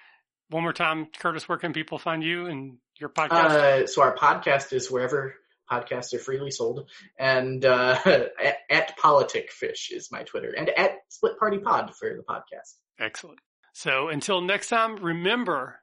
One 0.50 0.64
more 0.64 0.74
time, 0.74 1.08
Curtis, 1.18 1.50
where 1.50 1.58
can 1.58 1.74
people 1.74 1.98
find 1.98 2.24
you 2.24 2.46
and 2.46 2.78
your 3.00 3.10
podcast? 3.10 3.34
Uh, 3.34 3.88
so 3.88 4.04
our 4.04 4.16
podcast 4.16 4.74
is 4.74 4.92
wherever 4.92 5.36
podcasts 5.72 6.14
are 6.14 6.20
freely 6.20 6.52
sold. 6.52 6.90
And 7.20 7.64
uh, 7.66 8.00
at, 8.06 8.58
at 8.70 8.98
Politic 8.98 9.52
Fish 9.52 9.92
is 9.92 10.12
my 10.12 10.24
Twitter, 10.24 10.52
and 10.58 10.70
at 10.70 10.98
Split 11.10 11.38
Party 11.40 11.58
Pod 11.60 11.96
for 11.96 12.10
the 12.16 12.24
podcast. 12.24 12.74
Excellent. 13.00 13.40
So 13.74 14.08
until 14.10 14.42
next 14.42 14.70
time, 14.70 14.96
remember 14.98 15.80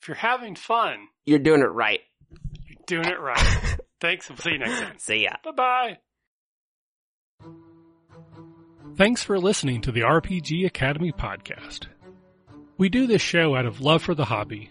if 0.00 0.08
you're 0.08 0.16
having 0.16 0.56
fun, 0.56 0.96
You're 1.24 1.38
doing 1.38 1.60
it 1.60 1.66
right. 1.70 2.00
you're 2.66 2.78
doing 2.86 3.06
it 3.06 3.20
right. 3.20 3.76
Thanks. 4.00 4.28
We'll 4.28 4.38
see 4.38 4.50
you 4.52 4.58
next 4.58 4.80
time. 4.80 4.98
See 4.98 5.22
ya. 5.22 5.30
Bye 5.44 5.50
bye. 5.52 5.98
Thanks 8.96 9.22
for 9.22 9.38
listening 9.38 9.80
to 9.82 9.92
the 9.92 10.00
RPG 10.00 10.66
Academy 10.66 11.12
podcast. 11.12 11.86
We 12.76 12.88
do 12.88 13.06
this 13.06 13.22
show 13.22 13.54
out 13.54 13.64
of 13.64 13.80
love 13.80 14.02
for 14.02 14.14
the 14.14 14.24
hobby 14.24 14.70